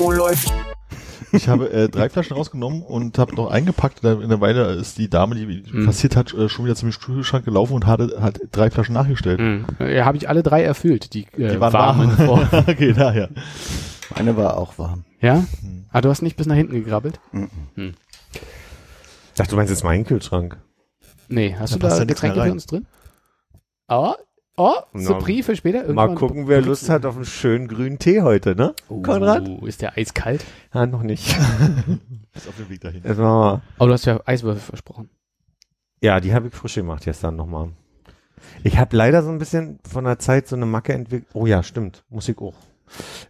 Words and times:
Oh, 0.00 0.10
läuft. 0.12 0.52
Ich 1.32 1.48
habe 1.48 1.70
äh, 1.70 1.88
drei 1.88 2.08
Flaschen 2.08 2.36
rausgenommen 2.36 2.82
und 2.82 3.18
habe 3.18 3.34
noch 3.34 3.50
eingepackt. 3.50 4.02
In 4.04 4.28
der 4.28 4.40
Weile 4.40 4.72
ist 4.74 4.96
die 4.98 5.10
Dame, 5.10 5.34
die 5.34 5.62
Mhm. 5.70 5.84
passiert 5.84 6.16
hat, 6.16 6.32
äh, 6.32 6.48
schon 6.48 6.64
wieder 6.64 6.74
zum 6.76 6.90
Kühlschrank 6.90 7.44
gelaufen 7.44 7.74
und 7.74 7.86
hat, 7.86 8.00
hat 8.20 8.40
drei 8.52 8.70
Flaschen 8.70 8.94
nachgestellt. 8.94 9.40
Mhm. 9.40 9.66
Ja, 9.80 10.04
habe 10.04 10.16
ich 10.16 10.28
alle 10.28 10.42
drei 10.42 10.62
erfüllt, 10.62 11.12
die, 11.14 11.26
äh, 11.36 11.52
Die 11.54 11.60
waren 11.60 11.72
warm. 11.72 12.48
Okay, 12.68 12.92
daher. 12.92 13.28
Meine 14.16 14.36
war 14.36 14.56
auch 14.56 14.78
warm. 14.78 15.04
Ja? 15.20 15.44
Ah, 15.90 16.00
du 16.00 16.08
hast 16.08 16.22
nicht 16.22 16.36
bis 16.36 16.46
nach 16.46 16.54
hinten 16.54 16.74
gegrabbelt? 16.74 17.20
Ich 17.74 19.34
dachte, 19.34 19.50
du 19.50 19.56
meinst 19.56 19.70
jetzt 19.70 19.84
meinen 19.84 20.04
Kühlschrank. 20.06 20.56
Nee, 21.28 21.54
hast 21.58 21.74
Da 21.74 21.78
du 21.78 21.86
da 21.88 21.98
ja 21.98 22.04
Getränke 22.04 22.42
für 22.42 22.52
uns 22.52 22.66
drin? 22.66 22.86
Oh, 23.88 24.14
oh, 24.58 24.74
so 24.94 25.12
Na, 25.12 25.18
Briefe 25.18 25.56
später. 25.56 25.78
Mal 25.78 25.86
Irgendwann 25.86 26.14
gucken, 26.14 26.48
wer 26.48 26.60
Lust 26.60 26.88
hat 26.90 27.06
auf 27.06 27.16
einen 27.16 27.24
schönen 27.24 27.68
grünen 27.68 27.98
Tee 27.98 28.22
heute, 28.22 28.54
ne? 28.54 28.74
Oh, 28.88 29.00
Konrad? 29.02 29.48
ist 29.62 29.82
der 29.82 29.96
eiskalt? 29.96 30.44
Ja, 30.74 30.86
noch 30.86 31.02
nicht. 31.02 31.28
Ist 32.34 32.48
auf 32.48 32.56
dem 32.56 32.68
Weg 32.68 32.80
dahin. 32.80 33.02
Jetzt 33.02 33.18
machen 33.18 33.18
wir. 33.18 33.62
Oh, 33.78 33.86
du 33.86 33.92
hast 33.92 34.04
ja 34.04 34.20
Eiswürfel 34.24 34.60
versprochen. 34.60 35.10
Ja, 36.00 36.20
die 36.20 36.32
habe 36.34 36.48
ich 36.48 36.54
frisch 36.54 36.76
gemacht 36.76 37.04
gestern 37.04 37.34
nochmal. 37.36 37.70
Ich 38.62 38.78
habe 38.78 38.96
leider 38.96 39.22
so 39.22 39.30
ein 39.30 39.38
bisschen 39.38 39.80
von 39.88 40.04
der 40.04 40.18
Zeit 40.18 40.46
so 40.46 40.54
eine 40.54 40.66
Macke 40.66 40.92
entwickelt. 40.92 41.30
Oh 41.34 41.46
ja, 41.46 41.62
stimmt. 41.62 42.04
Musik 42.08 42.40
auch. 42.40 42.54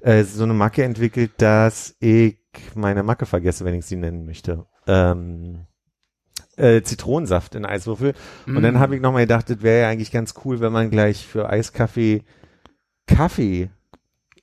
Äh, 0.01 0.25
so 0.25 0.45
eine 0.45 0.55
Macke 0.55 0.85
entwickelt, 0.85 1.33
dass 1.39 1.97
ich 2.01 2.39
meine 2.75 3.03
Macke 3.03 3.27
vergesse, 3.27 3.65
wenn 3.65 3.75
ich 3.75 3.87
sie 3.87 3.97
nennen 3.97 4.27
möchte. 4.27 4.67
Ähm, 4.87 5.67
äh, 6.59 6.83
Zitronensaft 6.83 7.55
in 7.55 7.65
Eiswürfel. 7.65 8.15
Und 8.47 8.63
dann 8.63 8.75
Mm. 8.75 8.79
habe 8.79 8.97
ich 8.97 9.01
nochmal 9.03 9.23
gedacht, 9.23 9.49
das 9.49 9.63
wäre 9.63 9.83
ja 9.83 9.89
eigentlich 9.89 10.11
ganz 10.13 10.35
cool, 10.45 10.61
wenn 10.61 10.73
man 10.73 10.91
gleich 10.91 11.27
für 11.27 11.49
Eiskaffee 11.49 12.23
Kaffee 13.07 13.71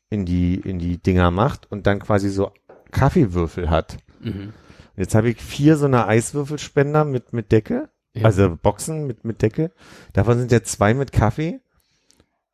in 0.10 0.26
die, 0.26 0.56
in 0.56 0.80
die 0.80 0.98
Dinger 0.98 1.32
macht 1.32 1.72
und 1.72 1.88
dann 1.88 2.00
quasi 2.00 2.30
so 2.30 2.52
Kaffeewürfel 2.92 3.70
hat. 3.70 3.98
Mhm. 4.22 4.54
Jetzt 4.96 5.14
habe 5.16 5.30
ich 5.30 5.42
vier 5.42 5.78
so 5.78 5.86
eine 5.86 6.08
Eiswürfelspender 6.08 7.04
mit, 7.06 7.34
mit 7.34 7.52
Decke. 7.52 7.90
Ja. 8.14 8.24
Also 8.26 8.56
Boxen 8.56 9.08
mit, 9.08 9.26
mit 9.26 9.42
Decke. 9.42 9.72
Davon 10.14 10.40
sind 10.40 10.52
ja 10.52 10.64
zwei 10.64 10.94
mit 10.94 11.12
Kaffee. 11.12 11.60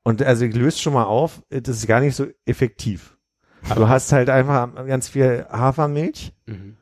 Und 0.04 0.23
also 0.23 0.45
ich 0.45 0.56
löse 0.56 0.80
schon 0.80 0.94
mal 0.94 1.04
auf, 1.04 1.44
das 1.52 1.78
ist 1.78 1.88
gar 1.88 2.00
nicht 2.02 2.16
so 2.16 2.26
effektiv. 2.45 3.17
Du 3.76 3.88
hast 3.88 4.12
halt 4.12 4.32
einfach 4.32 4.73
ganz 4.88 5.08
viel 5.09 5.45
Hafermilch, 5.52 6.34
Mhm. 6.48 6.78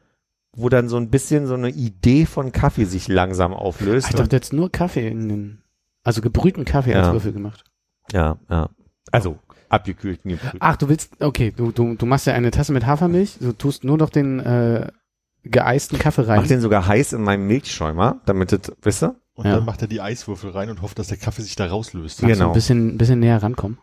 Wo 0.60 0.70
dann 0.70 0.90
so 0.90 0.98
ein 0.98 1.10
bisschen 1.10 1.48
so 1.48 1.54
eine 1.56 1.70
Idee 1.70 2.26
von 2.26 2.52
Kaffee 2.52 2.86
sich 2.86 3.08
langsam 3.08 3.54
auflöst. 3.54 4.10
Ich 4.10 4.16
dachte 4.16 4.36
jetzt 4.36 4.54
nur 4.54 4.72
Kaffee 4.72 5.08
in 5.08 5.30
den, 5.30 5.62
also 6.04 6.22
gebrühten 6.22 6.66
Kaffee 6.66 6.94
als 6.96 7.08
Ja. 7.08 7.14
Würfel 7.14 7.34
gemacht. 7.34 7.64
ja, 8.12 8.38
ja. 8.50 8.70
Also 9.12 9.40
abgekühlten. 9.70 10.32
gebrüht. 10.32 10.56
Ach, 10.60 10.76
du 10.78 10.90
willst, 10.90 11.12
okay, 11.22 11.52
du, 11.56 11.72
du, 11.72 11.96
du 11.96 12.06
machst 12.06 12.28
ja 12.28 12.34
eine 12.34 12.52
Tasse 12.52 12.74
mit 12.74 12.86
Hafermilch, 12.86 13.38
du 13.40 13.54
tust 13.54 13.84
nur 13.84 13.98
noch 13.98 14.10
den 14.10 14.40
äh, 14.40 14.88
geeisten 15.44 15.98
Kaffee 16.00 16.28
rein. 16.28 16.40
Mach 16.42 16.48
den 16.48 16.62
sogar 16.62 16.86
heiß 16.88 17.14
in 17.14 17.22
meinem 17.24 17.48
Milchschäumer, 17.48 18.22
damit 18.26 18.52
das, 18.52 18.72
wisst 18.82 19.04
ihr? 19.04 19.16
Und 19.36 19.46
Ja. 19.46 19.56
dann 19.56 19.66
macht 19.66 19.82
er 19.82 19.88
die 19.88 20.02
Eiswürfel 20.02 20.52
rein 20.52 20.70
und 20.70 20.82
hofft, 20.82 21.00
dass 21.00 21.08
der 21.08 21.18
Kaffee 21.18 21.42
sich 21.44 21.56
da 21.56 21.68
rauslöst. 21.68 22.20
Genau. 22.22 22.48
ein 22.48 22.54
bisschen, 22.54 22.90
ein 22.90 22.98
bisschen 22.98 23.20
näher 23.20 23.42
rankommen? 23.42 23.78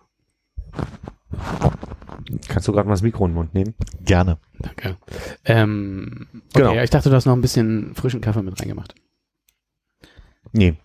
Kannst 2.49 2.67
du 2.69 2.73
gerade 2.73 2.89
mal 2.89 2.95
das 2.95 3.03
Mikro 3.03 3.25
in 3.27 3.33
den 3.33 3.35
Mund 3.37 3.55
nehmen? 3.55 3.75
Gerne. 4.05 4.39
Danke. 4.59 4.97
Ähm, 5.45 6.27
okay, 6.33 6.41
Genau. 6.55 6.73
ja, 6.75 6.83
ich 6.83 6.91
dachte, 6.91 7.09
du 7.11 7.15
hast 7.15 7.27
noch 7.27 7.35
ein 7.35 7.41
bisschen 7.43 7.95
frischen 7.95 8.21
Kaffee 8.21 8.43
mit 8.43 8.61
reingemacht. 8.61 8.95
Nee. 10.53 10.77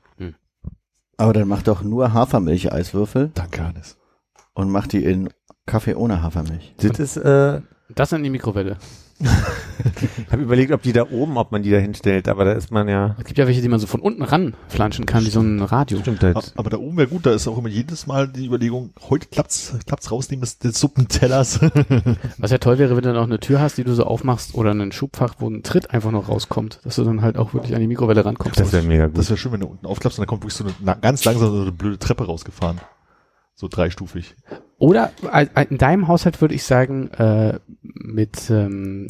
Aber 1.17 1.33
dann 1.33 1.47
mach 1.47 1.61
doch 1.61 1.83
nur 1.83 2.13
Hafermilch-Eiswürfel 2.13 3.29
Danke, 3.35 3.63
Hannes. 3.63 3.97
und 4.53 4.71
mach 4.71 4.87
die 4.87 5.03
in 5.03 5.29
Kaffee 5.67 5.93
ohne 5.93 6.23
Hafermilch. 6.23 6.73
Das 6.77 6.97
ist, 6.97 7.17
äh, 7.17 7.61
Das 7.93 8.11
in 8.11 8.23
die 8.23 8.31
Mikrowelle. 8.31 8.77
Ich 9.21 10.31
habe 10.31 10.43
überlegt, 10.43 10.71
ob 10.71 10.81
die 10.81 10.93
da 10.93 11.09
oben, 11.09 11.37
ob 11.37 11.51
man 11.51 11.63
die 11.63 11.71
da 11.71 11.77
hinstellt, 11.77 12.27
aber 12.27 12.45
da 12.45 12.53
ist 12.53 12.71
man 12.71 12.87
ja. 12.87 13.15
Es 13.19 13.25
gibt 13.25 13.37
ja 13.37 13.47
welche, 13.47 13.61
die 13.61 13.67
man 13.67 13.79
so 13.79 13.87
von 13.87 13.99
unten 13.99 14.21
ranflanschen 14.21 15.05
kann, 15.05 15.25
wie 15.25 15.29
so 15.29 15.41
ein 15.41 15.61
Radio. 15.61 15.99
Stimmt 15.99 16.23
halt. 16.23 16.53
Aber 16.55 16.69
da 16.69 16.77
oben 16.77 16.97
wäre 16.97 17.07
gut, 17.07 17.25
da 17.25 17.31
ist 17.31 17.47
auch 17.47 17.57
immer 17.57 17.69
jedes 17.69 18.07
Mal 18.07 18.27
die 18.27 18.45
Überlegung, 18.45 18.91
heute 19.09 19.27
klappt's, 19.27 19.73
klappt's 19.85 20.11
rausnehmen 20.11 20.41
des, 20.41 20.59
des 20.59 20.79
Suppentellers. 20.79 21.59
Was 22.37 22.51
ja 22.51 22.57
toll 22.57 22.77
wäre, 22.77 22.95
wenn 22.95 23.03
du 23.03 23.09
dann 23.09 23.17
auch 23.17 23.27
eine 23.27 23.39
Tür 23.39 23.59
hast, 23.59 23.77
die 23.77 23.83
du 23.83 23.93
so 23.93 24.03
aufmachst 24.03 24.55
oder 24.55 24.71
ein 24.71 24.91
Schubfach, 24.91 25.35
wo 25.39 25.49
ein 25.49 25.63
Tritt 25.63 25.91
einfach 25.91 26.11
noch 26.11 26.29
rauskommt, 26.29 26.79
dass 26.83 26.95
du 26.95 27.03
dann 27.03 27.21
halt 27.21 27.37
auch 27.37 27.53
wirklich 27.53 27.75
an 27.75 27.81
die 27.81 27.87
Mikrowelle 27.87 28.23
rankommst. 28.25 28.59
Das 28.59 28.71
wäre 28.71 28.83
mega 28.83 29.07
gut. 29.07 29.17
Das 29.17 29.29
wäre 29.29 29.37
schön, 29.37 29.51
wenn 29.51 29.61
du 29.61 29.67
unten 29.67 29.85
aufklappst 29.85 30.19
und 30.19 30.23
dann 30.23 30.27
kommt 30.27 30.43
wirklich 30.43 30.55
so 30.55 30.65
eine 30.65 30.97
ganz 31.01 31.25
langsam 31.25 31.49
so 31.49 31.61
eine 31.61 31.71
blöde 31.71 31.99
Treppe 31.99 32.25
rausgefahren. 32.25 32.79
So 33.53 33.67
dreistufig. 33.69 34.35
Oder 34.77 35.11
in 35.69 35.77
deinem 35.77 36.07
Haushalt 36.07 36.41
würde 36.41 36.55
ich 36.55 36.63
sagen, 36.63 37.09
äh, 37.11 37.59
mit, 37.83 38.49
ähm, 38.49 39.07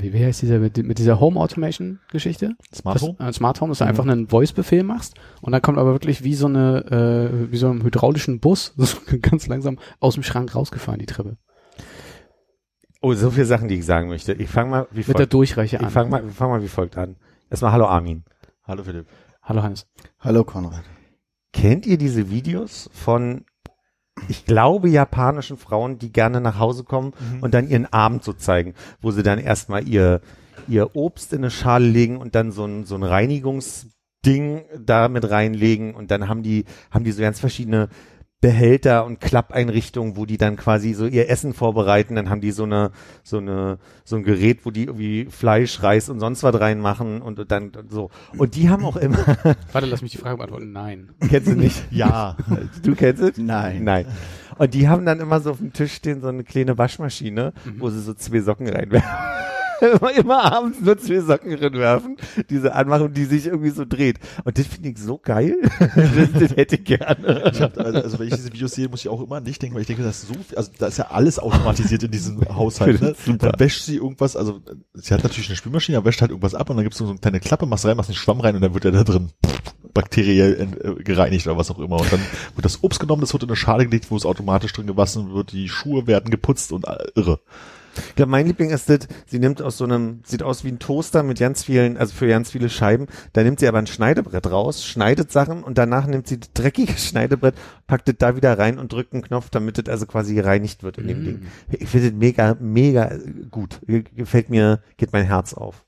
wie, 0.00 0.12
wie 0.14 0.24
heißt 0.24 0.40
dieser, 0.40 0.58
mit, 0.58 0.78
mit 0.78 0.98
dieser 0.98 1.20
Home 1.20 1.38
Automation 1.38 2.00
Geschichte? 2.10 2.54
Smart 2.74 2.96
Das, 2.96 3.02
Home? 3.02 3.16
äh, 3.18 3.32
Smart 3.32 3.60
Home, 3.60 3.70
dass 3.72 3.78
du 3.78 3.84
einfach 3.84 4.06
einen 4.06 4.28
Voice-Befehl 4.28 4.84
machst 4.84 5.14
und 5.42 5.52
dann 5.52 5.60
kommt 5.60 5.76
aber 5.76 5.92
wirklich 5.92 6.24
wie 6.24 6.34
so 6.34 6.46
eine, 6.46 7.30
äh, 7.44 7.52
wie 7.52 7.56
so 7.58 7.68
einem 7.68 7.82
hydraulischen 7.82 8.40
Bus, 8.40 8.72
so 8.78 8.96
ganz 9.20 9.46
langsam 9.48 9.78
aus 10.00 10.14
dem 10.14 10.22
Schrank 10.22 10.54
rausgefahren, 10.54 10.98
die 11.00 11.06
Treppe. 11.06 11.36
Oh, 13.02 13.12
so 13.14 13.30
viele 13.30 13.46
Sachen, 13.46 13.68
die 13.68 13.74
ich 13.74 13.84
sagen 13.84 14.08
möchte. 14.08 14.32
Ich 14.32 14.48
fange 14.48 14.70
mal 14.70 14.86
wie 14.92 14.98
Mit 15.00 15.08
der 15.08 15.14
folgt. 15.16 15.34
Durchreiche 15.34 15.76
Ich 15.76 15.82
an. 15.82 15.90
fange 15.90 16.08
mal, 16.10 16.24
ich 16.26 16.34
fang 16.34 16.48
mal 16.50 16.62
wie 16.62 16.68
folgt 16.68 16.96
an. 16.96 17.16
Erstmal 17.50 17.72
Hallo 17.72 17.86
Armin. 17.86 18.24
Hallo 18.64 18.84
Philipp. 18.84 19.06
Hallo 19.42 19.62
Hannes. 19.62 19.86
Hallo 20.20 20.44
Konrad. 20.44 20.84
Kennt 21.52 21.84
ihr 21.84 21.98
diese 21.98 22.30
Videos 22.30 22.88
von, 22.94 23.44
ich 24.28 24.44
glaube, 24.44 24.88
japanischen 24.88 25.56
Frauen, 25.56 25.98
die 25.98 26.12
gerne 26.12 26.40
nach 26.40 26.58
Hause 26.58 26.84
kommen 26.84 27.12
und 27.40 27.54
dann 27.54 27.68
ihren 27.68 27.92
Abend 27.92 28.22
so 28.22 28.32
zeigen, 28.32 28.74
wo 29.00 29.10
sie 29.10 29.22
dann 29.22 29.38
erstmal 29.38 29.88
ihr, 29.88 30.20
ihr 30.68 30.94
Obst 30.94 31.32
in 31.32 31.38
eine 31.38 31.50
Schale 31.50 31.86
legen 31.86 32.18
und 32.18 32.34
dann 32.34 32.52
so 32.52 32.64
ein, 32.64 32.84
so 32.84 32.94
ein 32.94 33.02
Reinigungsding 33.02 34.64
da 34.78 35.08
mit 35.08 35.28
reinlegen 35.28 35.94
und 35.94 36.10
dann 36.10 36.28
haben 36.28 36.42
die, 36.42 36.64
haben 36.90 37.04
die 37.04 37.12
so 37.12 37.22
ganz 37.22 37.40
verschiedene 37.40 37.88
Behälter 38.42 39.06
und 39.06 39.20
Klappeinrichtungen, 39.20 40.16
wo 40.16 40.26
die 40.26 40.36
dann 40.36 40.56
quasi 40.56 40.92
so 40.94 41.06
ihr 41.06 41.30
Essen 41.30 41.54
vorbereiten, 41.54 42.16
dann 42.16 42.28
haben 42.28 42.40
die 42.40 42.50
so 42.50 42.64
eine, 42.64 42.90
so 43.22 43.38
eine, 43.38 43.78
so 44.04 44.16
ein 44.16 44.24
Gerät, 44.24 44.66
wo 44.66 44.70
die 44.72 44.82
irgendwie 44.82 45.26
Fleisch, 45.30 45.80
Reis 45.82 46.08
und 46.10 46.18
sonst 46.20 46.42
was 46.42 46.60
reinmachen 46.60 47.22
und 47.22 47.50
dann 47.52 47.70
so. 47.88 48.10
Und 48.36 48.56
die 48.56 48.68
haben 48.68 48.84
auch 48.84 48.96
immer, 48.96 49.16
Warte, 49.72 49.86
lass 49.86 50.02
mich 50.02 50.10
die 50.12 50.18
Frage 50.18 50.36
beantworten. 50.38 50.72
Nein. 50.72 51.10
kennst 51.28 51.46
du 51.46 51.54
nicht? 51.54 51.84
Ja. 51.92 52.36
Du 52.82 52.94
kennst 52.96 53.22
es? 53.22 53.38
Nein. 53.38 53.84
Nein. 53.84 54.06
Und 54.58 54.74
die 54.74 54.88
haben 54.88 55.06
dann 55.06 55.20
immer 55.20 55.40
so 55.40 55.52
auf 55.52 55.58
dem 55.58 55.72
Tisch 55.72 55.94
stehen 55.94 56.20
so 56.20 56.26
eine 56.26 56.42
kleine 56.44 56.76
Waschmaschine, 56.76 57.52
Mhm. 57.64 57.80
wo 57.80 57.90
sie 57.90 58.00
so 58.00 58.12
zwei 58.12 58.40
Socken 58.40 58.68
reinwerfen. 58.68 59.08
Immer, 59.82 60.12
immer 60.12 60.52
abends 60.52 60.80
nur 60.80 60.98
zwei 60.98 61.20
Socken 61.20 61.54
reinwerfen, 61.54 62.16
diese 62.50 62.74
anmachen, 62.74 63.12
die 63.12 63.24
sich 63.24 63.46
irgendwie 63.46 63.70
so 63.70 63.84
dreht. 63.84 64.18
Und 64.44 64.58
das 64.58 64.66
finde 64.66 64.90
ich 64.90 64.98
so 64.98 65.18
geil. 65.18 65.56
das, 65.78 66.32
das 66.32 66.56
hätte 66.56 66.76
ich 66.76 66.84
gerne. 66.84 67.50
Ich 67.52 67.60
hab, 67.60 67.78
also, 67.78 68.02
also 68.02 68.18
wenn 68.18 68.28
ich 68.28 68.34
diese 68.34 68.52
Videos 68.52 68.72
sehe, 68.72 68.88
muss 68.88 69.00
ich 69.00 69.08
auch 69.08 69.22
immer 69.22 69.40
nicht 69.40 69.60
denken, 69.60 69.74
weil 69.74 69.82
ich 69.82 69.86
denke, 69.86 70.02
das 70.02 70.22
ist 70.22 70.28
so 70.28 70.34
viel, 70.34 70.56
also 70.56 70.70
da 70.78 70.86
ist 70.86 70.98
ja 70.98 71.08
alles 71.10 71.38
automatisiert 71.38 72.02
in 72.02 72.10
diesem 72.10 72.40
Haushalt. 72.48 73.00
Ne? 73.00 73.14
Dann 73.38 73.52
wäscht 73.58 73.82
sie 73.82 73.96
irgendwas, 73.96 74.36
also 74.36 74.60
sie 74.94 75.14
hat 75.14 75.22
natürlich 75.22 75.48
eine 75.48 75.56
Spülmaschine, 75.56 75.98
aber 75.98 76.06
wäscht 76.06 76.20
halt 76.20 76.30
irgendwas 76.30 76.54
ab 76.54 76.70
und 76.70 76.76
dann 76.76 76.84
gibt's 76.84 76.98
so 76.98 77.08
eine 77.08 77.18
kleine 77.18 77.40
Klappe, 77.40 77.66
machst 77.66 77.84
rein, 77.84 77.96
machst 77.96 78.10
den 78.10 78.16
Schwamm 78.16 78.40
rein 78.40 78.54
und 78.54 78.62
dann 78.62 78.74
wird 78.74 78.84
er 78.84 78.92
da 78.92 79.04
drin 79.04 79.30
bakteriell 79.94 80.68
äh, 80.82 81.02
gereinigt 81.02 81.46
oder 81.46 81.56
was 81.56 81.70
auch 81.70 81.78
immer. 81.78 82.00
Und 82.00 82.12
dann 82.12 82.20
wird 82.54 82.64
das 82.64 82.82
Obst 82.82 83.00
genommen, 83.00 83.20
das 83.20 83.32
wird 83.32 83.42
in 83.42 83.48
eine 83.48 83.56
Schale 83.56 83.84
gelegt, 83.84 84.10
wo 84.10 84.16
es 84.16 84.26
automatisch 84.26 84.72
drin 84.72 84.86
gewaschen 84.86 85.32
wird, 85.32 85.52
die 85.52 85.68
Schuhe 85.68 86.06
werden 86.06 86.30
geputzt 86.30 86.72
und 86.72 86.86
äh, 86.86 86.96
irre. 87.14 87.40
Ich 88.08 88.14
glaube, 88.14 88.30
mein 88.30 88.46
Liebling 88.46 88.70
ist 88.70 88.88
das, 88.88 89.00
sie 89.26 89.38
nimmt 89.38 89.62
aus 89.62 89.78
so 89.78 89.84
einem, 89.84 90.20
sieht 90.24 90.42
aus 90.42 90.64
wie 90.64 90.68
ein 90.68 90.78
Toaster 90.78 91.22
mit 91.22 91.38
ganz 91.38 91.64
vielen, 91.64 91.96
also 91.96 92.14
für 92.14 92.28
ganz 92.28 92.50
viele 92.50 92.68
Scheiben. 92.68 93.06
Da 93.32 93.42
nimmt 93.42 93.60
sie 93.60 93.68
aber 93.68 93.78
ein 93.78 93.86
Schneidebrett 93.86 94.50
raus, 94.50 94.84
schneidet 94.84 95.30
Sachen 95.32 95.62
und 95.62 95.78
danach 95.78 96.06
nimmt 96.06 96.26
sie 96.26 96.40
das 96.40 96.52
dreckige 96.52 96.92
Schneidebrett, 96.96 97.54
packt 97.86 98.08
es 98.08 98.16
da 98.18 98.36
wieder 98.36 98.58
rein 98.58 98.78
und 98.78 98.92
drückt 98.92 99.12
einen 99.12 99.22
Knopf, 99.22 99.50
damit 99.50 99.78
es 99.78 99.88
also 99.88 100.06
quasi 100.06 100.34
gereinigt 100.34 100.82
wird 100.82 100.98
in 100.98 101.08
dem 101.08 101.22
Mm. 101.22 101.24
Ding. 101.24 101.42
Ich 101.70 101.88
finde 101.88 102.10
das 102.10 102.18
mega, 102.18 102.56
mega 102.58 103.12
gut. 103.50 103.80
Gefällt 103.86 104.50
mir, 104.50 104.82
geht 104.96 105.12
mein 105.12 105.26
Herz 105.26 105.54
auf. 105.54 105.84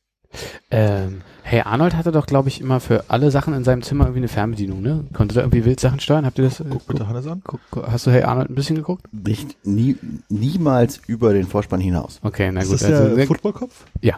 Ähm, 0.70 1.20
hey, 1.42 1.60
Arnold 1.60 1.94
hatte 1.96 2.10
doch, 2.12 2.26
glaube 2.26 2.48
ich, 2.48 2.60
immer 2.60 2.80
für 2.80 3.04
alle 3.08 3.30
Sachen 3.30 3.54
in 3.54 3.64
seinem 3.64 3.82
Zimmer 3.82 4.04
irgendwie 4.04 4.20
eine 4.20 4.28
Fernbedienung, 4.28 4.82
ne? 4.82 5.04
Konnte 5.12 5.34
da 5.34 5.42
irgendwie 5.42 5.64
Wildsachen 5.64 6.00
steuern? 6.00 6.24
Habt 6.26 6.38
ihr 6.38 6.44
das? 6.44 6.60
äh, 6.60 6.64
Guck 6.70 6.86
bitte 6.86 7.06
Hannes 7.08 7.26
an. 7.26 7.42
guck, 7.44 7.60
guck, 7.70 7.86
hast 7.86 8.06
du 8.06 8.10
Hey 8.10 8.22
Arnold 8.22 8.50
ein 8.50 8.54
bisschen 8.54 8.76
geguckt? 8.76 9.06
Nicht, 9.12 9.56
nie, 9.64 9.96
niemals 10.28 11.00
über 11.06 11.32
den 11.32 11.46
Vorspann 11.46 11.80
hinaus. 11.80 12.18
Okay, 12.22 12.50
na 12.52 12.60
Ist 12.60 12.68
gut. 12.70 12.80
das 12.80 12.88
der 12.88 12.98
also, 13.00 13.26
Footballkopf? 13.26 13.84
ja. 14.00 14.16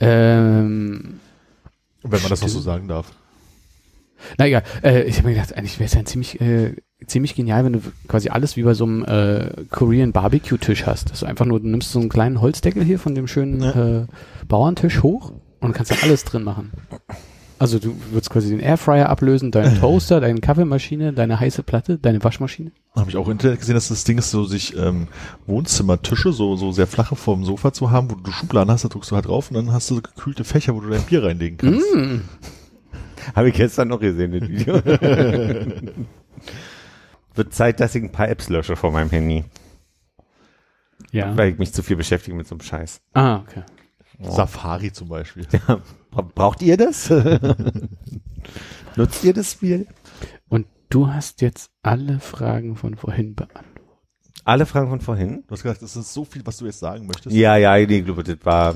Ähm, 0.00 1.20
Wenn 2.02 2.20
man 2.20 2.30
das 2.30 2.42
noch 2.42 2.48
so 2.48 2.60
sagen 2.60 2.88
darf. 2.88 3.12
na 4.38 4.46
egal. 4.46 4.62
Äh, 4.82 5.02
ich 5.04 5.16
habe 5.18 5.28
mir 5.28 5.34
gedacht, 5.34 5.56
eigentlich 5.56 5.78
wäre 5.78 5.86
es 5.86 5.94
ja 5.94 6.04
ziemlich, 6.04 6.40
äh, 6.40 6.74
ziemlich 7.06 7.34
genial, 7.34 7.64
wenn 7.64 7.74
du 7.74 7.80
quasi 8.08 8.28
alles 8.30 8.56
wie 8.56 8.62
bei 8.62 8.74
so 8.74 8.84
einem 8.84 9.04
äh, 9.04 9.64
Korean 9.70 10.12
Barbecue-Tisch 10.12 10.86
hast. 10.86 11.10
Dass 11.10 11.20
du 11.20 11.26
einfach 11.26 11.46
nur, 11.46 11.60
du 11.60 11.68
nimmst 11.68 11.92
so 11.92 12.00
einen 12.00 12.08
kleinen 12.08 12.40
Holzdeckel 12.40 12.82
hier 12.82 12.98
von 12.98 13.14
dem 13.14 13.26
schönen 13.28 13.62
äh, 13.62 14.06
Bauerntisch 14.48 15.02
hoch 15.02 15.32
und 15.64 15.72
kannst 15.72 15.90
da 15.90 15.96
alles 16.02 16.24
drin 16.24 16.44
machen. 16.44 16.72
Also 17.58 17.78
du 17.78 17.94
würdest 18.10 18.30
quasi 18.30 18.50
den 18.50 18.60
Airfryer 18.60 19.08
ablösen, 19.08 19.50
deinen 19.50 19.78
Toaster, 19.80 20.20
deine 20.20 20.40
Kaffeemaschine, 20.40 21.12
deine 21.12 21.38
heiße 21.38 21.62
Platte, 21.62 21.98
deine 21.98 22.22
Waschmaschine. 22.22 22.72
Habe 22.96 23.10
ich 23.10 23.16
auch 23.16 23.26
im 23.26 23.32
Internet 23.32 23.60
gesehen, 23.60 23.74
dass 23.74 23.88
das 23.88 24.04
Ding 24.04 24.18
ist, 24.18 24.30
so 24.30 24.44
sich 24.44 24.76
ähm, 24.76 25.08
Wohnzimmertische, 25.46 26.32
so, 26.32 26.56
so 26.56 26.72
sehr 26.72 26.86
flache 26.86 27.16
vorm 27.16 27.44
Sofa 27.44 27.72
zu 27.72 27.90
haben, 27.90 28.10
wo 28.10 28.16
du 28.16 28.30
Schubladen 28.32 28.70
hast, 28.72 28.84
da 28.84 28.88
drückst 28.88 29.10
du 29.10 29.14
halt 29.16 29.26
drauf 29.26 29.50
und 29.50 29.56
dann 29.56 29.72
hast 29.72 29.90
du 29.90 29.96
so 29.96 30.02
gekühlte 30.02 30.44
Fächer, 30.44 30.74
wo 30.74 30.80
du 30.80 30.90
dein 30.90 31.02
Bier 31.02 31.22
reinlegen 31.24 31.56
kannst. 31.58 31.94
Mm. 31.94 32.20
Habe 33.34 33.48
ich 33.48 33.54
gestern 33.54 33.88
noch 33.88 34.00
gesehen, 34.00 34.32
das 34.38 34.48
Video. 34.48 34.74
Wird 37.34 37.54
Zeit, 37.54 37.80
dass 37.80 37.94
ich 37.94 38.02
ein 38.02 38.12
paar 38.12 38.28
Apps 38.28 38.48
lösche 38.48 38.76
von 38.76 38.92
meinem 38.92 39.10
Handy, 39.10 39.44
Ja. 41.10 41.36
weil 41.36 41.50
ich 41.52 41.58
mich 41.58 41.72
zu 41.72 41.82
viel 41.82 41.96
beschäftige 41.96 42.36
mit 42.36 42.46
so 42.46 42.54
einem 42.54 42.62
Scheiß. 42.62 43.00
Ah, 43.14 43.36
okay. 43.38 43.62
Safari 44.20 44.92
zum 44.92 45.08
Beispiel. 45.08 45.46
Bra- 46.10 46.22
Braucht 46.34 46.62
ihr 46.62 46.76
das? 46.76 47.10
Nutzt 48.96 49.24
ihr 49.24 49.34
das 49.34 49.52
Spiel? 49.52 49.86
Und 50.48 50.66
du 50.88 51.08
hast 51.08 51.40
jetzt 51.42 51.70
alle 51.82 52.20
Fragen 52.20 52.76
von 52.76 52.94
vorhin 52.94 53.34
beantwortet. 53.34 53.70
Alle 54.44 54.66
Fragen 54.66 54.90
von 54.90 55.00
vorhin? 55.00 55.42
Du 55.46 55.52
hast 55.52 55.62
gesagt, 55.62 55.82
das 55.82 55.96
ist 55.96 56.12
so 56.12 56.24
viel, 56.24 56.44
was 56.46 56.58
du 56.58 56.66
jetzt 56.66 56.78
sagen 56.78 57.06
möchtest. 57.06 57.34
Ja, 57.34 57.56
ja, 57.56 57.74
nee, 57.76 57.98
ich 57.98 58.04
glaube, 58.04 58.22
das 58.22 58.36
war, 58.44 58.74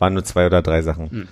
waren 0.00 0.14
nur 0.14 0.24
zwei 0.24 0.46
oder 0.46 0.62
drei 0.62 0.82
Sachen. 0.82 1.28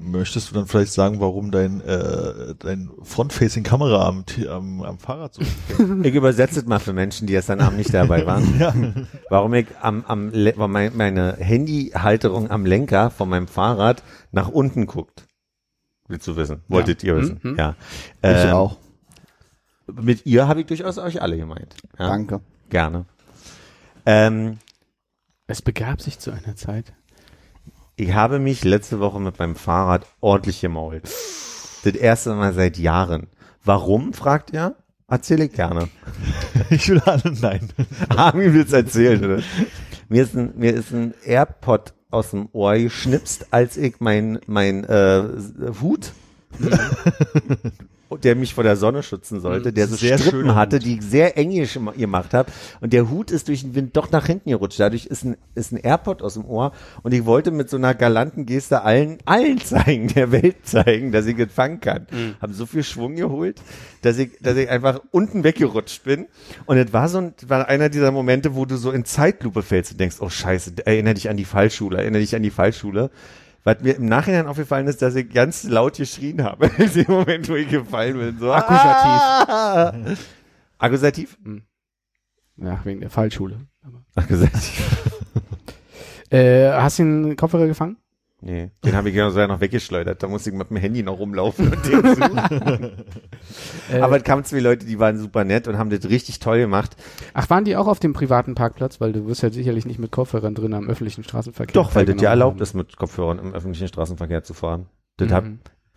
Möchtest 0.00 0.50
du 0.50 0.54
dann 0.54 0.66
vielleicht 0.66 0.92
sagen, 0.92 1.20
warum 1.20 1.50
dein, 1.50 1.80
äh, 1.80 2.54
dein 2.58 2.90
Front-Facing-Kamera 3.02 4.06
am, 4.06 4.24
am, 4.48 4.82
am 4.82 4.98
Fahrrad 4.98 5.34
so 5.34 5.42
Ich 6.02 6.14
übersetze 6.14 6.60
es 6.60 6.66
mal 6.66 6.78
für 6.78 6.92
Menschen, 6.92 7.26
die 7.26 7.32
gestern 7.34 7.60
Abend 7.60 7.78
nicht 7.78 7.92
dabei 7.92 8.24
waren. 8.26 8.58
ja. 8.58 8.74
Warum 9.28 9.54
ich 9.54 9.66
am, 9.80 10.04
am 10.06 10.30
meine 10.30 11.36
Handyhalterung 11.38 12.50
am 12.50 12.64
Lenker 12.66 13.10
von 13.10 13.28
meinem 13.28 13.48
Fahrrad 13.48 14.02
nach 14.32 14.48
unten 14.48 14.86
guckt. 14.86 15.26
Willst 16.08 16.26
du 16.26 16.36
wissen? 16.36 16.62
Wolltet 16.68 17.04
ihr 17.04 17.16
wissen? 17.16 17.40
Mhm. 17.42 17.56
Ja. 17.56 17.76
Ich 18.22 18.28
Ähm, 18.30 18.52
auch. 18.52 18.78
Mit 19.86 20.26
ihr 20.26 20.48
habe 20.48 20.60
ich 20.60 20.66
durchaus 20.66 20.98
euch 20.98 21.22
alle 21.22 21.36
gemeint. 21.36 21.74
Ja, 21.98 22.08
Danke. 22.08 22.40
Gerne. 22.70 23.04
Ähm, 24.06 24.58
Es 25.46 25.62
begab 25.62 26.00
sich 26.00 26.18
zu 26.18 26.30
einer 26.30 26.56
Zeit. 26.56 26.92
Ich 27.98 28.14
habe 28.14 28.38
mich 28.38 28.64
letzte 28.64 29.00
Woche 29.00 29.20
mit 29.20 29.38
meinem 29.38 29.56
Fahrrad 29.56 30.06
ordentlich 30.20 30.60
gemault. 30.60 31.02
Das 31.02 31.94
erste 31.94 32.34
Mal 32.34 32.54
seit 32.54 32.78
Jahren. 32.78 33.26
Warum, 33.64 34.12
fragt 34.12 34.52
ihr? 34.52 34.76
Erzähle 35.08 35.46
ich 35.46 35.52
gerne. 35.52 35.88
Ich 36.70 36.88
will 36.88 37.00
alle, 37.00 37.32
nein. 37.40 37.70
Armin 38.10 38.52
will's 38.52 38.72
erzählen, 38.72 39.24
oder? 39.24 39.42
Mir 40.08 40.22
ist 40.22 40.36
ein, 40.36 40.52
mir 40.56 40.74
ist 40.74 40.92
ein 40.92 41.14
AirPod 41.24 41.94
aus 42.10 42.30
dem 42.30 42.48
Ohr 42.52 42.76
geschnipst, 42.76 43.46
als 43.52 43.76
ich 43.76 44.00
mein, 44.00 44.38
mein 44.46 44.84
äh, 44.84 45.24
Hut, 45.80 46.12
der 48.22 48.36
mich 48.36 48.54
vor 48.54 48.64
der 48.64 48.76
Sonne 48.76 49.02
schützen 49.02 49.40
sollte, 49.40 49.72
der 49.72 49.86
so 49.86 49.96
Sehr 49.96 50.18
Strippen 50.18 50.54
hatte, 50.54 50.78
die 50.78 50.96
ich 50.96 51.02
sehr 51.02 51.36
eng 51.36 51.50
gemacht 51.96 52.34
habe. 52.34 52.50
Und 52.80 52.92
der 52.92 53.10
Hut 53.10 53.30
ist 53.30 53.48
durch 53.48 53.62
den 53.62 53.74
Wind 53.74 53.96
doch 53.96 54.10
nach 54.10 54.26
hinten 54.26 54.50
gerutscht. 54.50 54.80
Dadurch 54.80 55.06
ist 55.06 55.24
ein, 55.24 55.36
ist 55.54 55.72
ein 55.72 55.76
AirPod 55.78 56.22
aus 56.22 56.34
dem 56.34 56.44
Ohr. 56.44 56.72
Und 57.02 57.12
ich 57.12 57.24
wollte 57.24 57.50
mit 57.50 57.68
so 57.68 57.76
einer 57.76 57.94
galanten 57.94 58.46
Geste 58.46 58.82
allen, 58.82 59.18
allen 59.24 59.58
zeigen, 59.60 60.08
der 60.08 60.32
Welt 60.32 60.56
zeigen, 60.64 61.12
dass 61.12 61.26
ich 61.26 61.38
es 61.38 61.52
fangen 61.52 61.80
kann. 61.80 62.06
Hab 62.40 62.52
so 62.52 62.66
viel 62.66 62.82
Schwung 62.82 63.16
geholt, 63.16 63.60
dass 64.02 64.18
ich, 64.18 64.38
dass 64.40 64.56
ich 64.56 64.68
einfach 64.68 65.00
unten 65.10 65.44
weggerutscht 65.44 66.04
bin. 66.04 66.26
Und 66.66 66.76
es 66.78 66.92
war 66.92 67.08
so 67.08 67.18
ein, 67.18 67.34
war 67.46 67.68
einer 67.68 67.88
dieser 67.88 68.10
Momente, 68.10 68.54
wo 68.54 68.64
du 68.64 68.76
so 68.76 68.90
in 68.90 69.04
Zeitlupe 69.04 69.62
fällst 69.62 69.92
und 69.92 70.00
denkst, 70.00 70.16
oh 70.20 70.28
scheiße, 70.28 70.72
erinnere 70.84 71.14
dich 71.14 71.28
an 71.28 71.36
die 71.36 71.44
Fallschule, 71.44 71.98
erinnere 71.98 72.20
dich 72.20 72.34
an 72.34 72.42
die 72.42 72.50
Fallschule. 72.50 73.10
Was 73.64 73.80
mir 73.80 73.96
im 73.96 74.06
Nachhinein 74.06 74.46
aufgefallen 74.46 74.86
ist, 74.86 75.02
dass 75.02 75.14
ich 75.14 75.28
ganz 75.30 75.64
laut 75.64 75.96
geschrien 75.96 76.42
habe, 76.42 76.66
in 76.78 76.92
dem 76.92 77.06
Moment, 77.08 77.48
wo 77.48 77.54
ich 77.54 77.68
gefallen 77.68 78.18
bin. 78.18 78.38
So, 78.38 78.52
Akkusativ. 78.52 79.48
Ah! 79.48 79.92
Akkusativ? 80.78 81.38
Ja, 82.56 82.80
wegen 82.84 83.00
der 83.00 83.10
Fallschule. 83.10 83.60
Akkusativ. 84.14 85.12
Äh, 86.30 86.70
hast 86.72 86.98
du 86.98 87.04
den 87.04 87.36
Kopfhörer 87.36 87.66
gefangen? 87.66 87.96
Nee, 88.40 88.70
den 88.84 88.94
habe 88.94 89.08
ich 89.10 89.16
ja 89.16 89.28
noch 89.48 89.60
weggeschleudert. 89.60 90.22
Da 90.22 90.28
musste 90.28 90.50
ich 90.50 90.56
mit 90.56 90.70
dem 90.70 90.76
Handy 90.76 91.02
noch 91.02 91.18
rumlaufen 91.18 91.72
und 91.72 91.86
den 91.86 92.14
suchen. 92.14 92.92
Äh, 93.90 94.00
Aber 94.00 94.18
es 94.18 94.22
kamen 94.24 94.44
zwei 94.44 94.60
Leute, 94.60 94.84
die 94.84 94.98
waren 94.98 95.18
super 95.18 95.44
nett 95.44 95.66
und 95.66 95.78
haben 95.78 95.88
das 95.88 96.08
richtig 96.10 96.38
toll 96.40 96.58
gemacht. 96.58 96.96
ach, 97.32 97.48
waren 97.48 97.64
die 97.64 97.74
auch 97.76 97.86
auf 97.86 97.98
dem 98.00 98.12
privaten 98.12 98.54
Parkplatz? 98.54 99.00
Weil 99.00 99.12
du 99.12 99.26
wirst 99.26 99.42
ja 99.42 99.50
sicherlich 99.50 99.86
nicht 99.86 99.98
mit 99.98 100.10
Kopfhörern 100.12 100.54
drin 100.54 100.74
am 100.74 100.88
öffentlichen 100.88 101.24
Straßenverkehr. 101.24 101.72
Doch, 101.72 101.94
weil 101.94 102.04
das 102.04 102.14
ja 102.16 102.28
teilgenommen 102.28 102.30
erlaubt 102.30 102.54
haben. 102.56 102.62
ist, 102.62 102.74
mit 102.74 102.96
Kopfhörern 102.98 103.38
im 103.38 103.54
öffentlichen 103.54 103.88
Straßenverkehr 103.88 104.42
zu 104.44 104.52
fahren. 104.52 104.86
Das 105.16 105.28
Mhm. 105.28 105.32
hab, 105.32 105.44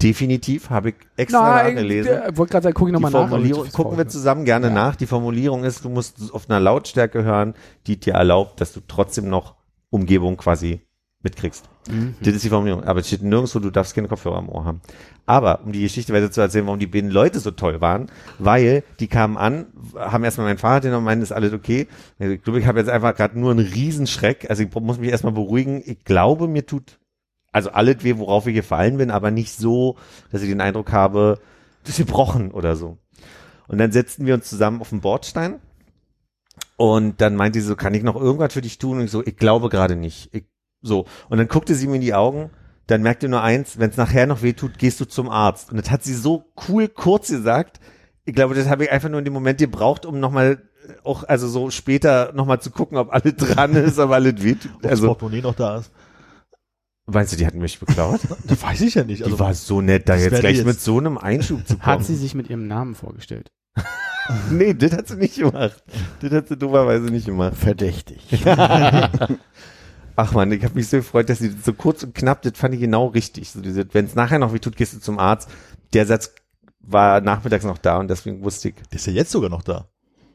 definitiv 0.02 0.70
habe 0.70 0.90
ich 0.90 0.96
extra 1.18 1.42
Nein, 1.64 1.74
nachgelesen. 1.76 2.20
ich 2.32 2.38
wollte 2.38 2.52
gerade 2.52 2.64
sagen, 2.64 2.74
guck 2.76 2.88
ich 2.88 2.94
nochmal 2.94 3.12
nach. 3.12 3.28
Formulierung, 3.30 3.70
gucken 3.72 3.98
wir 3.98 4.08
zusammen 4.08 4.46
gerne 4.46 4.68
Ja. 4.68 4.74
nach. 4.74 4.96
Die 4.96 5.08
Formulierung 5.08 5.64
ist, 5.66 5.84
du 5.84 5.90
musst 5.90 6.32
auf 6.34 6.50
einer 6.50 6.60
Lautstärke 6.62 7.24
hören, 7.24 7.54
die 7.88 8.00
dir 8.00 8.14
erlaubt, 8.14 8.62
dass 8.62 8.72
du 8.72 8.80
trotzdem 8.88 9.28
noch 9.30 9.56
Umgebung 9.90 10.38
quasi 10.38 10.80
mitkriegst. 11.24 11.66
Mhm. 11.90 12.16
Das 12.20 12.36
ist 12.36 12.44
die 12.44 12.50
Formulierung. 12.50 12.84
Aber 12.84 13.00
es 13.00 13.08
steht 13.08 13.24
nirgendwo, 13.24 13.60
du 13.60 13.72
darfst 13.72 13.96
keine 13.96 14.08
Kopfhörer 14.08 14.38
am 14.38 14.50
Ohr 14.50 14.66
haben. 14.66 14.82
Aber, 15.26 15.62
um 15.64 15.72
die 15.72 15.82
Geschichte 15.82 16.14
weiter 16.14 16.32
zu 16.32 16.42
erzählen, 16.42 16.66
warum 16.66 16.80
die 16.80 16.88
beiden 16.88 17.10
Leute 17.10 17.40
so 17.40 17.52
toll 17.52 17.82
waren, 17.82 18.08
weil 18.38 18.84
die 19.00 19.08
kamen 19.08 19.38
an, 19.38 19.68
haben 19.96 20.24
erstmal 20.24 20.48
mein 20.48 20.58
Fahrrad 20.58 20.84
genommen, 20.84 21.06
meinen, 21.06 21.22
ist 21.22 21.32
alles 21.32 21.54
okay. 21.54 21.88
Ich 22.20 22.44
glaube, 22.44 22.60
ich 22.60 22.68
habe 22.68 22.80
jetzt 22.80 22.90
einfach 22.90 23.16
gerade 23.16 23.40
nur 23.40 23.52
einen 23.52 23.66
Riesenschreck. 23.66 24.50
Also 24.50 24.64
ich 24.64 24.74
muss 24.74 25.00
mich 25.00 25.10
erstmal 25.10 25.34
beruhigen. 25.34 25.82
Ich 25.86 26.04
glaube, 26.04 26.48
mir 26.48 26.66
tut 26.66 27.00
also 27.52 27.72
alles 27.72 28.04
weh, 28.04 28.18
worauf 28.18 28.48
ich 28.48 28.56
gefallen 28.56 28.98
bin, 28.98 29.12
aber 29.12 29.30
nicht 29.30 29.58
so, 29.58 29.98
dass 30.32 30.42
ich 30.42 30.50
den 30.50 30.62
Eindruck 30.62 30.92
habe, 30.92 31.40
das 31.84 32.00
ist 32.00 32.06
gebrochen 32.06 32.52
oder 32.52 32.76
so. 32.76 32.98
Und 33.68 33.78
dann 33.78 33.92
setzten 33.92 34.26
wir 34.26 34.36
uns 34.36 34.50
zusammen 34.50 34.82
auf 34.82 34.90
den 34.90 35.02
Bordstein 35.02 35.60
und 36.78 37.22
dann 37.22 37.36
meinte 37.36 37.60
sie 37.60 37.68
so, 37.68 37.76
kann 37.76 37.94
ich 37.94 38.04
noch 38.04 38.16
irgendwas 38.16 38.54
für 38.54 38.62
dich 38.62 38.78
tun? 38.78 38.98
Und 38.98 39.06
ich 39.06 39.12
so, 39.12 39.24
ich 39.24 39.38
glaube 39.38 39.70
gerade 39.70 39.96
nicht. 39.96 40.34
Ich, 40.34 40.46
so. 40.82 41.06
Und 41.30 41.38
dann 41.38 41.48
guckte 41.48 41.76
sie 41.76 41.88
mir 41.88 41.96
in 41.96 42.02
die 42.02 42.14
Augen, 42.14 42.50
dann 42.88 43.02
merkte 43.02 43.30
nur 43.30 43.42
eins, 43.42 43.80
wenn 43.80 43.90
es 43.90 43.98
nachher 43.98 44.26
noch 44.28 44.42
weh 44.42 44.54
tut, 44.54 44.78
gehst 44.80 45.00
du 45.00 45.06
zum 45.06 45.30
Arzt. 45.30 45.72
Und 45.72 45.78
das 45.78 45.92
hat 45.92 46.04
sie 46.04 46.14
so 46.14 46.46
cool 46.68 46.88
kurz 46.88 47.30
gesagt. 47.30 47.80
Ich 48.26 48.34
glaube, 48.36 48.54
das 48.56 48.68
habe 48.68 48.84
ich 48.86 48.92
einfach 48.92 49.10
nur 49.10 49.20
in 49.20 49.26
dem 49.26 49.34
Moment 49.34 49.60
gebraucht, 49.60 50.06
um 50.06 50.20
nochmal 50.20 50.62
auch, 51.04 51.24
also 51.24 51.48
so 51.48 51.70
später 51.70 52.34
nochmal 52.34 52.60
zu 52.60 52.72
gucken, 52.72 52.98
ob 52.98 53.14
alles 53.14 53.36
dran 53.36 53.76
ist, 53.76 54.00
ob 54.00 54.12
alles 54.12 54.44
weh 54.44 54.56
tut. 54.56 54.72
Ob 54.76 54.82
das 54.82 54.92
Also, 54.92 55.08
Portemonnaie 55.08 55.42
noch 55.42 55.56
da 55.56 55.78
ist. 55.78 55.92
meinst 57.06 57.32
du, 57.34 57.38
die 57.38 57.46
hatten 57.46 57.60
mich 57.60 57.80
beklaut? 57.80 58.20
Das 58.48 58.62
weiß 58.62 58.82
ich 58.82 58.96
ja 58.96 59.04
nicht. 59.04 59.24
Also, 59.24 59.36
die 59.36 59.40
war 59.40 59.54
so 59.54 59.82
nett, 59.82 60.10
da 60.10 60.16
jetzt 60.16 60.40
gleich 60.40 60.58
jetzt- 60.58 60.66
mit 60.66 60.82
so 60.82 60.98
einem 60.98 61.18
Einschub 61.18 61.66
zu 61.68 61.76
kommen. 61.78 61.86
Hat 61.86 62.04
sie 62.06 62.16
sich 62.16 62.34
mit 62.36 62.50
ihrem 62.50 62.68
Namen 62.68 62.96
vorgestellt? 62.96 63.50
nee, 64.52 64.74
das 64.74 64.92
hat 64.94 65.08
sie 65.08 65.16
nicht 65.18 65.36
gemacht. 65.38 65.82
Das 66.22 66.32
hat 66.32 66.48
sie 66.50 66.58
dummerweise 66.58 67.06
nicht 67.06 67.26
gemacht. 67.28 67.56
Verdächtig. 67.56 68.44
Ach 70.16 70.34
man, 70.34 70.52
ich 70.52 70.64
habe 70.64 70.76
mich 70.76 70.88
so 70.88 70.98
gefreut, 70.98 71.30
dass 71.30 71.40
sie 71.40 71.50
so 71.50 71.74
kurz 71.74 72.04
und 72.04 72.14
knapp, 72.14 72.42
das 72.42 72.54
fand 72.56 72.74
ich 72.74 72.82
genau 72.82 73.08
richtig. 73.08 73.50
So 73.52 73.62
diese, 73.62 73.86
wenn 73.94 74.06
es 74.06 74.16
nachher 74.16 74.40
noch 74.40 74.54
weh 74.54 74.60
tut, 74.60 74.76
gehst 74.76 74.94
du 74.94 75.00
zum 75.00 75.20
Arzt. 75.20 75.50
Der 75.94 76.06
Satz 76.06 76.34
war 76.80 77.22
nachmittags 77.22 77.64
noch 77.66 77.78
da 77.78 77.98
und 77.98 78.10
deswegen 78.10 78.44
wusste 78.44 78.70
ich, 78.70 78.76
der 78.76 78.96
ist 78.96 79.08
ja 79.08 79.14
jetzt 79.14 79.32
sogar 79.32 79.50
noch 79.50 79.64
da. 79.64 79.88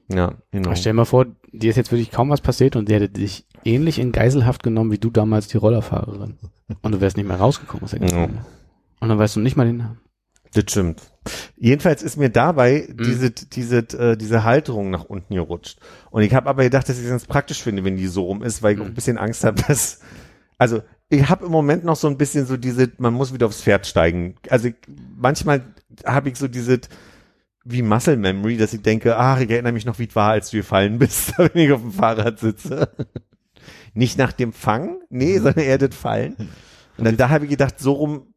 ja, 0.09 0.33
genau. 0.51 0.69
Aber 0.69 0.77
stell 0.77 0.93
dir 0.93 0.97
mal 0.97 1.05
vor, 1.05 1.27
dir 1.53 1.71
ist 1.71 1.77
jetzt 1.77 1.93
wirklich 1.93 2.11
kaum 2.11 2.31
was 2.31 2.41
passiert 2.41 2.77
und 2.77 2.89
der 2.89 3.01
hätte 3.01 3.09
dich 3.09 3.47
ähnlich 3.65 3.99
in 3.99 4.13
Geiselhaft 4.13 4.63
genommen 4.63 4.93
wie 4.93 4.99
du 4.99 5.11
damals 5.11 5.49
die 5.49 5.57
Rollerfahrerin. 5.57 6.39
Und 6.83 6.93
du 6.93 7.01
wärst 7.01 7.17
nicht 7.17 7.27
mehr 7.27 7.37
rausgekommen 7.39 7.85
aus 7.85 7.91
der 7.91 8.01
ganzen 8.01 8.19
Ja. 8.19 8.29
Und 9.01 9.09
dann 9.09 9.19
weißt 9.19 9.37
du 9.37 9.41
nicht 9.41 9.57
mal 9.57 9.67
den 9.67 9.79
Namen. 9.79 10.01
Das 10.55 10.65
stimmt. 10.69 11.03
Jedenfalls 11.57 12.03
ist 12.03 12.17
mir 12.17 12.31
dabei 12.31 12.87
Mhm. 12.89 13.03
diese, 13.03 13.31
diese, 13.31 13.79
äh, 13.79 14.17
diese 14.17 14.45
Halterung 14.45 14.91
nach 14.91 15.05
unten 15.05 15.35
gerutscht. 15.35 15.79
Und 16.11 16.23
ich 16.23 16.33
habe 16.35 16.49
aber 16.49 16.63
gedacht, 16.63 16.89
dass 16.89 16.99
ich 16.99 17.05
es 17.05 17.11
ganz 17.11 17.27
praktisch 17.27 17.63
finde, 17.63 17.85
wenn 17.85 17.97
die 17.97 18.07
so 18.07 18.25
rum 18.25 18.43
ist, 18.43 18.63
weil 18.63 18.75
ich 18.75 18.81
auch 18.81 18.87
ein 18.87 18.95
bisschen 18.95 19.19
Angst 19.19 19.45
habe, 19.45 19.61
dass, 19.69 20.01
also 20.59 20.83
ich 21.09 21.29
habe 21.29 21.47
im 21.47 21.53
Moment 21.53 21.85
noch 21.85 21.97
so 21.97 22.09
ein 22.09 22.17
bisschen 22.19 22.47
so 22.47 22.57
diese, 22.57 22.91
man 22.99 23.15
muss 23.15 23.33
wieder 23.33 23.47
aufs 23.47 23.63
Pferd 23.63 23.87
steigen. 23.87 24.37
Also 24.49 24.69
ich, 24.69 24.75
manchmal 25.17 25.63
habe 26.05 26.29
ich 26.29 26.37
so 26.37 26.49
diese, 26.49 26.81
wie 27.65 27.83
Muscle 27.83 28.17
Memory, 28.17 28.57
dass 28.57 28.73
ich 28.73 28.83
denke, 28.83 29.17
ach, 29.17 29.41
ich 29.41 29.51
erinnere 29.51 29.73
mich 29.73 29.85
noch, 29.87 29.99
wie 29.99 30.07
es 30.09 30.15
war, 30.17 30.31
als 30.31 30.51
du 30.51 30.59
gefallen 30.59 30.99
bist, 31.01 31.33
wenn 31.39 31.51
ich 31.55 31.73
auf 31.73 31.81
dem 31.83 31.93
Fahrrad 31.93 32.39
sitze. 32.39 32.91
Nicht 33.95 34.19
nach 34.19 34.33
dem 34.33 34.53
Fang, 34.53 35.01
nee, 35.09 35.39
sondern 35.39 35.65
eher 35.65 35.79
das 35.79 35.95
Fallen. 35.97 36.37
Und 36.99 37.05
dann 37.05 37.17
da 37.17 37.31
habe 37.31 37.45
ich 37.45 37.51
gedacht, 37.51 37.79
so 37.79 37.93
rum 37.93 38.35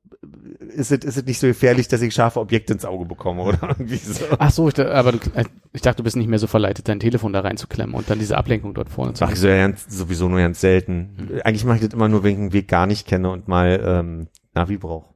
ist 0.59 0.91
es, 0.91 1.05
ist 1.05 1.17
es 1.17 1.25
nicht 1.25 1.39
so 1.39 1.47
gefährlich, 1.47 1.88
dass 1.88 2.01
ich 2.01 2.13
scharfe 2.13 2.39
Objekte 2.41 2.73
ins 2.73 2.83
Auge 2.85 3.05
bekomme 3.05 3.41
oder 3.43 3.59
irgendwie 3.69 3.95
so. 3.95 4.25
Ach 4.38 4.51
so, 4.51 4.67
ich, 4.67 4.73
da- 4.73 4.91
aber 4.91 5.13
du, 5.13 5.19
äh, 5.33 5.45
ich 5.71 5.81
dachte, 5.81 5.97
du 5.97 6.03
bist 6.03 6.17
nicht 6.17 6.27
mehr 6.27 6.39
so 6.39 6.47
verleitet, 6.47 6.88
dein 6.89 6.99
Telefon 6.99 7.31
da 7.31 7.39
reinzuklemmen 7.39 7.95
und 7.95 8.09
dann 8.09 8.19
diese 8.19 8.38
Ablenkung 8.38 8.73
dort 8.73 8.89
vorne 8.89 9.13
zu 9.13 9.23
Ach, 9.23 9.31
ich 9.31 9.39
so 9.39 9.47
ja 9.47 9.57
ganz, 9.57 9.85
sowieso 9.88 10.27
nur 10.27 10.39
ganz 10.39 10.59
selten. 10.59 11.15
Mhm. 11.17 11.41
Eigentlich 11.43 11.63
mache 11.65 11.77
ich 11.77 11.85
das 11.85 11.93
immer 11.93 12.09
nur, 12.09 12.23
wenn 12.23 12.31
ich 12.33 12.38
einen 12.38 12.53
Weg 12.53 12.67
gar 12.67 12.85
nicht 12.85 13.07
kenne 13.07 13.29
und 13.31 13.47
mal 13.47 13.81
ähm, 13.83 14.27
Navi 14.53 14.77
brauche. 14.77 15.07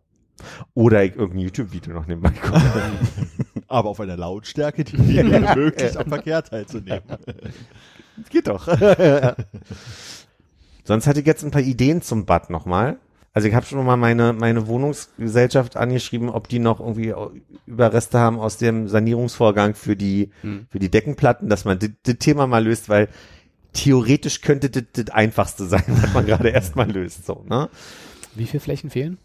Oder 0.74 1.04
ich 1.04 1.16
irgendein 1.16 1.40
YouTube-Video 1.46 1.94
noch 1.94 2.08
nebenbei 2.08 2.32
gucke. 2.32 2.62
Aber 3.68 3.90
auf 3.90 4.00
einer 4.00 4.18
Lautstärke, 4.18 4.84
die 4.84 4.98
mir 4.98 5.24
ermöglicht, 5.34 5.98
am 5.98 6.08
Verkehr 6.08 6.44
teilzunehmen. 6.44 7.02
Geht 8.30 8.48
doch. 8.48 8.68
Sonst 10.84 11.08
hatte 11.08 11.20
ich 11.22 11.26
jetzt 11.26 11.44
ein 11.44 11.52
paar 11.52 11.62
Ideen 11.62 12.02
zum 12.02 12.26
Bad 12.26 12.50
nochmal. 12.50 12.98
Also 13.36 13.48
ich 13.48 13.56
habe 13.56 13.66
schon 13.66 13.84
mal 13.84 13.98
meine, 13.98 14.32
meine 14.32 14.68
Wohnungsgesellschaft 14.68 15.76
angeschrieben, 15.76 16.30
ob 16.30 16.48
die 16.48 16.60
noch 16.60 16.80
irgendwie 16.80 17.14
Überreste 17.66 18.20
haben 18.20 18.40
aus 18.40 18.58
dem 18.58 18.88
Sanierungsvorgang 18.88 19.74
für 19.74 19.96
die, 19.96 20.30
Hm. 20.42 20.68
für 20.70 20.78
die 20.80 20.90
Deckenplatten, 20.92 21.50
dass 21.50 21.66
man 21.66 21.80
das 21.80 22.18
Thema 22.20 22.46
mal 22.46 22.64
löst, 22.64 22.90
weil 22.90 23.10
theoretisch 23.74 24.42
könnte 24.42 24.70
das 24.70 24.84
das 24.94 25.10
einfachste 25.10 25.66
sein, 25.68 25.84
was 25.88 26.14
man 26.14 26.28
gerade 26.28 26.50
erstmal 26.50 26.90
löst. 26.92 27.26
So, 27.26 27.44
ne? 27.50 27.70
Wie 28.36 28.46
viele 28.46 28.62
Flächen 28.62 28.92
fehlen? 28.92 29.18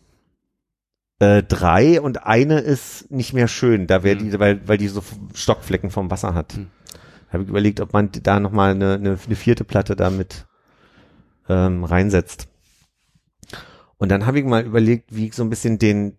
Äh, 1.21 1.43
drei 1.43 2.01
und 2.01 2.25
eine 2.25 2.61
ist 2.61 3.11
nicht 3.11 3.35
mehr 3.35 3.49
schön, 3.49 3.87
da 3.87 4.05
wäre 4.05 4.19
Hm. 4.21 4.31
die, 4.31 4.39
weil, 4.41 4.67
weil 4.67 4.79
die 4.79 4.89
so 4.89 5.03
Stockflecken 5.35 5.91
vom 5.91 6.11
Wasser 6.11 6.33
hat. 6.33 6.55
Hm. 6.55 6.69
Habe 7.31 7.43
ich 7.43 7.49
überlegt, 7.51 7.81
ob 7.81 7.93
man 7.93 8.09
da 8.23 8.41
nochmal 8.41 8.71
eine, 8.71 8.95
eine, 8.95 9.19
eine 9.23 9.37
vierte 9.37 9.65
Platte 9.65 9.97
damit 9.97 10.47
ähm, 11.51 11.85
reinsetzt. 11.85 12.49
Und 13.99 14.11
dann 14.11 14.27
habe 14.27 14.39
ich 14.39 14.45
mal 14.45 14.65
überlegt, 14.65 15.15
wie 15.15 15.27
ich 15.27 15.35
so 15.35 15.43
ein 15.43 15.51
bisschen 15.51 15.79
den, 15.79 16.17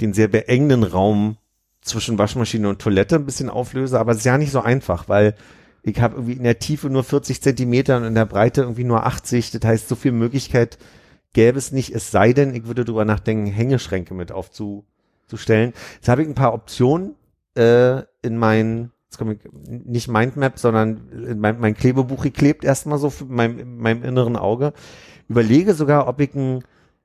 den 0.00 0.12
sehr 0.12 0.28
beengenden 0.28 0.82
Raum 0.82 1.36
zwischen 1.80 2.18
Waschmaschine 2.18 2.68
und 2.68 2.80
Toilette 2.80 3.16
ein 3.16 3.26
bisschen 3.26 3.50
auflöse, 3.50 3.98
aber 3.98 4.12
es 4.12 4.18
ist 4.18 4.24
ja 4.24 4.38
nicht 4.38 4.52
so 4.52 4.60
einfach, 4.60 5.08
weil 5.08 5.34
ich 5.82 6.00
habe 6.00 6.14
irgendwie 6.14 6.32
in 6.32 6.44
der 6.44 6.58
Tiefe 6.58 6.88
nur 6.88 7.04
40 7.04 7.42
Zentimeter 7.42 7.98
und 7.98 8.04
in 8.04 8.14
der 8.14 8.24
Breite 8.24 8.62
irgendwie 8.62 8.84
nur 8.84 9.04
80. 9.04 9.50
Das 9.50 9.64
heißt, 9.64 9.88
so 9.88 9.94
viel 9.94 10.12
Möglichkeit 10.12 10.78
gäbe 11.34 11.58
es 11.58 11.72
nicht, 11.72 11.94
es 11.94 12.10
sei 12.10 12.32
denn, 12.32 12.54
ich 12.54 12.66
würde 12.66 12.86
drüber 12.86 13.04
nachdenken, 13.04 13.46
Hängeschränke 13.46 14.14
mit 14.14 14.32
aufzustellen. 14.32 15.74
Jetzt 15.96 16.08
habe 16.08 16.22
ich 16.22 16.28
ein 16.28 16.34
paar 16.34 16.54
Optionen 16.54 17.16
äh, 17.54 18.02
in 18.22 18.38
mein, 18.38 18.92
jetzt 19.06 19.18
komme 19.18 19.34
ich, 19.34 19.40
nicht 19.68 20.08
Mindmap, 20.08 20.58
sondern 20.58 21.10
in 21.12 21.38
mein, 21.38 21.60
mein 21.60 21.76
Klebebuch 21.76 22.22
geklebt, 22.22 22.64
erstmal 22.64 22.98
so 22.98 23.10
für 23.10 23.26
mein, 23.26 23.58
in 23.58 23.76
meinem 23.76 24.04
inneren 24.04 24.36
Auge. 24.36 24.72
Überlege 25.28 25.74
sogar, 25.74 26.08
ob 26.08 26.20
ich 26.20 26.34
ein, 26.34 26.64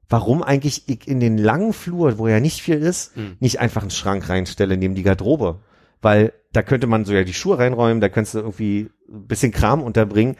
warum 0.09 0.41
eigentlich 0.43 0.87
ich 0.89 1.07
in 1.07 1.19
den 1.19 1.37
langen 1.37 1.73
Flur, 1.73 2.17
wo 2.17 2.27
ja 2.27 2.39
nicht 2.39 2.61
viel 2.61 2.77
ist, 2.79 3.15
Hm. 3.15 3.37
nicht 3.39 3.59
einfach 3.59 3.81
einen 3.81 3.91
Schrank 3.91 4.27
reinstelle 4.29 4.75
neben 4.77 4.95
die 4.95 5.03
Garderobe. 5.03 5.59
Weil 6.01 6.33
da 6.53 6.61
könnte 6.63 6.87
man 6.87 7.05
so 7.05 7.13
ja 7.13 7.23
die 7.23 7.33
Schuhe 7.33 7.59
reinräumen, 7.59 8.01
da 8.01 8.09
könntest 8.09 8.33
du 8.35 8.39
irgendwie 8.39 8.89
ein 9.11 9.27
bisschen 9.27 9.51
Kram 9.51 9.81
unterbringen. 9.83 10.35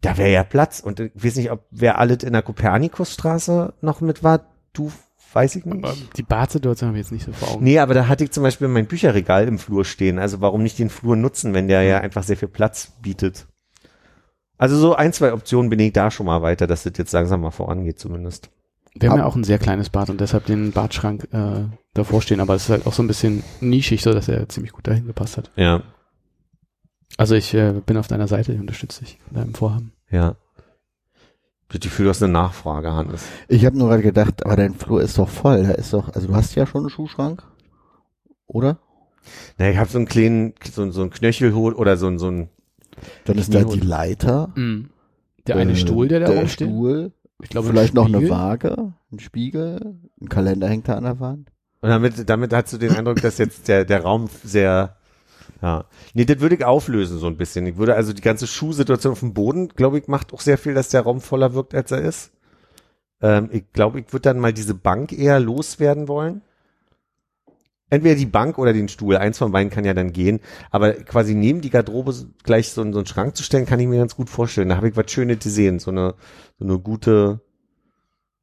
Da 0.00 0.16
wäre 0.16 0.30
ja 0.30 0.44
Platz. 0.44 0.80
Und 0.80 1.00
ich 1.00 1.10
weiß 1.24 1.36
nicht, 1.36 1.50
ob 1.50 1.64
wer 1.70 1.98
alles 1.98 2.22
in 2.22 2.32
der 2.32 2.42
Kopernikusstraße 2.42 3.74
noch 3.80 4.00
mit 4.00 4.22
war. 4.22 4.46
Du, 4.72 4.92
weiß 5.32 5.56
ich 5.56 5.64
nicht. 5.64 5.84
Aber 5.84 5.94
die 6.16 6.22
Badsituation 6.22 6.88
habe 6.88 6.98
ich 6.98 7.06
jetzt 7.06 7.12
nicht 7.12 7.24
so 7.24 7.32
vor 7.32 7.54
Augen. 7.54 7.64
Nee, 7.64 7.78
aber 7.80 7.94
da 7.94 8.06
hatte 8.06 8.22
ich 8.22 8.30
zum 8.30 8.44
Beispiel 8.44 8.68
mein 8.68 8.86
Bücherregal 8.86 9.48
im 9.48 9.58
Flur 9.58 9.84
stehen. 9.84 10.18
Also 10.20 10.40
warum 10.40 10.62
nicht 10.62 10.78
den 10.78 10.90
Flur 10.90 11.16
nutzen, 11.16 11.54
wenn 11.54 11.66
der 11.66 11.82
ja 11.82 11.98
einfach 12.00 12.22
sehr 12.22 12.36
viel 12.36 12.48
Platz 12.48 12.92
bietet? 13.02 13.46
Also 14.56 14.76
so 14.76 14.94
ein, 14.94 15.12
zwei 15.12 15.32
Optionen 15.32 15.70
bin 15.70 15.80
ich 15.80 15.92
da 15.92 16.10
schon 16.10 16.26
mal 16.26 16.42
weiter, 16.42 16.66
dass 16.66 16.82
das 16.82 16.92
jetzt 16.96 17.12
langsam 17.12 17.40
mal 17.40 17.50
vorangeht 17.50 17.98
zumindest. 17.98 18.50
Wir 19.00 19.10
haben 19.10 19.18
ja 19.18 19.24
auch 19.26 19.36
ein 19.36 19.44
sehr 19.44 19.58
kleines 19.58 19.90
Bad 19.90 20.10
und 20.10 20.20
deshalb 20.20 20.46
den 20.46 20.72
Badschrank 20.72 21.28
äh, 21.32 21.64
davor 21.94 22.22
stehen, 22.22 22.40
aber 22.40 22.54
es 22.54 22.64
ist 22.64 22.70
halt 22.70 22.86
auch 22.86 22.92
so 22.92 23.02
ein 23.02 23.06
bisschen 23.08 23.42
nischig, 23.60 24.02
so 24.02 24.12
dass 24.12 24.28
er 24.28 24.48
ziemlich 24.48 24.72
gut 24.72 24.86
dahin 24.86 25.06
gepasst 25.06 25.36
hat. 25.36 25.50
Ja, 25.56 25.82
Also 27.16 27.34
ich 27.34 27.54
äh, 27.54 27.74
bin 27.84 27.96
auf 27.96 28.08
deiner 28.08 28.28
Seite, 28.28 28.52
ich 28.52 28.60
unterstütze 28.60 29.00
dich 29.04 29.18
in 29.30 29.36
deinem 29.36 29.54
Vorhaben. 29.54 29.92
ja. 30.10 30.36
Ich 31.70 31.80
Gefühl, 31.80 32.04
du 32.04 32.10
hast 32.10 32.22
eine 32.22 32.32
Nachfrage, 32.32 32.90
Hannes. 32.94 33.26
Ich 33.46 33.66
habe 33.66 33.76
nur 33.76 33.88
gerade 33.88 34.02
gedacht, 34.02 34.46
aber 34.46 34.56
dein 34.56 34.72
Flur 34.74 35.02
ist 35.02 35.18
doch 35.18 35.28
voll. 35.28 35.64
Da 35.64 35.72
ist 35.72 35.92
doch, 35.92 36.08
also 36.14 36.26
du 36.26 36.34
hast 36.34 36.54
ja 36.54 36.64
schon 36.66 36.80
einen 36.80 36.88
Schuhschrank, 36.90 37.42
oder? 38.46 38.78
Na, 39.58 39.68
ich 39.70 39.76
habe 39.76 39.90
so 39.90 39.98
einen 39.98 40.06
kleinen, 40.08 40.54
so, 40.72 40.90
so 40.90 41.02
einen 41.02 41.10
Knöchelhut 41.10 41.76
oder 41.76 41.98
so, 41.98 42.06
ein- 42.06 42.18
so 42.18 42.30
ein, 42.30 42.48
Dann 43.26 43.36
ist 43.36 43.52
da 43.52 43.64
die 43.64 43.80
Leiter. 43.80 44.50
Der 45.46 45.56
eine 45.56 45.72
äh, 45.72 45.76
Stuhl, 45.76 46.08
der 46.08 46.20
da 46.20 46.28
der 46.28 46.38
rumsteht. 46.38 46.68
Stuhl, 46.68 47.12
Ich 47.42 47.50
glaube, 47.50 47.68
vielleicht 47.68 47.92
ein 47.92 47.96
noch 47.96 48.06
eine. 48.06 48.28
Waage, 48.28 48.94
ein 49.12 49.18
Spiegel, 49.20 49.96
ein 50.20 50.28
Kalender 50.28 50.68
hängt 50.68 50.88
da 50.88 50.94
an 50.94 51.04
der 51.04 51.20
Wand. 51.20 51.52
und 51.80 51.88
damit, 51.88 52.28
damit 52.28 52.52
hast 52.52 52.72
du 52.72 52.78
den 52.78 52.96
Eindruck, 52.96 53.20
dass 53.22 53.38
jetzt 53.38 53.68
der, 53.68 53.84
der 53.84 54.02
Raum 54.02 54.28
sehr, 54.42 54.96
ja. 55.62 55.84
Nee, 56.14 56.24
das 56.24 56.40
würde 56.40 56.56
ich 56.56 56.64
auflösen 56.64 57.18
so 57.18 57.26
ein 57.26 57.36
bisschen. 57.36 57.66
Ich 57.66 57.76
würde 57.76 57.94
also 57.94 58.12
die 58.12 58.22
ganze 58.22 58.46
Schuhsituation 58.46 59.12
auf 59.12 59.20
dem 59.20 59.34
Boden, 59.34 59.68
glaube 59.68 59.98
ich, 59.98 60.08
macht 60.08 60.32
auch 60.32 60.40
sehr 60.40 60.58
viel, 60.58 60.74
dass 60.74 60.88
der 60.88 61.02
Raum 61.02 61.20
voller 61.20 61.54
wirkt, 61.54 61.74
als 61.74 61.92
er 61.92 62.00
ist. 62.00 62.32
Ähm, 63.20 63.48
ich 63.52 63.72
glaube, 63.72 64.00
ich 64.00 64.12
würde 64.12 64.22
dann 64.22 64.40
mal 64.40 64.52
diese 64.52 64.74
Bank 64.74 65.12
eher 65.12 65.38
loswerden 65.38 66.08
wollen. 66.08 66.42
Entweder 67.90 68.14
die 68.16 68.26
Bank 68.26 68.58
oder 68.58 68.72
den 68.72 68.88
Stuhl. 68.88 69.16
Eins 69.16 69.38
von 69.38 69.50
beiden 69.52 69.70
kann 69.70 69.84
ja 69.84 69.94
dann 69.94 70.12
gehen. 70.12 70.40
Aber 70.70 70.92
quasi 70.92 71.34
neben 71.34 71.60
die 71.62 71.70
Garderobe 71.70 72.14
gleich 72.42 72.68
so, 72.70 72.82
so 72.92 72.98
einen 72.98 73.06
Schrank 73.06 73.36
zu 73.36 73.42
stellen, 73.42 73.64
kann 73.66 73.80
ich 73.80 73.86
mir 73.86 73.98
ganz 73.98 74.14
gut 74.16 74.28
vorstellen. 74.28 74.68
Da 74.68 74.76
habe 74.76 74.88
ich 74.88 74.96
was 74.96 75.10
Schönes 75.10 75.38
gesehen. 75.38 75.78
So 75.78 75.90
eine, 75.90 76.14
so 76.58 76.64
eine 76.66 76.78
gute 76.78 77.40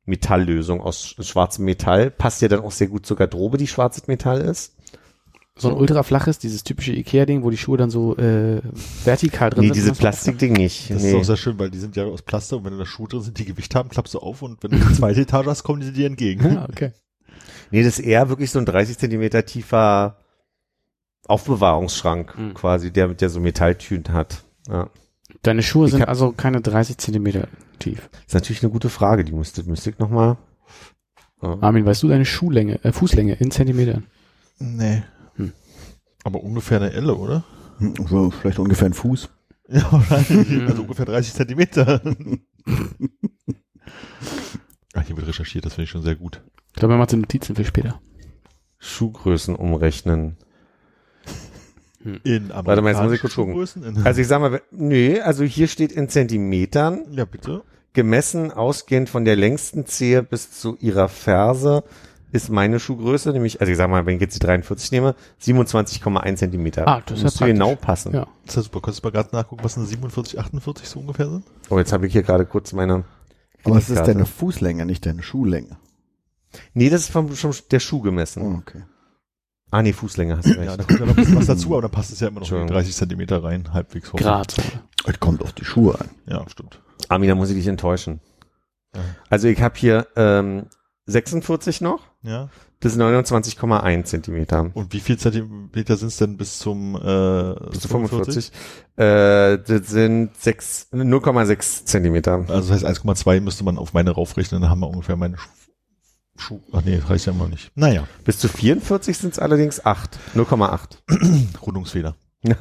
Metalllösung 0.06 0.82
aus 0.82 1.04
sch- 1.06 1.24
schwarzem 1.24 1.66
Metall. 1.66 2.12
Passt 2.12 2.42
ja 2.42 2.48
dann 2.48 2.62
auch 2.62 2.72
sehr 2.72 2.88
gut 2.88 3.06
zur 3.06 3.18
Garderobe, 3.18 3.58
die 3.58 3.68
schwarzes 3.68 4.08
Metall 4.08 4.42
ist. 4.42 4.76
So 5.58 5.70
ein 5.70 5.76
ultraflaches, 5.78 6.38
dieses 6.38 6.66
typische 6.66 6.92
Ikea-Ding, 6.92 7.42
wo 7.44 7.50
die 7.50 7.56
Schuhe 7.58 7.78
dann 7.78 7.90
so 7.90 8.18
äh, 8.18 8.62
vertikal 9.06 9.52
drin 9.52 9.62
Nee, 9.62 9.68
sind. 9.68 9.76
dieses 9.78 9.90
Das- 9.92 9.98
Plastikding 10.00 10.52
nicht. 10.52 10.90
Das 10.92 11.02
nee. 11.02 11.10
ist 11.12 11.16
auch 11.16 11.24
sehr 11.24 11.38
schön, 11.38 11.58
weil 11.58 11.70
die 11.72 11.78
sind 11.78 11.96
ja 11.96 12.04
aus 12.04 12.24
Plaster 12.24 12.58
und 12.58 12.66
wenn 12.66 12.78
da 12.78 12.86
Schuhe 12.86 13.08
drin 13.08 13.22
sind, 13.22 13.40
die 13.40 13.46
Gewicht 13.46 13.74
haben, 13.74 13.88
klappst 13.88 14.14
du 14.16 14.20
auf 14.20 14.42
und 14.42 14.62
wenn 14.64 14.72
du 14.72 14.78
die 14.78 14.94
zweite 14.94 15.22
Etage 15.22 15.46
hast, 15.48 15.64
kommen 15.64 15.80
die 15.80 15.94
dir 15.94 16.08
entgegen. 16.08 16.44
Ah, 16.58 16.68
okay. 16.70 16.92
Nee, 17.76 17.84
das 17.84 18.00
ist 18.00 18.06
eher 18.06 18.30
wirklich 18.30 18.52
so 18.52 18.60
ein 18.60 18.66
30 18.66 18.98
Zentimeter 18.98 19.46
tiefer 19.46 20.16
Aufbewahrungsschrank 21.28 22.38
Mhm. 22.38 22.54
quasi, 22.54 22.90
der 22.92 23.10
mit 23.10 23.20
der 23.20 23.30
so 23.30 23.42
Metalltüten 23.42 24.14
hat. 24.14 24.46
Ja. 24.70 24.90
Deine 25.42 25.62
Schuhe 25.62 25.88
Ich 25.88 25.92
sind 25.92 26.08
also 26.08 26.32
keine 26.32 26.62
30 26.62 26.98
Zentimeter 26.98 27.50
tief. 27.80 28.10
Ist 28.26 28.34
natürlich 28.34 28.64
eine 28.64 28.72
gute 28.72 28.88
Frage, 28.90 29.26
die 29.26 29.34
müsste, 29.34 29.64
müsste 29.64 29.90
ich 29.90 30.00
nochmal. 30.00 30.38
Ja. 31.42 31.58
Armin, 31.60 31.86
weißt 31.86 32.02
du 32.04 32.08
deine 32.08 32.24
Schuhlänge, 32.24 32.82
äh, 32.86 32.94
Fußlänge 32.94 33.34
in 33.34 33.52
Zentimetern? 33.52 34.06
Nee. 34.58 35.04
Hm. 35.36 35.52
Aber 36.24 36.42
ungefähr 36.42 36.78
eine 36.80 36.94
Elle, 36.94 37.14
oder? 37.16 37.44
Hm, 37.80 37.94
So 38.08 38.32
vielleicht 38.32 38.58
ungefähr 38.60 38.88
ein 38.88 38.94
Fuß. 38.94 39.28
Ja, 39.68 39.92
wahrscheinlich. 39.92 40.62
Also 40.62 40.84
ungefähr 40.84 41.06
30 41.08 41.34
Zentimeter. 41.34 42.02
Ah, 44.94 45.02
hier 45.02 45.18
wird 45.18 45.28
recherchiert, 45.28 45.66
das 45.66 45.74
finde 45.74 45.84
ich 45.84 45.90
schon 45.90 46.04
sehr 46.04 46.16
gut. 46.16 46.42
Ich 46.76 46.80
glaube, 46.80 46.96
er 46.96 46.98
macht 46.98 47.12
so 47.12 47.16
Notizen 47.18 47.56
für 47.56 47.64
später. 47.64 48.02
Schuhgrößen 48.80 49.56
umrechnen. 49.56 50.36
In 52.26 52.50
Warte 52.50 52.82
mal, 52.82 52.92
jetzt 52.92 53.02
muss 53.02 53.14
ich 53.14 53.22
kurz 53.22 53.34
gucken. 53.36 53.54
Schuhgrößen? 53.54 53.84
In, 53.84 54.06
Also 54.06 54.20
ich 54.20 54.28
sag 54.28 54.42
mal, 54.42 54.62
nee, 54.72 55.22
also 55.22 55.46
hier 55.46 55.70
steht 55.70 55.94
in 55.94 56.10
Zentimetern, 56.10 57.06
ja, 57.12 57.24
bitte. 57.24 57.64
gemessen 57.94 58.52
ausgehend 58.52 59.08
von 59.10 59.24
der 59.24 59.38
längsten 59.38 59.86
Zehe 59.86 60.22
bis 60.22 60.52
zu 60.52 60.76
ihrer 60.82 61.08
Ferse, 61.08 61.86
ist 62.34 62.50
meine 62.50 62.82
Schuhgröße, 62.82 63.32
nämlich, 63.32 63.62
also 63.62 63.72
ich 63.72 63.78
sag 63.78 63.90
mal, 63.90 64.06
wenn 64.06 64.16
ich 64.16 64.22
jetzt 64.22 64.36
die 64.36 64.46
43 64.46 64.92
nehme, 64.92 65.16
27,1 65.42 66.36
Zentimeter. 66.36 66.86
Ah, 66.86 67.02
das 67.06 67.24
ist 67.24 67.40
ja 67.40 67.48
genau 67.48 67.76
passen. 67.76 68.14
Ja. 68.14 68.28
Das 68.44 68.50
ist 68.50 68.56
ja 68.58 68.62
super. 68.64 68.82
Kannst 68.82 69.02
du 69.02 69.08
mal 69.08 69.12
gerade 69.12 69.30
nachgucken, 69.32 69.64
was 69.64 69.78
eine 69.78 69.86
47, 69.86 70.38
48 70.38 70.90
so 70.90 71.00
ungefähr 71.00 71.30
sind? 71.30 71.46
Oh, 71.70 71.80
jetzt 71.80 71.94
habe 71.94 72.06
ich 72.06 72.12
hier 72.12 72.24
gerade 72.24 72.46
kurz 72.46 72.74
meine. 72.74 73.06
Aber 73.64 73.78
es 73.78 73.90
ist 73.90 74.04
deine 74.04 74.26
Fußlänge, 74.26 74.86
nicht 74.86 75.06
deine 75.06 75.24
Schuhlänge. 75.24 75.78
Nee, 76.74 76.90
das 76.90 77.02
ist 77.02 77.12
vom, 77.12 77.36
schon 77.36 77.54
der 77.72 77.80
Schuh 77.80 78.02
gemessen. 78.02 78.42
Oh, 78.42 78.58
okay. 78.58 78.84
Ah, 79.72 79.82
nee, 79.82 79.94
Fußlänge 79.94 80.38
hast 80.38 80.46
du 80.48 80.54
Ja, 80.54 80.60
recht. 80.74 80.80
da 80.80 80.84
kommt 80.84 81.00
ja 81.00 81.06
noch 81.06 81.14
ein 81.14 81.16
bisschen 81.16 81.38
was 81.38 81.48
dazu, 81.48 81.70
aber 81.74 81.82
dann 81.84 81.92
passt 81.92 82.12
es 82.12 82.20
ja 82.20 82.28
immer 82.28 82.36
noch 82.40 82.44
Entschuldigung. 82.48 82.74
30 82.74 82.96
Zentimeter 82.96 83.44
rein, 83.44 83.74
halbwegs 83.74 84.14
hoch. 84.14 84.18
Grad. 84.20 84.56
Es 85.08 85.20
kommt 85.20 85.42
auf 85.42 85.54
die 85.54 85.66
Schuhe 85.66 86.00
an. 86.00 86.10
Ja, 86.28 86.48
stimmt. 86.50 86.82
Armin, 87.10 87.30
da 87.30 87.36
muss 87.36 87.50
ich 87.50 87.56
dich 87.58 87.68
enttäuschen. 87.68 88.22
Ja. 88.96 89.02
Also 89.30 89.48
ich 89.48 89.62
habe 89.62 89.76
hier 89.78 90.08
ähm, 90.16 90.68
46 91.08 91.82
noch. 91.82 92.02
Ja. 92.24 92.50
Das 92.80 92.94
ist 92.94 93.00
29,1 93.02 94.04
Zentimeter. 94.04 94.70
Und 94.74 94.94
wie 94.94 95.00
viel 95.00 95.18
Zentimeter 95.18 95.98
sind 95.98 96.10
es 96.10 96.18
denn 96.18 96.38
bis 96.38 96.60
zum 96.60 96.96
äh, 96.96 97.56
Bis 97.72 97.80
zu 97.82 97.88
45. 97.88 98.52
Äh, 98.98 99.58
das 99.60 99.88
sind 99.88 100.36
sechs- 100.38 100.88
0,6 100.92 101.86
Zentimeter. 101.86 102.46
Also 102.48 102.74
das 102.74 102.84
heißt 102.84 103.02
1,2 103.04 103.42
müsste 103.42 103.64
man 103.64 103.78
auf 103.78 103.94
meine 103.94 104.12
raufrechnen, 104.12 104.62
dann 104.62 104.70
haben 104.70 104.80
wir 104.82 104.90
ungefähr 104.90 105.16
meine 105.16 105.38
Schuh. 106.38 106.60
Ach 106.74 106.82
nee, 106.84 106.98
das 106.98 107.10
reicht 107.10 107.26
ja 107.26 107.32
immer 107.34 107.46
noch 107.46 107.52
nicht. 107.52 107.72
Naja, 107.76 108.08
Bis 108.24 108.40
zu 108.40 108.48
44 108.48 109.18
sind 109.18 109.34
es 109.34 109.40
allerdings 109.40 109.86
8. 109.86 110.18
0,8. 110.36 110.98
Rundungsfehler. 111.66 112.16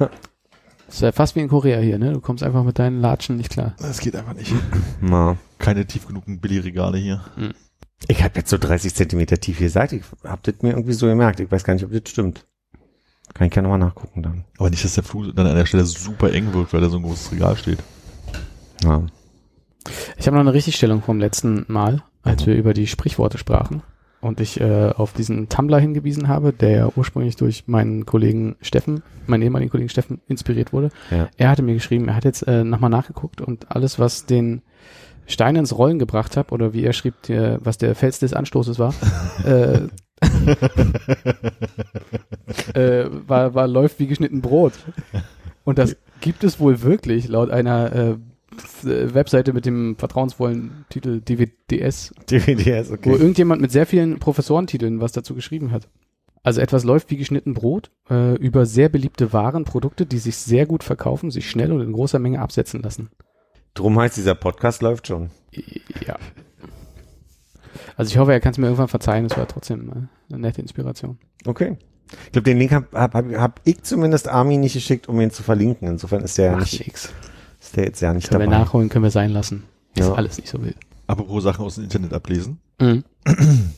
Das 0.87 0.97
ist 0.97 1.01
ja 1.01 1.13
fast 1.13 1.35
wie 1.35 1.41
in 1.41 1.49
Korea 1.49 1.81
hier, 1.81 1.99
ne? 1.99 2.13
Du 2.13 2.21
kommst 2.21 2.45
einfach 2.45 2.63
mit 2.63 2.79
deinen 2.79 3.01
Latschen 3.01 3.37
nicht 3.39 3.51
klar. 3.51 3.75
Das 3.79 3.99
geht 4.01 4.15
einfach 4.15 4.35
nicht. 4.35 4.53
Na. 5.01 5.37
Keine 5.59 5.87
tief 5.87 6.07
genugen 6.07 6.41
Billigregale 6.41 6.99
hier. 6.99 7.25
Ich 8.07 8.23
habe 8.23 8.35
jetzt 8.37 8.51
so 8.51 8.59
30 8.59 8.95
Zentimeter 8.95 9.39
tief 9.39 9.59
gesagt. 9.59 9.93
Ich 9.93 10.03
habe 10.25 10.41
das 10.43 10.61
mir 10.61 10.71
irgendwie 10.71 10.93
so 10.93 11.07
gemerkt. 11.07 11.41
Ich 11.41 11.51
weiß 11.51 11.65
gar 11.65 11.73
nicht, 11.75 11.85
ob 11.85 11.91
das 11.91 12.03
stimmt. 12.11 12.47
Kann 13.33 13.49
ich 13.49 13.55
ja 13.55 13.63
nochmal 13.63 13.79
nachgucken 13.79 14.23
dann. 14.23 14.45
Aber 14.59 14.69
nicht, 14.71 14.85
dass 14.85 14.95
der 14.95 15.05
Flur 15.05 15.33
dann 15.33 15.47
an 15.47 15.57
der 15.57 15.67
Stelle 15.67 15.85
super 15.87 16.33
eng 16.33 16.53
wird, 16.53 16.73
weil 16.73 16.83
da 16.83 16.89
so 16.91 16.99
ein 16.99 17.03
großes 17.03 17.33
Regal 17.33 17.57
steht. 17.57 17.79
Ja. 18.85 19.05
Ich 20.17 20.27
habe 20.27 20.37
noch 20.37 20.43
eine 20.43 20.55
Richtigstellung 20.55 21.03
vom 21.03 21.19
letzten 21.21 21.65
Mal, 21.69 22.03
als 22.23 22.47
wir 22.47 22.55
über 22.55 22.75
die 22.75 22.87
Sprichworte 22.87 23.39
sprachen 23.39 23.83
und 24.25 24.41
ich 24.41 24.61
äh, 24.61 24.91
auf 24.97 25.13
diesen 25.13 25.49
Tumblr 25.49 25.79
hingewiesen 25.79 26.29
habe, 26.29 26.53
der 26.53 26.71
ja 26.71 26.89
ursprünglich 26.97 27.37
durch 27.37 27.65
meinen 27.67 28.07
Kollegen 28.07 28.57
Steffen, 28.63 29.03
meinen 29.27 29.43
ehemaligen 29.43 29.71
Kollegen 29.71 29.91
Steffen, 29.91 30.21
inspiriert 30.27 30.73
wurde. 30.73 30.89
Ja. 31.11 31.29
Er 31.37 31.51
hatte 31.51 31.63
mir 31.63 31.75
geschrieben, 31.75 32.09
er 32.09 32.17
hat 32.17 32.25
jetzt 32.25 32.47
äh, 32.49 32.65
nochmal 32.65 32.91
nachgeguckt 32.91 33.43
und 33.43 33.71
alles, 33.71 33.99
was 33.99 34.25
den 34.25 34.63
Stein 35.27 35.57
ins 35.57 35.77
Rollen 35.77 35.99
gebracht 35.99 36.37
hat, 36.37 36.53
oder 36.53 36.73
wie 36.73 36.85
er 36.85 36.93
schrieb, 36.93 37.15
der, 37.29 37.59
was 37.63 37.79
der 37.79 37.95
Fels 37.95 38.19
des 38.19 38.33
Anstoßes 38.33 38.79
war, 38.79 38.95
äh, 39.45 39.81
äh, 42.79 43.11
war, 43.27 43.55
war 43.55 43.69
läuft 43.69 43.99
wie 44.01 44.07
geschnitten 44.07 44.41
Brot. 44.41 44.73
Und 45.65 45.79
das 45.79 45.97
gibt 46.21 46.45
es 46.45 46.61
wohl 46.61 46.83
wirklich, 46.83 47.29
laut 47.29 47.51
einer 47.51 47.93
äh, 47.93 48.17
Webseite 48.83 49.53
mit 49.53 49.67
dem 49.67 49.97
vertrauensvollen 49.97 50.85
Titel 50.89 51.21
DVDS, 51.21 52.13
DVDs, 52.31 52.91
wo 52.91 52.95
okay. 52.95 53.13
irgendjemand 53.13 53.61
mit 53.61 53.73
sehr 53.73 53.87
vielen 53.87 54.19
Professorentiteln 54.19 55.01
was 55.01 55.13
dazu 55.13 55.35
geschrieben 55.35 55.71
hat. 55.71 55.89
Also 56.43 56.61
etwas 56.61 56.85
läuft 56.85 57.11
wie 57.11 57.17
geschnitten 57.17 57.55
Brot 57.55 57.91
äh, 58.11 58.35
über 58.37 58.67
sehr 58.67 58.91
beliebte 58.91 59.33
Waren, 59.33 59.65
Produkte, 59.65 60.05
die 60.05 60.19
sich 60.19 60.37
sehr 60.37 60.67
gut 60.67 60.85
verkaufen, 60.85 61.31
sich 61.31 61.49
schnell 61.49 61.73
und 61.73 61.81
in 61.81 61.93
großer 61.93 62.19
Menge 62.19 62.41
absetzen 62.41 62.83
lassen. 62.83 63.09
Drum 63.73 63.99
heißt 63.99 64.17
dieser 64.17 64.35
Podcast 64.35 64.83
läuft 64.83 65.07
schon. 65.07 65.31
Ja. 66.07 66.17
Also 67.97 68.11
ich 68.11 68.19
hoffe, 68.19 68.33
er 68.33 68.41
kann 68.41 68.53
es 68.53 68.59
mir 68.59 68.67
irgendwann 68.67 68.89
verzeihen. 68.89 69.25
Es 69.25 69.37
war 69.37 69.49
trotzdem 69.49 69.89
äh, 69.89 70.33
eine 70.35 70.43
nette 70.43 70.61
Inspiration. 70.61 71.19
Okay. 71.47 71.79
Ich 72.27 72.33
glaube, 72.33 72.45
den 72.45 72.59
Link 72.59 72.73
habe 72.73 72.87
hab, 72.93 73.15
hab, 73.15 73.61
ich 73.65 73.83
zumindest 73.83 74.29
Armin 74.29 74.61
nicht 74.61 74.75
geschickt, 74.75 75.09
um 75.09 75.21
ihn 75.21 75.31
zu 75.31 75.43
verlinken. 75.43 75.89
Insofern 75.89 76.23
ist 76.23 76.37
der 76.37 76.47
ja 76.47 76.55
Ach, 76.55 76.61
nicht, 76.61 76.75
schick's. 76.75 77.13
Ist 77.75 77.77
der 77.77 77.85
jetzt 77.85 78.01
ja 78.01 78.15
nicht 78.15 78.29
Können 78.29 78.41
wir 78.41 78.47
dabei. 78.47 78.59
nachholen, 78.65 78.89
können 78.89 79.03
wir 79.05 79.11
sein 79.11 79.31
lassen. 79.31 79.65
Ist 79.97 80.07
Ja. 80.07 80.15
alles 80.15 80.37
nicht 80.39 80.49
so 80.49 80.63
wild. 80.63 80.77
Apropos 81.09 81.43
Sachen 81.43 81.65
aus 81.65 81.75
dem 81.75 81.85
Internet 81.85 82.13
ablesen. 82.13 82.59
Mhm. 82.81 83.05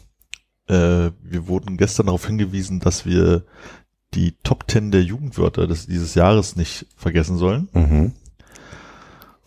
Äh, 0.68 1.12
wir 1.22 1.46
wurden 1.46 1.76
gestern 1.76 2.06
darauf 2.06 2.26
hingewiesen, 2.26 2.80
dass 2.80 3.06
wir 3.06 3.44
die 4.14 4.34
Top 4.42 4.64
10 4.68 4.90
der 4.90 5.00
Jugendwörter 5.04 5.68
des, 5.68 5.86
dieses 5.86 6.16
Jahres 6.16 6.56
nicht 6.56 6.86
vergessen 6.96 7.38
sollen. 7.38 7.68
Mhm. 7.72 8.12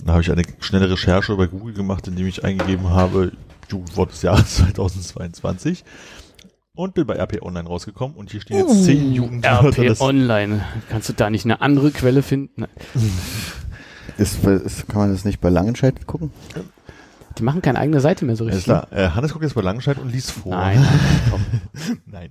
Da 0.06 0.14
habe 0.14 0.22
ich 0.22 0.32
eine 0.32 0.44
schnelle 0.62 0.90
Recherche 0.90 1.36
bei 1.36 1.48
Google 1.48 1.74
gemacht, 1.74 2.08
indem 2.08 2.26
ich 2.26 2.46
eingegeben 2.46 2.92
habe, 2.92 3.34
Jugendwort 3.68 4.14
des 4.14 4.22
Jahres 4.22 4.56
2022 4.60 5.84
und 6.74 6.94
bin 6.94 7.06
bei 7.06 7.18
RP 7.22 7.42
Online 7.42 7.68
rausgekommen 7.68 8.16
und 8.16 8.32
hier 8.32 8.40
stehen 8.40 8.60
jetzt 8.66 8.86
zehn 8.86 9.12
Jugendwörter 9.12 9.84
RP 9.92 10.00
Online. 10.00 10.64
Kannst 10.90 11.10
du 11.10 11.14
da 11.14 11.30
nicht 11.30 11.44
eine 11.44 11.60
andere 11.60 11.92
Quelle 11.92 12.22
finden? 12.24 12.64
Ist, 14.20 14.44
ist, 14.44 14.88
kann 14.88 15.00
man 15.02 15.12
das 15.12 15.26
nicht 15.26 15.40
bei 15.42 15.50
Langenscheid 15.50 16.06
gucken? 16.06 16.32
Die 17.38 17.44
machen 17.44 17.62
keine 17.62 17.80
eigene 17.80 18.02
Seite 18.02 18.26
mehr 18.26 18.36
so 18.36 18.44
Alles 18.46 18.58
richtig. 18.58 18.74
klar. 18.74 18.88
Äh, 18.92 19.10
Hannes 19.12 19.32
guckt 19.32 19.44
jetzt 19.44 19.56
bei 19.56 19.62
Langenscheid 19.62 19.98
und 19.98 20.12
liest 20.12 20.32
vor. 20.32 20.52
Nein, 20.56 20.86
komm. 21.32 21.46
Nein. 22.06 22.30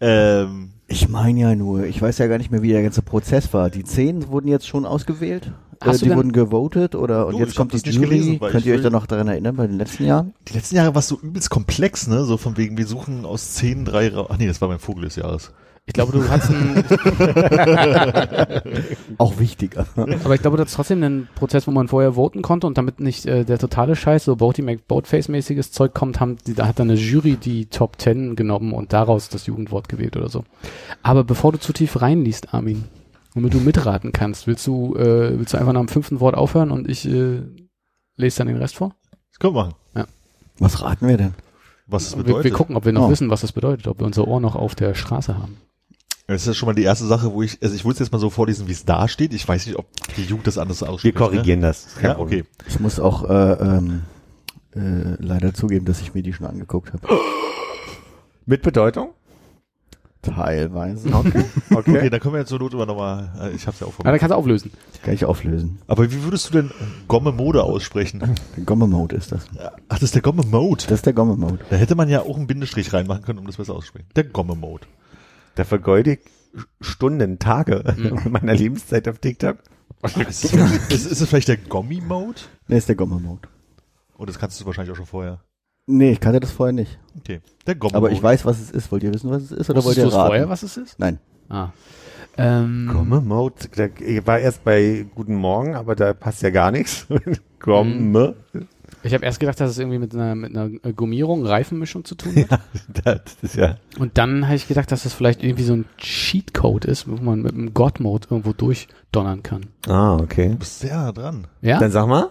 Ähm, 0.00 0.70
Ich 0.86 1.08
meine 1.08 1.40
ja 1.40 1.54
nur, 1.56 1.84
ich 1.84 2.00
weiß 2.00 2.18
ja 2.18 2.26
gar 2.28 2.38
nicht 2.38 2.50
mehr, 2.50 2.62
wie 2.62 2.70
der 2.70 2.82
ganze 2.82 3.02
Prozess 3.02 3.52
war. 3.52 3.70
Die 3.70 3.82
zehn 3.84 4.28
wurden 4.28 4.46
jetzt 4.48 4.68
schon 4.68 4.86
ausgewählt? 4.86 5.50
Hast 5.80 6.02
äh, 6.02 6.06
die 6.08 6.14
wurden 6.14 6.30
gewotet 6.32 6.94
oder 6.94 7.26
und 7.26 7.34
Du, 7.34 7.38
jetzt 7.40 7.56
kommt 7.56 7.72
die 7.72 7.90
Jury. 7.90 8.06
gelesen, 8.08 8.38
Könnt 8.40 8.64
ihr 8.64 8.74
euch 8.76 8.82
da 8.82 8.90
noch 8.90 9.06
daran 9.06 9.28
erinnern 9.28 9.56
bei 9.56 9.66
den 9.66 9.76
letzten 9.78 10.04
Jahren? 10.06 10.32
die 10.48 10.52
letzten 10.54 10.76
Jahre 10.76 10.94
war 10.94 11.00
es 11.00 11.08
so 11.08 11.18
übelst 11.20 11.50
komplex, 11.50 12.06
ne? 12.06 12.24
So 12.24 12.36
von 12.36 12.56
wegen, 12.56 12.78
wir 12.78 12.86
suchen 12.86 13.24
aus 13.26 13.54
zehn 13.54 13.84
drei 13.84 14.08
Ra 14.08 14.26
Ach 14.30 14.38
nee, 14.38 14.46
das 14.46 14.60
war 14.60 14.68
beim 14.68 14.78
Vogel 14.78 15.04
des 15.04 15.16
Jahres. 15.16 15.50
Ich 15.88 15.92
glaube, 15.92 16.10
du 16.12 16.28
hast 16.28 16.50
einen, 16.50 16.84
Auch 19.18 19.38
wichtiger. 19.38 19.86
aber 19.96 20.34
ich 20.34 20.42
glaube, 20.42 20.56
das 20.56 20.68
ist 20.70 20.74
trotzdem 20.74 21.02
ein 21.04 21.28
Prozess, 21.36 21.66
wo 21.68 21.70
man 21.70 21.86
vorher 21.86 22.14
voten 22.14 22.42
konnte 22.42 22.66
und 22.66 22.76
damit 22.76 22.98
nicht 22.98 23.24
äh, 23.26 23.44
der 23.44 23.58
totale 23.58 23.94
Scheiß, 23.94 24.24
so 24.24 24.34
Boaty 24.36 24.62
McBoatface-mäßiges 24.62 25.70
Zeug 25.70 25.94
kommt, 25.94 26.18
haben, 26.18 26.38
die, 26.46 26.54
da 26.54 26.66
hat 26.66 26.80
dann 26.80 26.90
eine 26.90 26.98
Jury 26.98 27.36
die 27.36 27.66
Top 27.66 28.00
10 28.00 28.34
genommen 28.34 28.72
und 28.72 28.92
daraus 28.92 29.28
das 29.28 29.46
Jugendwort 29.46 29.88
gewählt 29.88 30.16
oder 30.16 30.28
so. 30.28 30.42
Aber 31.04 31.22
bevor 31.22 31.52
du 31.52 31.58
zu 31.58 31.72
tief 31.72 32.02
reinliest, 32.02 32.52
Armin, 32.52 32.84
damit 33.34 33.54
du 33.54 33.58
mitraten 33.60 34.10
kannst, 34.12 34.48
willst 34.48 34.66
du, 34.66 34.96
äh, 34.96 35.38
willst 35.38 35.54
du 35.54 35.58
einfach 35.58 35.72
nach 35.72 35.80
dem 35.82 35.88
fünften 35.88 36.18
Wort 36.18 36.34
aufhören 36.34 36.72
und 36.72 36.88
ich 36.88 37.06
äh, 37.08 37.42
lese 38.16 38.38
dann 38.38 38.48
den 38.48 38.56
Rest 38.56 38.74
vor? 38.74 38.92
Das 39.30 39.38
können 39.38 39.54
wir 39.54 39.66
machen. 39.66 39.74
Was 40.58 40.82
raten 40.82 41.06
wir 41.06 41.16
denn? 41.18 41.34
Was 41.86 42.08
es 42.08 42.16
Wir, 42.16 42.24
bedeutet. 42.24 42.44
wir 42.44 42.50
gucken, 42.52 42.74
ob 42.76 42.84
wir 42.86 42.92
noch 42.92 43.06
Oh. 43.06 43.10
wissen, 43.10 43.30
was 43.30 43.42
das 43.42 43.52
bedeutet, 43.52 43.86
ob 43.86 44.00
wir 44.00 44.06
unser 44.06 44.26
Ohr 44.26 44.40
noch 44.40 44.56
auf 44.56 44.74
der 44.74 44.94
Straße 44.94 45.36
haben. 45.38 45.58
Das 46.28 46.42
ist 46.42 46.46
ja 46.48 46.54
schon 46.54 46.66
mal 46.66 46.74
die 46.74 46.82
erste 46.82 47.06
Sache, 47.06 47.32
wo 47.32 47.42
ich, 47.42 47.62
also 47.62 47.74
ich 47.74 47.84
wollte 47.84 47.96
es 48.02 48.06
jetzt 48.08 48.12
mal 48.12 48.18
so 48.18 48.30
vorlesen, 48.30 48.66
wie 48.66 48.72
es 48.72 48.84
da 48.84 49.06
steht. 49.06 49.32
Ich 49.32 49.46
weiß 49.46 49.66
nicht, 49.66 49.78
ob 49.78 49.86
die 50.16 50.24
Jugend 50.24 50.46
das 50.48 50.58
anders 50.58 50.80
Wir 50.80 50.90
ausspricht. 50.90 51.16
korrigieren 51.16 51.60
das. 51.60 51.96
Ne? 51.96 52.08
Ja, 52.08 52.18
okay. 52.18 52.44
Ich 52.66 52.80
muss 52.80 52.98
auch 52.98 53.28
äh, 53.30 53.52
ähm, 53.52 54.02
äh, 54.74 55.14
leider 55.22 55.54
zugeben, 55.54 55.84
dass 55.86 56.00
ich 56.00 56.14
mir 56.14 56.22
die 56.22 56.32
schon 56.32 56.46
angeguckt 56.46 56.92
habe. 56.92 57.06
Mit 58.46 58.62
Bedeutung? 58.62 59.10
Teilweise. 60.22 61.08
Okay. 61.14 61.44
Okay, 61.70 61.90
Okay. 61.98 62.10
dann 62.10 62.18
können 62.20 62.34
wir 62.34 62.40
jetzt 62.40 62.48
zur 62.48 62.58
Not 62.58 62.74
immer 62.74 62.86
nochmal, 62.86 63.30
äh, 63.40 63.50
ich 63.54 63.66
hab's 63.68 63.78
ja 63.78 63.86
auch 63.86 63.92
Na, 63.98 64.10
dann 64.10 64.14
vor 64.14 64.18
kannst 64.18 64.32
du 64.32 64.36
auflösen. 64.36 64.72
Kann 65.04 65.14
ich 65.14 65.24
auflösen. 65.24 65.78
Aber 65.86 66.10
wie 66.10 66.24
würdest 66.24 66.48
du 66.48 66.52
denn 66.54 66.70
Gomme 67.06 67.30
Mode 67.30 67.62
aussprechen? 67.62 68.18
Der 68.56 68.64
Gomme-Mode 68.64 69.14
ist 69.14 69.30
das. 69.30 69.46
Ach, 69.88 69.98
das 69.98 70.02
ist 70.02 70.14
der 70.16 70.22
Gomme 70.22 70.42
Mode. 70.42 70.82
Das 70.88 70.98
ist 70.98 71.06
der 71.06 71.12
Gomme-Mode. 71.12 71.60
Da 71.70 71.76
hätte 71.76 71.94
man 71.94 72.08
ja 72.08 72.22
auch 72.22 72.36
einen 72.36 72.48
Bindestrich 72.48 72.92
reinmachen 72.92 73.22
können, 73.22 73.38
um 73.38 73.46
das 73.46 73.56
besser 73.58 73.74
auszusprechen. 73.74 74.08
Der 74.16 74.24
Gomme 74.24 74.56
Mode. 74.56 74.86
Da 75.56 75.64
vergeude 75.64 76.12
ich 76.12 76.20
Stunden, 76.80 77.38
Tage 77.40 77.82
meiner 78.30 78.54
Lebenszeit 78.54 79.08
auf 79.08 79.18
TikTok. 79.18 79.58
Ist, 80.04 80.44
es- 80.44 80.44
ist, 80.90 81.06
ist 81.12 81.20
es 81.20 81.28
vielleicht 81.28 81.48
der 81.48 81.56
Gommi 81.56 82.00
Mode? 82.00 82.40
Nee, 82.68 82.78
ist 82.78 82.88
der 82.88 82.96
Gomme-Mode. 82.96 83.48
Oh, 84.18 84.24
das 84.24 84.38
kannst 84.38 84.60
du 84.60 84.66
wahrscheinlich 84.66 84.92
auch 84.92 84.96
schon 84.96 85.06
vorher. 85.06 85.40
Nee, 85.86 86.12
ich 86.12 86.20
kannte 86.20 86.40
das 86.40 86.50
vorher 86.50 86.72
nicht. 86.72 86.98
Okay. 87.18 87.40
Der 87.66 87.74
Gomme 87.74 87.94
Aber 87.94 88.10
ich 88.10 88.22
weiß, 88.22 88.44
was 88.44 88.60
es 88.60 88.70
ist. 88.70 88.90
Wollt 88.90 89.02
ihr 89.02 89.12
wissen, 89.14 89.30
was 89.30 89.42
es 89.44 89.52
ist? 89.52 89.70
Oder 89.70 89.84
wollt 89.84 89.96
ihr 89.96 90.04
du 90.04 90.08
es 90.10 90.14
raten? 90.14 90.26
vorher, 90.28 90.48
was 90.48 90.62
es 90.62 90.76
ist? 90.76 90.98
Nein. 90.98 91.18
Ah. 91.48 91.68
Ähm, 92.38 92.90
Gomme 92.92 93.20
Mode. 93.20 93.54
Da, 93.76 93.86
ich 94.00 94.26
war 94.26 94.38
erst 94.38 94.64
bei 94.64 95.06
Guten 95.14 95.36
Morgen, 95.36 95.74
aber 95.74 95.94
da 95.94 96.12
passt 96.12 96.42
ja 96.42 96.50
gar 96.50 96.70
nichts. 96.70 97.06
Gomme. 97.60 98.34
Ich 99.06 99.14
habe 99.14 99.24
erst 99.24 99.38
gedacht, 99.40 99.60
dass 99.60 99.70
es 99.70 99.78
irgendwie 99.78 99.98
mit 99.98 100.14
einer, 100.14 100.34
mit 100.34 100.56
einer 100.56 100.70
äh, 100.82 100.92
Gummierung, 100.92 101.46
Reifenmischung 101.46 102.04
zu 102.04 102.14
tun 102.16 102.34
hat. 102.50 102.60
Das 103.04 103.36
ist 103.42 103.56
ja. 103.56 103.76
Und 103.98 104.18
dann 104.18 104.46
habe 104.46 104.56
ich 104.56 104.66
gedacht, 104.66 104.90
dass 104.90 105.04
das 105.04 105.12
vielleicht 105.12 105.44
irgendwie 105.44 105.62
so 105.62 105.74
ein 105.74 105.84
Cheatcode 105.98 106.84
ist, 106.86 107.08
wo 107.08 107.16
man 107.16 107.40
mit 107.40 107.52
einem 107.52 107.72
God-Mode 107.72 108.28
irgendwo 108.30 108.52
durchdonnern 108.52 109.42
kann. 109.42 109.66
Ah, 109.86 110.16
okay. 110.16 110.48
Du 110.48 110.56
bist 110.56 110.80
sehr 110.80 110.96
nah 110.96 111.12
dran. 111.12 111.46
Ja? 111.62 111.78
Dann 111.78 111.92
sag 111.92 112.06
mal. 112.08 112.30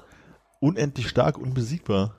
Unendlich 0.59 1.07
stark, 1.07 1.37
unbesiegbar. 1.37 2.15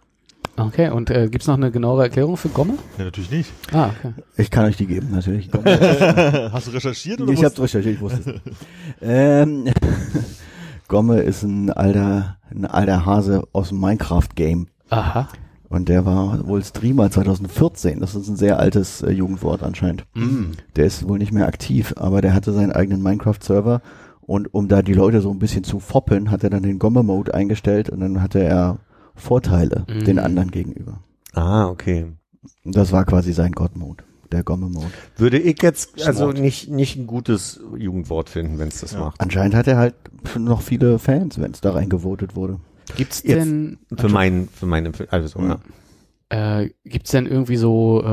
Okay, 0.56 0.88
und 0.88 1.10
äh, 1.10 1.28
gibt's 1.28 1.46
noch 1.46 1.56
eine 1.56 1.70
genauere 1.70 2.04
Erklärung 2.04 2.38
für 2.38 2.48
Gomme? 2.48 2.74
Ja, 2.96 3.04
natürlich 3.04 3.30
nicht. 3.30 3.52
Ah, 3.72 3.90
okay. 3.98 4.14
Ich 4.38 4.50
kann 4.50 4.64
euch 4.64 4.76
die 4.78 4.86
geben, 4.86 5.10
natürlich. 5.10 5.50
Gomme. 5.52 6.50
Hast 6.52 6.68
du 6.68 6.70
recherchiert 6.70 7.20
oder 7.20 7.32
ich 7.32 7.44
habe 7.44 7.62
recherchiert, 7.62 7.96
ich 7.96 8.00
wusste 8.00 8.40
es. 8.44 8.56
ähm, 9.02 9.66
Gomme 10.88 11.20
ist 11.20 11.42
ein 11.42 11.70
alter, 11.70 12.36
ein 12.50 12.64
alter 12.66 13.04
Hase 13.06 13.44
aus 13.52 13.70
dem 13.70 13.80
Minecraft-Game. 13.80 14.68
Aha. 14.90 15.28
Und 15.68 15.88
der 15.88 16.04
war 16.06 16.46
wohl 16.46 16.62
Streamer 16.62 17.10
2014. 17.10 18.00
Das 18.00 18.14
ist 18.14 18.28
ein 18.28 18.36
sehr 18.36 18.58
altes 18.60 19.02
äh, 19.02 19.10
Jugendwort 19.10 19.62
anscheinend. 19.64 20.04
Mm. 20.14 20.52
Der 20.76 20.84
ist 20.86 21.08
wohl 21.08 21.18
nicht 21.18 21.32
mehr 21.32 21.48
aktiv, 21.48 21.92
aber 21.96 22.20
der 22.22 22.34
hatte 22.34 22.52
seinen 22.52 22.70
eigenen 22.72 23.02
Minecraft-Server. 23.02 23.82
Und 24.20 24.52
um 24.54 24.68
da 24.68 24.82
die 24.82 24.92
Leute 24.94 25.20
so 25.20 25.30
ein 25.30 25.38
bisschen 25.40 25.64
zu 25.64 25.80
foppeln, 25.80 26.30
hat 26.30 26.44
er 26.44 26.50
dann 26.50 26.62
den 26.62 26.78
Gomme-Mode 26.78 27.34
eingestellt 27.34 27.90
und 27.90 28.00
dann 28.00 28.22
hatte 28.22 28.40
er 28.42 28.78
Vorteile 29.14 29.84
Mhm. 29.88 30.04
den 30.04 30.18
anderen 30.18 30.50
gegenüber. 30.50 31.00
Ah, 31.32 31.66
okay. 31.66 32.06
Und 32.64 32.76
das 32.76 32.92
war 32.92 33.04
quasi 33.04 33.32
sein 33.32 33.52
God-Mode, 33.52 34.04
der 34.32 34.42
Gomme-Mode. 34.42 34.86
Würde 35.16 35.38
ich 35.38 35.60
jetzt 35.62 36.06
also 36.06 36.32
nicht, 36.32 36.68
nicht 36.70 36.96
ein 36.96 37.06
gutes 37.06 37.60
Jugendwort 37.76 38.28
finden, 38.30 38.58
wenn 38.58 38.68
es 38.68 38.80
das 38.80 38.92
Ja. 38.92 39.00
macht. 39.00 39.20
Anscheinend 39.20 39.54
hat 39.54 39.66
er 39.66 39.76
halt 39.78 39.94
noch 40.38 40.62
viele 40.62 40.98
Fans, 40.98 41.40
wenn 41.40 41.52
es 41.52 41.60
da 41.60 41.72
reingevotet 41.72 42.36
wurde. 42.36 42.58
Gibt's 42.96 43.22
Jetzt- 43.24 43.36
denn, 43.44 43.78
Für 43.96 44.08
mein, 44.08 44.48
für 44.48 44.66
meine, 44.66 44.92
also 45.10 45.28
so, 45.28 45.40
ja. 45.40 45.58
äh, 46.62 46.70
gibt's 46.84 47.10
denn 47.10 47.26
irgendwie 47.26 47.56
so, 47.56 48.00
äh, 48.02 48.06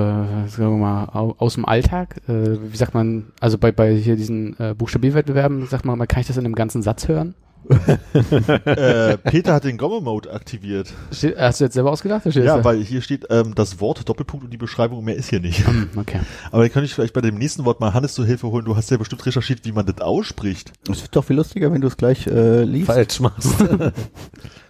sagen 0.48 0.50
wir 0.58 0.78
mal, 0.78 1.06
au, 1.14 1.36
aus 1.38 1.54
dem 1.56 1.66
Alltag, 1.66 2.22
äh, 2.28 2.58
wie 2.72 2.78
sagt 2.78 2.94
man, 2.94 3.28
also 3.40 3.58
bei, 3.58 3.72
bei 3.72 3.94
hier 3.96 4.16
diesen 4.16 4.60
äh, 4.60 4.74
Buchstabierwettbewerben, 4.76 5.68
sagt 5.68 5.86
man, 5.86 5.98
mal, 5.98 6.08
kann 6.08 6.22
ich 6.22 6.28
das 6.28 6.38
in 6.38 6.46
einem 6.46 6.56
ganzen 6.56 6.82
Satz 6.82 7.08
hören? 7.08 7.36
äh, 8.66 9.18
Peter 9.18 9.54
hat 9.54 9.64
den 9.64 9.78
Gomme 9.78 10.02
Mode 10.02 10.32
aktiviert. 10.32 10.94
Steht, 11.12 11.38
hast 11.38 11.60
du 11.60 11.66
jetzt 11.66 11.74
selber 11.74 11.92
ausgedacht? 11.92 12.26
Ja, 12.26 12.58
da? 12.58 12.64
weil 12.64 12.82
hier 12.84 13.02
steht 13.02 13.26
ähm, 13.30 13.54
das 13.56 13.80
Wort 13.80 14.08
Doppelpunkt 14.08 14.46
und 14.46 14.52
die 14.52 14.58
Beschreibung, 14.58 15.04
mehr 15.04 15.16
ist 15.16 15.30
hier 15.30 15.40
nicht. 15.40 15.66
Hm, 15.68 15.90
okay. 15.96 16.20
Aber 16.52 16.64
dann 16.64 16.72
kann 16.72 16.84
ich 16.84 16.94
vielleicht 16.94 17.14
bei 17.14 17.22
dem 17.22 17.36
nächsten 17.38 17.66
Wort 17.66 17.80
mal 17.80 17.94
Hannes 17.94 18.14
zur 18.14 18.26
Hilfe 18.26 18.48
holen. 18.48 18.66
Du 18.66 18.76
hast 18.76 18.90
ja 18.92 18.98
bestimmt 18.98 19.26
recherchiert, 19.26 19.62
wie 19.66 19.72
man 19.72 19.86
das 19.86 20.02
ausspricht. 20.02 20.74
Es 20.90 21.02
wird 21.02 21.16
doch 21.16 21.24
viel 21.24 21.36
lustiger, 21.38 21.72
wenn 21.72 21.82
du 21.82 21.88
es 21.88 21.98
gleich 21.98 22.28
äh, 22.28 22.64
liest. 22.64 22.88
Falsch 22.88 23.20
machst. 23.20 23.54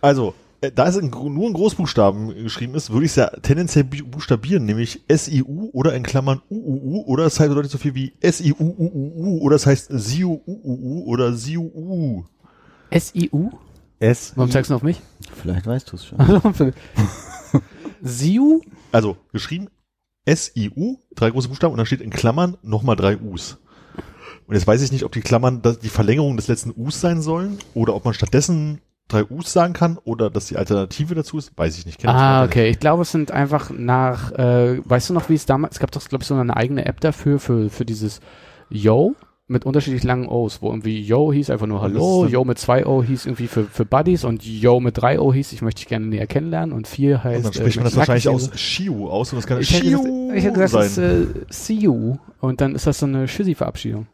Also, 0.01 0.33
äh, 0.59 0.69
da 0.69 0.87
es 0.89 0.97
in, 0.97 1.09
nur 1.09 1.47
in 1.47 1.53
Großbuchstaben 1.53 2.35
geschrieben 2.43 2.75
ist, 2.75 2.91
würde 2.91 3.05
ich 3.05 3.11
es 3.11 3.15
ja 3.15 3.27
tendenziell 3.41 3.85
bu- 3.85 4.05
buchstabieren, 4.05 4.65
nämlich 4.65 5.01
S-I-U 5.07 5.69
oder 5.71 5.93
in 5.95 6.03
Klammern 6.03 6.41
U-U-U 6.49 7.03
oder 7.05 7.25
es 7.25 7.39
heißt 7.39 7.47
bedeutet 7.49 7.71
so 7.71 7.77
viel 7.77 7.95
wie 7.95 8.11
S-I-U-U-U 8.19 9.39
oder 9.39 9.55
es 9.55 9.65
heißt 9.65 9.87
Siu-U-U-U 9.91 11.03
oder 11.05 11.33
Siu-U. 11.33 12.25
S-I-U? 12.93 13.51
S. 13.99 14.33
Warum 14.35 14.51
zeigst 14.51 14.69
du 14.71 14.75
auf 14.75 14.83
mich? 14.83 14.99
Vielleicht 15.41 15.65
weißt 15.65 15.91
du 15.91 15.95
es 15.95 16.05
schon. 16.05 16.73
Siu? 18.01 18.61
Also 18.91 19.17
geschrieben 19.31 19.69
S-I-U, 20.25 20.97
drei 21.15 21.29
große 21.31 21.49
Buchstaben 21.49 21.73
und 21.73 21.77
dann 21.77 21.85
steht 21.85 22.01
in 22.01 22.09
Klammern 22.09 22.57
nochmal 22.61 22.95
drei 22.95 23.17
U's. 23.17 23.57
Und 24.47 24.55
jetzt 24.55 24.67
weiß 24.67 24.81
ich 24.81 24.91
nicht, 24.91 25.03
ob 25.03 25.11
die 25.11 25.21
Klammern 25.21 25.61
die 25.81 25.89
Verlängerung 25.89 26.37
des 26.37 26.47
letzten 26.47 26.73
U's 26.75 26.99
sein 27.01 27.21
sollen 27.21 27.57
oder 27.73 27.93
ob 27.95 28.05
man 28.05 28.13
stattdessen 28.13 28.81
drei 29.09 29.25
U's 29.29 29.51
sagen 29.51 29.73
kann 29.73 29.97
oder 30.03 30.29
dass 30.29 30.45
die 30.47 30.57
Alternative 30.57 31.13
dazu 31.15 31.37
ist, 31.37 31.57
weiß 31.57 31.77
ich 31.77 31.85
nicht. 31.85 31.99
Kenn 31.99 32.09
ich 32.09 32.15
Ah, 32.15 32.41
nicht. 32.41 32.51
okay. 32.51 32.69
Ich 32.69 32.79
glaube, 32.79 33.01
es 33.03 33.11
sind 33.11 33.31
einfach 33.31 33.69
nach, 33.69 34.31
äh, 34.31 34.81
weißt 34.85 35.09
du 35.09 35.13
noch, 35.13 35.29
wie 35.29 35.35
es 35.35 35.45
damals, 35.45 35.75
es 35.75 35.79
gab 35.79 35.91
doch, 35.91 36.05
glaube 36.07 36.23
ich, 36.23 36.27
so 36.27 36.35
eine 36.35 36.55
eigene 36.55 36.85
App 36.85 36.99
dafür, 37.01 37.39
für, 37.39 37.69
für 37.69 37.85
dieses 37.85 38.21
Yo 38.69 39.15
mit 39.47 39.65
unterschiedlich 39.65 40.03
langen 40.03 40.27
O's, 40.27 40.61
wo 40.61 40.69
irgendwie 40.69 41.01
Yo 41.01 41.33
hieß 41.33 41.49
einfach 41.49 41.67
nur 41.67 41.81
Hallo, 41.81 42.25
Yo 42.25 42.45
mit 42.45 42.57
zwei 42.57 42.85
O 42.85 43.03
hieß 43.03 43.25
irgendwie 43.25 43.47
für, 43.47 43.65
für 43.65 43.83
Buddies 43.85 44.23
und 44.23 44.43
Yo 44.45 44.79
mit 44.79 44.97
drei 44.97 45.19
O 45.19 45.33
hieß, 45.33 45.51
ich 45.51 45.61
möchte 45.61 45.79
dich 45.79 45.87
gerne 45.87 46.05
näher 46.05 46.27
kennenlernen 46.27 46.73
und 46.73 46.87
vier 46.87 47.23
heißt, 47.23 47.37
Und 47.37 47.45
dann 47.45 47.53
spricht 47.53 47.77
man 47.77 47.85
äh, 47.85 47.89
das 47.89 47.97
wahrscheinlich 47.97 48.29
aus 48.29 48.57
Shiu 48.57 49.07
aus 49.09 49.33
und 49.33 49.37
das 49.37 49.47
kann 49.47 49.59
Ich 49.59 49.73
hätte 49.73 49.83
gesagt, 49.85 50.03
Shiu 50.05 50.31
ich 50.33 50.43
hätte 50.45 50.59
gesagt, 50.59 50.73
das 50.73 50.97
ist 50.97 50.97
äh, 50.97 51.25
See 51.49 51.73
You 51.73 52.17
und 52.39 52.61
dann 52.61 52.73
ist 52.75 52.87
das 52.87 52.99
so 52.99 53.05
eine 53.05 53.27
Schüssi-Verabschiedung. 53.27 54.07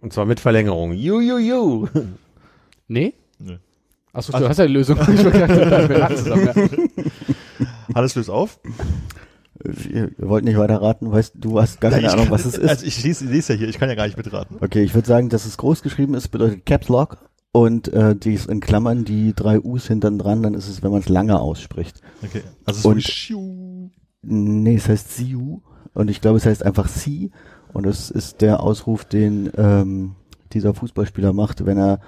Und 0.00 0.12
zwar 0.12 0.26
mit 0.26 0.40
Verlängerung. 0.40 0.92
Ju, 0.94 1.20
ju, 1.20 1.38
ju. 1.38 1.86
Nee? 2.88 3.14
Nee. 3.38 3.58
Achso, 4.12 4.32
Also- 4.32 4.44
du 4.44 4.48
hast 4.50 4.58
ja 4.58 4.66
die 4.66 4.72
Lösung. 4.72 4.98
Ich 5.08 5.22
gedacht, 5.22 5.88
wir 5.88 6.00
raten 6.00 6.16
zusammen. 6.16 6.46
Ja. 6.46 7.04
Alles 7.94 8.16
löst 8.16 8.28
auf. 8.28 8.58
Ihr 9.90 10.10
wollt 10.18 10.44
nicht 10.44 10.56
weiter 10.58 10.80
raten, 10.82 11.10
weißt 11.12 11.34
du 11.36 11.60
hast 11.60 11.80
gar 11.80 11.90
keine 11.90 12.06
Ich 12.06 12.12
Ahnung, 12.12 12.24
kann- 12.26 12.32
was 12.34 12.44
es 12.44 12.58
ist. 12.58 12.68
Also 12.68 12.86
ich 12.86 13.02
lese, 13.04 13.24
lese 13.26 13.52
ja 13.52 13.58
hier, 13.60 13.68
ich 13.68 13.78
kann 13.78 13.88
ja 13.88 13.94
gar 13.94 14.06
nicht 14.06 14.16
mitraten. 14.16 14.56
Okay, 14.60 14.82
ich 14.82 14.94
würde 14.94 15.06
sagen, 15.08 15.28
dass 15.28 15.44
es 15.46 15.56
groß 15.56 15.82
geschrieben 15.82 16.14
ist, 16.14 16.28
bedeutet 16.28 16.66
Caps 16.66 16.88
Lock 16.88 17.18
und 17.52 17.88
äh, 17.92 18.16
die 18.16 18.34
ist 18.34 18.48
in 18.48 18.60
Klammern 18.60 19.04
die 19.04 19.34
drei 19.34 19.60
U's 19.60 19.86
hinten 19.86 20.18
dran, 20.18 20.42
dann 20.42 20.54
ist 20.54 20.68
es, 20.68 20.82
wenn 20.82 20.90
man 20.90 21.00
es 21.00 21.08
lange 21.08 21.38
ausspricht. 21.40 22.00
Okay. 22.22 22.42
Also 22.64 22.80
so 22.80 22.90
wie 22.90 22.94
Und- 22.94 23.02
Shiu. 23.02 23.90
Nee, 24.22 24.76
es 24.76 24.88
heißt 24.88 25.16
Siu 25.16 25.60
und 25.94 26.08
ich 26.10 26.20
glaube, 26.20 26.38
es 26.38 26.46
heißt 26.46 26.64
einfach 26.64 26.88
Sie 26.88 27.30
und 27.72 27.86
es 27.86 28.10
ist 28.10 28.40
der 28.40 28.60
Ausruf, 28.60 29.04
den 29.04 29.50
ähm, 29.56 30.12
dieser 30.52 30.74
Fußballspieler 30.74 31.32
macht, 31.32 31.66
wenn 31.66 31.78
er 31.78 32.00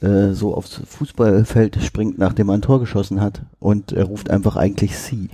äh, 0.00 0.32
so 0.32 0.54
aufs 0.54 0.80
Fußballfeld 0.86 1.82
springt, 1.82 2.18
nachdem 2.18 2.48
er 2.50 2.54
ein 2.56 2.62
Tor 2.62 2.80
geschossen 2.80 3.20
hat 3.20 3.42
und 3.60 3.92
er 3.92 4.04
ruft 4.04 4.28
einfach 4.30 4.56
eigentlich 4.56 4.98
Sie, 4.98 5.30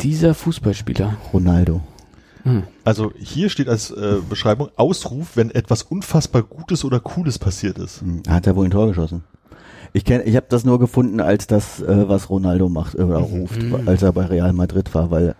Dieser 0.00 0.34
Fußballspieler. 0.34 1.16
Ronaldo. 1.32 1.80
Hm. 2.44 2.62
Also 2.84 3.12
hier 3.18 3.50
steht 3.50 3.68
als 3.68 3.90
äh, 3.90 4.18
Beschreibung 4.28 4.68
Ausruf, 4.76 5.36
wenn 5.36 5.50
etwas 5.50 5.82
unfassbar 5.82 6.42
Gutes 6.42 6.84
oder 6.84 7.00
Cooles 7.00 7.38
passiert 7.38 7.78
ist. 7.78 8.00
Hm, 8.00 8.22
Hat 8.28 8.46
er 8.46 8.54
wohl 8.56 8.64
ein 8.66 8.70
Tor 8.70 8.86
geschossen? 8.88 9.24
Ich 9.92 10.04
kenn, 10.04 10.22
ich 10.24 10.36
habe 10.36 10.46
das 10.48 10.64
nur 10.64 10.78
gefunden 10.78 11.20
als 11.20 11.46
das, 11.46 11.80
äh, 11.80 12.08
was 12.08 12.30
Ronaldo 12.30 12.68
macht 12.68 12.94
äh, 12.94 13.02
oder 13.02 13.18
ruft, 13.18 13.60
Mhm. 13.60 13.88
als 13.88 14.02
er 14.02 14.12
bei 14.12 14.26
Real 14.26 14.52
Madrid 14.52 14.94
war, 14.94 15.10
weil 15.10 15.34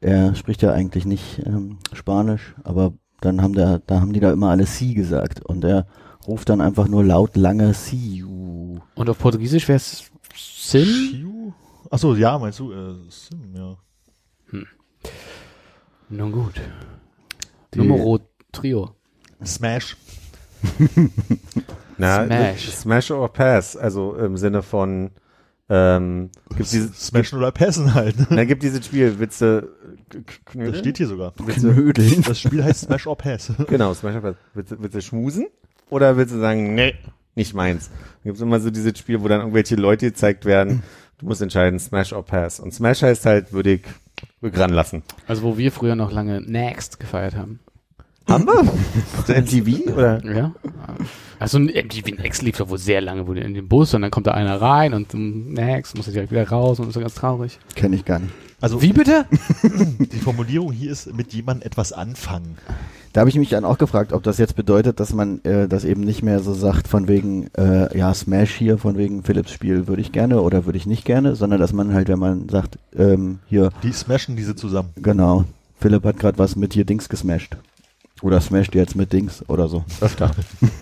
er 0.00 0.34
spricht 0.34 0.60
ja 0.62 0.72
eigentlich 0.72 1.06
nicht 1.06 1.40
ähm, 1.46 1.78
Spanisch, 1.92 2.54
aber 2.64 2.92
dann 3.22 3.40
haben 3.40 3.54
da, 3.54 3.78
da 3.86 4.00
haben 4.00 4.12
die 4.12 4.20
da 4.20 4.32
immer 4.32 4.50
alle 4.50 4.66
Sie 4.66 4.92
gesagt 4.94 5.42
und 5.46 5.64
er 5.64 5.86
ruft 6.26 6.48
dann 6.50 6.60
einfach 6.60 6.88
nur 6.88 7.04
laut 7.04 7.36
lange 7.36 7.72
See 7.72 7.96
you. 7.96 8.80
Und 8.96 9.08
auf 9.08 9.18
Portugiesisch 9.18 9.66
wäre 9.68 9.76
es 9.76 10.10
Sim? 10.36 11.54
Achso, 11.90 12.14
ja, 12.14 12.38
meinst 12.38 12.58
du? 12.58 12.72
Äh, 12.72 12.94
Sim, 13.08 13.54
ja. 13.54 13.76
Nun 16.16 16.32
gut. 16.32 16.60
Die- 17.74 17.78
Numero 17.78 18.20
Trio. 18.52 18.94
Smash. 19.44 19.96
Na, 21.98 22.24
Smash. 22.26 22.70
Smash 22.70 23.10
or 23.10 23.28
Pass. 23.32 23.76
Also 23.76 24.14
im 24.16 24.36
Sinne 24.36 24.62
von, 24.62 25.10
ähm, 25.68 26.30
gibt 26.56 26.72
dieses, 26.72 27.06
Smashen 27.08 27.38
oder 27.38 27.50
Passen 27.52 27.94
halt. 27.94 28.18
ne? 28.18 28.26
na, 28.30 28.44
gibt 28.44 28.62
dieses 28.62 28.84
Spiel, 28.86 29.18
willst 29.18 29.40
du 29.40 29.62
k- 29.62 30.18
k- 30.18 30.22
Das 30.24 30.38
knödeln? 30.52 30.74
steht 30.76 30.96
hier 30.98 31.06
sogar. 31.08 31.32
Knödeln. 31.34 32.22
Das 32.22 32.38
Spiel 32.40 32.62
heißt 32.62 32.82
Smash 32.82 33.06
or 33.06 33.16
Pass. 33.16 33.52
Genau, 33.68 33.92
Smash 33.94 34.14
or 34.16 34.20
Pass. 34.22 34.34
Willst 34.54 34.72
du, 34.72 34.80
willst 34.82 34.94
du 34.96 35.02
schmusen? 35.02 35.46
Oder 35.90 36.16
willst 36.16 36.32
du 36.34 36.38
sagen, 36.40 36.74
nee, 36.74 36.94
nicht 37.34 37.54
meins? 37.54 37.88
Da 38.22 38.30
gibt's 38.30 38.40
immer 38.40 38.60
so 38.60 38.70
dieses 38.70 38.98
Spiel, 38.98 39.20
wo 39.22 39.28
dann 39.28 39.40
irgendwelche 39.40 39.74
Leute 39.76 40.06
gezeigt 40.06 40.44
werden. 40.44 40.82
Du 41.18 41.26
musst 41.26 41.42
entscheiden, 41.42 41.78
Smash 41.78 42.12
or 42.12 42.24
Pass. 42.24 42.60
Und 42.60 42.72
Smash 42.72 43.02
heißt 43.02 43.26
halt, 43.26 43.52
würde 43.52 43.72
ich 43.74 43.82
ranlassen. 44.52 45.02
Also 45.26 45.42
wo 45.42 45.58
wir 45.58 45.72
früher 45.72 45.96
noch 45.96 46.12
lange 46.12 46.40
Next 46.40 47.00
gefeiert 47.00 47.36
haben. 47.36 47.60
Haben 48.28 48.46
wir? 48.46 48.62
MTV? 49.42 49.92
Oder? 49.92 50.24
Ja. 50.24 50.54
Also 51.38 51.58
ein 51.58 51.66
MTV 51.66 52.16
Next 52.18 52.42
lief 52.42 52.56
doch 52.56 52.68
wohl 52.68 52.78
sehr 52.78 53.00
lange 53.00 53.26
wohl 53.26 53.38
in 53.38 53.54
den 53.54 53.68
Bus 53.68 53.92
und 53.94 54.02
dann 54.02 54.10
kommt 54.10 54.26
da 54.26 54.32
einer 54.32 54.60
rein 54.60 54.94
und 54.94 55.12
Next 55.14 55.96
muss 55.96 56.06
er 56.06 56.12
direkt 56.12 56.30
wieder 56.30 56.48
raus 56.48 56.80
und 56.80 56.88
ist 56.88 56.94
so 56.94 57.00
ganz 57.00 57.14
traurig. 57.14 57.58
Kenne 57.74 57.96
ich 57.96 58.04
gar 58.04 58.18
nicht. 58.18 58.32
Also 58.60 58.80
Wie 58.82 58.92
bitte? 58.92 59.26
die 60.12 60.18
Formulierung 60.18 60.72
hier 60.72 60.90
ist 60.92 61.14
mit 61.14 61.32
jemandem 61.32 61.66
etwas 61.66 61.92
anfangen. 61.92 62.56
Da 63.12 63.20
habe 63.20 63.30
ich 63.30 63.36
mich 63.36 63.50
dann 63.50 63.64
auch 63.64 63.78
gefragt, 63.78 64.12
ob 64.12 64.22
das 64.24 64.38
jetzt 64.38 64.56
bedeutet, 64.56 64.98
dass 64.98 65.12
man 65.12 65.44
äh, 65.44 65.68
das 65.68 65.84
eben 65.84 66.00
nicht 66.00 66.22
mehr 66.22 66.40
so 66.40 66.52
sagt 66.52 66.88
von 66.88 67.06
wegen, 67.06 67.48
äh, 67.56 67.96
ja, 67.96 68.12
Smash 68.12 68.52
hier, 68.54 68.76
von 68.78 68.96
wegen 68.96 69.22
Philips 69.22 69.52
Spiel 69.52 69.86
würde 69.86 70.02
ich 70.02 70.10
gerne 70.10 70.40
oder 70.40 70.64
würde 70.66 70.78
ich 70.78 70.86
nicht 70.86 71.04
gerne, 71.04 71.36
sondern 71.36 71.60
dass 71.60 71.72
man 71.72 71.94
halt, 71.94 72.08
wenn 72.08 72.18
man 72.18 72.48
sagt, 72.48 72.78
ähm, 72.96 73.38
hier, 73.46 73.70
Die 73.84 73.92
smashen 73.92 74.34
diese 74.34 74.56
zusammen. 74.56 74.90
genau, 74.96 75.44
Philipp 75.78 76.04
hat 76.04 76.18
gerade 76.18 76.38
was 76.38 76.56
mit 76.56 76.72
hier 76.74 76.84
Dings 76.84 77.08
gesmashed. 77.08 77.56
Oder 78.22 78.40
smasht 78.40 78.74
jetzt 78.74 78.96
mit 78.96 79.12
Dings 79.12 79.44
oder 79.48 79.68
so. 79.68 79.84
Öfter. 80.00 80.30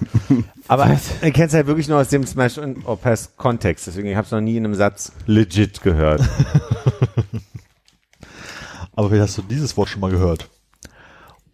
Aber 0.69 0.93
ich 1.23 1.33
kenne 1.33 1.49
es 1.49 1.55
halt 1.55 1.67
wirklich 1.67 1.89
nur 1.89 1.99
aus 1.99 2.09
dem 2.09 2.25
Smash 2.25 2.59
or 2.85 2.97
Pass 2.97 3.33
Kontext. 3.37 3.87
Deswegen 3.89 4.09
ich 4.09 4.17
habe 4.17 4.27
es 4.27 4.31
noch 4.31 4.41
nie 4.41 4.57
in 4.57 4.65
einem 4.65 4.75
Satz 4.75 5.13
legit 5.27 5.83
gehört. 5.83 6.23
Aber 9.03 9.11
vielleicht 9.11 9.31
hast 9.31 9.39
du 9.39 9.43
dieses 9.43 9.77
Wort 9.77 9.89
schon 9.89 10.01
mal 10.01 10.13
gehört. 10.13 10.49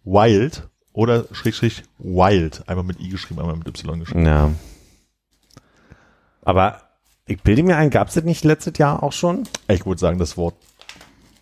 Wild 0.03 0.67
oder 0.93 1.25
Schrägstrich 1.31 1.81
Wild. 1.97 2.61
Einmal 2.67 2.85
mit 2.85 2.99
I 2.99 3.09
geschrieben, 3.09 3.39
einmal 3.39 3.55
mit 3.55 3.67
Y 3.67 3.99
geschrieben. 3.99 4.23
Ja. 4.23 4.51
Aber 6.43 6.81
ich 7.25 7.41
bilde 7.41 7.63
mir 7.63 7.75
ein, 7.77 7.89
gab 7.89 8.09
es 8.09 8.13
das 8.13 8.23
nicht 8.23 8.43
letztes 8.43 8.77
Jahr 8.77 9.01
auch 9.01 9.13
schon? 9.13 9.45
Ich 9.67 9.83
würde 9.83 9.99
sagen, 9.99 10.19
das 10.19 10.37
Wort 10.37 10.53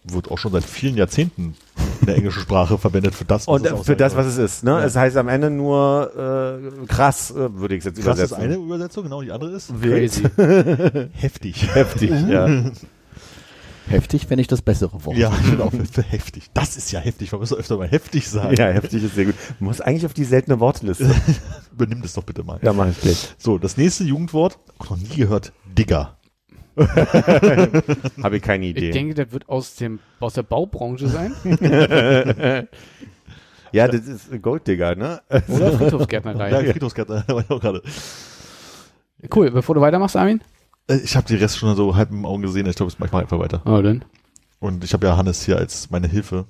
wird 0.06 0.32
auch 0.32 0.38
schon 0.38 0.54
seit 0.54 0.64
vielen 0.64 0.96
Jahrzehnten 0.96 1.56
in 2.00 2.06
der 2.06 2.16
englischen 2.16 2.40
Sprache 2.42 2.78
verwendet 2.78 3.14
für 3.14 3.26
das, 3.26 3.46
Und 3.46 3.66
es 3.66 3.74
äh, 3.74 3.84
für 3.84 3.98
das, 3.98 4.16
was 4.16 4.28
es 4.28 4.38
ist. 4.38 4.64
Ne? 4.64 4.72
Ja. 4.72 4.86
Es 4.86 4.96
heißt 4.96 5.18
am 5.18 5.28
Ende 5.28 5.50
nur 5.50 6.14
äh, 6.16 6.86
krass, 6.86 7.32
äh, 7.32 7.54
würde 7.54 7.76
ich 7.76 7.80
es 7.80 7.86
jetzt 7.86 8.02
Krass 8.02 8.18
ist 8.18 8.32
übersetzen. 8.32 8.42
eine 8.42 8.56
Übersetzung, 8.56 9.04
genau, 9.04 9.22
die 9.22 9.34
andere 9.34 9.52
ist 9.52 9.74
Crazy. 9.82 10.24
heftig. 11.12 11.76
Heftig, 11.76 12.12
ja. 12.30 12.48
Heftig, 13.90 14.30
wenn 14.30 14.40
ich 14.40 14.48
das 14.48 14.62
bessere 14.62 15.06
Wort. 15.06 15.18
Ja, 15.18 15.32
ich 15.44 15.50
bin 15.50 15.62
auch 15.62 15.72
für 15.92 16.02
heftig. 16.02 16.50
Das 16.54 16.78
ist 16.78 16.92
ja 16.92 17.00
heftig. 17.00 17.32
Man 17.32 17.40
muss 17.42 17.50
doch 17.50 17.58
öfter 17.58 17.78
mal 17.78 17.88
heftig 17.88 18.28
sagen. 18.28 18.56
ja, 18.56 18.68
heftig 18.68 19.04
ist 19.04 19.16
sehr 19.16 19.26
gut. 19.26 19.36
Man 19.60 19.68
muss 19.70 19.82
eigentlich 19.82 20.06
auf 20.06 20.14
die 20.14 20.26
seltene 20.26 20.60
Wortliste. 20.60 21.14
Übernimm 21.72 22.02
das 22.02 22.14
doch 22.14 22.24
bitte 22.24 22.44
mal. 22.44 22.60
ja, 22.62 22.74
mach 22.74 22.90
ich 22.90 23.00
gleich. 23.00 23.30
So, 23.38 23.58
das 23.58 23.78
nächste 23.78 24.04
Jugendwort, 24.04 24.60
auch 24.80 24.90
noch 24.90 24.98
nie 24.98 25.16
gehört, 25.16 25.54
Digger. 25.66 26.18
Habe 26.78 28.38
ich 28.38 28.44
keine 28.44 28.66
Idee. 28.68 28.90
Ich 28.90 28.94
denke, 28.94 29.16
der 29.16 29.32
wird 29.32 29.50
aus 29.50 29.76
dem 29.76 30.00
aus 30.20 30.36
der 30.36 30.44
Baubranche 30.44 31.08
sein 31.08 31.34
ja, 33.72 33.88
das 33.88 34.08
ist 34.08 34.42
Golddigger, 34.42 34.96
ne? 34.96 35.22
oder 35.30 35.72
Ja, 35.72 35.78
Friedhofsgärtnerei. 35.78 36.72
Friedhofsgärtner, 36.72 37.24
war 37.28 37.42
ich 37.42 37.50
auch 37.50 37.60
gerade. 37.60 37.82
Cool, 39.34 39.52
bevor 39.52 39.76
du 39.76 39.82
weitermachst, 39.82 40.16
Armin. 40.16 40.42
Äh, 40.88 40.98
Ich 40.98 41.16
habe 41.16 41.28
die 41.28 41.36
Rest 41.36 41.58
schon 41.58 41.76
so 41.76 41.96
halb 41.96 42.12
im 42.12 42.26
Augen 42.26 42.42
gesehen. 42.42 42.66
Ich 42.68 42.76
glaube, 42.76 42.92
ich 42.92 43.00
mache 43.00 43.18
einfach 43.18 43.40
weiter. 43.40 43.62
Oh, 43.66 43.82
dann. 43.82 44.04
Und 44.60 44.84
ich 44.84 44.94
habe 44.94 45.06
ja 45.06 45.16
Hannes 45.18 45.44
hier 45.44 45.58
als 45.58 45.90
meine 45.92 46.08
Hilfe. 46.08 46.46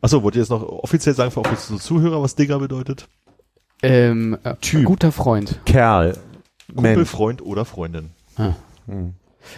Achso, 0.00 0.22
wollt 0.22 0.34
ihr 0.34 0.40
jetzt 0.42 0.50
noch 0.50 0.62
offiziell 0.62 1.14
sagen 1.14 1.30
für 1.30 1.42
so 1.56 1.78
Zuhörer, 1.78 2.20
was 2.22 2.34
Digger 2.34 2.58
bedeutet? 2.58 3.08
Ähm, 3.82 4.36
äh, 4.42 4.56
Typ. 4.56 4.84
Guter 4.84 5.12
Freund. 5.12 5.60
Kerl. 5.64 6.16
Kumpel, 6.74 6.96
Mensch. 6.96 7.08
Freund 7.08 7.42
oder 7.42 7.64
Freundin. 7.64 8.10
Ah. 8.36 8.54
Hm. 8.86 9.14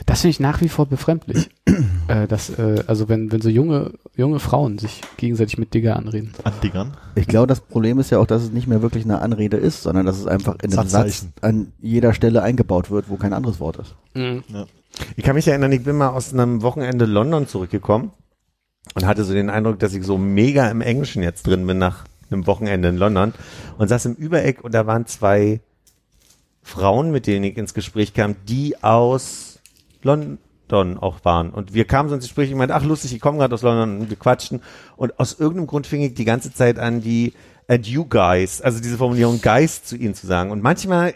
Das 0.07 0.21
finde 0.21 0.31
ich 0.31 0.41
nach 0.41 0.61
wie 0.61 0.69
vor 0.69 0.87
befremdlich. 0.87 1.51
äh, 2.09 2.27
dass, 2.27 2.51
äh, 2.51 2.83
also 2.87 3.09
wenn, 3.09 3.33
wenn 3.33 3.41
so 3.41 3.49
junge, 3.49 3.93
junge 4.17 4.39
Frauen 4.39 4.79
sich 4.79 5.01
gegenseitig 5.17 5.59
mit 5.59 5.75
Digger 5.75 5.97
anreden. 5.97 6.33
An 6.45 6.53
Dingern. 6.63 6.97
Ich 7.15 7.27
glaube, 7.27 7.47
das 7.47 7.61
Problem 7.61 7.99
ist 7.99 8.11
ja 8.11 8.19
auch, 8.19 8.27
dass 8.27 8.43
es 8.43 8.51
nicht 8.51 8.67
mehr 8.67 8.83
wirklich 8.83 9.05
eine 9.05 9.21
Anrede 9.21 9.57
ist, 9.57 9.83
sondern 9.83 10.07
dass 10.07 10.19
es 10.19 10.27
einfach 10.27 10.57
in 10.63 10.77
einem 10.77 10.89
Satz 10.89 11.27
an 11.41 11.73
jeder 11.81 12.15
Stelle 12.15 12.43
eingebaut 12.43 12.91
wird, 12.91 13.09
wo 13.09 13.17
kein 13.17 13.33
anderes 13.33 13.61
Wort 13.61 13.79
ist. 13.79 13.95
Ich 15.17 15.25
kann 15.25 15.35
mich 15.35 15.49
erinnern, 15.49 15.73
ich 15.73 15.83
bin 15.83 15.97
mal 15.97 16.09
aus 16.09 16.33
einem 16.33 16.63
Wochenende 16.63 17.05
London 17.05 17.47
zurückgekommen 17.49 18.13
und 18.95 19.07
hatte 19.07 19.25
so 19.25 19.33
den 19.33 19.51
Eindruck, 19.51 19.79
dass 19.79 19.95
ich 19.95 20.05
so 20.05 20.19
mega 20.19 20.69
im 20.69 20.81
Englischen 20.81 21.23
jetzt 21.23 21.47
drin 21.47 21.67
bin 21.67 21.79
nach 21.79 22.05
einem 22.31 22.47
Wochenende 22.47 22.89
in 22.89 22.97
London 22.97 23.33
und 23.79 23.89
saß 23.89 24.07
im 24.07 24.15
Übereck 24.15 24.63
und 24.63 24.75
da 24.75 24.87
waren 24.87 25.07
zwei 25.07 25.61
Frauen, 26.63 27.11
mit 27.11 27.27
denen 27.27 27.45
ich 27.45 27.57
ins 27.57 27.75
Gespräch 27.75 28.15
kam, 28.15 28.37
die 28.49 28.83
aus 28.83 29.54
London 30.05 30.99
auch 30.99 31.25
waren. 31.25 31.51
Und 31.51 31.75
wir 31.75 31.85
kamen 31.85 32.09
so 32.09 32.15
ins 32.15 32.25
Gespräch, 32.25 32.51
ich 32.51 32.57
meinte, 32.57 32.75
ach 32.75 32.85
lustig, 32.85 33.15
ich 33.15 33.21
komme 33.21 33.39
gerade 33.39 33.55
aus 33.55 33.63
London 33.63 34.01
und 34.01 34.11
wir 34.11 34.17
quatschten. 34.17 34.61
Und 34.97 35.19
aus 35.19 35.39
irgendeinem 35.39 35.67
Grund 35.67 35.87
fing 35.87 36.03
ich 36.03 36.15
die 36.15 36.25
ganze 36.25 36.53
Zeit 36.53 36.79
an, 36.79 37.01
die 37.01 37.33
and 37.67 37.87
you 37.87 38.05
guys, 38.05 38.61
also 38.61 38.81
diese 38.81 38.99
Formulierung 38.99 39.41
guys 39.41 39.83
zu 39.83 39.97
ihnen 39.97 40.15
zu 40.15 40.27
sagen. 40.27 40.51
Und 40.51 40.63
manchmal, 40.63 41.15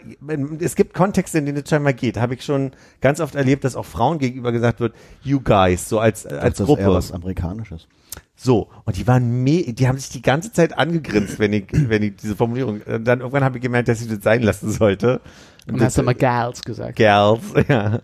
es 0.59 0.75
gibt 0.75 0.93
Kontexte, 0.93 1.37
in 1.37 1.45
denen 1.45 1.59
es 1.59 1.69
scheinbar 1.69 1.93
geht. 1.93 2.17
Habe 2.17 2.33
ich 2.33 2.43
schon 2.43 2.71
ganz 3.01 3.19
oft 3.19 3.35
erlebt, 3.35 3.63
dass 3.63 3.75
auch 3.75 3.85
Frauen 3.85 4.17
gegenüber 4.17 4.51
gesagt 4.51 4.79
wird, 4.79 4.93
you 5.23 5.39
guys, 5.41 5.87
so 5.87 5.99
als, 5.99 6.25
als 6.25 6.57
das 6.57 6.65
Gruppe. 6.65 6.81
ist 6.81 6.87
eher 6.87 6.93
was 6.93 7.11
Amerikanisches. 7.11 7.87
So, 8.35 8.69
und 8.85 8.95
die 8.95 9.05
waren 9.05 9.43
me 9.43 9.73
die 9.73 9.87
haben 9.87 9.97
sich 9.97 10.09
die 10.09 10.21
ganze 10.21 10.53
Zeit 10.53 10.77
angegrinst, 10.77 11.39
wenn 11.39 11.51
ich, 11.51 11.65
wenn 11.71 12.01
ich 12.01 12.15
diese 12.15 12.35
Formulierung, 12.37 12.81
und 12.81 13.05
dann 13.05 13.19
irgendwann 13.19 13.43
habe 13.43 13.57
ich 13.57 13.61
gemerkt, 13.61 13.89
dass 13.89 14.01
ich 14.01 14.07
das 14.07 14.23
sein 14.23 14.41
lassen 14.41 14.71
sollte. 14.71 15.19
Und 15.67 15.77
dann 15.77 15.85
hast 15.85 15.97
du 15.97 16.03
mal 16.03 16.15
Gals 16.15 16.61
gesagt. 16.61 16.95
Girls, 16.95 17.41
ja. 17.67 18.01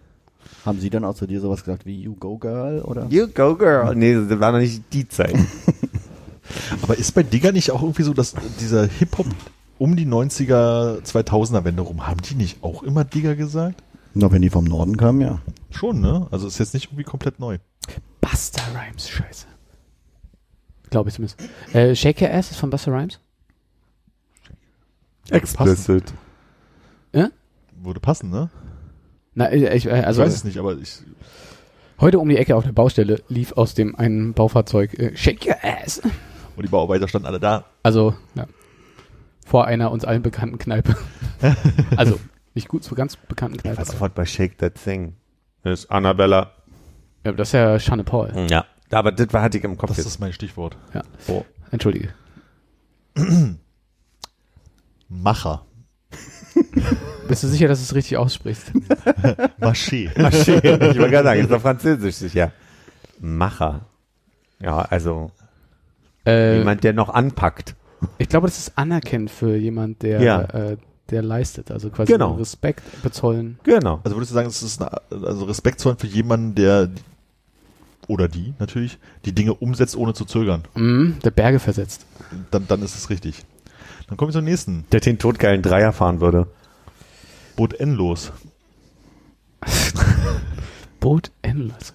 Haben 0.66 0.80
Sie 0.80 0.90
dann 0.90 1.06
auch 1.06 1.14
zu 1.14 1.28
dir 1.28 1.40
sowas 1.42 1.64
gesagt 1.64 1.86
wie 1.86 2.02
You 2.02 2.16
Go 2.16 2.38
Girl 2.38 2.82
oder? 2.82 3.06
You 3.10 3.28
go 3.28 3.56
girl. 3.56 3.96
Nee, 3.96 4.16
das 4.16 4.40
war 4.40 4.52
noch 4.52 4.60
nicht 4.60 4.82
die 4.94 5.08
Zeit. 5.08 5.36
Aber 6.82 6.98
ist 6.98 7.14
bei 7.14 7.24
Digger 7.24 7.52
nicht 7.52 7.72
auch 7.72 7.82
irgendwie 7.82 8.04
so, 8.04 8.14
dass 8.14 8.34
dieser 8.60 8.88
Hip-Hop 8.88 9.28
um 9.78 9.96
die 9.96 10.06
90er, 10.06 11.02
2000er 11.02 11.64
Wende 11.64 11.82
rum, 11.82 12.08
haben 12.08 12.22
die 12.22 12.36
nicht 12.36 12.64
auch 12.64 12.84
immer 12.84 13.04
Digger 13.04 13.36
gesagt? 13.36 13.84
Na, 14.14 14.32
wenn 14.32 14.42
die 14.42 14.50
vom 14.50 14.64
Norden 14.64 14.98
kamen, 14.98 15.22
ja. 15.22 15.40
Schon, 15.72 16.02
ne? 16.02 16.28
Also 16.32 16.48
ist 16.48 16.58
jetzt 16.58 16.74
nicht 16.74 16.86
irgendwie 16.86 17.04
komplett 17.04 17.40
neu. 17.40 17.58
Buster 18.22 18.64
Rhymes, 18.74 19.10
scheiße. 19.10 19.46
Glaube 20.90 21.10
ich 21.10 21.16
zumindest. 21.16 21.40
Äh, 21.74 21.96
Shake 21.96 22.22
Your 22.22 22.32
Ass 22.32 22.52
ist 22.52 22.58
von 22.58 22.70
Buster 22.70 22.92
Rhymes? 22.92 23.20
Explicit. 25.30 26.14
Würde 27.86 28.00
passen, 28.00 28.30
ne? 28.30 28.50
Na, 29.36 29.52
ich, 29.52 29.86
äh, 29.86 29.90
also 29.92 30.22
ich 30.22 30.28
weiß 30.28 30.34
es 30.34 30.44
nicht, 30.46 30.58
aber 30.58 30.78
ich, 30.78 31.00
heute 32.00 32.20
um 32.20 32.30
die 32.30 32.38
Ecke 32.38 32.56
auf 32.56 32.64
der 32.64 32.72
Baustelle 32.72 33.22
lief 33.28 33.52
aus 33.54 33.74
dem 33.74 33.96
einen 33.96 34.34
Baufahrzeug 34.34 34.98
äh, 34.98 35.16
Shake 35.16 35.46
Your 35.46 35.58
Ass. 35.62 36.02
und 36.56 36.64
die 36.66 36.70
Bauarbeiter 36.70 37.08
standen 37.08 37.28
alle 37.28 37.40
da. 37.40 37.66
Also, 37.84 38.16
ja. 38.36 38.48
Vor 39.46 39.66
einer 39.66 39.92
uns 39.92 40.06
allen 40.06 40.24
bekannten 40.24 40.58
Kneipe. 40.58 40.96
also, 41.98 42.20
nicht 42.56 42.68
gut, 42.68 42.84
so 42.84 42.96
ganz 42.96 43.16
bekannten 43.18 43.58
Ich 43.58 43.62
Kneipe. 43.64 43.78
war 43.78 43.86
sofort 43.86 44.16
bei 44.16 44.26
Shake 44.26 44.58
That 44.58 44.76
Thing. 44.82 45.16
Das 45.64 45.82
ist 45.82 45.92
Annabella. 45.92 46.52
Ja, 47.26 47.32
das 47.34 47.50
ist 47.50 47.54
ja 47.54 47.78
Shanne 47.80 48.04
Paul. 48.04 48.48
Ja. 48.50 48.66
Aber 48.92 49.12
das 49.12 49.34
war, 49.34 49.42
hatte 49.42 49.58
ich 49.58 49.64
im 49.64 49.78
Kopf 49.78 49.90
Das 49.90 49.98
jetzt. 49.98 50.06
ist 50.08 50.20
mein 50.20 50.32
Stichwort. 50.32 50.78
Ja. 50.94 51.02
Oh. 51.28 51.44
Entschuldige. 51.72 52.14
Macher. 55.10 55.66
Bist 57.28 57.44
du 57.44 57.48
sicher, 57.48 57.68
dass 57.68 57.80
du 57.80 57.84
es 57.84 57.96
richtig 57.96 58.18
aussprichst? 58.18 58.72
Maché. 59.60 60.10
Maché. 60.16 60.56
Ich 60.92 60.98
wollte 61.00 61.12
gerade 61.12 61.24
sagen, 61.24 61.42
ist 61.42 61.52
doch 61.52 61.62
französisch 61.62 62.16
sicher. 62.16 62.52
Macher. 63.20 63.82
Ja, 64.62 64.80
also 64.80 65.32
Äh, 66.26 66.60
jemand, 66.60 66.84
der 66.84 66.94
noch 66.94 67.10
anpackt. 67.10 67.76
ich 68.18 68.30
glaube, 68.30 68.48
das 68.48 68.58
ist 68.58 68.78
anerkennend 68.78 69.32
für 69.32 69.56
jemand, 69.56 70.02
der, 70.02 70.22
Ja. 70.22 70.42
äh, 70.42 70.78
der 71.10 71.22
leistet. 71.22 71.72
Also 71.72 71.90
quasi 71.90 72.12
Genau. 72.14 72.34
Respekt 72.34 72.84
bezollen. 73.04 73.60
Genau. 73.64 74.00
Also 74.04 74.16
würdest 74.18 74.32
du 74.32 74.36
sagen, 74.36 74.48
es 74.48 74.64
ist 74.64 74.82
eine, 74.82 74.92
also 75.26 75.46
Respekt 75.46 75.80
zollen 75.80 75.98
für 75.98 76.08
jemanden, 76.08 76.56
der 76.56 76.90
oder 78.08 78.28
die 78.28 78.54
natürlich 78.60 78.98
die 79.26 79.34
Dinge 79.34 79.54
umsetzt, 79.56 79.96
ohne 79.96 80.14
zu 80.14 80.26
zögern. 80.26 80.64
Mhm, 80.76 81.18
der 81.24 81.32
Berge 81.32 81.60
versetzt. 81.60 82.06
Dann, 82.52 82.68
dann 82.68 82.82
ist 82.84 82.96
es 82.96 83.10
richtig. 83.10 83.44
Dann 84.08 84.18
kommen 84.18 84.30
wir 84.30 84.34
zum 84.40 84.46
nächsten. 84.46 84.86
Der 84.92 85.00
den 85.00 85.18
todgeilen 85.20 85.62
Dreier 85.62 85.92
fahren 85.94 86.22
würde. 86.22 86.48
Boot 87.56 87.74
endlos. 87.74 88.32
Boot 91.00 91.32
endlos. 91.42 91.94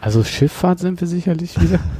Also 0.00 0.22
Schifffahrt 0.24 0.78
sind 0.78 1.00
wir 1.00 1.08
sicherlich 1.08 1.60
wieder. 1.60 1.80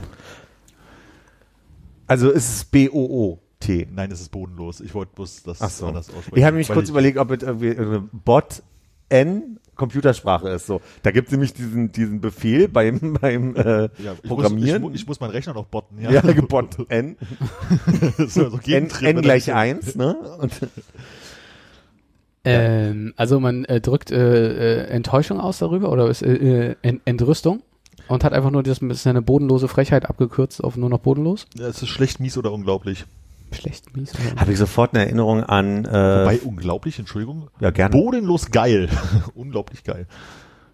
Also 2.10 2.32
es 2.32 2.48
ist 2.48 2.70
B-O-O-T. 2.70 3.86
Nein, 3.92 4.10
es 4.10 4.22
ist 4.22 4.30
bodenlos. 4.30 4.80
Ich 4.80 4.94
wollte 4.94 5.12
bloß 5.14 5.42
das 5.42 5.60
Ach 5.60 5.68
so. 5.68 5.88
anders 5.88 6.08
aussprechen. 6.08 6.38
Ich 6.38 6.42
habe 6.44 6.54
nämlich 6.54 6.70
Weil 6.70 6.74
kurz 6.76 6.84
ich- 6.86 6.90
überlegt, 6.90 7.18
ob 7.18 7.30
es 7.30 7.42
irgendwie 7.42 7.76
eine 7.76 8.00
Bot 8.00 8.62
N 9.10 9.60
Computersprache 9.78 10.50
ist. 10.50 10.66
So, 10.66 10.82
da 11.02 11.10
gibt 11.10 11.28
es 11.28 11.32
nämlich 11.32 11.54
diesen 11.54 11.90
diesen 11.90 12.20
Befehl 12.20 12.68
beim 12.68 13.14
beim 13.18 13.56
äh, 13.56 13.88
ja, 14.02 14.12
ich 14.22 14.28
Programmieren. 14.28 14.82
Muss, 14.82 14.94
ich, 14.94 15.00
ich 15.02 15.06
muss 15.08 15.20
meinen 15.20 15.30
Rechner 15.30 15.54
noch 15.54 15.64
botten. 15.64 15.98
ja, 16.02 16.20
gebot 16.20 16.76
N 16.90 17.16
ja 18.18 18.26
so 18.28 18.58
N, 18.66 18.90
N 19.00 19.22
gleich 19.22 19.46
das- 19.46 19.54
eins, 19.54 19.94
ne? 19.94 20.14
Und 20.38 20.52
Ähm, 22.44 23.12
also 23.16 23.40
man 23.40 23.64
äh, 23.66 23.80
drückt 23.80 24.10
äh, 24.10 24.84
äh, 24.84 24.86
Enttäuschung 24.88 25.40
aus 25.40 25.58
darüber 25.58 25.90
oder 25.92 26.08
ist, 26.08 26.22
äh, 26.22 26.70
äh, 26.70 26.76
Ent 26.82 27.02
Entrüstung 27.04 27.62
und 28.06 28.24
hat 28.24 28.32
einfach 28.32 28.50
nur 28.50 28.62
das 28.62 28.78
ist 28.80 29.06
eine 29.06 29.22
bodenlose 29.22 29.68
Frechheit 29.68 30.08
abgekürzt 30.08 30.62
auf 30.64 30.76
nur 30.76 30.88
noch 30.88 31.00
bodenlos. 31.00 31.46
Ja, 31.58 31.66
es 31.66 31.82
ist 31.82 31.88
schlecht, 31.88 32.20
mies 32.20 32.38
oder 32.38 32.52
unglaublich. 32.52 33.04
Schlecht, 33.52 33.96
mies. 33.96 34.12
Habe 34.37 34.52
ich 34.52 34.58
sofort 34.58 34.94
eine 34.94 35.04
Erinnerung 35.04 35.42
an 35.42 35.84
äh, 35.84 35.88
Wobei 35.88 36.40
unglaublich, 36.44 36.98
Entschuldigung. 36.98 37.48
ja 37.61 37.70
gerne. 37.70 37.90
Bodenlos 37.92 38.50
geil. 38.50 38.88
unglaublich 39.34 39.84
geil. 39.84 40.06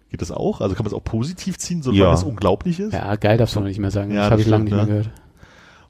Geht 0.09 0.21
das 0.21 0.31
auch? 0.31 0.61
Also 0.61 0.75
kann 0.75 0.83
man 0.83 0.91
es 0.91 0.93
auch 0.93 1.03
positiv 1.03 1.57
ziehen, 1.57 1.81
solange 1.81 2.01
Ja. 2.03 2.13
es 2.13 2.23
unglaublich 2.23 2.79
ist? 2.79 2.93
Ja, 2.93 3.15
geil 3.15 3.37
darfst 3.37 3.55
du 3.55 3.59
noch 3.61 3.67
nicht 3.67 3.79
mehr 3.79 3.91
sagen. 3.91 4.11
Ja, 4.11 4.23
das 4.23 4.31
habe 4.31 4.41
ich 4.41 4.47
das 4.47 4.51
lange 4.51 4.63
nicht 4.65 4.73
mehr 4.73 4.83
ne? 4.83 4.89
gehört. 4.89 5.11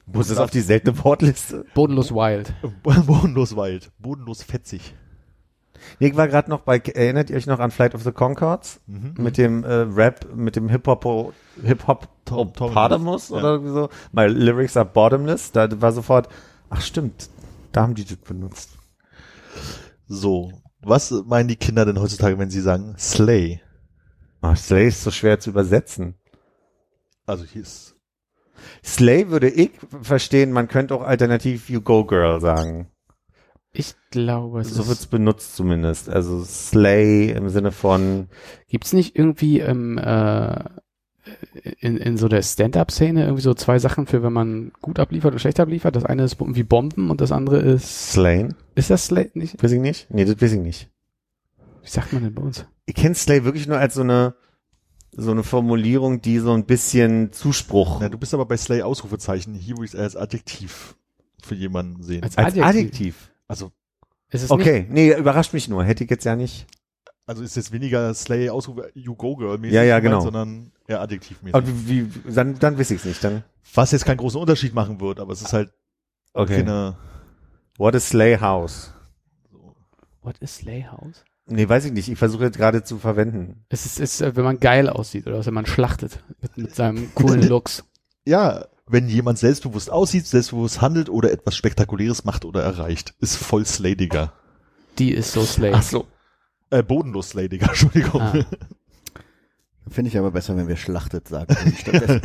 Muss 0.06 0.30
es 0.30 0.38
auf 0.38 0.50
die 0.50 0.60
seltene 0.60 1.02
Wortliste? 1.04 1.64
Bodenlos 1.74 2.12
wild. 2.12 2.52
Bodenlos 2.82 3.56
wild. 3.56 3.90
Bodenlos 3.98 4.42
fetzig. 4.42 4.94
Nee, 6.00 6.08
Ich 6.08 6.16
war 6.16 6.26
gerade 6.28 6.48
noch 6.48 6.60
bei, 6.60 6.78
erinnert 6.78 7.28
ihr 7.30 7.36
euch 7.36 7.46
noch 7.46 7.58
an 7.58 7.70
Flight 7.70 7.94
of 7.94 8.02
the 8.02 8.12
Concords? 8.12 8.80
Mhm. 8.86 9.14
Mit 9.18 9.36
dem 9.36 9.62
äh, 9.64 9.72
Rap, 9.72 10.26
mit 10.34 10.56
dem 10.56 10.68
Hip-Hop, 10.68 11.34
Hip-Hop 11.62 12.08
Tom- 12.24 12.52
Tom- 12.54 12.72
Potamus 12.72 13.28
ja. 13.28 13.36
oder 13.36 13.48
irgendwie 13.50 13.72
so. 13.72 13.88
My 14.12 14.26
lyrics 14.26 14.76
are 14.76 14.86
bottomless. 14.86 15.52
Da 15.52 15.68
war 15.80 15.92
sofort, 15.92 16.28
ach 16.70 16.80
stimmt, 16.80 17.30
da 17.72 17.82
haben 17.82 17.94
die 17.94 18.04
das 18.04 18.16
benutzt. 18.16 18.70
So. 20.06 20.52
Was 20.82 21.10
meinen 21.10 21.48
die 21.48 21.56
Kinder 21.56 21.84
denn 21.84 22.00
heutzutage, 22.00 22.38
wenn 22.38 22.50
sie 22.50 22.60
sagen 22.60 22.94
Slay? 22.98 23.60
Ach, 24.40 24.56
Slay 24.56 24.88
ist 24.88 25.02
so 25.02 25.10
schwer 25.10 25.40
zu 25.40 25.50
übersetzen. 25.50 26.14
Also 27.26 27.44
hier 27.44 27.62
ist 27.62 27.96
Slay 28.84 29.30
würde 29.30 29.48
ich 29.48 29.72
verstehen, 30.02 30.52
man 30.52 30.68
könnte 30.68 30.94
auch 30.94 31.02
alternativ 31.02 31.68
You 31.68 31.80
Go 31.80 32.04
Girl 32.04 32.40
sagen. 32.40 32.90
Ich 33.72 33.94
glaube, 34.10 34.60
es 34.60 34.70
So 34.70 34.82
ist, 34.82 34.88
wird's 34.88 35.06
benutzt 35.06 35.56
zumindest. 35.56 36.08
Also 36.08 36.42
Slay 36.44 37.30
im 37.30 37.48
Sinne 37.48 37.72
von, 37.72 38.28
gibt's 38.68 38.92
nicht 38.92 39.16
irgendwie 39.16 39.60
ähm, 39.60 39.98
äh, 39.98 40.64
in, 41.80 41.96
in 41.96 42.16
so 42.16 42.28
der 42.28 42.42
Stand-up-Szene 42.42 43.22
irgendwie 43.24 43.42
so 43.42 43.54
zwei 43.54 43.78
Sachen 43.78 44.06
für, 44.06 44.22
wenn 44.22 44.32
man 44.32 44.72
gut 44.80 44.98
abliefert 44.98 45.32
und 45.32 45.38
schlecht 45.38 45.60
abliefert? 45.60 45.96
Das 45.96 46.04
eine 46.04 46.24
ist 46.24 46.40
irgendwie 46.40 46.62
Bomben 46.62 47.10
und 47.10 47.20
das 47.20 47.32
andere 47.32 47.58
ist, 47.58 48.12
Slain. 48.12 48.54
ist 48.74 48.90
das 48.90 49.06
Slay 49.06 49.30
nicht? 49.34 49.62
Weiß 49.62 49.72
ich 49.72 49.80
nicht? 49.80 50.08
Nee, 50.10 50.24
das 50.24 50.40
weiß 50.40 50.52
ich 50.52 50.60
nicht. 50.60 50.90
Wie 51.82 51.90
sagt 51.90 52.12
man 52.12 52.22
denn 52.24 52.34
bei 52.34 52.42
uns? 52.42 52.66
Ich 52.84 52.94
kenne 52.94 53.14
Slay 53.14 53.44
wirklich 53.44 53.66
nur 53.66 53.78
als 53.78 53.94
so 53.94 54.02
eine, 54.02 54.34
so 55.12 55.30
eine 55.30 55.42
Formulierung, 55.42 56.20
die 56.20 56.38
so 56.38 56.52
ein 56.52 56.66
bisschen 56.66 57.32
Zuspruch 57.32 57.98
Na, 58.00 58.08
du 58.08 58.18
bist 58.18 58.34
aber 58.34 58.46
bei 58.46 58.56
Slay 58.56 58.82
Ausrufezeichen. 58.82 59.54
Hier 59.54 59.76
würde 59.76 59.86
ich 59.86 59.94
es 59.94 59.98
als 60.00 60.16
Adjektiv 60.16 60.96
für 61.42 61.54
jemanden 61.54 62.02
sehen. 62.02 62.22
Als 62.22 62.36
als 62.36 62.48
Adjektiv. 62.48 62.68
Adjektiv. 62.68 63.30
Also, 63.48 63.72
Ist 64.30 64.42
es 64.42 64.50
nicht? 64.50 64.60
Okay, 64.60 64.86
nee, 64.90 65.14
überrascht 65.16 65.52
mich 65.52 65.68
nur. 65.68 65.84
Hätte 65.84 66.04
ich 66.04 66.10
jetzt 66.10 66.24
ja 66.24 66.34
nicht. 66.36 66.66
Also 67.26 67.42
ist 67.42 67.56
jetzt 67.56 67.72
weniger 67.72 68.12
Slay 68.14 68.48
Ausrufe 68.50 68.90
You 68.94 69.14
Go 69.14 69.36
Girl 69.36 69.58
mäßig, 69.58 69.74
Ja, 69.74 69.82
ja, 69.82 69.98
genau. 70.00 70.20
sondern 70.20 70.72
eher 70.86 71.00
adjektivmäßig. 71.00 71.54
Aber 71.54 71.66
wie, 71.66 72.14
wie 72.14 72.32
dann, 72.32 72.58
dann 72.58 72.78
weiß 72.78 72.90
ich 72.92 73.00
es 73.00 73.04
nicht. 73.04 73.22
Dann, 73.24 73.42
Was 73.74 73.90
jetzt 73.92 74.04
keinen 74.04 74.18
großen 74.18 74.40
Unterschied 74.40 74.74
machen 74.74 75.00
wird, 75.00 75.20
aber 75.20 75.32
es 75.32 75.42
ist 75.42 75.52
halt 75.52 75.72
okay. 76.32 76.58
keine, 76.58 76.96
What 77.78 77.94
is 77.94 78.08
Slay 78.08 78.38
House? 78.38 78.92
What 80.22 80.38
is 80.38 80.56
Slay 80.56 80.84
House? 80.84 81.24
Nee, 81.48 81.68
weiß 81.68 81.84
ich 81.84 81.92
nicht. 81.92 82.08
Ich 82.08 82.18
versuche 82.18 82.44
jetzt 82.44 82.56
gerade 82.56 82.82
zu 82.82 82.98
verwenden. 82.98 83.64
Es 83.68 83.86
ist, 83.86 84.00
ist, 84.00 84.20
wenn 84.36 84.44
man 84.44 84.58
geil 84.58 84.88
aussieht 84.88 85.26
oder 85.28 85.44
wenn 85.44 85.54
man 85.54 85.66
schlachtet 85.66 86.18
mit, 86.40 86.56
mit 86.56 86.74
seinem 86.74 87.14
coolen 87.14 87.42
Looks. 87.48 87.84
ja, 88.24 88.66
wenn 88.88 89.08
jemand 89.08 89.38
selbstbewusst 89.38 89.90
aussieht, 89.90 90.26
selbstbewusst 90.26 90.80
handelt 90.80 91.08
oder 91.08 91.32
etwas 91.32 91.56
Spektakuläres 91.56 92.24
macht 92.24 92.44
oder 92.44 92.62
erreicht, 92.62 93.14
ist 93.18 93.36
voll 93.36 93.66
Slay, 93.66 93.96
Digga. 93.96 94.32
Die 94.98 95.10
ist 95.10 95.32
so 95.32 95.42
Slay. 95.42 95.72
Ach 95.74 95.82
so. 95.82 96.06
Äh, 96.70 96.82
bodenlos 96.82 97.30
Slay, 97.30 97.48
Digga, 97.48 97.66
Entschuldigung. 97.68 98.20
Ah. 98.20 98.34
Finde 99.88 100.10
ich 100.10 100.18
aber 100.18 100.32
besser, 100.32 100.56
wenn 100.56 100.66
wir 100.68 100.76
schlachtet 100.76 101.28
sagen. 101.28 101.54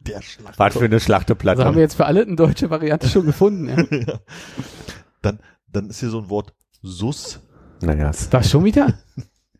Der 0.00 0.22
Schlag. 0.22 0.58
Was 0.58 0.74
für 0.76 0.84
eine 0.84 1.00
Schlachteplatte. 1.00 1.58
Also 1.58 1.68
haben 1.68 1.74
wir 1.76 1.82
jetzt 1.82 1.94
für 1.94 2.06
alle 2.06 2.22
eine 2.22 2.36
deutsche 2.36 2.70
Variante 2.70 3.08
schon 3.08 3.26
gefunden. 3.26 3.68
Ja. 3.68 4.20
Dann, 5.22 5.38
dann 5.68 5.88
ist 5.88 6.00
hier 6.00 6.10
so 6.10 6.18
ein 6.20 6.28
Wort 6.30 6.52
Sus. 6.82 7.38
naja, 7.80 8.10
es- 8.10 8.28
Das 8.28 8.50
schon 8.50 8.64
wieder? 8.64 8.98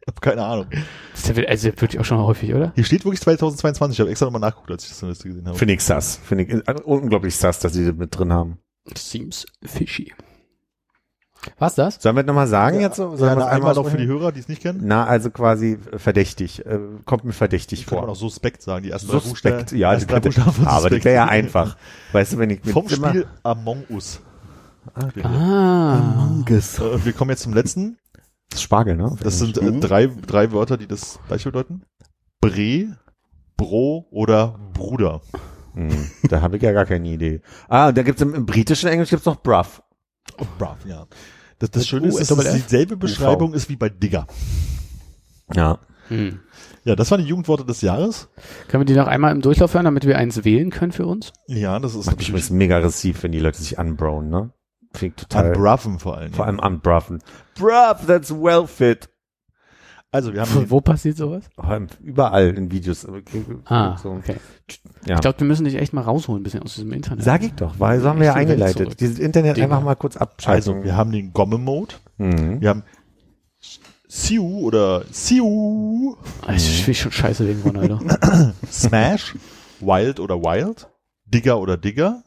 Hab 0.09 0.21
keine 0.21 0.45
Ahnung. 0.45 0.67
Das 1.13 1.29
ist 1.31 1.37
ja, 1.39 1.45
also 1.45 1.69
wirklich 1.69 2.01
auch 2.01 2.05
schon 2.05 2.19
häufig, 2.19 2.53
oder? 2.53 2.73
Hier 2.75 2.83
steht 2.83 3.05
wirklich 3.05 3.21
2022. 3.21 3.95
Ich 3.95 4.01
habe 4.01 4.11
extra 4.11 4.27
nochmal 4.27 4.41
nachgeguckt, 4.41 4.73
als 4.73 4.83
ich 4.83 4.89
das 4.91 5.03
in 5.03 5.07
der 5.07 5.11
Liste 5.11 5.29
gesehen 5.29 5.47
habe. 5.47 5.57
finde 5.57 5.75
ich 5.75 5.83
sass. 5.85 6.17
Finde 6.17 6.43
ich 6.45 6.51
äh, 6.53 6.73
unglaublich 6.83 7.37
sass, 7.37 7.61
dass 7.61 7.75
sie 7.75 7.87
das 7.87 7.95
mit 7.95 8.17
drin 8.19 8.33
haben. 8.33 8.59
Seems 8.97 9.47
fishy. 9.63 10.13
Was 11.59 11.75
das? 11.75 11.97
Sollen 12.01 12.15
wir 12.17 12.23
nochmal 12.23 12.47
sagen 12.47 12.81
jetzt? 12.81 12.97
so? 12.97 13.17
Sollen 13.17 13.31
Ja, 13.33 13.37
wir 13.37 13.45
na, 13.45 13.47
einmal 13.47 13.75
noch 13.75 13.89
für 13.89 13.97
die 13.97 14.07
Hörer, 14.07 14.31
die 14.33 14.41
es 14.41 14.49
nicht 14.49 14.63
kennen. 14.63 14.81
Na, 14.85 15.05
also 15.07 15.31
quasi 15.31 15.79
verdächtig. 15.97 16.65
Äh, 16.67 16.79
kommt 17.05 17.25
mir 17.25 17.33
verdächtig 17.33 17.87
Kann 17.87 17.97
man 17.97 18.05
vor. 18.05 18.13
auch 18.13 18.17
Suspekt 18.17 18.63
sagen. 18.63 18.85
Die 18.85 18.91
ersten 18.91 19.09
drei 19.11 19.19
Suspekt, 19.19 19.57
Buchstaben- 19.59 19.79
ja, 19.81 19.93
ersten 19.93 20.07
die 20.09 20.13
drei 20.15 20.21
Buchstaben 20.21 20.53
von 20.53 20.67
aber 20.67 20.91
das 20.91 21.05
wäre 21.05 21.15
ja 21.17 21.25
einfach. 21.27 21.77
Weißt 22.13 22.33
du, 22.35 22.39
wenn 22.39 22.51
ich 22.51 22.65
mit 22.65 22.73
Vom 22.73 22.89
Spiel 22.89 23.27
Among 23.43 23.85
Us. 23.91 24.21
Ah. 25.23 25.97
Manges. 26.17 26.79
Äh, 26.79 27.05
wir 27.05 27.13
kommen 27.13 27.31
jetzt 27.31 27.43
zum 27.43 27.55
letzten. 27.55 27.99
Das 28.51 28.59
ist 28.59 28.63
Spargel, 28.63 28.97
ne? 28.97 29.17
Das 29.23 29.39
sind 29.39 29.57
äh, 29.59 29.81
drei, 29.81 30.07
drei 30.27 30.53
Wörter, 30.53 30.77
die 30.77 30.87
das 30.87 31.19
gleiche 31.29 31.51
bedeuten. 31.51 31.83
Bre, 32.41 32.97
Bro 33.57 34.07
oder 34.11 34.59
Bruder. 34.75 35.23
Hm, 35.75 36.11
da 36.29 36.43
habe 36.43 36.57
ich 36.57 36.63
ja 36.63 36.73
gar 36.73 36.85
keine 36.85 37.09
Idee. 37.09 37.41
Ah, 37.69 37.93
da 37.93 38.03
gibt's 38.03 38.21
im, 38.21 38.35
im 38.35 38.45
britischen 38.45 38.89
Englisch 38.91 39.11
gibt's 39.11 39.25
noch 39.25 39.43
Bruff. 39.43 39.83
Oh, 40.39 40.45
brav, 40.59 40.77
ja. 40.87 41.07
Das, 41.63 41.71
das 41.71 41.83
Mit 41.83 41.89
Schöne 41.89 42.09
ist, 42.09 42.29
dass 42.29 42.45
es 42.45 42.55
dieselbe 42.55 42.97
Beschreibung 42.97 43.55
ist 43.55 43.69
wie 43.69 43.77
bei 43.77 43.89
Digger. 43.89 44.27
Ja. 45.55 45.79
Hm. 46.09 46.41
Ja, 46.83 46.97
das 46.97 47.09
waren 47.13 47.21
die 47.23 47.29
Jugendworte 47.29 47.65
des 47.65 47.83
Jahres. 47.83 48.29
Können 48.67 48.81
wir 48.81 48.85
die 48.85 48.99
noch 48.99 49.07
einmal 49.07 49.31
im 49.31 49.43
Durchlauf 49.43 49.73
hören, 49.73 49.85
damit 49.85 50.05
wir 50.05 50.19
eins 50.19 50.45
wählen 50.45 50.71
können 50.71 50.91
für 50.91 51.07
uns? 51.07 51.33
Ja, 51.47 51.79
das 51.79 51.95
ist 51.95 52.07
Macht 52.07 52.19
mich 52.19 52.31
übrigens 52.31 52.51
mega 52.51 52.79
aggressiv, 52.79 53.23
wenn 53.23 53.31
die 53.31 53.39
Leute 53.39 53.59
sich 53.59 53.79
unbrown, 53.79 54.29
ne? 54.29 54.51
Finde 54.93 55.15
ich 55.17 55.23
total. 55.23 55.53
Unbraven 55.53 56.01
vor 56.01 56.17
allem. 56.19 56.33
vor 56.33 56.47
allem 56.47 56.59
unbruffen. 56.59 57.23
Bruff, 57.55 58.07
that's 58.09 58.33
well 58.33 58.67
fit. 58.67 59.09
Also, 60.15 60.33
wir 60.35 60.43
haben 60.43 60.71
Wo 60.71 60.81
passiert 60.83 61.17
sowas? 61.17 61.45
Oh, 61.57 61.63
überall 62.03 62.51
in 62.51 62.71
Videos. 62.71 63.07
Okay, 63.09 63.45
Ah, 63.65 63.97
so. 63.97 64.11
okay. 64.11 64.37
Ja. 65.07 65.15
Ich 65.15 65.21
glaube, 65.23 65.41
wir 65.41 65.47
müssen 65.47 65.65
dich 65.65 65.75
echt 65.77 65.95
mal 65.95 66.03
rausholen, 66.03 66.41
ein 66.41 66.45
bisschen 66.45 66.63
aus 66.63 66.75
diesem 66.75 66.93
Internet. 66.93 67.25
Sag 67.25 67.43
ich 67.43 67.55
doch, 67.55 67.81
weil 67.81 67.99
so 68.01 68.09
haben 68.11 68.19
wir 68.21 68.27
ja 68.27 68.35
eingeleitet. 68.35 69.01
Dieses 69.01 69.19
Internet 69.19 69.57
Dinger. 69.57 69.65
einfach 69.69 69.83
mal 69.83 69.95
kurz 69.97 70.17
abschalten. 70.19 70.75
also, 70.75 70.85
wir 70.85 70.97
haben 70.97 71.13
den 71.13 71.33
Gomme-Mode. 71.33 71.95
mhm. 72.19 72.61
Wir 72.61 72.69
haben 72.69 72.83
Siu 74.07 74.45
oder 74.67 75.05
Siu, 75.11 76.17
Ich 76.55 76.83
finde 76.85 76.99
schon 76.99 77.13
scheiße 77.13 77.49
wegen 77.49 77.63
Ronaldo. 77.63 77.99
Smash, 78.71 79.35
Wild 79.81 80.21
oder 80.21 80.37
Wild, 80.43 80.89
Digger 81.25 81.59
oder 81.59 81.79
Digger, 81.79 82.23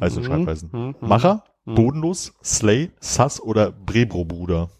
also 0.00 0.20
Mhm. 0.20 0.24
Schreibweisen. 0.24 0.70
Mhm. 0.72 0.94
Macher, 1.00 1.42
Mhm. 1.64 1.74
Bodenlos, 1.74 2.32
Slay, 2.44 2.92
Sass 3.00 3.40
oder 3.42 3.72
Brebro-Bruder. 3.72 4.70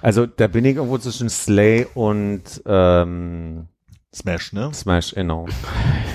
Also 0.00 0.26
da 0.26 0.46
bin 0.46 0.64
ich 0.64 0.76
irgendwo 0.76 0.98
zwischen 0.98 1.28
Slay 1.28 1.86
und 1.94 2.62
ähm, 2.66 3.68
Smash, 4.14 4.52
ne? 4.52 4.72
Smash, 4.74 5.14
genau. 5.14 5.46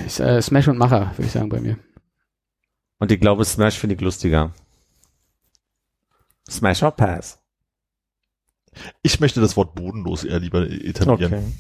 Ich, 0.06 0.20
äh, 0.20 0.42
Smash 0.42 0.68
und 0.68 0.78
Macher, 0.78 1.12
würde 1.16 1.26
ich 1.26 1.32
sagen, 1.32 1.50
bei 1.50 1.60
mir. 1.60 1.78
Und 3.00 3.12
ich 3.12 3.20
glaube, 3.20 3.44
Smash 3.46 3.78
finde 3.78 3.96
ich 3.96 4.02
lustiger. 4.02 4.52
Smash 6.50 6.84
or 6.84 6.92
Pass. 6.92 7.40
Ich 9.02 9.20
möchte 9.20 9.42
das 9.42 9.58
Wort 9.58 9.74
bodenlos 9.76 10.24
eher 10.24 10.40
lieber 10.40 10.70
etablieren. 10.70 11.58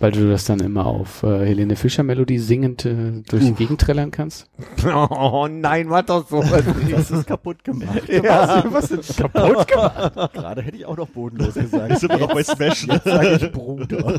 Weil 0.00 0.12
du 0.12 0.30
das 0.30 0.46
dann 0.46 0.60
immer 0.60 0.86
auf 0.86 1.22
äh, 1.22 1.44
Helene 1.44 1.76
Fischer 1.76 2.02
Melodie 2.02 2.38
singend 2.38 2.86
äh, 2.86 3.22
durch 3.28 3.44
die 3.44 3.52
Gegend 3.52 3.82
trällern 3.82 4.10
kannst. 4.10 4.48
Oh 4.86 5.46
nein, 5.50 5.88
mach 5.88 6.02
doch 6.02 6.28
nicht. 6.30 6.92
Das 6.92 7.10
ist 7.10 7.26
kaputt 7.26 7.62
gemacht. 7.62 8.00
Ja. 8.10 8.64
Was 8.70 8.90
ist 8.90 9.16
kaputt 9.18 9.68
gemacht? 9.68 10.14
Gerade 10.32 10.62
hätte 10.62 10.76
ich 10.76 10.86
auch 10.86 10.96
noch 10.96 11.08
bodenlos 11.08 11.54
gesagt. 11.54 11.90
Jetzt 11.90 12.00
sind 12.00 12.10
wir 12.10 12.18
noch 12.18 12.32
bei 12.32 12.42
Smash, 12.42 12.86
ne? 12.86 13.00
Sag 13.04 13.42
ich 13.42 13.52
Bruder. 13.52 14.18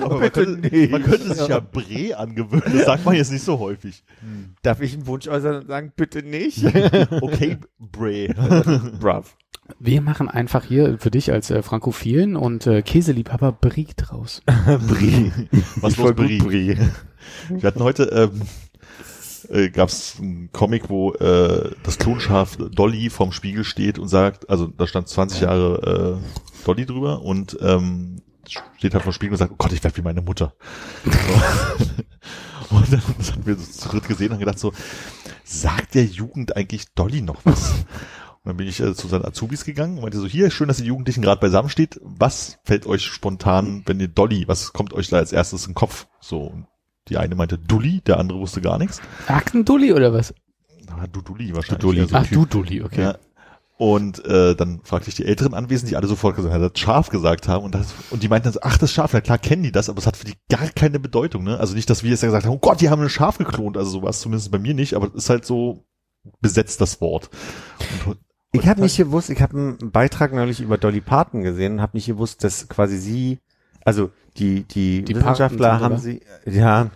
Aber 0.00 0.18
man 0.18 0.32
könnte, 0.32 0.88
man 0.88 1.02
könnte 1.02 1.34
sich 1.34 1.46
ja 1.46 1.60
Bre 1.60 2.16
angewöhnen. 2.16 2.64
Das 2.72 2.86
sagt 2.86 3.04
man 3.04 3.14
jetzt 3.14 3.32
nicht 3.32 3.44
so 3.44 3.58
häufig. 3.58 4.02
Darf 4.62 4.80
ich 4.80 4.94
einen 4.94 5.06
Wunsch 5.06 5.28
äußern 5.28 5.56
und 5.56 5.66
sagen, 5.66 5.92
bitte 5.94 6.22
nicht? 6.22 6.64
Okay, 6.64 7.58
Bre. 7.78 8.28
Brav. 8.98 9.36
Wir 9.78 10.00
machen 10.00 10.28
einfach 10.28 10.64
hier 10.64 10.98
für 10.98 11.10
dich 11.10 11.32
als 11.32 11.50
äh, 11.50 11.62
Frankophilen 11.62 12.36
und 12.36 12.66
äh, 12.66 12.82
Käseliebhaber 12.82 13.52
Brie 13.52 13.88
draus. 13.96 14.42
Brie. 14.88 15.32
Was 15.76 15.92
Ich 15.92 15.98
los, 15.98 16.06
voll 16.06 16.14
gut, 16.14 16.26
Brie? 16.26 16.38
Brie. 16.38 16.78
Wir 17.48 17.66
hatten 17.66 17.82
heute, 17.82 18.04
ähm, 18.04 18.42
äh, 19.48 19.70
gab 19.70 19.88
es 19.88 20.16
einen 20.18 20.50
Comic, 20.52 20.88
wo 20.88 21.12
äh, 21.14 21.70
das 21.82 21.98
Klonschaf 21.98 22.56
Dolly 22.56 23.10
vorm 23.10 23.32
Spiegel 23.32 23.64
steht 23.64 23.98
und 23.98 24.08
sagt, 24.08 24.48
also 24.48 24.66
da 24.66 24.86
stand 24.86 25.08
20 25.08 25.42
Jahre 25.42 26.20
äh, 26.20 26.64
Dolly 26.64 26.86
drüber 26.86 27.22
und 27.22 27.58
ähm, 27.60 28.22
steht 28.46 28.94
halt 28.94 29.02
vor 29.02 29.12
dem 29.12 29.14
Spiegel 29.14 29.32
und 29.32 29.38
sagt, 29.38 29.52
oh 29.52 29.56
Gott, 29.58 29.72
ich 29.72 29.82
werde 29.82 29.96
wie 29.96 30.02
meine 30.02 30.22
Mutter. 30.22 30.54
So. 31.04 31.10
und 32.76 32.92
dann 32.92 33.02
das 33.18 33.32
hatten 33.32 33.46
wir 33.46 33.56
so 33.56 33.70
zu 33.70 33.88
dritt 33.88 34.08
gesehen 34.08 34.32
und 34.32 34.38
gedacht 34.38 34.58
so, 34.58 34.72
sagt 35.44 35.94
der 35.94 36.04
Jugend 36.04 36.56
eigentlich 36.56 36.92
Dolly 36.94 37.22
noch 37.22 37.40
was? 37.44 37.84
Und 38.42 38.50
dann 38.50 38.56
bin 38.56 38.68
ich 38.68 38.80
äh, 38.80 38.94
zu 38.94 39.06
seinen 39.06 39.24
Azubis 39.24 39.64
gegangen 39.64 39.96
und 39.96 40.02
meinte 40.02 40.18
so, 40.18 40.26
hier, 40.26 40.50
schön, 40.50 40.68
dass 40.68 40.78
die 40.78 40.84
Jugendlichen 40.84 41.22
gerade 41.22 41.40
beisammen 41.40 41.68
steht. 41.68 42.00
Was 42.02 42.58
fällt 42.64 42.86
euch 42.86 43.04
spontan, 43.04 43.82
wenn 43.86 44.00
ihr 44.00 44.08
Dolly, 44.08 44.48
was 44.48 44.72
kommt 44.72 44.94
euch 44.94 45.08
da 45.08 45.18
als 45.18 45.32
erstes 45.32 45.66
in 45.66 45.70
den 45.70 45.74
Kopf? 45.74 46.06
So, 46.20 46.44
und 46.44 46.66
die 47.08 47.18
eine 47.18 47.34
meinte 47.34 47.58
Dulli, 47.58 48.00
der 48.06 48.18
andere 48.18 48.38
wusste 48.38 48.60
gar 48.60 48.78
nichts. 48.78 49.00
Aktendulli 49.26 49.92
oder 49.92 50.12
was? 50.12 50.32
Ah, 50.88 51.06
Duduli 51.06 51.54
wahrscheinlich. 51.54 51.80
Duduli. 51.80 52.00
Also 52.00 52.16
Ach, 52.16 52.26
Typ. 52.26 52.32
du 52.32 52.46
Dulli, 52.46 52.82
okay. 52.82 53.02
Ja. 53.02 53.18
Und 53.76 54.24
äh, 54.26 54.54
dann 54.54 54.80
fragte 54.84 55.08
ich 55.08 55.14
die 55.14 55.24
älteren 55.24 55.54
Anwesenden, 55.54 55.88
die 55.88 55.96
alle 55.96 56.06
sofort 56.06 56.36
gesagt 56.36 56.52
haben, 56.52 56.62
das 56.62 56.78
Schaf 56.78 57.08
gesagt 57.08 57.48
haben. 57.48 57.64
Und, 57.64 57.74
das, 57.74 57.94
und 58.10 58.22
die 58.22 58.28
meinten 58.28 58.44
dann 58.44 58.52
so, 58.52 58.60
ach, 58.62 58.76
das 58.76 58.92
Schaf, 58.92 59.12
na 59.14 59.22
klar 59.22 59.38
kennen 59.38 59.62
die 59.62 59.72
das, 59.72 59.88
aber 59.88 59.98
es 59.98 60.06
hat 60.06 60.18
für 60.18 60.26
die 60.26 60.34
gar 60.50 60.68
keine 60.68 61.00
Bedeutung. 61.00 61.44
Ne? 61.44 61.58
Also 61.58 61.74
nicht, 61.74 61.88
dass 61.88 62.02
wir 62.02 62.10
jetzt 62.10 62.22
ja 62.22 62.28
gesagt 62.28 62.44
haben, 62.44 62.52
oh 62.52 62.58
Gott, 62.58 62.80
die 62.80 62.90
haben 62.90 63.00
ein 63.00 63.08
Schaf 63.08 63.38
geklont. 63.38 63.78
Also 63.78 63.90
sowas 63.90 64.20
zumindest 64.20 64.50
bei 64.50 64.58
mir 64.58 64.74
nicht, 64.74 64.94
aber 64.94 65.06
es 65.06 65.14
ist 65.14 65.30
halt 65.30 65.46
so 65.46 65.86
besetzt, 66.40 66.80
das 66.82 67.00
Wort. 67.00 67.30
Und, 68.06 68.18
Ich 68.52 68.66
habe 68.66 68.80
nicht 68.80 68.96
gewusst, 68.96 69.30
ich 69.30 69.40
habe 69.40 69.56
einen 69.56 69.92
Beitrag 69.92 70.32
neulich 70.32 70.60
über 70.60 70.76
Dolly 70.76 71.00
Parton 71.00 71.42
gesehen 71.42 71.74
und 71.74 71.80
habe 71.80 71.96
nicht 71.96 72.06
gewusst, 72.06 72.42
dass 72.42 72.68
quasi 72.68 72.98
sie, 72.98 73.38
also 73.84 74.10
die 74.36 74.64
die, 74.64 75.04
Die 75.04 75.14
Wissenschaftler 75.14 75.80
haben 75.80 75.98
sie, 75.98 76.20
ja, 76.44 76.90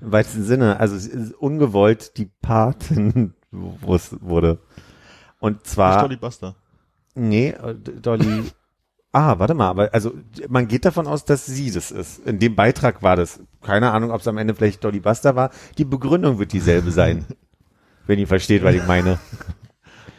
im 0.00 0.12
weitesten 0.12 0.44
Sinne, 0.44 0.80
also 0.80 0.96
es 0.96 1.06
ist 1.06 1.34
ungewollt 1.34 2.16
die 2.16 2.30
Paten 2.40 3.34
wurde. 3.50 4.58
Und 5.40 5.56
nicht 5.56 5.66
zwar, 5.66 6.00
Dolly 6.00 6.16
Buster. 6.16 6.54
nee, 7.14 7.48
äh, 7.50 7.74
Dolly, 7.74 8.44
ah, 9.12 9.38
warte 9.38 9.52
mal, 9.52 9.68
aber 9.68 9.92
also 9.92 10.14
man 10.48 10.68
geht 10.68 10.86
davon 10.86 11.06
aus, 11.06 11.26
dass 11.26 11.44
sie 11.44 11.70
das 11.70 11.90
ist. 11.90 12.26
In 12.26 12.38
dem 12.38 12.56
Beitrag 12.56 13.02
war 13.02 13.16
das. 13.16 13.40
Keine 13.62 13.92
Ahnung, 13.92 14.10
ob 14.10 14.22
es 14.22 14.28
am 14.28 14.38
Ende 14.38 14.54
vielleicht 14.54 14.82
Dolly 14.82 15.00
Buster 15.00 15.36
war. 15.36 15.50
Die 15.76 15.84
Begründung 15.84 16.38
wird 16.38 16.52
dieselbe 16.52 16.90
sein. 16.90 17.26
wenn 18.06 18.18
ihr 18.18 18.26
versteht, 18.26 18.62
was 18.64 18.74
ich 18.74 18.86
meine. 18.86 19.18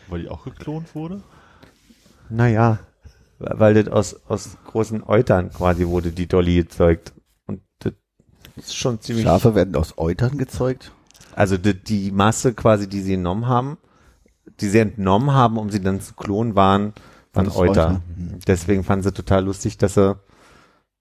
Weil 0.08 0.22
die 0.22 0.30
auch 0.30 0.44
geklont 0.44 0.94
wurde? 0.96 1.22
Naja, 2.30 2.80
weil 3.39 3.74
das 3.74 3.88
aus, 3.88 4.15
aus 4.28 4.58
großen 4.65 5.04
Eutern 5.04 5.52
quasi 5.52 5.88
wurde 5.88 6.12
die 6.12 6.28
Dolly 6.28 6.56
gezeugt. 6.56 7.13
Und 7.48 7.62
das 7.80 7.94
ist 8.56 8.76
schon 8.76 9.02
ziemlich. 9.02 9.26
Schafe 9.26 9.56
werden 9.56 9.76
aus 9.76 9.98
Eutern 9.98 10.38
gezeugt. 10.38 10.91
Also 11.36 11.58
die, 11.58 11.74
die 11.74 12.12
Masse 12.12 12.54
quasi, 12.54 12.88
die 12.88 13.02
sie 13.02 13.12
genommen 13.12 13.48
haben, 13.48 13.78
die 14.60 14.70
sie 14.70 14.80
entnommen 14.80 15.34
haben, 15.34 15.58
um 15.58 15.70
sie 15.70 15.82
dann 15.82 16.00
zu 16.00 16.13
klonen, 16.13 16.56
waren, 16.56 16.94
waren 17.34 17.50
Euter. 17.50 17.58
Euter. 17.58 18.02
Mhm. 18.15 18.39
Deswegen 18.48 18.84
fanden 18.84 19.04
sie 19.04 19.12
total 19.12 19.44
lustig, 19.44 19.78
dass 19.78 19.96
sie 19.96 20.18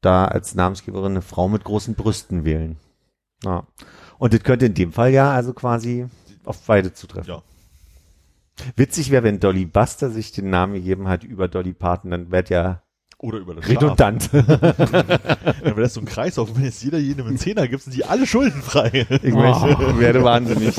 da 0.01 0.27
als 0.27 0.55
Namensgeberin 0.55 1.13
eine 1.13 1.23
Frau 1.23 1.49
mit 1.49 1.65
großen 1.65 1.95
Brüsten 1.95 2.45
wählen. 2.45 2.77
Ja. 3.45 3.67
Und 4.19 4.35
das 4.35 4.43
könnte 4.43 4.67
in 4.67 4.75
dem 4.75 4.93
Fall 4.93 5.11
ja 5.11 5.33
also 5.33 5.53
quasi 5.53 6.07
auf 6.45 6.61
beide 6.67 6.93
zutreffen. 6.93 7.35
Ja. 7.35 7.43
Witzig 8.77 9.11
wäre, 9.11 9.23
wenn 9.25 9.41
Dolly 9.41 9.67
Buster 9.67 10.11
sich 10.11 10.33
den 10.33 10.51
Namen 10.51 10.75
gegeben 10.75 11.09
hat 11.09 11.25
über 11.25 11.49
Dolly 11.49 11.73
Parton, 11.73 12.11
dann 12.11 12.31
wäre 12.31 12.45
ja 12.49 12.83
Oder 13.19 13.39
über 13.39 13.55
das 13.55 13.69
redundant. 13.69 14.31
Dann 14.33 14.47
wäre 14.49 15.81
das 15.81 15.95
so 15.95 16.01
ein 16.01 16.07
Kreislauf. 16.07 16.55
Wenn 16.55 16.65
jetzt 16.65 16.83
jeder 16.83 16.99
jedem 16.99 17.27
einen 17.27 17.39
Zehner 17.39 17.67
gibt, 17.69 17.83
sind 17.83 17.95
die 17.95 18.05
alle 18.05 18.27
schuldenfrei. 18.27 19.07
Ich 19.23 19.35
möchte, 19.35 19.99
werde 19.99 20.23
wahnsinnig. 20.25 20.75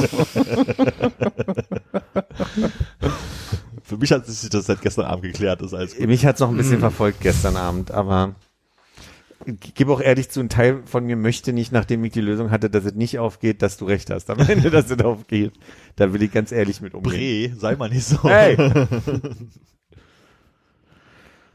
Für 3.83 3.97
mich 3.97 4.11
hat 4.11 4.25
sich 4.25 4.49
das 4.49 4.65
seit 4.65 4.81
gestern 4.81 5.05
Abend 5.05 5.23
geklärt. 5.23 5.61
Das 5.61 5.67
ist 5.67 5.73
alles 5.73 5.95
gut. 5.97 6.07
Mich 6.07 6.25
hat's 6.25 6.39
noch 6.39 6.49
ein 6.49 6.57
bisschen 6.57 6.79
verfolgt 6.79 7.21
gestern 7.21 7.55
Abend, 7.55 7.91
aber 7.91 8.35
ich 9.45 9.73
gebe 9.73 9.91
auch 9.91 10.01
ehrlich 10.01 10.29
zu, 10.29 10.39
ein 10.39 10.49
Teil 10.49 10.83
von 10.85 11.05
mir 11.05 11.15
möchte 11.15 11.53
nicht, 11.53 11.71
nachdem 11.71 12.03
ich 12.05 12.13
die 12.13 12.21
Lösung 12.21 12.51
hatte, 12.51 12.69
dass 12.69 12.85
es 12.85 12.93
nicht 12.93 13.19
aufgeht, 13.19 13.61
dass 13.61 13.77
du 13.77 13.85
recht 13.85 14.09
hast. 14.09 14.29
Am 14.29 14.39
Ende, 14.47 14.69
dass 14.69 14.89
es 14.89 14.99
aufgeht. 14.99 15.53
Da 15.95 16.13
will 16.13 16.21
ich 16.23 16.31
ganz 16.31 16.51
ehrlich 16.51 16.81
mit 16.81 16.93
umgehen. 16.93 17.51
Bre, 17.51 17.59
sei 17.59 17.75
mal 17.75 17.89
nicht 17.89 18.05
so. 18.05 18.23
Hey! 18.23 18.57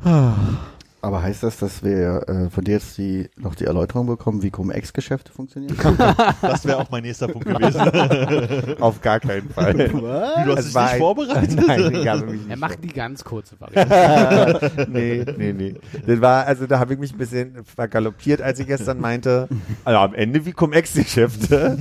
Aber 1.03 1.23
heißt 1.23 1.43
das, 1.43 1.57
dass 1.59 1.83
wir 1.83 2.29
äh, 2.29 2.51
von 2.51 2.63
dir 2.65 2.73
jetzt 2.75 2.99
die, 2.99 3.31
noch 3.37 3.55
die 3.55 3.65
Erläuterung 3.65 4.07
bekommen, 4.07 4.43
wie 4.43 4.51
Cum-Ex-Geschäfte 4.51 5.33
funktionieren? 5.33 5.77
Das 6.43 6.65
wäre 6.65 6.79
auch 6.79 6.91
mein 6.91 7.03
nächster 7.03 7.29
Punkt 7.29 7.47
gewesen. 7.49 8.77
Auf 8.81 9.01
gar 9.01 9.21
keinen 9.21 9.49
Fall. 9.51 9.75
Du 9.91 10.53
hast 10.53 10.59
Es 10.61 10.65
dich 10.67 10.75
war 10.75 10.91
nicht 10.91 10.99
vorbereitet. 10.99 11.67
Nein, 11.67 11.95
ich 11.95 12.09
habe 12.09 12.27
mich 12.27 12.41
Er 12.43 12.47
nicht 12.49 12.59
macht 12.59 12.85
die 12.85 12.89
ganz 12.89 13.25
kurze 13.25 13.59
Variante. 13.61 14.89
nee, 14.91 15.25
nee, 15.37 15.53
nee. 15.53 15.75
Das 16.07 16.21
war, 16.21 16.47
also 16.47 16.67
da 16.67 16.79
habe 16.79 16.95
ich 16.95 17.01
mich 17.01 17.13
ein 17.13 17.19
bisschen 17.19 17.65
vergaloppiert, 17.65 18.43
als 18.43 18.59
ich 18.59 18.67
gestern 18.67 19.01
meinte, 19.01 19.49
also 19.85 19.99
am 19.99 20.15
Ende 20.15 20.45
wie 20.45 20.53
Cum-Ex-Geschäfte. 20.53 21.79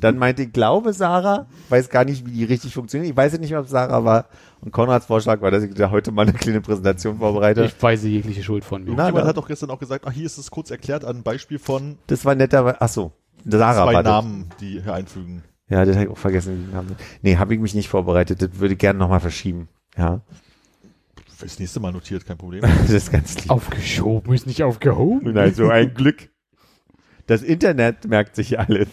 Dann 0.00 0.18
meinte 0.18 0.42
ich, 0.42 0.52
glaube 0.52 0.92
Sarah, 0.92 1.46
weiß 1.68 1.88
gar 1.88 2.04
nicht, 2.04 2.26
wie 2.26 2.30
die 2.32 2.44
richtig 2.44 2.74
funktionieren. 2.74 3.10
Ich 3.10 3.16
weiß 3.16 3.32
ja 3.32 3.38
nicht, 3.38 3.56
ob 3.56 3.68
Sarah 3.68 4.04
war. 4.04 4.26
Und 4.60 4.72
Konrads 4.72 5.06
Vorschlag 5.06 5.40
war, 5.42 5.50
dass 5.50 5.62
ich 5.62 5.74
da 5.74 5.90
heute 5.90 6.12
mal 6.12 6.22
eine 6.22 6.32
kleine 6.32 6.60
Präsentation 6.60 7.18
vorbereite. 7.18 7.64
Ich 7.64 7.82
weise 7.82 8.08
jegliche 8.08 8.42
Schuld 8.42 8.64
von 8.64 8.82
mir. 8.82 8.90
Jemand 8.90 9.14
na. 9.14 9.26
hat 9.26 9.36
doch 9.36 9.46
gestern 9.46 9.70
auch 9.70 9.78
gesagt, 9.78 10.04
ach, 10.06 10.12
hier 10.12 10.26
ist 10.26 10.38
es 10.38 10.50
kurz 10.50 10.70
erklärt 10.70 11.04
an 11.04 11.16
einem 11.16 11.22
Beispiel 11.22 11.58
von 11.58 11.98
Das 12.06 12.24
war 12.24 12.34
netter, 12.34 12.76
ach 12.80 12.88
so, 12.88 13.12
Sarah 13.44 13.84
zwei 13.84 14.02
das. 14.02 14.04
Namen, 14.04 14.50
die 14.60 14.80
hier 14.80 14.94
einfügen. 14.94 15.42
Ja, 15.68 15.84
das 15.84 15.96
habe 15.96 16.06
ich 16.06 16.10
auch 16.10 16.18
vergessen. 16.18 16.72
Nee, 17.22 17.36
habe 17.36 17.54
ich 17.54 17.60
mich 17.60 17.74
nicht 17.74 17.88
vorbereitet. 17.88 18.40
Das 18.40 18.50
würde 18.58 18.74
ich 18.74 18.78
gerne 18.78 18.98
nochmal 18.98 19.20
verschieben. 19.20 19.68
Ja, 19.96 20.20
Fürs 21.36 21.58
nächste 21.58 21.80
Mal 21.80 21.92
notiert, 21.92 22.24
kein 22.24 22.38
Problem. 22.38 22.62
das 22.82 22.90
ist 22.90 23.12
ganz 23.12 23.36
lieb. 23.36 23.50
Aufgeschoben 23.50 24.32
ist 24.32 24.46
nicht 24.46 24.62
aufgehoben. 24.62 25.34
Nein, 25.34 25.52
so 25.54 25.68
ein 25.68 25.92
Glück. 25.92 26.30
Das 27.26 27.42
Internet 27.42 28.06
merkt 28.06 28.36
sich 28.36 28.58
alles. 28.58 28.88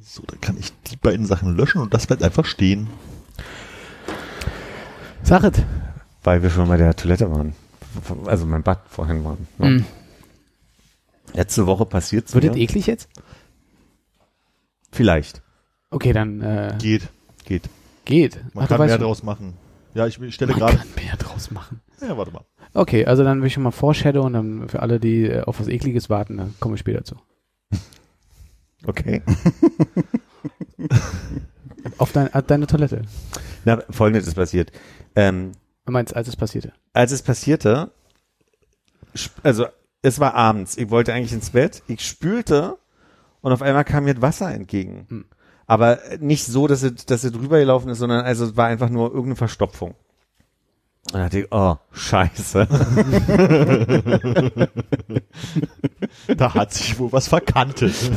So, 0.00 0.24
dann 0.26 0.40
kann 0.40 0.56
ich 0.58 0.72
die 0.88 0.96
beiden 0.96 1.24
Sachen 1.24 1.56
löschen 1.56 1.80
und 1.80 1.94
das 1.94 2.08
bleibt 2.08 2.24
einfach 2.24 2.44
stehen. 2.44 2.88
Sachet. 5.28 5.62
Weil 6.24 6.42
wir 6.42 6.48
schon 6.50 6.68
bei 6.68 6.76
der 6.78 6.96
Toilette 6.96 7.30
waren. 7.30 7.54
Also 8.26 8.46
mein 8.46 8.62
Bad 8.62 8.80
vorhin 8.88 9.24
waren. 9.24 9.46
Ne? 9.58 9.70
Mhm. 9.70 9.84
Letzte 11.34 11.66
Woche 11.66 11.84
passiert 11.84 12.32
Wird 12.32 12.44
mir. 12.44 12.50
das 12.50 12.58
eklig 12.58 12.86
jetzt? 12.86 13.08
Vielleicht. 14.90 15.42
Okay, 15.90 16.12
dann 16.14 16.40
äh, 16.40 16.74
Geht. 16.80 17.08
Geht. 17.44 17.68
geht. 18.06 18.40
Man 18.54 18.64
Ach, 18.64 18.68
kann 18.68 18.80
mehr 18.80 18.88
schon. 18.90 19.00
draus 19.00 19.22
machen. 19.22 19.52
Ja, 19.94 20.06
ich 20.06 20.14
stelle 20.34 20.52
Man 20.52 20.60
gerade. 20.60 20.78
kann 20.78 20.86
mehr 20.96 21.16
draus 21.18 21.50
machen. 21.50 21.80
Ja, 22.00 22.16
warte 22.16 22.32
mal. 22.32 22.44
Okay, 22.72 23.04
also 23.04 23.22
dann 23.22 23.40
will 23.40 23.48
ich 23.48 23.52
schon 23.54 23.62
mal 23.62 23.70
Foreshadow 23.70 24.24
und 24.24 24.32
dann 24.32 24.68
für 24.68 24.80
alle, 24.80 24.98
die 25.00 25.24
äh, 25.24 25.42
auf 25.42 25.60
was 25.60 25.68
Ekliges 25.68 26.08
warten, 26.08 26.38
dann 26.38 26.54
kommen 26.60 26.74
wir 26.74 26.78
später 26.78 27.04
zu. 27.04 27.16
Okay. 28.86 29.22
Auf 31.98 32.12
dein, 32.12 32.28
deine 32.46 32.66
Toilette. 32.68 33.02
Na, 33.64 33.82
folgendes 33.90 34.26
ist 34.26 34.34
passiert. 34.34 34.72
Ähm, 35.16 35.52
Du 35.86 35.92
meinst, 35.92 36.14
als 36.14 36.28
es 36.28 36.36
passierte. 36.36 36.72
als 36.92 37.12
es 37.12 37.22
passierte, 37.22 37.90
also 39.42 39.66
es 40.02 40.20
war 40.20 40.34
abends, 40.34 40.76
ich 40.76 40.90
wollte 40.90 41.12
eigentlich 41.14 41.32
ins 41.32 41.50
Bett, 41.50 41.82
ich 41.88 42.06
spülte 42.06 42.76
und 43.40 43.52
auf 43.52 43.62
einmal 43.62 43.84
kam 43.84 44.04
mir 44.04 44.14
das 44.14 44.22
Wasser 44.22 44.52
entgegen. 44.52 45.06
Hm. 45.08 45.24
Aber 45.66 45.98
nicht 46.20 46.44
so, 46.46 46.66
dass 46.66 46.82
es, 46.82 47.06
dass 47.06 47.24
es 47.24 47.32
drüber 47.32 47.58
gelaufen 47.58 47.88
ist, 47.90 47.98
sondern 47.98 48.24
also 48.24 48.44
es 48.46 48.56
war 48.56 48.66
einfach 48.68 48.88
nur 48.90 49.08
irgendeine 49.08 49.36
Verstopfung. 49.36 49.94
Und 51.06 51.14
dann 51.14 51.22
dachte 51.22 51.40
ich, 51.40 51.46
oh, 51.52 51.76
scheiße. 51.92 52.68
Da 56.36 56.54
hat 56.54 56.74
sich 56.74 56.98
wohl 56.98 57.12
was 57.12 57.28
verkantet. 57.28 57.94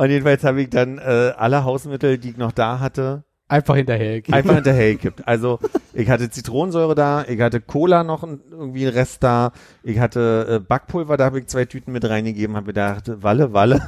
Und 0.00 0.08
jedenfalls 0.10 0.42
habe 0.44 0.62
ich 0.62 0.70
dann 0.70 0.96
äh, 0.98 1.32
alle 1.36 1.64
Hausmittel, 1.64 2.16
die 2.16 2.30
ich 2.30 2.36
noch 2.38 2.52
da 2.52 2.80
hatte, 2.80 3.24
Einfach 3.48 3.74
hinterher. 3.74 4.22
einfach 4.30 4.54
hinterher 4.54 4.92
gekippt. 4.92 5.26
Also 5.26 5.58
ich 5.92 6.08
hatte 6.08 6.30
Zitronensäure 6.30 6.94
da, 6.94 7.24
ich 7.28 7.40
hatte 7.40 7.60
Cola 7.60 8.04
noch 8.04 8.22
irgendwie 8.22 8.86
einen 8.86 8.94
Rest 8.96 9.22
da, 9.24 9.50
ich 9.82 9.98
hatte 9.98 10.46
äh, 10.48 10.58
Backpulver, 10.60 11.16
da 11.16 11.24
habe 11.24 11.40
ich 11.40 11.48
zwei 11.48 11.64
Tüten 11.64 11.90
mit 11.92 12.08
reingegeben, 12.08 12.54
habe 12.56 12.66
gedacht, 12.66 13.10
Walle, 13.22 13.52
Walle. 13.52 13.82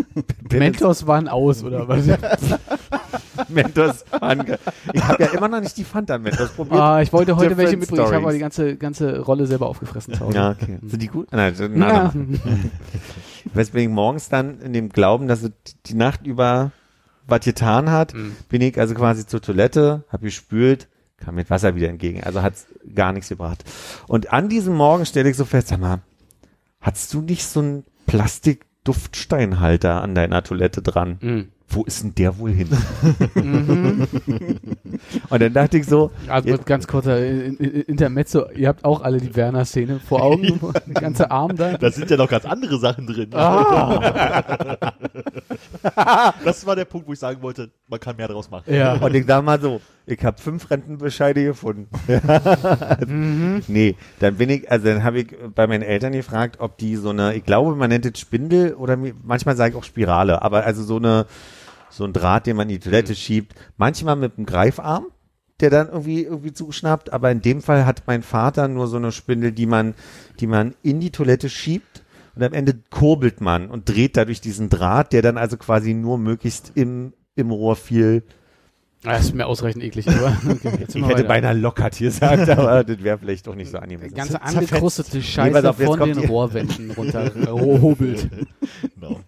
Mentos 0.52 1.06
waren 1.06 1.28
aus, 1.28 1.62
oder 1.62 1.86
was? 1.88 2.04
Mentos. 3.48 4.04
ange- 4.12 4.58
Ich 4.92 5.02
habe 5.04 5.22
ja 5.22 5.28
immer 5.30 5.48
noch 5.48 5.60
nicht 5.60 5.76
die 5.76 5.84
Fanta 5.84 6.18
Mentos 6.18 6.50
probiert. 6.50 6.80
ah, 6.80 7.00
ich 7.00 7.12
wollte 7.12 7.36
heute 7.36 7.56
welche 7.56 7.76
Different 7.76 7.80
mitbringen. 7.80 8.02
Ich 8.02 8.06
habe 8.12 8.16
aber 8.16 8.32
stories. 8.32 8.34
die 8.34 8.40
ganze, 8.40 8.76
ganze 8.76 9.20
Rolle 9.20 9.46
selber 9.46 9.68
aufgefressen. 9.68 10.14
Ja, 10.32 10.50
okay. 10.50 10.78
Sind 10.84 11.00
die 11.00 11.06
gut? 11.06 11.28
Nein, 11.32 11.54
na, 11.74 11.88
Ja. 11.88 12.12
na. 12.14 12.28
Weswegen 13.54 13.92
morgens 13.94 14.28
dann 14.28 14.60
in 14.60 14.72
dem 14.72 14.88
Glauben, 14.88 15.28
dass 15.28 15.48
die 15.86 15.94
Nacht 15.94 16.26
über 16.26 16.72
was 17.26 17.40
getan 17.40 17.90
hat, 17.90 18.14
Mhm. 18.14 18.36
bin 18.48 18.60
ich 18.62 18.78
also 18.78 18.94
quasi 18.94 19.26
zur 19.26 19.40
Toilette, 19.42 20.04
habe 20.08 20.24
gespült, 20.24 20.88
kam 21.16 21.34
mit 21.36 21.50
Wasser 21.50 21.74
wieder 21.74 21.88
entgegen. 21.88 22.22
Also 22.22 22.42
hat's 22.42 22.66
gar 22.94 23.12
nichts 23.12 23.28
gebracht. 23.28 23.64
Und 24.06 24.32
an 24.32 24.48
diesem 24.48 24.74
Morgen 24.74 25.06
stelle 25.06 25.30
ich 25.30 25.36
so 25.36 25.44
fest, 25.44 25.68
sag 25.68 25.80
mal, 25.80 26.00
hast 26.80 27.12
du 27.14 27.22
nicht 27.22 27.44
so 27.44 27.60
einen 27.60 27.84
Plastik-Duftsteinhalter 28.06 30.02
an 30.02 30.14
deiner 30.14 30.42
Toilette 30.42 30.82
dran? 30.82 31.18
Mhm. 31.20 31.48
Wo 31.68 31.82
ist 31.84 32.02
denn 32.02 32.14
der 32.14 32.38
wohl 32.38 32.52
hin? 32.52 32.68
Und 35.30 35.42
dann 35.42 35.52
dachte 35.52 35.78
ich 35.78 35.86
so, 35.86 36.10
Also 36.28 36.48
wird 36.48 36.64
ganz 36.64 36.86
kurzer 36.86 37.18
In- 37.26 37.56
In- 37.56 37.80
Intermezzo. 37.82 38.48
Ihr 38.52 38.68
habt 38.68 38.84
auch 38.84 39.02
alle 39.02 39.18
die 39.18 39.34
Werner-Szene 39.34 39.98
vor 40.00 40.22
Augen. 40.22 40.60
Der 40.86 40.94
ganze 41.02 41.30
Arm 41.30 41.56
da. 41.56 41.76
Da 41.76 41.90
sind 41.90 42.08
ja 42.10 42.16
noch 42.16 42.28
ganz 42.28 42.44
andere 42.44 42.78
Sachen 42.78 43.06
drin. 43.06 43.30
Ah. 43.34 44.92
Das 46.44 46.66
war 46.66 46.76
der 46.76 46.84
Punkt, 46.84 47.06
wo 47.08 47.12
ich 47.12 47.18
sagen 47.18 47.40
wollte, 47.42 47.70
man 47.88 48.00
kann 48.00 48.16
mehr 48.16 48.28
draus 48.28 48.50
machen. 48.50 48.72
Ja. 48.72 48.94
Und 48.94 49.14
ich 49.14 49.26
sag 49.26 49.44
mal 49.44 49.60
so, 49.60 49.80
ich 50.06 50.24
habe 50.24 50.40
fünf 50.40 50.70
Rentenbescheide 50.70 51.44
gefunden. 51.44 51.88
Mhm. 53.06 53.62
Nee, 53.68 53.96
dann 54.20 54.36
bin 54.36 54.50
ich, 54.50 54.70
also 54.70 54.86
dann 54.86 55.02
habe 55.04 55.20
ich 55.20 55.36
bei 55.54 55.66
meinen 55.66 55.82
Eltern 55.82 56.12
gefragt, 56.12 56.56
ob 56.60 56.78
die 56.78 56.96
so 56.96 57.10
eine, 57.10 57.34
ich 57.34 57.44
glaube, 57.44 57.74
man 57.76 57.90
nennt 57.90 58.06
es 58.06 58.18
Spindel 58.18 58.74
oder 58.74 58.96
manchmal 59.22 59.56
sage 59.56 59.72
ich 59.72 59.76
auch 59.76 59.84
Spirale, 59.84 60.42
aber 60.42 60.64
also 60.64 60.82
so 60.82 60.96
eine, 60.96 61.26
so 61.90 62.04
ein 62.04 62.12
Draht, 62.12 62.46
den 62.46 62.56
man 62.56 62.68
in 62.68 62.76
die 62.76 62.80
Toilette 62.80 63.12
Mhm. 63.12 63.16
schiebt, 63.16 63.54
manchmal 63.76 64.16
mit 64.16 64.36
einem 64.36 64.46
Greifarm, 64.46 65.06
der 65.60 65.70
dann 65.70 65.88
irgendwie 65.88 66.22
irgendwie 66.22 66.52
zuschnappt, 66.52 67.12
aber 67.12 67.30
in 67.30 67.40
dem 67.42 67.62
Fall 67.62 67.86
hat 67.86 68.02
mein 68.06 68.22
Vater 68.22 68.68
nur 68.68 68.86
so 68.88 68.96
eine 68.96 69.12
Spindel, 69.12 69.52
die 69.52 69.66
man, 69.66 69.94
die 70.40 70.46
man 70.46 70.74
in 70.82 71.00
die 71.00 71.10
Toilette 71.10 71.48
schiebt 71.48 72.02
und 72.34 72.42
am 72.42 72.52
Ende 72.52 72.74
kurbelt 72.90 73.40
man 73.40 73.70
und 73.70 73.88
dreht 73.88 74.16
dadurch 74.16 74.40
diesen 74.40 74.68
Draht, 74.68 75.12
der 75.12 75.22
dann 75.22 75.38
also 75.38 75.56
quasi 75.56 75.94
nur 75.94 76.18
möglichst 76.18 76.72
im, 76.74 77.12
im 77.34 77.50
Rohr 77.50 77.76
viel 77.76 78.22
Das 79.06 79.24
ist 79.24 79.34
mir 79.34 79.46
ausreichend 79.46 79.82
eklig. 79.82 80.08
Aber 80.08 80.36
okay, 80.50 80.84
Ich 80.88 80.94
hätte 80.94 81.02
weiter. 81.02 81.24
beinahe 81.24 81.54
lockert 81.54 81.98
gesagt, 81.98 82.48
aber 82.48 82.84
das 82.84 83.02
wäre 83.02 83.18
vielleicht 83.18 83.46
doch 83.46 83.54
nicht 83.54 83.70
so 83.70 83.78
angemessen. 83.78 84.14
Ganze 84.14 84.32
Zerfetzt. 84.34 84.56
angekrustete 84.56 85.16
Nee, 85.18 85.22
Scheiße 85.22 85.52
pass 85.52 85.64
auf, 85.64 85.76
von 85.76 86.00
den 86.00 86.20
die- 86.20 86.26
Rohrwänden 86.26 86.90
runter 86.90 87.24
äh, 87.36 87.46
hobelt. 87.50 88.28
Genau. 88.94 89.20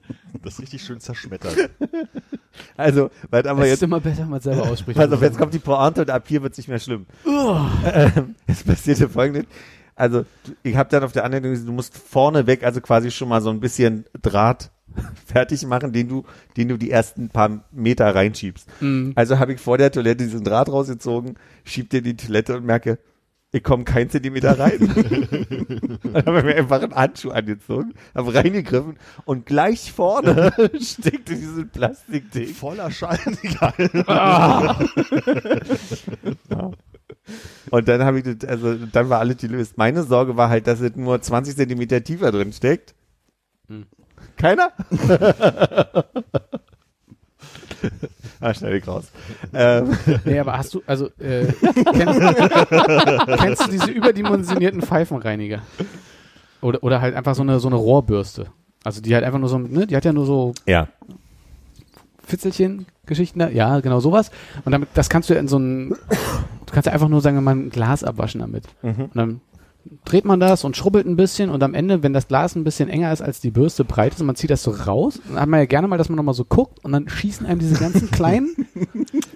Das 0.43 0.55
ist 0.55 0.61
richtig 0.63 0.83
schön 0.83 1.01
zerschmettert. 1.01 1.55
Also, 2.77 3.11
weil 3.31 3.47
aber 3.47 3.61
Es 3.63 3.67
jetzt, 3.69 3.75
ist 3.79 3.83
immer 3.85 4.01
besser, 4.01 4.23
wenn 4.23 4.31
man 4.31 4.41
selber 4.41 4.63
ausspricht. 4.69 4.99
pass 4.99 5.13
auf, 5.13 5.23
jetzt 5.23 5.39
kommt 5.39 5.55
die 5.55 5.61
Pointe 5.61 6.01
und 6.01 6.11
ab 6.11 6.25
hier 6.27 6.43
wird 6.43 6.53
es 6.53 6.59
nicht 6.59 6.67
mehr 6.69 6.81
schlimm. 6.81 7.07
Ähm, 7.85 8.35
jetzt 8.49 8.67
passierte 8.67 9.09
folgendes. 9.09 9.45
Also, 9.95 10.25
ich 10.65 10.75
habe 10.77 10.89
dann 10.91 11.05
auf 11.05 11.13
der 11.13 11.25
anderen 11.25 11.55
Seite, 11.55 11.67
du 11.67 11.73
musst 11.73 11.97
vorne 11.97 12.47
weg, 12.49 12.65
also 12.65 12.81
quasi 12.81 13.13
schon 13.13 13.29
mal 13.29 13.41
so 13.41 13.51
ein 13.51 13.61
bisschen 13.61 14.07
Draht 14.23 14.73
fertig 15.27 15.67
machen, 15.67 15.93
den 15.93 16.09
du, 16.09 16.25
den 16.57 16.69
du 16.69 16.77
die 16.77 16.91
ersten 16.91 17.29
paar 17.29 17.65
Meter 17.73 18.15
reinschiebst. 18.15 18.69
Mhm. 18.81 19.13
Also 19.15 19.39
habe 19.39 19.53
ich 19.53 19.61
vor 19.61 19.79
der 19.79 19.91
Toilette 19.91 20.25
diesen 20.25 20.45
Draht 20.45 20.69
rausgezogen, 20.69 21.35
schieb 21.65 21.91
dir 21.91 22.03
die 22.03 22.17
Toilette 22.17 22.57
und 22.57 22.65
merke, 22.65 22.99
ich 23.51 23.63
komme 23.63 23.85
kein 23.85 24.11
Zentimeter 24.11 24.59
rein. 24.59 24.79
dann 26.13 26.27
habe 26.27 26.39
ich 26.41 26.45
mir 26.45 26.57
einfach 26.57 26.83
einen 26.83 26.95
Handschuh 26.95 27.31
angezogen, 27.31 27.95
habe 28.15 28.35
reingegriffen 28.35 28.99
und 29.25 29.47
gleich 29.47 29.91
vorne 29.91 30.53
steckte 30.81 31.35
dieses 31.35 31.67
Plastikding. 31.69 32.49
Voller 32.49 32.91
Schein, 32.91 33.39
egal. 33.43 33.73
Und 37.71 37.89
dann 37.89 38.03
habe 38.03 38.19
ich 38.19 38.25
das, 38.25 38.49
also 38.49 38.75
dann 38.75 39.09
war 39.09 39.21
alles 39.21 39.39
gelöst. 39.39 39.79
Meine 39.79 40.03
Sorge 40.03 40.37
war 40.37 40.51
halt, 40.51 40.67
dass 40.67 40.81
es 40.81 40.95
nur 40.97 41.21
20 41.21 41.57
Zentimeter 41.57 42.03
tiefer 42.03 42.31
drin 42.31 42.53
steckt. 42.53 42.95
Hm. 43.69 43.87
Keiner? 44.39 44.73
ah, 48.41 48.55
schneide 48.55 48.79
ich 48.79 48.87
raus. 48.87 49.11
Ähm, 49.53 49.99
Nee, 50.25 50.39
aber 50.39 50.57
hast 50.57 50.75
du, 50.75 50.83
also, 50.87 51.07
äh, 51.19 51.53
kennst, 51.93 52.21
kennst 53.39 53.67
du 53.67 53.71
diese 53.71 53.91
überdimensionierten 53.91 54.81
Pfeifenreiniger? 54.83 55.63
Oder, 56.61 56.83
oder 56.83 57.01
halt 57.01 57.15
einfach 57.15 57.35
so 57.35 57.43
eine, 57.43 57.61
so 57.61 57.69
eine 57.69 57.77
Rohrbürste. 57.77 58.47
Also 58.85 59.01
die 59.01 59.15
halt 59.15 59.25
einfach 59.25 59.39
nur 59.39 59.49
so, 59.49 59.59
ne, 59.59 59.87
die 59.87 59.97
hat 59.97 60.05
ja 60.05 60.13
nur 60.13 60.27
so 60.27 60.55
ja. 60.67 60.89
Fitzelchen, 62.25 62.87
Geschichten 63.07 63.39
da, 63.39 63.49
ja, 63.49 63.81
genau 63.81 64.01
sowas. 64.01 64.31
Und 64.65 64.73
damit, 64.73 64.89
das 64.95 65.09
kannst 65.09 65.31
du 65.31 65.35
ja 65.35 65.41
in 65.41 65.49
so 65.49 65.59
ein, 65.59 65.91
du 65.91 66.73
kannst 66.73 66.87
ja 66.87 66.93
einfach 66.93 67.09
nur 67.09 67.21
sagen 67.21 67.37
wir 67.37 67.41
mal 67.41 67.57
ein 67.57 67.71
Glas 67.71 68.05
abwaschen 68.05 68.41
damit. 68.41 68.65
Mhm. 68.83 69.05
Und 69.05 69.17
dann 69.17 69.41
dreht 70.05 70.25
man 70.25 70.41
das 70.41 70.65
und 70.65 70.77
schrubbelt 70.77 71.07
ein 71.07 71.17
bisschen 71.17 71.51
und 71.51 71.63
am 71.63 71.75
Ende, 71.75 72.03
wenn 72.03 72.13
das 72.13 72.29
Glas 72.29 72.55
ein 72.57 72.65
bisschen 72.65 72.89
enger 72.89 73.13
ist 73.13 73.23
als 73.23 73.41
die 73.41 73.51
Bürste 73.51 73.85
breit 73.85 74.15
ist 74.15 74.21
und 74.21 74.27
man 74.27 74.37
zieht 74.37 74.51
das 74.51 74.63
so 74.63 74.71
raus, 74.71 75.21
dann 75.29 75.41
hat 75.41 75.49
man 75.49 75.61
ja 75.61 75.67
gerne 75.67 75.89
mal, 75.89 75.99
dass 75.99 76.09
man 76.09 76.17
nochmal 76.17 76.35
so 76.35 76.45
guckt 76.45 76.85
und 76.85 76.93
dann 76.93 77.09
schießen 77.09 77.47
einem 77.47 77.59
diese 77.61 77.79
ganzen 77.79 78.11
kleinen 78.11 78.51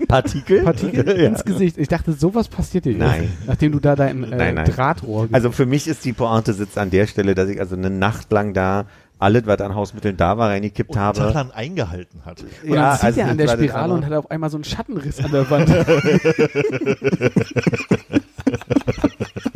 Partikel? 0.09 0.63
Partikel 0.63 1.07
Ja. 1.23 1.29
ins 1.29 1.45
Gesicht. 1.45 1.79
Ich 1.79 1.89
dachte, 1.89 2.13
sowas 2.13 2.49
passiert 2.49 2.85
dir 2.85 2.93
jetzt. 2.93 3.01
Nein. 3.01 3.31
Nachdem 3.47 3.73
du 3.73 3.81
da 3.81 3.97
dein 3.97 4.25
äh, 4.25 4.37
Nein, 4.37 4.55
nein. 4.57 4.71
Drahtrohr 4.71 5.29
Also 5.33 5.51
für 5.53 5.67
mich 5.67 5.87
ist 5.89 6.05
die 6.05 6.13
Pointe 6.13 6.53
sitzt 6.55 6.79
an 6.79 6.91
der 6.91 7.07
Stelle, 7.07 7.35
dass 7.35 7.49
ich 7.49 7.61
also 7.61 7.77
eine 7.77 7.91
Nacht 7.91 8.31
lang 8.33 8.55
da 8.55 8.87
alles, 9.19 9.47
was 9.47 9.61
an 9.61 9.77
Hausmitteln 9.77 10.17
da 10.17 10.37
war, 10.37 10.49
reingekippt 10.51 10.91
Und 10.91 10.99
habe. 10.99 11.19
Tag 11.19 11.35
lang 11.35 11.51
eingehalten 11.53 12.23
hat. 12.25 12.43
Und 12.65 12.75
dann 12.75 12.97
zieht 12.97 13.05
also 13.05 13.21
er 13.21 13.29
an 13.29 13.39
der 13.39 13.49
Spirale 13.49 13.95
und 13.95 14.05
hat 14.05 14.13
auf 14.15 14.31
einmal 14.33 14.51
so 14.51 14.57
einen 14.57 14.65
Schattenriss 14.65 15.25
an 15.25 15.31
der 15.31 15.49
Wand. 15.49 15.69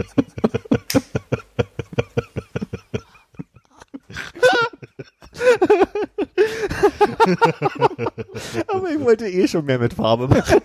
Aber 8.69 8.91
ich 8.91 9.01
wollte 9.01 9.27
eh 9.29 9.49
schon 9.49 9.65
mehr 9.65 9.79
mit 9.79 9.95
Farbe 9.95 10.29
machen. 10.29 10.61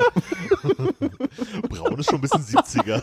Braun 1.69 1.99
ist 1.99 2.09
schon 2.09 2.19
ein 2.19 2.21
bisschen 2.21 2.43
70er. 2.43 3.01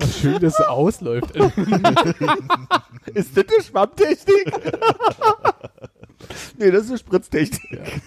Schön, 0.20 0.40
dass 0.40 0.58
es 0.58 0.66
ausläuft. 0.66 1.36
Ist 3.14 3.36
das 3.36 3.44
eine 3.48 3.62
Schwammtechnik? 3.62 4.52
nee, 6.58 6.70
das 6.70 6.84
ist 6.84 6.90
eine 6.90 6.98
Spritztechnik. 6.98 8.02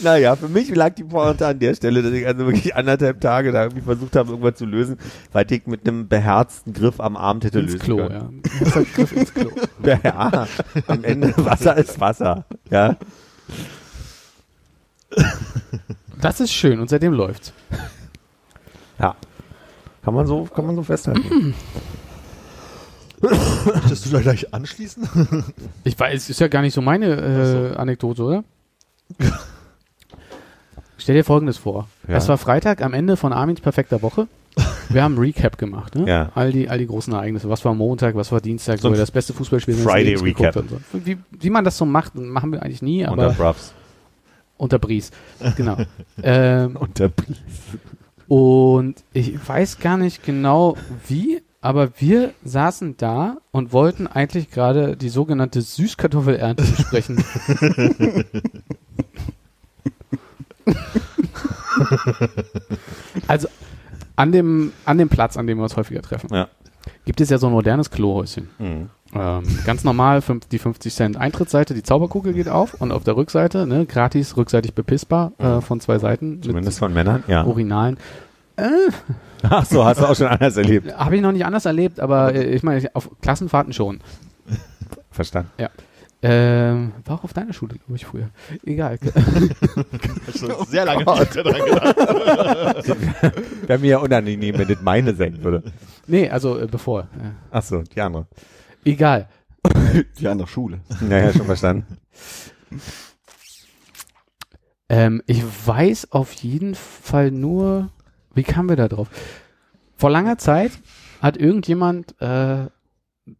Naja, 0.00 0.34
für 0.34 0.48
mich 0.48 0.74
lag 0.74 0.94
die 0.94 1.04
Pointe 1.04 1.46
an 1.46 1.58
der 1.58 1.74
Stelle, 1.74 2.02
dass 2.02 2.12
ich 2.12 2.26
also 2.26 2.46
wirklich 2.46 2.74
anderthalb 2.74 3.20
Tage 3.20 3.52
da 3.52 3.64
irgendwie 3.64 3.82
versucht 3.82 4.16
habe, 4.16 4.30
irgendwas 4.30 4.56
zu 4.56 4.66
lösen, 4.66 4.98
weil 5.32 5.50
ich 5.50 5.66
mit 5.66 5.86
einem 5.86 6.08
beherzten 6.08 6.72
Griff 6.72 6.98
am 7.00 7.16
Abend 7.16 7.44
hätte 7.44 7.60
ins 7.60 7.72
lösen 7.72 7.84
Klo, 7.84 7.96
können. 7.98 8.42
ja. 8.44 8.82
Griff 8.94 9.12
ins 9.12 9.32
Klo. 9.32 9.50
Ja, 9.84 10.46
am 10.86 11.04
Ende 11.04 11.32
Wasser 11.36 11.76
ist 11.76 12.00
Wasser. 12.00 12.44
Ja. 12.70 12.96
Das 16.20 16.40
ist 16.40 16.52
schön 16.52 16.80
und 16.80 16.88
seitdem 16.88 17.12
läuft's. 17.12 17.52
Ja. 18.98 19.16
Kann 20.04 20.14
man 20.14 20.26
so, 20.26 20.44
kann 20.44 20.66
man 20.66 20.74
so 20.76 20.82
festhalten. 20.82 21.54
Möchtest 23.20 24.06
du 24.06 24.10
da 24.10 24.20
gleich 24.20 24.52
anschließen? 24.52 25.44
Ich 25.84 25.98
weiß, 25.98 26.28
ist 26.28 26.40
ja 26.40 26.48
gar 26.48 26.62
nicht 26.62 26.74
so 26.74 26.80
meine 26.82 27.72
äh, 27.72 27.76
Anekdote, 27.76 28.22
oder? 28.24 28.44
Stell 31.02 31.16
dir 31.16 31.24
folgendes 31.24 31.58
vor. 31.58 31.88
Ja. 32.06 32.16
Es 32.16 32.28
war 32.28 32.38
Freitag 32.38 32.80
am 32.80 32.94
Ende 32.94 33.16
von 33.16 33.32
Armins 33.32 33.60
perfekter 33.60 34.02
Woche. 34.02 34.28
Wir 34.88 35.02
haben 35.02 35.18
Recap 35.18 35.58
gemacht, 35.58 35.96
ne? 35.96 36.08
Ja. 36.08 36.30
All 36.36 36.52
die, 36.52 36.68
all 36.68 36.78
die 36.78 36.86
großen 36.86 37.12
Ereignisse. 37.12 37.48
Was 37.48 37.64
war 37.64 37.74
Montag, 37.74 38.14
was 38.14 38.30
war 38.30 38.40
Dienstag, 38.40 38.78
So 38.78 38.88
wo 38.88 38.92
wir 38.92 38.98
das 39.00 39.10
beste 39.10 39.32
Fußballspiel 39.32 39.74
Friday 39.74 40.14
Recap. 40.14 40.54
So. 40.54 40.64
Wie, 41.04 41.18
wie 41.30 41.50
man 41.50 41.64
das 41.64 41.76
so 41.76 41.86
macht, 41.86 42.14
machen 42.14 42.52
wir 42.52 42.62
eigentlich 42.62 42.82
nie, 42.82 43.04
Unter 43.04 43.24
aber 43.24 43.32
Bruffs. 43.32 43.72
unter 44.58 44.78
Bries. 44.78 45.10
Genau. 45.56 45.78
ähm, 46.22 46.76
Unter 46.76 47.08
Bries. 47.08 47.38
und 48.28 49.02
ich 49.12 49.36
weiß 49.48 49.80
gar 49.80 49.96
nicht 49.96 50.22
genau 50.24 50.76
wie, 51.08 51.42
aber 51.60 51.90
wir 51.98 52.32
saßen 52.44 52.96
da 52.96 53.38
und 53.50 53.72
wollten 53.72 54.06
eigentlich 54.06 54.50
gerade 54.50 54.96
die 54.96 55.08
sogenannte 55.08 55.62
Süßkartoffelernte 55.62 56.62
besprechen. 56.62 57.24
also 63.28 63.48
an 64.16 64.32
dem, 64.32 64.72
an 64.84 64.98
dem 64.98 65.08
Platz, 65.08 65.36
an 65.36 65.46
dem 65.46 65.58
wir 65.58 65.64
uns 65.64 65.76
häufiger 65.76 66.02
treffen, 66.02 66.28
Ja. 66.32 66.48
gibt 67.04 67.20
es 67.20 67.30
ja 67.30 67.38
so 67.38 67.46
ein 67.48 67.52
modernes 67.52 67.90
Klohäuschen. 67.90 68.48
Mhm. 68.58 68.90
Ähm, 69.14 69.42
ganz 69.66 69.84
normal, 69.84 70.22
fünf, 70.22 70.46
die 70.46 70.58
50 70.58 70.94
Cent 70.94 71.16
Eintrittsseite, 71.18 71.74
die 71.74 71.82
Zauberkugel 71.82 72.32
geht 72.32 72.48
auf 72.48 72.74
und 72.74 72.92
auf 72.92 73.04
der 73.04 73.16
Rückseite, 73.16 73.66
ne, 73.66 73.84
gratis, 73.84 74.36
rückseitig 74.36 74.74
bepissbar, 74.74 75.32
äh, 75.38 75.60
von 75.60 75.80
zwei 75.80 75.98
Seiten 75.98 76.42
Zumindest 76.42 76.78
von 76.78 76.94
Männern, 76.94 77.22
ja. 77.26 77.44
Urinalen. 77.44 77.98
Ach 79.42 79.66
so, 79.66 79.84
hast 79.84 80.00
du 80.00 80.06
auch 80.06 80.16
schon 80.16 80.28
anders 80.28 80.56
erlebt. 80.56 80.96
Habe 80.96 81.16
ich 81.16 81.22
noch 81.22 81.32
nicht 81.32 81.44
anders 81.44 81.66
erlebt, 81.66 82.00
aber 82.00 82.34
äh, 82.34 82.44
ich 82.54 82.62
meine, 82.62 82.88
auf 82.94 83.10
Klassenfahrten 83.20 83.72
schon. 83.72 84.00
Verstanden. 85.10 85.50
Ähm, 86.24 86.92
war 87.04 87.16
auch 87.18 87.24
auf 87.24 87.32
deiner 87.32 87.52
Schule, 87.52 87.74
glaube 87.74 87.96
ich, 87.96 88.06
früher. 88.06 88.30
Egal. 88.64 88.96
Schon 90.38 90.66
sehr 90.66 90.84
lange 90.84 91.04
nicht 91.04 91.34
mehr 91.34 91.42
dran 91.44 91.64
gedacht. 91.64 92.88
Wäre 93.66 93.78
mir 93.80 93.88
ja 93.88 93.98
unangenehm, 93.98 94.56
wenn 94.56 94.68
das 94.68 94.80
meine 94.82 95.14
sein 95.14 95.42
würde. 95.42 95.64
nee, 96.06 96.28
also 96.30 96.58
äh, 96.60 96.66
bevor. 96.68 97.02
Äh, 97.02 97.30
Ach 97.50 97.62
so, 97.62 97.82
die 97.82 98.00
andere. 98.00 98.26
egal. 98.84 99.28
Die 100.18 100.26
andere 100.26 100.48
Schule. 100.48 100.80
Naja, 101.00 101.32
schon 101.32 101.46
verstanden. 101.46 101.98
Ähm, 104.88 105.22
ich 105.26 105.42
weiß 105.66 106.12
auf 106.12 106.32
jeden 106.34 106.74
Fall 106.74 107.30
nur, 107.30 107.90
wie 108.34 108.42
kamen 108.42 108.68
wir 108.68 108.76
da 108.76 108.88
drauf? 108.88 109.08
Vor 109.96 110.10
langer 110.10 110.36
Zeit 110.38 110.72
hat 111.20 111.36
irgendjemand 111.36 112.20
äh, 112.20 112.66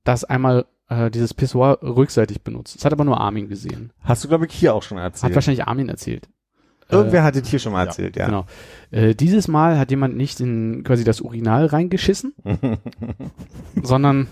das 0.05 0.25
einmal, 0.25 0.67
äh, 1.07 1.11
dieses 1.11 1.35
Pissoir 1.35 1.79
rückseitig 1.83 2.43
benutzt. 2.43 2.77
Das 2.77 2.85
hat 2.85 2.93
aber 2.93 3.05
nur 3.05 3.21
Armin 3.21 3.49
gesehen. 3.49 3.91
Hast 4.03 4.25
du, 4.25 4.29
glaube 4.29 4.47
ich, 4.47 4.53
hier 4.53 4.75
auch 4.75 4.83
schon 4.83 4.99
Hat 4.99 5.05
erzählt. 5.15 5.35
wahrscheinlich 5.35 5.67
Armin 5.67 5.89
erzählt. 5.89 6.29
Irgendwer 6.89 7.23
hat 7.23 7.37
es 7.37 7.49
hier 7.49 7.59
schon 7.59 7.73
mal 7.73 7.87
erzählt, 7.87 8.17
ja. 8.17 8.27
Genau. 8.27 8.45
Äh, 8.91 9.15
dieses 9.15 9.49
Mal 9.49 9.79
hat 9.79 9.91
jemand 9.91 10.15
nicht 10.17 10.41
in 10.41 10.83
quasi 10.85 11.05
das 11.05 11.23
Urinal 11.23 11.65
reingeschissen, 11.67 12.35
sondern 13.83 14.27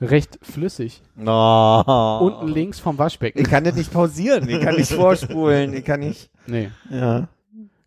recht 0.00 0.38
flüssig. 0.42 1.02
No. 1.16 2.18
Unten 2.20 2.48
links 2.48 2.80
vom 2.80 2.98
Waschbecken. 2.98 3.40
Ich 3.40 3.48
kann 3.48 3.64
das 3.64 3.76
nicht 3.76 3.92
pausieren, 3.92 4.48
ich 4.48 4.60
kann 4.60 4.74
nicht 4.76 4.92
vorspulen, 4.92 5.72
ich 5.74 5.84
kann 5.84 6.00
nicht. 6.00 6.28
Nee. 6.46 6.70
Ja. 6.90 7.28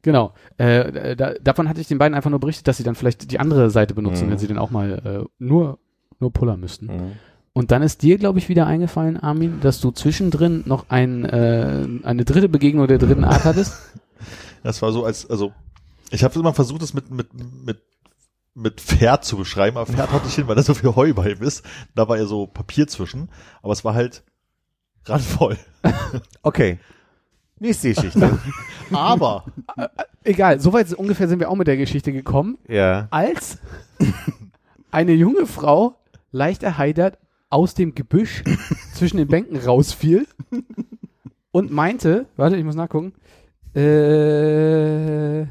Genau. 0.02 0.34
Äh, 0.58 1.16
da, 1.16 1.34
davon 1.42 1.68
hatte 1.68 1.82
ich 1.82 1.88
den 1.88 1.98
beiden 1.98 2.14
einfach 2.16 2.30
nur 2.30 2.40
berichtet, 2.40 2.68
dass 2.68 2.78
sie 2.78 2.84
dann 2.84 2.96
vielleicht 2.96 3.32
die 3.32 3.40
andere 3.40 3.70
Seite 3.70 3.94
benutzen, 3.96 4.28
Mhm. 4.28 4.32
wenn 4.32 4.38
sie 4.38 4.48
den 4.48 4.60
auch 4.60 4.70
mal 4.72 4.92
äh, 5.26 5.28
nur, 5.40 5.80
nur 6.20 6.32
pullern 6.32 6.60
müssten. 6.60 6.90
Und 7.58 7.72
dann 7.72 7.82
ist 7.84 8.02
dir, 8.02 8.18
glaube 8.18 8.38
ich, 8.38 8.50
wieder 8.50 8.68
eingefallen, 8.68 9.16
Armin, 9.16 9.62
dass 9.62 9.80
du 9.80 9.92
zwischendrin 9.92 10.64
noch 10.66 10.90
ein, 10.90 11.24
äh, 11.24 11.88
eine 12.04 12.26
dritte 12.26 12.50
Begegnung 12.50 12.86
der 12.86 12.98
dritten 12.98 13.24
Art 13.24 13.46
hattest. 13.46 13.74
Das 14.64 14.82
war 14.82 14.92
so 14.92 15.06
als, 15.06 15.30
also, 15.30 15.54
ich 16.10 16.24
habe 16.24 16.40
immer 16.40 16.52
versucht, 16.52 16.82
das 16.82 16.96
mit, 16.96 17.12
mit, 17.12 17.28
mit, 17.64 17.84
mit 18.56 18.82
Pferd 18.82 19.24
zu 19.24 19.38
beschreiben, 19.38 19.78
aber 19.78 19.86
Pferd 19.86 20.12
hatte 20.12 20.28
ich 20.28 20.34
hin, 20.34 20.48
weil 20.48 20.56
da 20.56 20.64
so 20.64 20.74
viel 20.74 20.96
Heu 20.96 21.14
bei 21.14 21.30
ihm 21.30 21.44
ist. 21.44 21.64
Da 21.94 22.10
war 22.10 22.18
ja 22.18 22.26
so 22.26 22.48
Papier 22.48 22.88
zwischen, 22.88 23.30
aber 23.62 23.74
es 23.74 23.86
war 23.86 23.94
halt 23.94 24.24
randvoll. 25.06 25.58
Okay. 26.42 26.80
Nächste 27.60 27.94
Geschichte. 27.94 28.40
Aber, 28.92 29.46
Egal, 30.24 30.60
soweit 30.60 30.92
ungefähr 30.94 31.28
sind 31.28 31.40
wir 31.40 31.52
auch 31.52 31.56
mit 31.56 31.68
der 31.68 31.78
Geschichte 31.78 32.12
gekommen, 32.12 32.58
ja. 32.68 33.08
als 33.12 33.60
eine 34.90 35.14
junge 35.14 35.46
Frau 35.46 35.96
leicht 36.32 36.64
erheitert 36.64 37.20
aus 37.50 37.74
dem 37.74 37.96
Gebüsch 37.96 38.44
zwischen 38.94 39.18
den 39.18 39.28
Bänken 39.28 39.58
rausfiel 39.58 40.28
und 41.52 41.72
meinte, 41.72 42.28
warte, 42.36 42.56
ich 42.58 42.64
muss 42.64 42.76
nachgucken, 42.76 43.14
äh, 43.76 45.46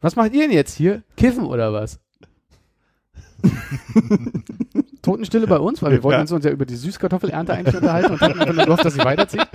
was 0.00 0.16
macht 0.16 0.32
ihr 0.32 0.42
denn 0.42 0.52
jetzt 0.52 0.74
hier? 0.76 1.02
Kiffen 1.16 1.44
oder 1.44 1.72
was? 1.72 2.00
Totenstille 5.02 5.46
bei 5.48 5.58
uns, 5.58 5.82
weil 5.82 5.92
wir 5.92 6.02
wollten 6.02 6.26
Ja. 6.26 6.34
uns 6.34 6.44
ja 6.44 6.50
über 6.50 6.64
die 6.64 6.76
Süßkartoffelernte 6.76 7.52
eigentlich 7.52 7.74
unterhalten 7.76 8.12
und 8.12 8.20
hatten 8.20 8.40
einfach 8.40 8.54
nur 8.54 8.64
gehofft, 8.64 8.84
dass 8.84 8.94
sie 8.94 9.04
weiterzieht. 9.04 9.42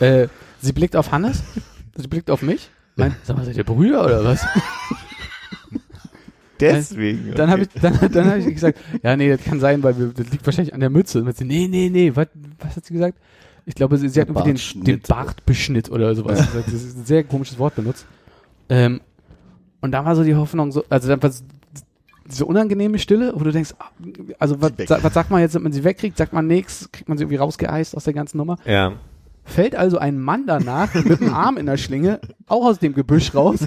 äh, 0.00 0.28
sie 0.64 0.72
blickt 0.72 0.96
auf 0.96 1.12
Hannes, 1.12 1.42
sie 1.96 2.08
blickt 2.08 2.30
auf 2.30 2.42
mich, 2.42 2.70
meint, 2.96 3.14
sag 3.24 3.36
mal, 3.36 3.44
seid 3.44 3.56
ihr 3.56 3.64
Brüder 3.64 4.04
oder 4.04 4.24
was? 4.24 4.44
Deswegen. 6.60 7.34
Dann 7.34 7.50
habe 7.50 7.62
ich, 7.62 7.68
dann, 7.80 7.98
dann 8.12 8.30
hab 8.30 8.38
ich 8.38 8.46
gesagt, 8.46 8.78
ja, 9.02 9.16
nee, 9.16 9.28
das 9.28 9.44
kann 9.44 9.60
sein, 9.60 9.82
weil 9.82 9.98
wir, 9.98 10.06
das 10.08 10.30
liegt 10.30 10.46
wahrscheinlich 10.46 10.72
an 10.72 10.80
der 10.80 10.90
Mütze. 10.90 11.20
Und 11.20 11.36
sie, 11.36 11.44
nee, 11.44 11.66
nee, 11.68 11.90
nee, 11.90 12.12
was, 12.14 12.28
was 12.60 12.76
hat 12.76 12.86
sie 12.86 12.94
gesagt? 12.94 13.18
Ich 13.66 13.74
glaube, 13.74 13.98
sie, 13.98 14.08
sie 14.08 14.20
hat 14.20 14.28
irgendwie 14.28 14.54
den, 14.54 14.84
den 14.84 15.00
Bartbeschnitt 15.00 15.90
oder 15.90 16.14
sowas. 16.14 16.38
gesagt. 16.38 16.68
Das 16.68 16.74
ist 16.74 16.96
ein 16.96 17.04
sehr 17.04 17.24
komisches 17.24 17.58
Wort 17.58 17.74
benutzt. 17.74 18.06
Ähm, 18.68 19.00
und 19.80 19.92
da 19.92 20.04
war 20.04 20.14
so 20.14 20.22
die 20.22 20.36
Hoffnung, 20.36 20.70
so, 20.70 20.84
also 20.88 21.08
dann 21.08 21.22
war 21.22 21.30
diese 22.26 22.46
unangenehme 22.46 22.98
Stille, 22.98 23.32
wo 23.34 23.44
du 23.44 23.52
denkst, 23.52 23.74
ah, 23.78 23.90
also 24.38 24.60
was, 24.60 24.72
was 24.88 25.12
sagt 25.12 25.30
man 25.30 25.40
jetzt, 25.40 25.54
wenn 25.54 25.62
man 25.62 25.72
sie 25.72 25.84
wegkriegt? 25.84 26.16
Sagt 26.16 26.32
man 26.32 26.46
nichts? 26.46 26.88
Kriegt 26.92 27.08
man 27.08 27.18
sie 27.18 27.24
irgendwie 27.24 27.36
rausgeeist 27.36 27.96
aus 27.96 28.04
der 28.04 28.14
ganzen 28.14 28.38
Nummer? 28.38 28.56
Ja. 28.64 28.92
Fällt 29.46 29.76
also 29.76 29.98
ein 29.98 30.18
Mann 30.18 30.46
danach 30.46 30.94
mit 30.94 31.20
dem 31.20 31.32
Arm 31.34 31.56
in 31.58 31.66
der 31.66 31.76
Schlinge 31.76 32.20
auch 32.46 32.64
aus 32.64 32.78
dem 32.78 32.94
Gebüsch 32.94 33.34
raus 33.34 33.60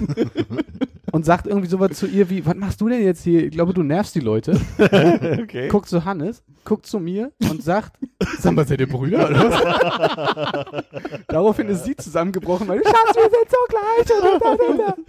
und 1.12 1.24
sagt 1.24 1.46
irgendwie 1.46 1.68
sowas 1.68 1.92
zu 1.92 2.06
ihr 2.06 2.28
wie, 2.30 2.44
was 2.44 2.56
machst 2.56 2.80
du 2.80 2.88
denn 2.88 3.02
jetzt 3.02 3.22
hier? 3.22 3.44
Ich 3.46 3.52
glaube, 3.52 3.72
du 3.74 3.82
nervst 3.82 4.14
die 4.14 4.20
Leute. 4.20 4.60
Okay. 5.40 5.68
Guckt 5.68 5.88
zu 5.88 6.04
Hannes, 6.04 6.42
guckt 6.64 6.84
zu 6.86 6.98
mir 7.00 7.32
und 7.50 7.62
sagt, 7.62 7.92
sag 8.38 8.54
mal, 8.54 8.66
seid 8.66 8.80
ihr 8.80 8.88
Brüder 8.88 9.28
oder 9.30 9.50
was? 9.50 10.84
Daraufhin 11.28 11.68
ist 11.68 11.84
sie 11.84 11.96
zusammengebrochen, 11.96 12.68
weil, 12.68 12.82
Schatz, 12.84 13.14
wir 13.14 13.22
sind 13.22 13.48
so 13.48 13.56
gleich. 13.68 15.00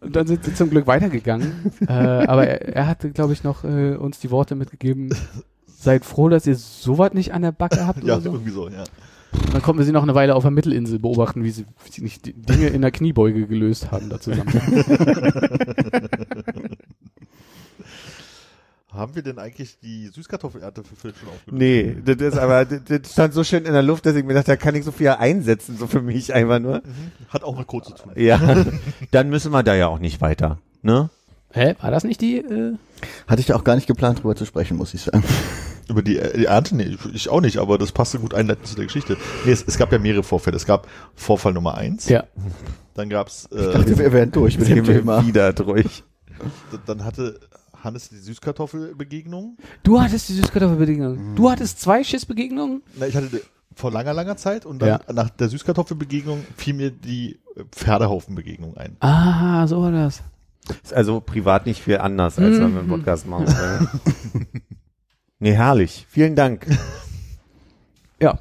Und, 0.00 0.16
dann 0.16 0.26
sind 0.26 0.44
sie 0.44 0.54
zum 0.54 0.70
Glück 0.70 0.86
weitergegangen. 0.86 1.72
äh, 1.86 1.92
aber 1.92 2.46
er, 2.46 2.74
er 2.76 2.86
hatte, 2.86 3.10
glaube 3.10 3.32
ich, 3.34 3.44
noch 3.44 3.64
äh, 3.64 3.96
uns 3.96 4.18
die 4.20 4.30
Worte 4.30 4.54
mitgegeben, 4.54 5.10
seid 5.66 6.04
froh, 6.04 6.28
dass 6.28 6.46
ihr 6.46 6.56
sowas 6.56 7.12
nicht 7.12 7.34
an 7.34 7.42
der 7.42 7.52
Backe 7.52 7.86
habt 7.86 8.02
Ja, 8.04 8.20
so. 8.20 8.32
irgendwie 8.32 8.50
so, 8.52 8.68
ja. 8.68 8.84
Und 9.32 9.54
dann 9.54 9.62
konnten 9.62 9.78
wir 9.78 9.86
sie 9.86 9.92
noch 9.92 10.02
eine 10.02 10.14
Weile 10.14 10.34
auf 10.34 10.42
der 10.42 10.50
Mittelinsel 10.50 10.98
beobachten, 10.98 11.44
wie 11.44 11.50
sie, 11.50 11.66
wie 11.84 11.92
sie 11.92 12.02
nicht 12.02 12.26
die 12.26 12.32
Dinge 12.32 12.68
in 12.68 12.82
der 12.82 12.90
Kniebeuge 12.90 13.46
gelöst 13.46 13.90
haben 13.92 14.08
da 14.08 14.20
zusammen. 14.20 14.52
Haben 18.98 19.14
wir 19.14 19.22
denn 19.22 19.38
eigentlich 19.38 19.78
die 19.78 20.08
Süßkartoffelernte 20.08 20.82
für 20.82 20.96
Phil 20.96 21.14
schon 21.14 21.28
aufgenommen? 21.28 21.58
Nee, 21.58 21.96
das 22.04 22.16
ist 22.16 22.36
aber, 22.36 22.64
das, 22.64 22.80
das 22.84 23.12
stand 23.12 23.32
so 23.32 23.44
schön 23.44 23.64
in 23.64 23.72
der 23.72 23.82
Luft, 23.82 24.04
dass 24.06 24.16
ich 24.16 24.24
mir 24.24 24.34
dachte, 24.34 24.50
da 24.50 24.56
kann 24.56 24.74
ich 24.74 24.84
so 24.84 24.90
viel 24.90 25.08
einsetzen, 25.10 25.78
so 25.78 25.86
für 25.86 26.02
mich 26.02 26.34
einfach 26.34 26.58
nur. 26.58 26.82
Hat 27.28 27.44
auch 27.44 27.56
mit 27.56 27.68
Code 27.68 27.86
zu 27.86 27.92
tun. 27.92 28.12
Ja, 28.16 28.64
dann 29.12 29.30
müssen 29.30 29.52
wir 29.52 29.62
da 29.62 29.76
ja 29.76 29.86
auch 29.86 30.00
nicht 30.00 30.20
weiter, 30.20 30.58
ne? 30.82 31.10
Hä? 31.52 31.76
War 31.80 31.92
das 31.92 32.02
nicht 32.02 32.20
die? 32.20 32.38
Äh? 32.38 32.74
Hatte 33.28 33.40
ich 33.40 33.52
auch 33.52 33.62
gar 33.62 33.76
nicht 33.76 33.86
geplant, 33.86 34.18
drüber 34.18 34.34
zu 34.34 34.44
sprechen, 34.44 34.76
muss 34.76 34.94
ich 34.94 35.02
sagen. 35.02 35.22
Über 35.88 36.02
die, 36.02 36.18
äh, 36.18 36.36
die 36.38 36.44
Ernte, 36.46 36.76
nee, 36.76 36.96
ich- 37.14 37.28
auch 37.30 37.40
nicht, 37.40 37.58
aber 37.58 37.78
das 37.78 37.92
passte 37.92 38.18
gut 38.18 38.34
einleitend 38.34 38.66
zu 38.66 38.76
der 38.76 38.84
Geschichte. 38.86 39.16
Nee, 39.44 39.52
es, 39.52 39.64
es 39.66 39.78
gab 39.78 39.90
ja 39.92 39.98
mehrere 39.98 40.22
Vorfälle. 40.22 40.56
Es 40.56 40.66
gab 40.66 40.86
Vorfall 41.14 41.52
Nummer 41.54 41.76
eins, 41.76 42.08
Ja. 42.08 42.24
dann 42.94 43.08
gab's, 43.08 43.48
Ich 43.50 43.56
dachte, 43.72 43.92
äh, 43.92 43.98
wir 43.98 44.12
wären 44.12 44.30
durch 44.30 44.58
mit 44.58 44.68
dem 44.68 44.84
Thema. 44.84 45.26
wieder 45.26 45.52
durch. 45.52 46.04
dann 46.86 47.04
hatte 47.04 47.40
Hannes 47.82 48.08
die 48.08 48.16
Süßkartoffelbegegnung. 48.18 49.56
Du 49.82 50.00
hattest 50.00 50.28
die 50.28 50.34
Süßkartoffelbegegnung. 50.34 51.34
Du 51.36 51.50
hattest 51.50 51.80
zwei 51.80 52.02
Schissbegegnungen? 52.04 52.82
Na, 52.98 53.06
ich 53.06 53.16
hatte 53.16 53.40
vor 53.74 53.92
langer, 53.92 54.12
langer 54.12 54.36
Zeit 54.36 54.66
und 54.66 54.80
dann 54.82 54.88
Ja. 55.06 55.12
nach 55.12 55.30
der 55.30 55.48
Süßkartoffelbegegnung 55.48 56.44
fiel 56.56 56.74
mir 56.74 56.90
die 56.90 57.38
äh, 57.56 57.64
Pferdehaufenbegegnung 57.70 58.76
ein. 58.76 58.96
Ah, 59.00 59.66
so 59.68 59.80
war 59.80 59.92
das. 59.92 60.22
Ist 60.82 60.92
also 60.92 61.20
privat 61.20 61.64
nicht 61.66 61.80
viel 61.82 61.98
anders, 61.98 62.36
als 62.38 62.58
wenn 62.58 62.72
wir 62.74 62.80
einen 62.80 62.88
Podcast 62.88 63.26
machen. 63.26 63.46
nee, 65.38 65.52
herrlich. 65.52 66.06
Vielen 66.08 66.36
Dank. 66.36 66.66
Ja. 68.20 68.40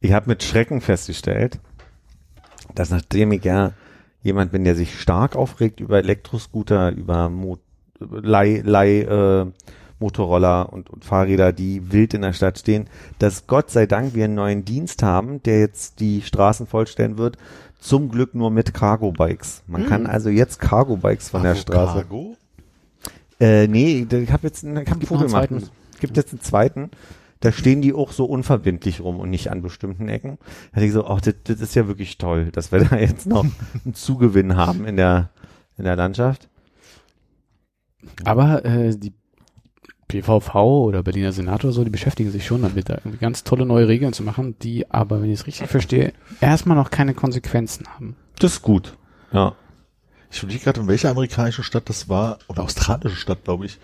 Ich 0.00 0.12
habe 0.12 0.28
mit 0.28 0.42
Schrecken 0.42 0.80
festgestellt, 0.80 1.58
dass 2.74 2.88
nachdem 2.88 3.32
ich 3.32 3.44
ja 3.44 3.72
jemand 4.22 4.52
bin, 4.52 4.64
der 4.64 4.74
sich 4.74 4.98
stark 4.98 5.36
aufregt 5.36 5.80
über 5.80 5.98
Elektroscooter, 5.98 6.92
über 6.92 7.28
Mo 7.28 7.58
Leih, 7.98 8.62
Leih 8.64 9.00
äh, 9.00 9.46
Motorroller 9.98 10.72
und, 10.72 10.90
und 10.90 11.04
Fahrräder, 11.04 11.52
die 11.52 11.90
wild 11.92 12.14
in 12.14 12.22
der 12.22 12.34
Stadt 12.34 12.58
stehen, 12.58 12.88
dass 13.18 13.46
Gott 13.46 13.70
sei 13.70 13.86
Dank 13.86 14.14
wir 14.14 14.24
einen 14.24 14.34
neuen 14.34 14.64
Dienst 14.64 15.02
haben, 15.02 15.42
der 15.42 15.60
jetzt 15.60 16.00
die 16.00 16.22
Straßen 16.22 16.66
vollstellen 16.66 17.18
wird. 17.18 17.38
Zum 17.78 18.08
Glück 18.08 18.34
nur 18.34 18.50
mit 18.50 18.74
Cargo-Bikes. 18.74 19.62
Man 19.66 19.86
kann 19.86 20.06
also 20.06 20.28
jetzt 20.28 20.58
Cargo-Bikes 20.60 21.28
von 21.28 21.42
der 21.42 21.54
Straße. 21.54 22.00
Cargo? 22.00 22.36
Äh, 23.38 23.68
nee, 23.68 24.06
ich 24.10 24.32
habe 24.32 24.46
jetzt 24.46 24.64
einen, 24.64 24.82
ich 24.82 24.88
hab 24.88 24.96
einen 24.96 25.06
Vogel 25.06 25.26
gemacht. 25.26 25.48
zweiten. 25.48 25.68
Gibt 26.00 26.16
jetzt 26.16 26.32
einen 26.32 26.40
zweiten. 26.40 26.90
Da 27.40 27.52
stehen 27.52 27.82
die 27.82 27.92
auch 27.92 28.12
so 28.12 28.24
unverbindlich 28.24 29.00
rum 29.00 29.20
und 29.20 29.30
nicht 29.30 29.50
an 29.50 29.60
bestimmten 29.60 30.08
Ecken. 30.08 30.38
Da 30.70 30.76
hatte 30.76 30.86
ich 30.86 30.92
so, 30.92 31.06
ach, 31.06 31.20
das, 31.20 31.34
das 31.44 31.60
ist 31.60 31.74
ja 31.74 31.86
wirklich 31.86 32.16
toll, 32.18 32.50
dass 32.50 32.72
wir 32.72 32.84
da 32.84 32.96
jetzt 32.96 33.26
noch 33.26 33.44
einen 33.84 33.94
Zugewinn 33.94 34.56
haben 34.56 34.86
in 34.86 34.96
der, 34.96 35.30
in 35.76 35.84
der 35.84 35.96
Landschaft. 35.96 36.48
Aber 38.24 38.64
äh, 38.64 38.96
die 38.96 39.12
PVV 40.08 40.54
oder 40.54 41.02
Berliner 41.02 41.32
Senat 41.32 41.64
oder 41.64 41.72
so, 41.72 41.84
die 41.84 41.90
beschäftigen 41.90 42.30
sich 42.30 42.46
schon 42.46 42.62
damit, 42.62 42.88
da 42.88 42.94
irgendwie 42.94 43.18
ganz 43.18 43.44
tolle 43.44 43.66
neue 43.66 43.88
Regeln 43.88 44.12
zu 44.12 44.22
machen, 44.22 44.56
die 44.60 44.90
aber, 44.90 45.20
wenn 45.20 45.30
ich 45.30 45.40
es 45.40 45.46
richtig 45.46 45.68
verstehe, 45.68 46.12
erstmal 46.40 46.76
noch 46.76 46.90
keine 46.90 47.14
Konsequenzen 47.14 47.86
haben. 47.88 48.16
Das 48.38 48.52
ist 48.52 48.62
gut. 48.62 48.96
Ja. 49.32 49.54
Ich 50.30 50.42
überlege 50.42 50.64
gerade, 50.64 50.80
in 50.80 50.88
welcher 50.88 51.10
amerikanischen 51.10 51.64
Stadt 51.64 51.88
das 51.88 52.08
war, 52.08 52.38
oder 52.48 52.62
australische 52.62 53.16
Stadt, 53.16 53.44
glaube 53.44 53.66
ich. 53.66 53.78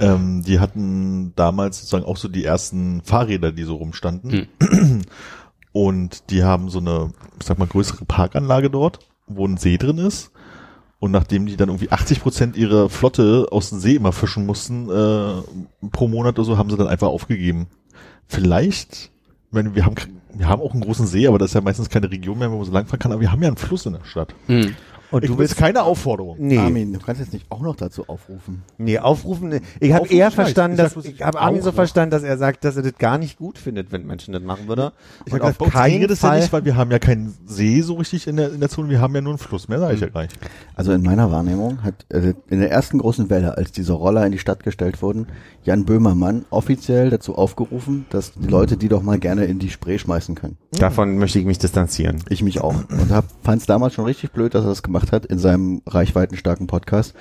Ähm, 0.00 0.42
die 0.42 0.58
hatten 0.58 1.34
damals 1.36 1.78
sozusagen 1.78 2.04
auch 2.04 2.16
so 2.16 2.28
die 2.28 2.44
ersten 2.44 3.02
Fahrräder, 3.02 3.52
die 3.52 3.64
so 3.64 3.76
rumstanden. 3.76 4.48
Und 5.72 6.30
die 6.30 6.44
haben 6.44 6.68
so 6.68 6.78
eine, 6.78 7.12
ich 7.40 7.46
sag 7.46 7.58
mal, 7.58 7.66
größere 7.66 8.04
Parkanlage 8.04 8.70
dort, 8.70 9.00
wo 9.26 9.46
ein 9.46 9.56
See 9.56 9.78
drin 9.78 9.98
ist. 9.98 10.30
Und 11.02 11.10
nachdem 11.10 11.46
die 11.46 11.56
dann 11.56 11.68
irgendwie 11.68 11.90
80 11.90 12.20
Prozent 12.20 12.56
ihrer 12.56 12.88
Flotte 12.88 13.48
aus 13.50 13.70
dem 13.70 13.80
See 13.80 13.96
immer 13.96 14.12
fischen 14.12 14.46
mussten, 14.46 14.88
äh, 14.88 15.88
pro 15.90 16.06
Monat 16.06 16.38
oder 16.38 16.44
so, 16.44 16.58
haben 16.58 16.70
sie 16.70 16.76
dann 16.76 16.86
einfach 16.86 17.08
aufgegeben. 17.08 17.66
Vielleicht, 18.28 19.10
ich 19.48 19.50
meine, 19.50 19.74
wir 19.74 19.84
haben, 19.84 19.96
wir 20.32 20.46
haben 20.48 20.62
auch 20.62 20.74
einen 20.74 20.82
großen 20.82 21.08
See, 21.08 21.26
aber 21.26 21.40
das 21.40 21.50
ist 21.50 21.54
ja 21.54 21.60
meistens 21.60 21.90
keine 21.90 22.08
Region 22.08 22.38
mehr, 22.38 22.52
wo 22.52 22.56
man 22.58 22.64
so 22.64 22.70
langfahren 22.70 23.00
kann, 23.00 23.10
aber 23.10 23.20
wir 23.20 23.32
haben 23.32 23.42
ja 23.42 23.48
einen 23.48 23.56
Fluss 23.56 23.84
in 23.84 23.94
der 23.94 24.04
Stadt. 24.04 24.32
Und 25.12 25.22
ich 25.24 25.28
du 25.30 25.34
will 25.34 25.40
willst, 25.42 25.56
keine 25.56 25.82
Aufforderung. 25.84 26.36
nee, 26.40 26.58
Armin, 26.58 26.92
du 26.92 26.98
kannst 26.98 27.20
jetzt 27.20 27.32
nicht 27.32 27.46
auch 27.50 27.60
noch 27.60 27.76
dazu 27.76 28.08
aufrufen. 28.08 28.62
nee, 28.78 28.98
aufrufen, 28.98 29.60
ich 29.78 29.92
habe 29.92 30.08
eher 30.08 30.30
verstanden, 30.30 30.76
Ich 30.76 30.82
dass, 30.82 30.92
bloß, 30.94 31.04
ich 31.04 31.22
habe 31.22 31.38
Armin 31.40 31.62
so 31.62 31.68
noch. 31.68 31.74
verstanden, 31.74 32.10
dass 32.10 32.22
er 32.22 32.38
sagt, 32.38 32.64
dass 32.64 32.76
er 32.76 32.82
das 32.82 32.96
gar 32.98 33.18
nicht 33.18 33.38
gut 33.38 33.58
findet, 33.58 33.92
wenn 33.92 34.06
Menschen 34.06 34.32
das 34.32 34.42
machen 34.42 34.66
würde. 34.68 34.92
Ich 35.26 35.32
Und 35.32 35.42
hab 35.42 35.50
auf 35.50 35.60
uns 35.60 35.72
keinen 35.72 36.08
das 36.08 36.18
Fall, 36.18 36.36
ja 36.36 36.40
nicht, 36.42 36.52
weil 36.52 36.64
wir 36.64 36.76
haben 36.76 36.90
ja 36.90 36.98
keinen 36.98 37.34
See 37.46 37.80
so 37.82 37.94
richtig 37.94 38.26
in 38.26 38.36
der, 38.36 38.52
in 38.52 38.60
der 38.60 38.68
Zone, 38.68 38.88
wir 38.88 39.00
haben 39.00 39.14
ja 39.14 39.20
nur 39.20 39.32
einen 39.32 39.38
Fluss, 39.38 39.68
mehr 39.68 39.78
sage 39.78 39.94
ich 39.94 40.00
ja 40.00 40.08
gleich. 40.08 40.30
Also 40.74 40.92
in 40.92 41.02
meiner 41.02 41.30
Wahrnehmung 41.30 41.82
hat 41.82 41.94
äh, 42.08 42.34
in 42.48 42.60
der 42.60 42.70
ersten 42.70 42.98
großen 42.98 43.28
Welle, 43.30 43.56
als 43.56 43.72
diese 43.72 43.92
Roller 43.92 44.24
in 44.26 44.32
die 44.32 44.38
Stadt 44.38 44.62
gestellt 44.64 45.02
wurden, 45.02 45.26
Jan 45.64 45.84
Böhmermann 45.84 46.44
offiziell 46.50 47.10
dazu 47.10 47.36
aufgerufen, 47.36 48.06
dass 48.10 48.32
die 48.32 48.48
Leute 48.48 48.76
die 48.76 48.88
doch 48.88 49.02
mal 49.02 49.18
gerne 49.18 49.44
in 49.44 49.58
die 49.58 49.70
Spree 49.70 49.98
schmeißen 49.98 50.34
können. 50.34 50.56
davon 50.72 51.18
möchte 51.18 51.38
ich 51.38 51.44
mich 51.44 51.58
distanzieren. 51.58 52.22
Ich 52.28 52.42
mich 52.42 52.60
auch. 52.60 52.74
Und 52.74 53.10
fand 53.42 53.60
es 53.60 53.66
damals 53.66 53.94
schon 53.94 54.04
richtig 54.04 54.32
blöd, 54.32 54.54
dass 54.54 54.64
er 54.64 54.68
das 54.68 54.82
gemacht 54.82 55.01
hat 55.10 55.26
in 55.26 55.38
seinem 55.40 55.82
reichweitenstarken 55.86 56.68
Podcast. 56.68 57.14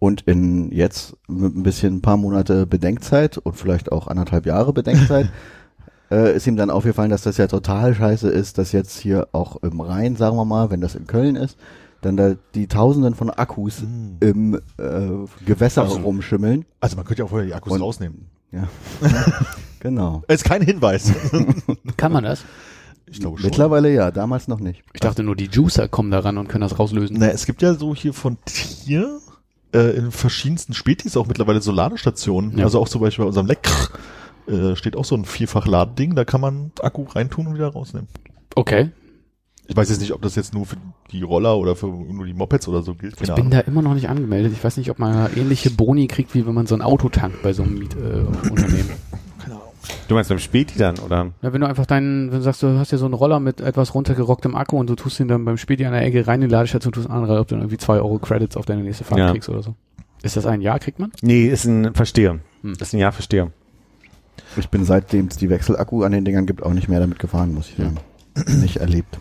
Und 0.00 0.22
in 0.22 0.72
jetzt 0.72 1.14
mit 1.28 1.54
ein 1.54 1.62
bisschen 1.62 1.96
ein 1.96 2.00
paar 2.02 2.16
Monate 2.16 2.66
Bedenkzeit 2.66 3.36
und 3.36 3.52
vielleicht 3.54 3.92
auch 3.92 4.08
anderthalb 4.08 4.46
Jahre 4.46 4.72
Bedenkzeit 4.72 5.28
äh, 6.10 6.34
ist 6.34 6.46
ihm 6.46 6.56
dann 6.56 6.70
aufgefallen, 6.70 7.10
dass 7.10 7.20
das 7.22 7.36
ja 7.36 7.46
total 7.46 7.94
scheiße 7.94 8.30
ist, 8.30 8.56
dass 8.56 8.72
jetzt 8.72 8.98
hier 8.98 9.28
auch 9.32 9.62
im 9.62 9.78
Rhein, 9.82 10.16
sagen 10.16 10.36
wir 10.38 10.46
mal, 10.46 10.70
wenn 10.70 10.80
das 10.80 10.94
in 10.94 11.06
Köln 11.06 11.36
ist, 11.36 11.58
dann 12.00 12.16
da 12.16 12.32
die 12.54 12.66
Tausenden 12.66 13.14
von 13.14 13.28
Akkus 13.28 13.82
im 14.20 14.54
äh, 14.78 14.90
Gewässer 15.44 15.82
Also- 15.82 15.98
rumschimmeln. 15.98 16.64
Also 16.80 16.96
man 16.96 17.04
könnte 17.04 17.20
ja 17.20 17.26
auch 17.26 17.30
vorher 17.30 17.46
die 17.46 17.54
Akkus 17.54 17.74
Und- 17.74 17.82
rausnehmen. 17.82 18.26
Ja. 18.52 18.68
genau. 19.80 20.22
Ist 20.28 20.44
kein 20.44 20.62
Hinweis. 20.62 21.12
Kann 21.98 22.10
man 22.10 22.24
das? 22.24 22.42
Ich 23.10 23.20
glaube 23.20 23.38
schon. 23.38 23.50
Mittlerweile 23.50 23.92
ja, 23.92 24.10
damals 24.10 24.48
noch 24.48 24.60
nicht. 24.60 24.82
Ich 24.92 25.00
dachte 25.00 25.22
nur, 25.22 25.36
die 25.36 25.46
Juicer 25.46 25.88
kommen 25.88 26.10
da 26.10 26.20
ran 26.20 26.38
und 26.38 26.48
können 26.48 26.62
das 26.62 26.78
rauslösen. 26.78 27.16
Na, 27.18 27.28
es 27.28 27.46
gibt 27.46 27.60
ja 27.62 27.74
so 27.74 27.94
hier 27.94 28.12
von 28.12 28.38
Tier 28.44 29.18
äh, 29.74 29.96
in 29.96 30.12
verschiedensten 30.12 30.74
Spätis 30.74 31.16
auch 31.16 31.26
mittlerweile 31.26 31.60
so 31.60 31.72
Ladestationen. 31.72 32.56
Ja. 32.58 32.64
Also 32.64 32.80
auch 32.80 32.88
zum 32.88 33.00
Beispiel 33.00 33.24
bei 33.24 33.28
unserem 33.28 33.46
Leck 33.46 33.68
äh, 34.46 34.76
steht 34.76 34.96
auch 34.96 35.04
so 35.04 35.16
ein 35.16 35.24
vierfach 35.24 35.66
Ladeding, 35.66 36.14
da 36.14 36.24
kann 36.24 36.40
man 36.40 36.72
Akku 36.80 37.04
reintun 37.04 37.48
und 37.48 37.54
wieder 37.54 37.68
rausnehmen. 37.68 38.08
Okay. 38.54 38.90
Ich 39.66 39.76
weiß 39.76 39.88
jetzt 39.88 40.00
nicht, 40.00 40.12
ob 40.12 40.22
das 40.22 40.34
jetzt 40.34 40.52
nur 40.52 40.66
für 40.66 40.76
die 41.12 41.22
Roller 41.22 41.56
oder 41.56 41.76
für 41.76 41.86
nur 41.86 42.26
die 42.26 42.34
Mopeds 42.34 42.66
oder 42.66 42.82
so 42.82 42.94
gilt. 42.94 43.12
Ich 43.12 43.28
Keine 43.28 43.34
bin 43.34 43.44
Ahnung. 43.46 43.50
da 43.52 43.60
immer 43.60 43.82
noch 43.82 43.94
nicht 43.94 44.08
angemeldet. 44.08 44.52
Ich 44.52 44.64
weiß 44.64 44.76
nicht, 44.76 44.90
ob 44.90 44.98
man 44.98 45.30
ähnliche 45.36 45.70
Boni 45.70 46.08
kriegt, 46.08 46.34
wie 46.34 46.44
wenn 46.44 46.54
man 46.54 46.66
so 46.66 46.74
ein 46.74 46.82
Auto 46.82 47.08
tankt 47.08 47.42
bei 47.42 47.52
so 47.52 47.62
einem 47.62 47.78
Mietunternehmen. 47.78 48.90
Äh. 48.90 49.09
Du 50.08 50.14
meinst 50.14 50.28
beim 50.28 50.38
Späti 50.38 50.76
dann, 50.78 50.98
oder? 50.98 51.32
Ja, 51.42 51.52
wenn 51.52 51.60
du 51.60 51.68
einfach 51.68 51.86
deinen, 51.86 52.30
wenn 52.30 52.38
du 52.38 52.42
sagst, 52.42 52.62
du 52.62 52.78
hast 52.78 52.90
ja 52.90 52.98
so 52.98 53.04
einen 53.04 53.14
Roller 53.14 53.38
mit 53.40 53.60
etwas 53.60 53.94
runtergerocktem 53.94 54.56
Akku 54.56 54.76
und 54.78 54.90
du 54.90 54.94
tust 54.96 55.20
ihn 55.20 55.28
dann 55.28 55.44
beim 55.44 55.56
Späti 55.56 55.86
an 55.86 55.92
der 55.92 56.02
Ecke 56.02 56.26
rein 56.26 56.42
in 56.42 56.48
die 56.48 56.52
Ladestation, 56.52 56.92
tust 56.92 57.08
an, 57.08 57.22
ob 57.30 57.48
du 57.48 57.54
dann 57.54 57.60
irgendwie 57.60 57.78
zwei 57.78 57.96
Euro 57.96 58.18
Credits 58.18 58.56
auf 58.56 58.66
deine 58.66 58.82
nächste 58.82 59.04
Fahrt 59.04 59.20
Ja. 59.20 59.30
kriegst 59.30 59.48
oder 59.48 59.62
so. 59.62 59.74
Ist 60.22 60.36
das 60.36 60.46
ein 60.46 60.60
Jahr, 60.60 60.78
kriegt 60.78 60.98
man? 60.98 61.12
Nee, 61.22 61.46
ist 61.46 61.64
ein 61.64 61.94
Versteher. 61.94 62.40
Hm. 62.62 62.72
Ist 62.78 62.92
ein 62.92 62.98
Jahr 62.98 63.12
Versteher. 63.12 63.50
Ich 64.56 64.68
bin 64.68 64.84
seitdem 64.84 65.26
es 65.26 65.36
die 65.36 65.48
Wechselakku 65.48 66.02
an 66.02 66.12
den 66.12 66.24
Dingern 66.24 66.46
gibt, 66.46 66.62
auch 66.62 66.72
nicht 66.72 66.88
mehr 66.88 67.00
damit 67.00 67.18
gefahren, 67.18 67.54
muss 67.54 67.68
ich 67.70 67.76
sagen. 67.76 67.98
nicht 68.60 68.78
erlebt. 68.78 69.18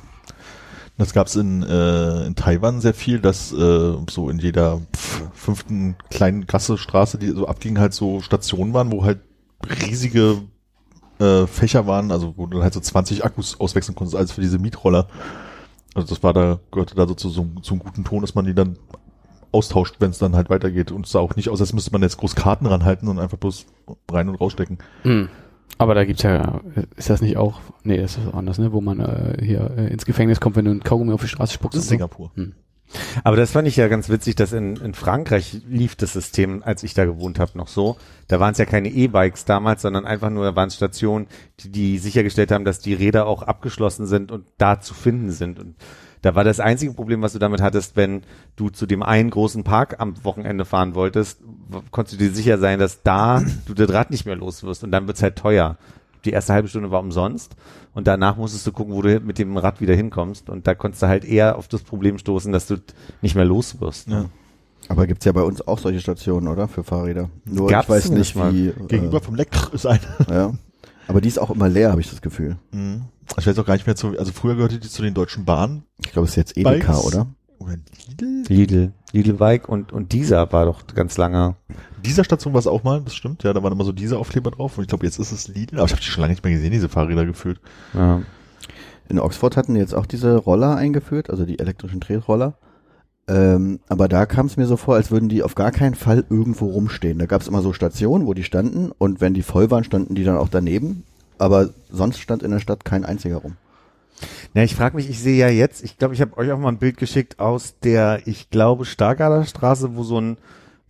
Das 0.97 1.13
gab's 1.13 1.35
in, 1.37 1.63
äh, 1.63 2.25
in 2.25 2.35
Taiwan 2.35 2.81
sehr 2.81 2.93
viel, 2.93 3.19
dass 3.19 3.53
äh, 3.53 3.93
so 4.09 4.29
in 4.29 4.39
jeder 4.39 4.81
pf, 4.93 5.21
fünften 5.33 5.95
kleinen 6.09 6.45
Gasse, 6.45 6.77
Straße, 6.77 7.17
die 7.17 7.27
so 7.27 7.47
abging, 7.47 7.79
halt 7.79 7.93
so 7.93 8.19
Stationen 8.19 8.73
waren, 8.73 8.91
wo 8.91 9.05
halt 9.05 9.19
riesige 9.85 10.41
äh, 11.19 11.47
Fächer 11.47 11.87
waren, 11.87 12.11
also 12.11 12.33
wo 12.37 12.47
du 12.47 12.63
halt 12.63 12.73
so 12.73 12.79
20 12.79 13.23
Akkus 13.25 13.59
auswechseln 13.59 13.95
konntest, 13.95 14.15
als 14.15 14.31
für 14.31 14.41
diese 14.41 14.59
Mietroller. 14.59 15.07
Also 15.93 16.07
das 16.07 16.23
war 16.23 16.33
da, 16.33 16.59
gehörte 16.71 16.95
da 16.95 17.07
so 17.07 17.13
zu 17.13 17.29
so, 17.29 17.41
einem 17.41 17.79
guten 17.79 18.03
Ton, 18.03 18.21
dass 18.21 18.35
man 18.35 18.45
die 18.45 18.53
dann 18.53 18.77
austauscht, 19.51 19.95
wenn 19.99 20.11
es 20.11 20.19
dann 20.19 20.35
halt 20.35 20.49
weitergeht. 20.49 20.91
Und 20.91 21.05
es 21.05 21.11
sah 21.11 21.19
auch 21.19 21.35
nicht 21.35 21.49
aus, 21.49 21.59
als 21.59 21.73
müsste 21.73 21.91
man 21.91 22.01
jetzt 22.01 22.17
groß 22.17 22.35
Karten 22.35 22.65
ranhalten 22.65 23.07
und 23.07 23.19
einfach 23.19 23.37
bloß 23.37 23.65
rein 24.11 24.29
und 24.29 24.35
rausstecken. 24.35 24.77
Hm. 25.03 25.29
Aber 25.77 25.95
da 25.95 26.03
gibt's 26.03 26.23
ja, 26.23 26.61
ist 26.97 27.09
das 27.09 27.21
nicht 27.21 27.37
auch, 27.37 27.59
nee, 27.83 27.97
das 27.97 28.17
ist 28.17 28.33
anders, 28.33 28.57
ne, 28.57 28.73
wo 28.73 28.81
man 28.81 28.99
äh, 28.99 29.37
hier 29.41 29.71
äh, 29.77 29.87
ins 29.87 30.05
Gefängnis 30.05 30.39
kommt, 30.39 30.55
wenn 30.55 30.65
du 30.65 30.71
ein 30.71 30.83
Kaugummi 30.83 31.13
auf 31.13 31.21
die 31.21 31.27
Straße 31.27 31.53
spuckst. 31.53 31.75
Das 31.75 31.83
ist 31.83 31.89
so. 31.89 31.93
Singapur. 31.93 32.31
Hm. 32.35 32.53
Aber 33.23 33.35
das 33.35 33.51
fand 33.51 33.67
ich 33.67 33.75
ja 33.75 33.87
ganz 33.87 34.09
witzig, 34.09 34.35
dass 34.35 34.53
in, 34.53 34.75
in 34.77 34.93
Frankreich 34.93 35.61
lief 35.67 35.95
das 35.95 36.13
System, 36.13 36.63
als 36.63 36.83
ich 36.83 36.93
da 36.93 37.05
gewohnt 37.05 37.39
habe, 37.39 37.57
noch 37.57 37.67
so. 37.67 37.97
Da 38.27 38.39
waren 38.39 38.51
es 38.51 38.57
ja 38.57 38.65
keine 38.65 38.89
E-Bikes 38.89 39.45
damals, 39.45 39.81
sondern 39.81 40.05
einfach 40.05 40.29
nur, 40.29 40.45
da 40.45 40.55
waren 40.55 40.71
Stationen, 40.71 41.27
die, 41.59 41.71
die 41.71 41.97
sichergestellt 41.99 42.51
haben, 42.51 42.65
dass 42.65 42.79
die 42.79 42.93
Räder 42.93 43.27
auch 43.27 43.43
abgeschlossen 43.43 44.07
sind 44.07 44.31
und 44.31 44.45
da 44.57 44.81
zu 44.81 44.93
finden 44.93 45.31
sind. 45.31 45.59
Und 45.59 45.75
da 46.21 46.35
war 46.35 46.43
das 46.43 46.59
einzige 46.59 46.93
Problem, 46.93 47.21
was 47.21 47.33
du 47.33 47.39
damit 47.39 47.61
hattest, 47.61 47.95
wenn 47.95 48.23
du 48.55 48.69
zu 48.69 48.85
dem 48.85 49.03
einen 49.03 49.29
großen 49.29 49.63
Park 49.63 49.95
am 49.99 50.23
Wochenende 50.23 50.65
fahren 50.65 50.95
wolltest, 50.95 51.41
konntest 51.91 52.19
du 52.19 52.25
dir 52.25 52.33
sicher 52.33 52.57
sein, 52.57 52.79
dass 52.79 53.03
da 53.03 53.41
du 53.65 53.73
das 53.73 53.91
Rad 53.93 54.11
nicht 54.11 54.25
mehr 54.25 54.35
los 54.35 54.63
wirst 54.63 54.83
und 54.83 54.91
dann 54.91 55.07
wird's 55.07 55.23
halt 55.23 55.37
teuer. 55.37 55.77
Die 56.25 56.31
erste 56.31 56.53
halbe 56.53 56.67
Stunde 56.67 56.91
war 56.91 56.99
umsonst 56.99 57.55
und 57.93 58.07
danach 58.07 58.35
musstest 58.37 58.67
du 58.67 58.71
gucken, 58.71 58.93
wo 58.93 59.01
du 59.01 59.19
mit 59.19 59.37
dem 59.37 59.55
Rad 59.57 59.81
wieder 59.81 59.95
hinkommst 59.95 60.49
und 60.49 60.67
da 60.67 60.75
konntest 60.75 61.03
du 61.03 61.07
halt 61.07 61.25
eher 61.25 61.57
auf 61.57 61.67
das 61.67 61.81
Problem 61.81 62.17
stoßen, 62.17 62.51
dass 62.51 62.67
du 62.67 62.77
nicht 63.21 63.35
mehr 63.35 63.45
los 63.45 63.79
wirst. 63.79 64.09
Ja. 64.09 64.25
Aber 64.87 65.05
gibt's 65.07 65.25
ja 65.25 65.31
bei 65.31 65.43
uns 65.43 65.65
auch 65.67 65.77
solche 65.77 65.99
Stationen, 65.99 66.47
oder? 66.47 66.67
Für 66.67 66.83
Fahrräder. 66.83 67.29
Nur 67.45 67.67
Gab's 67.67 67.85
ich 67.85 67.89
weiß 67.89 68.09
nicht, 68.11 68.35
mal. 68.35 68.53
wie. 68.53 68.73
Gegenüber 68.87 69.21
vom 69.21 69.35
Leck 69.35 69.49
ist 69.71 69.85
eine. 69.85 69.99
Äh, 70.27 70.33
ja. 70.33 70.53
Aber 71.07 71.21
die 71.21 71.27
ist 71.27 71.39
auch 71.39 71.49
immer 71.49 71.69
leer, 71.69 71.91
habe 71.91 72.01
ich 72.01 72.09
das 72.09 72.21
Gefühl. 72.21 72.57
Mhm. 72.71 73.03
Ich 73.37 73.45
weiß 73.45 73.57
auch 73.59 73.65
gar 73.65 73.73
nicht 73.75 73.85
mehr 73.85 73.95
zu, 73.95 74.17
also 74.17 74.31
früher 74.31 74.55
gehörte 74.55 74.79
die 74.79 74.89
zu 74.89 75.01
den 75.01 75.13
deutschen 75.13 75.45
Bahnen. 75.45 75.83
Ich 76.03 76.11
glaube, 76.11 76.25
es 76.25 76.31
ist 76.31 76.37
jetzt 76.37 76.57
Edeka, 76.57 76.93
Bikes. 76.93 77.05
oder? 77.05 77.27
Oder 77.59 77.75
Lidl? 78.07 78.43
Lidl, 78.47 78.91
Lidl 79.11 79.33
Bike 79.33 79.69
und, 79.69 79.91
und 79.91 80.11
dieser 80.11 80.51
war 80.51 80.65
doch 80.65 80.87
ganz 80.87 81.17
lange. 81.17 81.55
Dieser 82.03 82.23
Station 82.23 82.53
war 82.53 82.59
es 82.59 82.67
auch 82.67 82.83
mal, 82.83 83.01
das 83.01 83.15
stimmt, 83.15 83.43
ja, 83.43 83.53
da 83.53 83.63
waren 83.63 83.73
immer 83.73 83.83
so 83.83 83.91
diese 83.91 84.17
Aufkleber 84.17 84.51
drauf 84.51 84.77
und 84.77 84.83
ich 84.83 84.87
glaube, 84.87 85.05
jetzt 85.05 85.19
ist 85.19 85.31
es 85.31 85.47
Lidl, 85.47 85.77
aber 85.77 85.85
ich 85.85 85.91
habe 85.91 86.01
die 86.01 86.07
schon 86.07 86.21
lange 86.21 86.33
nicht 86.33 86.43
mehr 86.43 86.53
gesehen, 86.53 86.71
diese 86.71 86.89
Fahrräder 86.89 87.25
gefühlt. 87.25 87.59
Ja. 87.93 88.21
In 89.07 89.19
Oxford 89.19 89.57
hatten 89.57 89.73
die 89.73 89.79
jetzt 89.79 89.95
auch 89.95 90.05
diese 90.05 90.35
Roller 90.35 90.75
eingeführt, 90.75 91.29
also 91.29 91.45
die 91.45 91.59
elektrischen 91.59 91.99
Tretroller. 91.99 92.55
Ähm, 93.27 93.79
aber 93.87 94.07
da 94.07 94.25
kam 94.25 94.47
es 94.47 94.57
mir 94.57 94.65
so 94.65 94.75
vor, 94.75 94.95
als 94.95 95.11
würden 95.11 95.29
die 95.29 95.43
auf 95.43 95.55
gar 95.55 95.71
keinen 95.71 95.95
Fall 95.95 96.25
irgendwo 96.29 96.67
rumstehen. 96.67 97.19
Da 97.19 97.27
gab 97.27 97.41
es 97.41 97.47
immer 97.47 97.61
so 97.61 97.73
Stationen, 97.73 98.25
wo 98.25 98.33
die 98.33 98.43
standen 98.43 98.91
und 98.97 99.21
wenn 99.21 99.33
die 99.33 99.43
voll 99.43 99.69
waren, 99.69 99.83
standen 99.83 100.15
die 100.15 100.23
dann 100.23 100.37
auch 100.37 100.49
daneben. 100.49 101.03
Aber 101.37 101.69
sonst 101.91 102.19
stand 102.19 102.43
in 102.43 102.51
der 102.51 102.59
Stadt 102.59 102.85
kein 102.85 103.05
einziger 103.05 103.37
rum. 103.37 103.55
Ja, 104.53 104.63
ich 104.63 104.75
frage 104.75 104.95
mich, 104.95 105.09
ich 105.09 105.19
sehe 105.19 105.37
ja 105.37 105.47
jetzt, 105.47 105.83
ich 105.83 105.97
glaube, 105.97 106.13
ich 106.13 106.21
habe 106.21 106.35
euch 106.37 106.51
auch 106.51 106.57
mal 106.57 106.69
ein 106.69 106.79
Bild 106.79 106.97
geschickt 106.97 107.39
aus 107.39 107.75
der, 107.79 108.21
ich 108.25 108.49
glaube, 108.49 108.85
Stargarder 108.85 109.45
Straße, 109.45 109.95
wo 109.95 110.03
so 110.03 110.19
ein, 110.19 110.37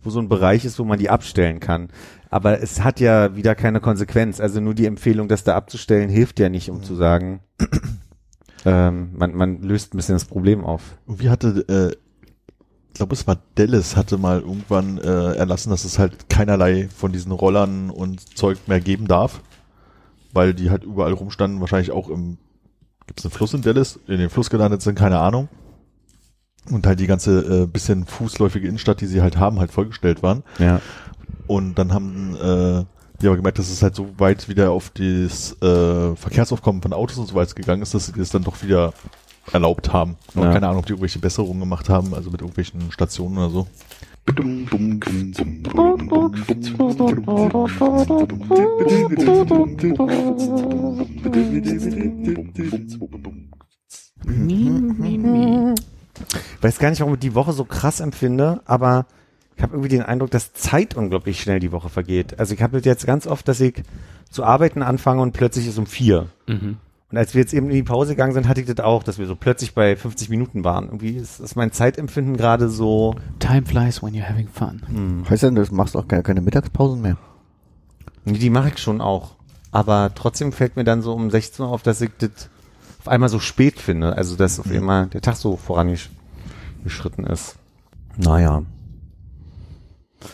wo 0.02 0.10
so 0.10 0.20
ein 0.20 0.28
Bereich 0.28 0.64
ist, 0.64 0.78
wo 0.78 0.84
man 0.84 0.98
die 0.98 1.10
abstellen 1.10 1.60
kann. 1.60 1.88
Aber 2.30 2.62
es 2.62 2.82
hat 2.82 3.00
ja 3.00 3.34
wieder 3.36 3.54
keine 3.54 3.80
Konsequenz. 3.80 4.40
Also 4.40 4.60
nur 4.60 4.74
die 4.74 4.86
Empfehlung, 4.86 5.28
das 5.28 5.44
da 5.44 5.56
abzustellen, 5.56 6.08
hilft 6.08 6.38
ja 6.38 6.48
nicht, 6.48 6.70
um 6.70 6.82
zu 6.82 6.94
sagen, 6.94 7.40
ähm, 8.64 9.10
man, 9.16 9.34
man 9.34 9.62
löst 9.62 9.94
ein 9.94 9.96
bisschen 9.96 10.14
das 10.14 10.24
Problem 10.24 10.64
auf. 10.64 10.96
Irgendwie 11.06 11.28
hatte, 11.28 11.64
äh, 11.68 11.96
ich 12.88 12.94
glaube, 12.94 13.14
es 13.14 13.26
war 13.26 13.38
Dallas, 13.56 13.96
hatte 13.96 14.16
mal 14.18 14.40
irgendwann 14.40 14.98
äh, 14.98 15.34
erlassen, 15.34 15.70
dass 15.70 15.84
es 15.84 15.98
halt 15.98 16.28
keinerlei 16.28 16.88
von 16.88 17.12
diesen 17.12 17.32
Rollern 17.32 17.90
und 17.90 18.36
Zeug 18.36 18.58
mehr 18.66 18.80
geben 18.80 19.06
darf, 19.06 19.40
weil 20.32 20.54
die 20.54 20.70
halt 20.70 20.84
überall 20.84 21.12
rumstanden, 21.12 21.60
wahrscheinlich 21.60 21.92
auch 21.92 22.08
im, 22.08 22.38
gibt 23.06 23.20
es 23.20 23.26
einen 23.26 23.32
Fluss 23.32 23.54
in 23.54 23.62
Dallas, 23.62 23.98
in 24.06 24.18
den 24.18 24.30
Fluss 24.30 24.50
gelandet 24.50 24.82
sind, 24.82 24.96
keine 24.96 25.18
Ahnung. 25.18 25.48
Und 26.70 26.86
halt 26.86 27.00
die 27.00 27.06
ganze 27.06 27.62
äh, 27.62 27.66
bisschen 27.66 28.06
fußläufige 28.06 28.66
Innenstadt, 28.68 29.00
die 29.00 29.06
sie 29.06 29.22
halt 29.22 29.36
haben, 29.38 29.58
halt 29.58 29.70
vollgestellt 29.72 30.22
waren. 30.22 30.42
Ja. 30.58 30.80
Und 31.46 31.74
dann 31.78 31.92
haben 31.92 32.36
äh, 32.36 32.84
die 33.20 33.26
aber 33.26 33.36
gemerkt, 33.36 33.58
dass 33.58 33.70
es 33.70 33.82
halt 33.82 33.94
so 33.94 34.08
weit 34.18 34.48
wieder 34.48 34.70
auf 34.70 34.90
das 34.90 35.52
äh, 35.60 36.14
Verkehrsaufkommen 36.16 36.80
von 36.80 36.92
Autos 36.92 37.18
und 37.18 37.26
so 37.26 37.34
weiter 37.34 37.54
gegangen 37.54 37.82
ist, 37.82 37.92
dass 37.92 38.06
sie 38.06 38.12
das 38.12 38.30
dann 38.30 38.44
doch 38.44 38.62
wieder 38.62 38.92
erlaubt 39.52 39.92
haben. 39.92 40.16
Aber 40.34 40.46
Ja. 40.46 40.52
keine 40.52 40.68
Ahnung, 40.68 40.80
ob 40.80 40.86
die 40.86 40.92
irgendwelche 40.92 41.18
Besserungen 41.18 41.60
gemacht 41.60 41.88
haben, 41.88 42.14
also 42.14 42.30
mit 42.30 42.40
irgendwelchen 42.40 42.92
Stationen 42.92 43.36
oder 43.38 43.50
so. 43.50 43.66
Ich 56.58 56.62
weiß 56.62 56.78
gar 56.78 56.90
nicht, 56.90 57.00
warum 57.00 57.14
ich 57.14 57.20
die 57.20 57.34
Woche 57.34 57.52
so 57.52 57.64
krass 57.64 58.00
empfinde, 58.00 58.60
aber 58.64 59.06
ich 59.56 59.62
habe 59.62 59.74
irgendwie 59.74 59.90
den 59.90 60.02
Eindruck, 60.02 60.30
dass 60.30 60.52
Zeit 60.54 60.96
unglaublich 60.96 61.40
schnell 61.40 61.60
die 61.60 61.72
Woche 61.72 61.88
vergeht. 61.88 62.38
Also 62.38 62.54
ich 62.54 62.62
habe 62.62 62.78
jetzt 62.78 63.06
ganz 63.06 63.26
oft, 63.26 63.46
dass 63.46 63.60
ich 63.60 63.82
zu 64.30 64.44
arbeiten 64.44 64.82
anfange 64.82 65.20
und 65.22 65.32
plötzlich 65.32 65.66
ist 65.66 65.78
um 65.78 65.86
vier. 65.86 66.28
Mhm. 66.46 66.78
Und 67.10 67.18
als 67.18 67.34
wir 67.34 67.40
jetzt 67.40 67.52
eben 67.52 67.68
in 67.68 67.74
die 67.74 67.82
Pause 67.82 68.12
gegangen 68.12 68.32
sind, 68.32 68.46
hatte 68.46 68.60
ich 68.60 68.68
das 68.68 68.78
auch, 68.84 69.02
dass 69.02 69.18
wir 69.18 69.26
so 69.26 69.34
plötzlich 69.34 69.74
bei 69.74 69.96
50 69.96 70.28
Minuten 70.30 70.62
waren. 70.62 70.86
Irgendwie 70.86 71.16
ist, 71.16 71.40
ist 71.40 71.56
mein 71.56 71.72
Zeitempfinden 71.72 72.36
gerade 72.36 72.68
so. 72.68 73.16
Time 73.40 73.66
flies 73.66 74.02
when 74.02 74.14
you're 74.14 74.28
having 74.28 74.48
fun. 74.48 74.80
Hm. 74.86 75.28
Heißt 75.28 75.42
denn, 75.42 75.56
du 75.56 75.64
machst 75.72 75.96
auch 75.96 76.06
keine, 76.06 76.22
keine 76.22 76.40
Mittagspausen 76.40 77.02
mehr? 77.02 77.16
Nee, 78.24 78.38
Die 78.38 78.50
mache 78.50 78.68
ich 78.68 78.78
schon 78.78 79.00
auch. 79.00 79.32
Aber 79.72 80.12
trotzdem 80.14 80.52
fällt 80.52 80.76
mir 80.76 80.84
dann 80.84 81.02
so 81.02 81.12
um 81.12 81.30
16 81.30 81.64
Uhr 81.64 81.70
auf, 81.70 81.82
dass 81.82 82.00
ich 82.00 82.10
das 82.18 82.48
auf 83.00 83.08
einmal 83.08 83.30
so 83.30 83.40
spät 83.40 83.80
finde. 83.80 84.16
Also 84.16 84.36
dass 84.36 84.60
auf 84.60 84.70
einmal 84.70 85.06
der 85.06 85.22
Tag 85.22 85.36
so 85.36 85.56
vorangeschritten 85.56 87.24
ist. 87.26 87.56
Naja. 88.16 88.62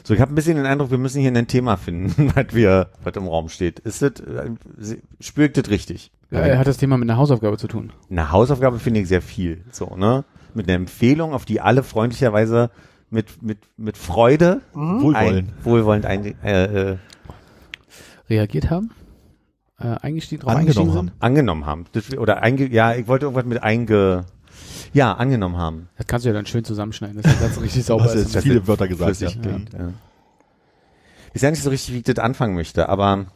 So, 0.03 0.15
ich 0.15 0.21
habe 0.21 0.33
ein 0.33 0.35
bisschen 0.35 0.57
den 0.57 0.67
Eindruck, 0.67 0.91
wir 0.91 0.99
müssen 0.99 1.21
hier 1.21 1.33
ein 1.33 1.47
Thema 1.47 1.77
finden, 1.77 2.33
was 2.35 2.47
wir, 2.51 2.91
was 3.05 3.15
im 3.15 3.29
Raum 3.29 3.49
steht. 3.49 3.79
Ist 3.79 4.03
das, 4.03 4.19
äh, 4.19 4.51
spürt 5.21 5.57
das 5.57 5.71
richtig? 5.71 6.11
Äh, 6.33 6.57
hat 6.57 6.67
das 6.67 6.79
Thema 6.79 6.99
mit 6.99 7.09
einer 7.09 7.19
Hausaufgabe 7.19 7.57
zu 7.57 7.69
tun? 7.69 7.93
Eine 8.11 8.33
Hausaufgabe 8.33 8.81
finde 8.81 9.01
ich 9.01 9.07
sehr 9.07 9.23
viel. 9.23 9.63
So, 9.71 9.95
ne? 9.95 10.25
Mit 10.55 10.67
einer 10.69 10.75
Empfehlung, 10.75 11.35
auf 11.35 11.45
die 11.45 11.61
alle 11.61 11.85
freundlicherweise 11.85 12.71
mit, 13.11 13.43
mit, 13.45 13.59
mit 13.77 13.97
Freude 13.97 14.63
Wohlwollen. 14.73 15.37
ein, 15.37 15.53
wohlwollend 15.63 16.05
ein, 16.05 16.35
äh, 16.43 16.93
äh, 16.93 16.97
Reagiert 18.29 18.71
haben? 18.71 18.91
Äh, 19.79 19.89
eingestiegen, 20.01 20.43
drauf 20.43 20.55
Angenommen 20.55 20.95
haben. 20.95 21.09
sind? 21.09 21.23
angenommen 21.23 21.67
haben. 21.67 21.85
Das, 21.93 22.17
oder 22.17 22.43
einge, 22.43 22.67
ja, 22.69 22.95
ich 22.95 23.07
wollte 23.09 23.27
irgendwas 23.27 23.45
mit 23.45 23.63
einge, 23.63 24.25
ja, 24.95 25.13
angenommen 25.13 25.59
haben. 25.59 25.89
Das 25.99 26.07
kannst 26.07 26.25
du 26.25 26.31
ja 26.31 26.35
dann 26.35 26.47
schön 26.47 26.65
zusammenschneiden, 26.65 27.21
dass 27.21 27.39
das 27.39 27.61
richtig 27.61 27.85
sauber 27.85 28.05
hast 28.05 28.15
ist. 28.15 28.37
viele 28.39 28.67
Wörter 28.67 28.89
gesagt, 28.89 29.21
ja. 29.21 29.31
Klingt, 29.31 29.73
ja. 29.75 29.93
Ich 31.29 31.35
weiß 31.35 31.43
ja 31.43 31.51
nicht 31.51 31.63
so 31.63 31.69
richtig, 31.71 31.93
wie 31.95 31.99
ich 31.99 32.05
das 32.05 32.19
anfangen 32.19 32.55
möchte, 32.55 32.89
aber 32.89 33.27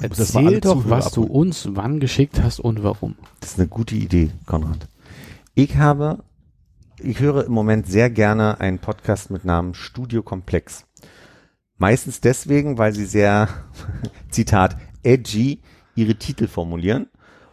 Erzähl 0.00 0.60
doch, 0.60 0.74
Zuhörer 0.76 0.90
was 0.90 1.10
du 1.12 1.24
abholen. 1.24 1.40
uns 1.40 1.68
wann 1.72 1.98
geschickt 2.00 2.40
hast 2.42 2.60
und 2.60 2.82
warum. 2.84 3.16
das 3.40 3.50
ist 3.52 3.58
eine 3.58 3.68
gute 3.68 3.96
Idee, 3.96 4.30
Konrad. 4.46 4.86
Ich 5.54 5.76
habe, 5.76 6.22
ich 7.00 7.18
höre 7.18 7.44
im 7.44 7.52
Moment 7.52 7.86
sehr 7.88 8.08
gerne 8.08 8.60
einen 8.60 8.78
Podcast 8.78 9.30
mit 9.30 9.44
Namen 9.44 9.74
Studio 9.74 10.22
Komplex. 10.22 10.86
Meistens 11.76 12.20
deswegen, 12.20 12.78
weil 12.78 12.94
sie 12.94 13.04
sehr, 13.06 13.48
Zitat, 14.30 14.76
edgy 15.02 15.60
ihre 16.00 16.16
Titel 16.16 16.48
formulieren 16.48 17.06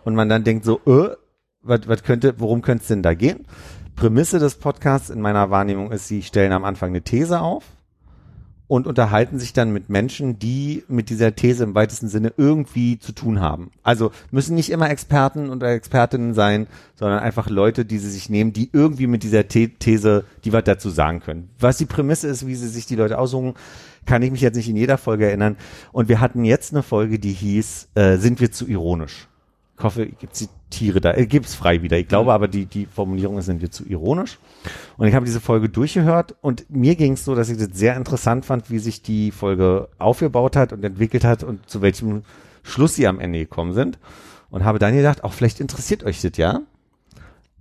und 0.03 0.15
man 0.15 0.29
dann 0.29 0.43
denkt 0.43 0.65
so, 0.65 0.79
äh, 0.85 1.15
was, 1.61 2.03
könnte, 2.03 2.35
worum 2.37 2.61
könnte 2.61 2.81
es 2.81 2.87
denn 2.87 3.03
da 3.03 3.13
gehen? 3.13 3.45
Prämisse 3.95 4.39
des 4.39 4.55
Podcasts 4.55 5.09
in 5.09 5.21
meiner 5.21 5.49
Wahrnehmung 5.49 5.91
ist, 5.91 6.07
sie 6.07 6.23
stellen 6.23 6.51
am 6.53 6.65
Anfang 6.65 6.89
eine 6.89 7.01
These 7.01 7.41
auf 7.41 7.63
und 8.67 8.85
unterhalten 8.85 9.39
sich 9.39 9.53
dann 9.53 9.71
mit 9.71 9.89
Menschen, 9.89 10.39
die 10.39 10.83
mit 10.87 11.09
dieser 11.09 11.35
These 11.35 11.63
im 11.63 11.73
weitesten 11.73 12.09
Sinne 12.09 12.33
irgendwie 12.37 12.99
zu 12.99 13.13
tun 13.13 13.39
haben. 13.39 13.71
Also 13.81 14.11
müssen 14.29 14.55
nicht 14.55 14.69
immer 14.71 14.89
Experten 14.89 15.49
oder 15.49 15.71
Expertinnen 15.71 16.33
sein, 16.33 16.67
sondern 16.95 17.19
einfach 17.19 17.49
Leute, 17.49 17.85
die 17.85 17.97
sie 17.97 18.09
sich 18.09 18.29
nehmen, 18.29 18.53
die 18.53 18.69
irgendwie 18.71 19.07
mit 19.07 19.23
dieser 19.23 19.43
The 19.49 19.69
These, 19.69 20.25
die 20.43 20.53
was 20.53 20.65
dazu 20.65 20.89
sagen 20.89 21.21
können. 21.21 21.49
Was 21.59 21.77
die 21.77 21.85
Prämisse 21.85 22.27
ist, 22.27 22.45
wie 22.45 22.55
sie 22.55 22.67
sich 22.67 22.85
die 22.85 22.95
Leute 22.95 23.17
aussuchen, 23.17 23.53
kann 24.07 24.23
ich 24.23 24.31
mich 24.31 24.41
jetzt 24.41 24.55
nicht 24.55 24.69
in 24.69 24.75
jeder 24.75 24.97
Folge 24.97 25.27
erinnern. 25.27 25.57
Und 25.91 26.09
wir 26.09 26.19
hatten 26.19 26.43
jetzt 26.43 26.73
eine 26.73 26.81
Folge, 26.81 27.19
die 27.19 27.33
hieß, 27.33 27.89
äh, 27.93 28.17
sind 28.17 28.39
wir 28.39 28.51
zu 28.51 28.67
ironisch? 28.67 29.27
Ich 29.77 29.83
hoffe, 29.83 30.05
ich 30.05 30.17
zitiere 30.31 31.01
da, 31.01 31.13
äh, 31.13 31.27
gibt's 31.27 31.53
frei 31.53 31.83
wieder. 31.83 31.99
Ich 31.99 32.07
glaube 32.07 32.33
aber, 32.33 32.47
die, 32.47 32.65
die 32.65 32.87
Formulierung 32.87 33.37
ist, 33.37 33.45
sind 33.45 33.61
wir 33.61 33.69
zu 33.69 33.85
ironisch. 33.85 34.39
Und 34.97 35.07
ich 35.07 35.13
habe 35.13 35.25
diese 35.25 35.39
Folge 35.39 35.69
durchgehört 35.69 36.35
und 36.41 36.67
mir 36.69 36.95
ging 36.95 37.13
es 37.13 37.25
so, 37.25 37.35
dass 37.35 37.49
ich 37.49 37.57
das 37.57 37.69
sehr 37.73 37.95
interessant 37.95 38.45
fand, 38.45 38.71
wie 38.71 38.79
sich 38.79 39.03
die 39.03 39.29
Folge 39.29 39.89
aufgebaut 39.99 40.55
hat 40.55 40.73
und 40.73 40.83
entwickelt 40.83 41.23
hat 41.23 41.43
und 41.43 41.69
zu 41.69 41.83
welchem 41.83 42.23
Schluss 42.63 42.95
sie 42.95 43.07
am 43.07 43.19
Ende 43.19 43.39
gekommen 43.39 43.73
sind. 43.73 43.99
Und 44.49 44.63
habe 44.63 44.79
dann 44.79 44.95
gedacht, 44.95 45.23
auch 45.23 45.33
vielleicht 45.33 45.59
interessiert 45.59 46.03
euch 46.05 46.21
das 46.21 46.37
ja. 46.37 46.61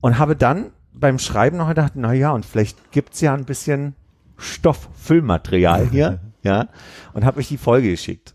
Und 0.01 0.19
habe 0.19 0.37
dann 0.37 0.71
beim 0.95 1.19
Schreiben 1.19 1.59
noch 1.59 1.69
gedacht, 1.69 1.93
na 1.97 2.13
ja, 2.13 2.31
und 2.31 2.47
vielleicht 2.47 2.93
gibt's 2.93 3.21
ja 3.21 3.35
ein 3.35 3.45
bisschen 3.45 3.95
Stoff, 4.39 4.89
Füllmaterial 4.95 5.89
hier, 5.91 6.21
ja. 6.47 6.69
Und 7.13 7.25
habe 7.25 7.39
euch 7.41 7.49
die 7.49 7.59
Folge 7.59 7.91
geschickt. 7.91 8.35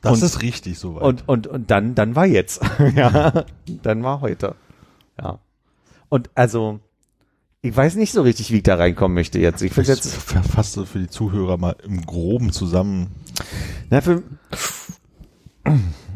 Das 0.00 0.14
Und- 0.18 0.22
ist 0.24 0.42
richtig 0.42 0.78
soweit. 0.78 1.02
Und, 1.02 1.28
und, 1.28 1.46
und 1.46 1.70
dann, 1.70 1.94
dann 1.94 2.14
war 2.16 2.26
jetzt. 2.26 2.60
ja, 2.96 3.44
dann 3.82 4.02
war 4.02 4.20
heute. 4.20 4.54
Ja. 5.20 5.38
Und 6.08 6.30
also, 6.34 6.80
ich 7.62 7.74
weiß 7.76 7.94
nicht 7.96 8.12
so 8.12 8.22
richtig, 8.22 8.50
wie 8.52 8.58
ich 8.58 8.62
da 8.62 8.74
reinkommen 8.74 9.14
möchte 9.14 9.38
jetzt. 9.38 9.62
Ich 9.62 9.72
finde 9.72 9.92
jetzt, 9.92 10.08
fasst 10.14 10.76
du 10.76 10.84
für 10.84 10.98
die 10.98 11.08
Zuhörer 11.08 11.56
mal 11.56 11.76
im 11.84 12.04
Groben 12.04 12.52
zusammen. 12.52 13.12
na, 13.90 14.00
für, 14.00 14.22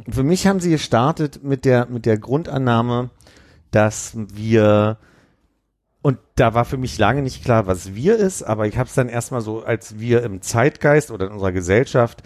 für 0.09 0.23
mich 0.23 0.47
haben 0.47 0.61
sie 0.61 0.71
gestartet 0.71 1.43
mit 1.45 1.65
der, 1.65 1.87
mit 1.87 2.05
der 2.07 2.19
Grundannahme, 2.19 3.11
dass 3.71 4.13
wir 4.17 4.99
Und 6.07 6.21
da 6.37 6.55
war 6.55 6.65
für 6.65 6.77
mich 6.77 6.99
lange 6.99 7.21
nicht 7.21 7.43
klar, 7.43 7.67
was 7.67 7.97
wir 7.97 8.15
ist, 8.17 8.45
aber 8.45 8.69
ich 8.69 8.79
habe 8.79 8.89
es 8.89 8.95
dann 8.95 9.09
erstmal 9.09 9.41
so, 9.41 9.65
als 9.65 9.99
wir 9.99 10.23
im 10.23 10.41
Zeitgeist 10.41 11.11
oder 11.11 11.27
in 11.27 11.33
unserer 11.33 11.51
Gesellschaft 11.51 12.23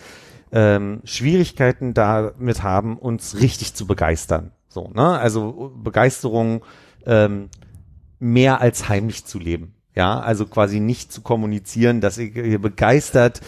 ähm, 0.53 1.01
Schwierigkeiten 1.05 1.95
damit 1.95 2.63
haben, 2.63 2.99
uns 2.99 3.41
richtig 3.41 3.73
zu 3.73 3.87
begeistern. 3.87 4.51
So, 4.69 4.91
ne? 4.95 5.19
Also 5.19 5.73
Begeisterung 5.83 6.63
ähm, 7.07 7.49
mehr 8.19 8.61
als 8.61 8.91
heimlich 8.91 9.25
zu 9.25 9.39
leben. 9.39 9.73
Ja, 9.97 10.21
also 10.21 10.45
quasi 10.45 10.79
nicht 10.79 11.11
zu 11.11 11.23
kommunizieren, 11.23 12.03
dass 12.03 12.19
ich 12.19 12.35
begeistert 12.61 13.41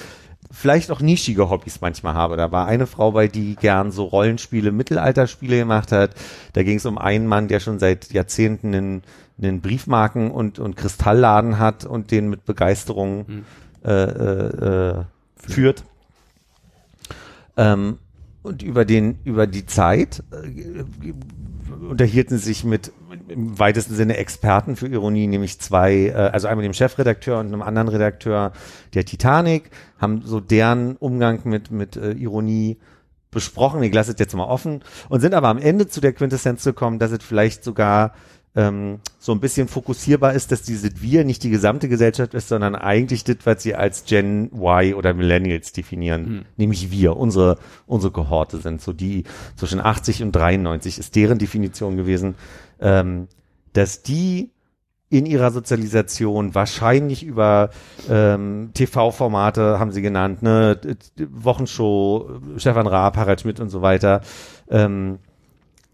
vielleicht 0.52 0.90
auch 0.90 1.00
nischige 1.00 1.50
Hobbys 1.50 1.80
manchmal 1.80 2.14
habe. 2.14 2.36
Da 2.36 2.52
war 2.52 2.66
eine 2.66 2.86
Frau 2.86 3.12
bei, 3.12 3.26
die 3.26 3.56
gern 3.56 3.90
so 3.90 4.04
Rollenspiele, 4.04 4.70
Mittelalterspiele 4.70 5.58
gemacht 5.58 5.90
hat. 5.92 6.14
Da 6.52 6.62
ging 6.62 6.76
es 6.76 6.86
um 6.86 6.98
einen 6.98 7.26
Mann, 7.26 7.48
der 7.48 7.58
schon 7.58 7.78
seit 7.78 8.12
Jahrzehnten 8.12 8.74
einen, 8.74 9.02
einen 9.40 9.60
Briefmarken- 9.60 10.30
und, 10.30 10.58
und 10.58 10.76
Kristallladen 10.76 11.58
hat 11.58 11.84
und 11.84 12.10
den 12.10 12.28
mit 12.28 12.44
Begeisterung 12.44 13.26
Mhm. 13.26 13.44
äh, 13.84 13.90
äh, 13.90 15.04
führt. 15.36 15.84
Ähm, 17.56 17.98
und 18.42 18.62
über 18.62 18.84
den, 18.84 19.18
über 19.24 19.46
die 19.46 19.66
Zeit 19.66 20.22
äh, 20.32 20.84
unterhielten 21.88 22.38
sich 22.38 22.64
mit 22.64 22.92
im 23.28 23.58
weitesten 23.58 23.94
Sinne 23.94 24.16
Experten 24.16 24.76
für 24.76 24.88
Ironie, 24.88 25.26
nämlich 25.26 25.60
zwei, 25.60 26.06
äh, 26.06 26.12
also 26.12 26.48
einmal 26.48 26.62
dem 26.62 26.74
Chefredakteur 26.74 27.38
und 27.38 27.46
einem 27.46 27.62
anderen 27.62 27.88
Redakteur 27.88 28.52
der 28.94 29.04
Titanic, 29.04 29.70
haben 29.98 30.22
so 30.24 30.40
deren 30.40 30.96
Umgang 30.96 31.40
mit, 31.44 31.70
mit 31.70 31.96
äh, 31.96 32.12
Ironie 32.12 32.78
besprochen. 33.30 33.82
Ich 33.82 33.94
lasse 33.94 34.12
es 34.12 34.18
jetzt 34.18 34.34
mal 34.34 34.44
offen 34.44 34.82
und 35.08 35.20
sind 35.20 35.34
aber 35.34 35.48
am 35.48 35.58
Ende 35.58 35.88
zu 35.88 36.00
der 36.00 36.12
Quintessenz 36.12 36.64
gekommen, 36.64 36.98
dass 36.98 37.12
es 37.12 37.22
vielleicht 37.22 37.64
sogar 37.64 38.12
ähm, 38.54 39.00
so 39.18 39.32
ein 39.32 39.40
bisschen 39.40 39.68
fokussierbar 39.68 40.34
ist, 40.34 40.52
dass 40.52 40.62
dieses 40.62 41.00
Wir 41.00 41.24
nicht 41.24 41.42
die 41.42 41.50
gesamte 41.50 41.88
Gesellschaft 41.88 42.34
ist, 42.34 42.48
sondern 42.48 42.74
eigentlich 42.74 43.24
das, 43.24 43.36
was 43.44 43.62
sie 43.62 43.74
als 43.74 44.04
Gen 44.04 44.50
Y 44.52 44.94
oder 44.94 45.14
Millennials 45.14 45.72
definieren, 45.72 46.26
Hm. 46.26 46.44
nämlich 46.56 46.90
wir, 46.90 47.16
unsere, 47.16 47.58
unsere 47.86 48.12
Kohorte 48.12 48.58
sind. 48.58 48.82
So 48.82 48.92
die 48.92 49.24
zwischen 49.56 49.80
80 49.80 50.22
und 50.22 50.32
93 50.32 50.98
ist 50.98 51.16
deren 51.16 51.38
Definition 51.38 51.96
gewesen, 51.96 52.34
ähm, 52.80 53.28
dass 53.72 54.02
die 54.02 54.50
in 55.08 55.26
ihrer 55.26 55.50
Sozialisation 55.50 56.54
wahrscheinlich 56.54 57.22
über 57.22 57.68
ähm, 58.08 58.70
TV-Formate, 58.72 59.78
haben 59.78 59.92
sie 59.92 60.00
genannt, 60.00 60.42
ne, 60.42 60.78
Wochenshow, 61.30 62.40
Stefan 62.56 62.86
Raab, 62.86 63.18
Harald 63.18 63.42
Schmidt 63.42 63.60
und 63.60 63.68
so 63.68 63.82
weiter, 63.82 64.22
ähm, 64.70 65.18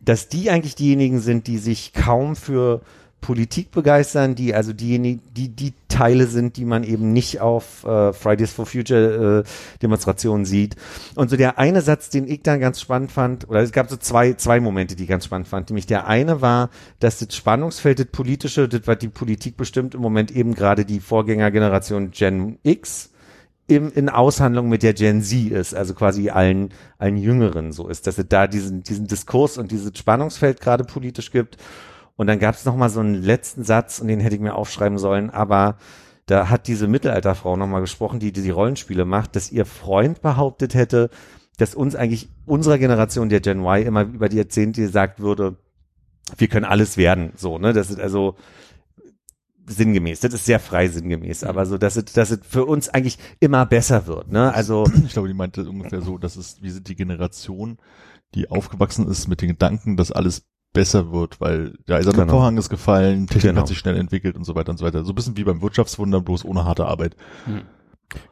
dass 0.04 0.28
die 0.28 0.50
eigentlich 0.50 0.74
diejenigen 0.74 1.20
sind, 1.20 1.46
die 1.46 1.58
sich 1.58 1.92
kaum 1.92 2.36
für 2.36 2.80
Politik 3.20 3.72
begeistern, 3.72 4.34
die 4.36 4.54
also 4.54 4.72
diejenigen, 4.72 5.20
die 5.32 5.48
die 5.48 5.74
Teile 5.88 6.26
sind, 6.26 6.56
die 6.56 6.64
man 6.64 6.84
eben 6.84 7.12
nicht 7.12 7.40
auf 7.40 7.84
äh, 7.84 8.12
Fridays 8.12 8.52
for 8.52 8.64
Future 8.64 9.44
äh, 9.44 9.78
Demonstrationen 9.82 10.44
sieht. 10.44 10.76
Und 11.16 11.28
so 11.28 11.36
der 11.36 11.58
eine 11.58 11.82
Satz, 11.82 12.10
den 12.10 12.28
ich 12.28 12.42
dann 12.42 12.60
ganz 12.60 12.80
spannend 12.80 13.10
fand, 13.10 13.48
oder 13.48 13.60
es 13.60 13.72
gab 13.72 13.90
so 13.90 13.96
zwei 13.96 14.34
zwei 14.34 14.60
Momente, 14.60 14.94
die 14.94 15.02
ich 15.02 15.08
ganz 15.08 15.24
spannend 15.24 15.48
fand. 15.48 15.68
Nämlich 15.70 15.86
der 15.86 16.06
eine 16.06 16.40
war, 16.40 16.70
dass 17.00 17.18
das 17.18 17.34
Spannungsfeld, 17.34 17.98
das 17.98 18.06
politische, 18.06 18.68
das 18.68 18.82
was 18.86 18.98
die 18.98 19.08
Politik 19.08 19.56
bestimmt 19.56 19.94
im 19.94 20.00
Moment 20.00 20.30
eben 20.30 20.54
gerade 20.54 20.84
die 20.84 21.00
Vorgängergeneration 21.00 22.12
Gen 22.12 22.58
X 22.62 23.07
im, 23.68 23.92
in 23.92 24.08
Aushandlung 24.08 24.68
mit 24.68 24.82
der 24.82 24.94
Gen 24.94 25.22
Z 25.22 25.52
ist, 25.52 25.74
also 25.74 25.94
quasi 25.94 26.30
allen, 26.30 26.70
allen 26.96 27.18
Jüngeren 27.18 27.70
so 27.70 27.86
ist, 27.86 28.06
dass 28.06 28.18
es 28.18 28.26
da 28.28 28.46
diesen, 28.46 28.82
diesen 28.82 29.06
Diskurs 29.06 29.58
und 29.58 29.70
dieses 29.70 29.96
Spannungsfeld 29.96 30.60
gerade 30.60 30.84
politisch 30.84 31.30
gibt. 31.30 31.58
Und 32.16 32.26
dann 32.26 32.38
gab 32.38 32.54
es 32.54 32.64
noch 32.64 32.74
mal 32.74 32.88
so 32.88 33.00
einen 33.00 33.14
letzten 33.14 33.62
Satz, 33.62 34.00
und 34.00 34.08
den 34.08 34.20
hätte 34.20 34.34
ich 34.34 34.40
mir 34.40 34.54
aufschreiben 34.54 34.98
sollen, 34.98 35.30
aber 35.30 35.76
da 36.26 36.48
hat 36.48 36.66
diese 36.66 36.88
Mittelalterfrau 36.88 37.56
noch 37.56 37.66
mal 37.66 37.80
gesprochen, 37.80 38.18
die 38.20 38.32
die, 38.32 38.42
die 38.42 38.50
Rollenspiele 38.50 39.04
macht, 39.04 39.36
dass 39.36 39.52
ihr 39.52 39.66
Freund 39.66 40.22
behauptet 40.22 40.74
hätte, 40.74 41.10
dass 41.58 41.74
uns 41.74 41.94
eigentlich 41.94 42.30
unserer 42.46 42.78
Generation 42.78 43.28
der 43.28 43.40
Gen 43.40 43.60
Y 43.60 43.86
immer 43.86 44.02
über 44.02 44.28
die 44.30 44.38
Jahrzehnte 44.38 44.80
gesagt 44.80 45.20
würde, 45.20 45.56
wir 46.36 46.48
können 46.48 46.64
alles 46.64 46.96
werden, 46.96 47.32
so, 47.36 47.58
ne, 47.58 47.72
das 47.72 47.90
ist 47.90 48.00
also, 48.00 48.36
sinngemäß. 49.68 50.20
Das 50.20 50.34
ist 50.34 50.44
sehr 50.44 50.60
frei 50.60 50.88
sinngemäß, 50.88 51.44
aber 51.44 51.66
so, 51.66 51.78
dass 51.78 51.96
es, 51.96 52.06
dass 52.06 52.30
es 52.30 52.40
für 52.48 52.64
uns 52.64 52.88
eigentlich 52.88 53.18
immer 53.40 53.64
besser 53.66 54.06
wird. 54.06 54.30
Ne? 54.32 54.52
Also 54.54 54.84
Ich 55.06 55.12
glaube, 55.12 55.28
die 55.28 55.34
meinte 55.34 55.68
ungefähr 55.68 56.00
so, 56.02 56.18
dass 56.18 56.36
es, 56.36 56.62
wir 56.62 56.72
sind 56.72 56.88
die 56.88 56.96
Generation, 56.96 57.78
die 58.34 58.50
aufgewachsen 58.50 59.06
ist 59.08 59.28
mit 59.28 59.40
den 59.42 59.48
Gedanken, 59.48 59.96
dass 59.96 60.12
alles 60.12 60.42
besser 60.74 61.12
wird, 61.12 61.40
weil 61.40 61.78
der 61.88 61.96
eiserne 61.96 62.18
Genau. 62.18 62.32
Vorhang 62.34 62.58
ist 62.58 62.68
gefallen, 62.68 63.26
Technik 63.26 63.42
Genau. 63.50 63.60
hat 63.62 63.68
sich 63.68 63.78
schnell 63.78 63.96
entwickelt 63.96 64.36
und 64.36 64.44
so 64.44 64.54
weiter 64.54 64.70
und 64.70 64.76
so 64.78 64.84
weiter. 64.84 65.02
So 65.04 65.12
ein 65.12 65.14
bisschen 65.14 65.36
wie 65.36 65.44
beim 65.44 65.62
Wirtschaftswunder, 65.62 66.20
bloß 66.20 66.44
ohne 66.44 66.64
harte 66.66 66.84
Arbeit. 66.86 67.16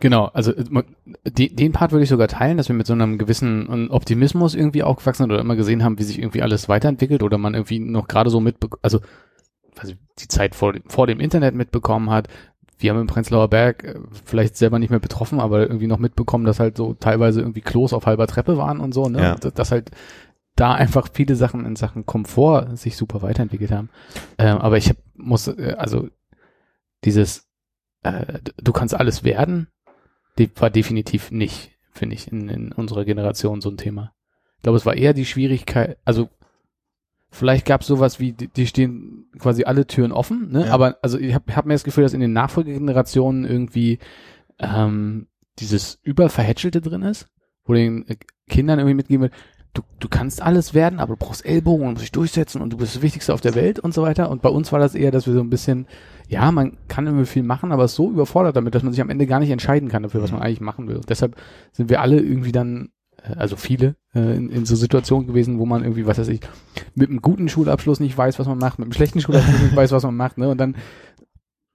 Genau, 0.00 0.26
also 0.26 0.52
äh, 0.52 0.64
man- 0.70 0.84
den, 1.26 1.54
den 1.54 1.72
Part 1.72 1.92
würde 1.92 2.02
ich 2.04 2.08
sogar 2.08 2.28
teilen, 2.28 2.56
dass 2.56 2.68
wir 2.68 2.74
mit 2.74 2.86
so 2.86 2.94
einem 2.94 3.18
gewissen 3.18 3.90
Optimismus 3.90 4.54
irgendwie 4.54 4.82
aufgewachsen 4.82 5.24
sind 5.24 5.32
oder 5.32 5.40
immer 5.40 5.56
gesehen 5.56 5.82
haben, 5.84 5.98
wie 5.98 6.02
sich 6.04 6.18
irgendwie 6.18 6.40
alles 6.42 6.68
weiterentwickelt 6.68 7.22
oder 7.22 7.36
man 7.36 7.54
irgendwie 7.54 7.78
noch 7.78 8.08
gerade 8.08 8.30
so 8.30 8.40
mitbekommen, 8.40 8.80
also 8.82 9.00
also 9.78 9.94
die 10.18 10.28
Zeit 10.28 10.54
vor, 10.54 10.72
dem- 10.72 10.84
vor 10.88 11.06
dem 11.06 11.20
Internet 11.20 11.54
mitbekommen 11.54 12.10
hat. 12.10 12.28
Wir 12.78 12.90
haben 12.90 13.00
im 13.00 13.06
Prenzlauer 13.06 13.48
Berg 13.48 13.84
äh, 13.84 13.98
vielleicht 14.24 14.56
selber 14.56 14.78
nicht 14.78 14.90
mehr 14.90 15.00
betroffen, 15.00 15.40
aber 15.40 15.60
irgendwie 15.62 15.86
noch 15.86 15.98
mitbekommen, 15.98 16.44
dass 16.44 16.60
halt 16.60 16.76
so 16.76 16.94
teilweise 16.94 17.40
irgendwie 17.40 17.60
Klos 17.62 17.92
auf 17.92 18.06
halber 18.06 18.26
Treppe 18.26 18.56
waren 18.58 18.80
und 18.80 18.92
so, 18.92 19.08
ne? 19.08 19.20
Ja. 19.22 19.34
Dass- 19.36 19.54
Dass 19.54 19.70
halt 19.72 19.90
da 20.56 20.72
einfach 20.74 21.08
viele 21.12 21.36
Sachen 21.36 21.66
in 21.66 21.76
Sachen 21.76 22.06
Komfort 22.06 22.76
sich 22.76 22.96
super 22.96 23.20
weiterentwickelt 23.22 23.70
haben. 23.72 23.90
Ähm, 24.38 24.56
aber 24.58 24.78
ich 24.78 24.88
hab, 24.88 24.96
muss, 25.14 25.48
äh, 25.48 25.74
also 25.78 26.08
dieses, 27.04 27.46
äh, 28.02 28.38
du 28.56 28.72
kannst 28.72 28.94
alles 28.94 29.22
werden, 29.24 29.68
war 30.56 30.70
definitiv 30.70 31.30
nicht, 31.30 31.72
finde 31.92 32.14
ich, 32.14 32.30
in, 32.30 32.48
in 32.48 32.72
unserer 32.72 33.04
Generation 33.04 33.60
so 33.60 33.70
ein 33.70 33.76
Thema. 33.76 34.12
Ich 34.56 34.62
glaube, 34.62 34.76
es 34.76 34.86
war 34.86 34.94
eher 34.96 35.12
die 35.14 35.24
Schwierigkeit, 35.26 35.98
also 36.04 36.28
vielleicht 37.30 37.66
gab 37.66 37.82
es 37.82 37.86
sowas 37.86 38.20
wie, 38.20 38.32
die, 38.32 38.48
die 38.48 38.66
stehen 38.66 39.26
quasi 39.38 39.64
alle 39.64 39.86
Türen 39.86 40.12
offen, 40.12 40.50
ne? 40.50 40.66
Ja. 40.66 40.72
aber 40.72 40.98
also 41.02 41.18
ich 41.18 41.34
habe 41.34 41.54
hab 41.54 41.66
mir 41.66 41.74
das 41.74 41.84
Gefühl, 41.84 42.04
dass 42.04 42.14
in 42.14 42.20
den 42.20 42.32
Nachfolgegenerationen 42.32 43.44
irgendwie 43.44 43.98
ähm, 44.58 45.26
dieses 45.58 45.98
Überverhätschelte 46.02 46.80
drin 46.80 47.02
ist, 47.02 47.28
wo 47.64 47.74
den 47.74 48.06
äh, 48.08 48.16
Kindern 48.48 48.78
irgendwie 48.78 48.94
mitgeben 48.94 49.22
wird, 49.22 49.32
du, 49.76 49.82
du 50.00 50.08
kannst 50.08 50.42
alles 50.42 50.74
werden, 50.74 50.98
aber 50.98 51.14
du 51.16 51.24
brauchst 51.24 51.44
Ellbogen 51.44 51.86
und 51.86 51.92
musst 51.94 52.04
dich 52.04 52.12
durchsetzen 52.12 52.60
und 52.60 52.72
du 52.72 52.76
bist 52.76 52.94
das 52.94 53.02
Wichtigste 53.02 53.34
auf 53.34 53.40
der 53.40 53.54
Welt 53.54 53.78
und 53.78 53.94
so 53.94 54.02
weiter. 54.02 54.30
Und 54.30 54.42
bei 54.42 54.48
uns 54.48 54.72
war 54.72 54.78
das 54.78 54.94
eher, 54.94 55.10
dass 55.10 55.26
wir 55.26 55.34
so 55.34 55.40
ein 55.40 55.50
bisschen, 55.50 55.86
ja, 56.28 56.50
man 56.50 56.78
kann 56.88 57.06
irgendwie 57.06 57.26
viel 57.26 57.42
machen, 57.42 57.72
aber 57.72 57.84
ist 57.84 57.94
so 57.94 58.10
überfordert 58.10 58.56
damit, 58.56 58.74
dass 58.74 58.82
man 58.82 58.92
sich 58.92 59.00
am 59.00 59.10
Ende 59.10 59.26
gar 59.26 59.40
nicht 59.40 59.50
entscheiden 59.50 59.88
kann 59.88 60.02
dafür, 60.02 60.22
was 60.22 60.32
man 60.32 60.42
eigentlich 60.42 60.60
machen 60.60 60.88
will. 60.88 60.96
Und 60.96 61.10
deshalb 61.10 61.36
sind 61.72 61.90
wir 61.90 62.00
alle 62.00 62.20
irgendwie 62.20 62.52
dann, 62.52 62.90
also 63.36 63.56
viele, 63.56 63.96
äh, 64.14 64.36
in, 64.36 64.50
in 64.50 64.64
so 64.66 64.76
Situationen 64.76 65.26
gewesen, 65.26 65.58
wo 65.58 65.66
man 65.66 65.82
irgendwie, 65.82 66.06
was 66.06 66.18
weiß 66.18 66.28
ich, 66.28 66.40
mit 66.94 67.10
einem 67.10 67.22
guten 67.22 67.48
Schulabschluss 67.48 68.00
nicht 68.00 68.16
weiß, 68.16 68.38
was 68.38 68.46
man 68.46 68.58
macht, 68.58 68.78
mit 68.78 68.86
einem 68.86 68.92
schlechten 68.92 69.20
Schulabschluss 69.20 69.60
nicht 69.62 69.76
weiß, 69.76 69.92
was 69.92 70.04
man 70.04 70.16
macht, 70.16 70.38
ne? 70.38 70.48
Und 70.48 70.58
dann 70.58 70.76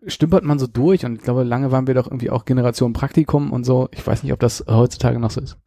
stümpert 0.07 0.43
man 0.43 0.57
so 0.57 0.67
durch 0.67 1.05
und 1.05 1.15
ich 1.17 1.21
glaube, 1.21 1.43
lange 1.43 1.71
waren 1.71 1.87
wir 1.87 1.93
doch 1.93 2.07
irgendwie 2.07 2.29
auch 2.31 2.45
Generation 2.45 2.93
Praktikum 2.93 3.51
und 3.51 3.65
so. 3.65 3.87
Ich 3.91 4.05
weiß 4.05 4.23
nicht, 4.23 4.33
ob 4.33 4.39
das 4.39 4.63
heutzutage 4.67 5.19
noch 5.19 5.31
so 5.31 5.41
ist. 5.41 5.57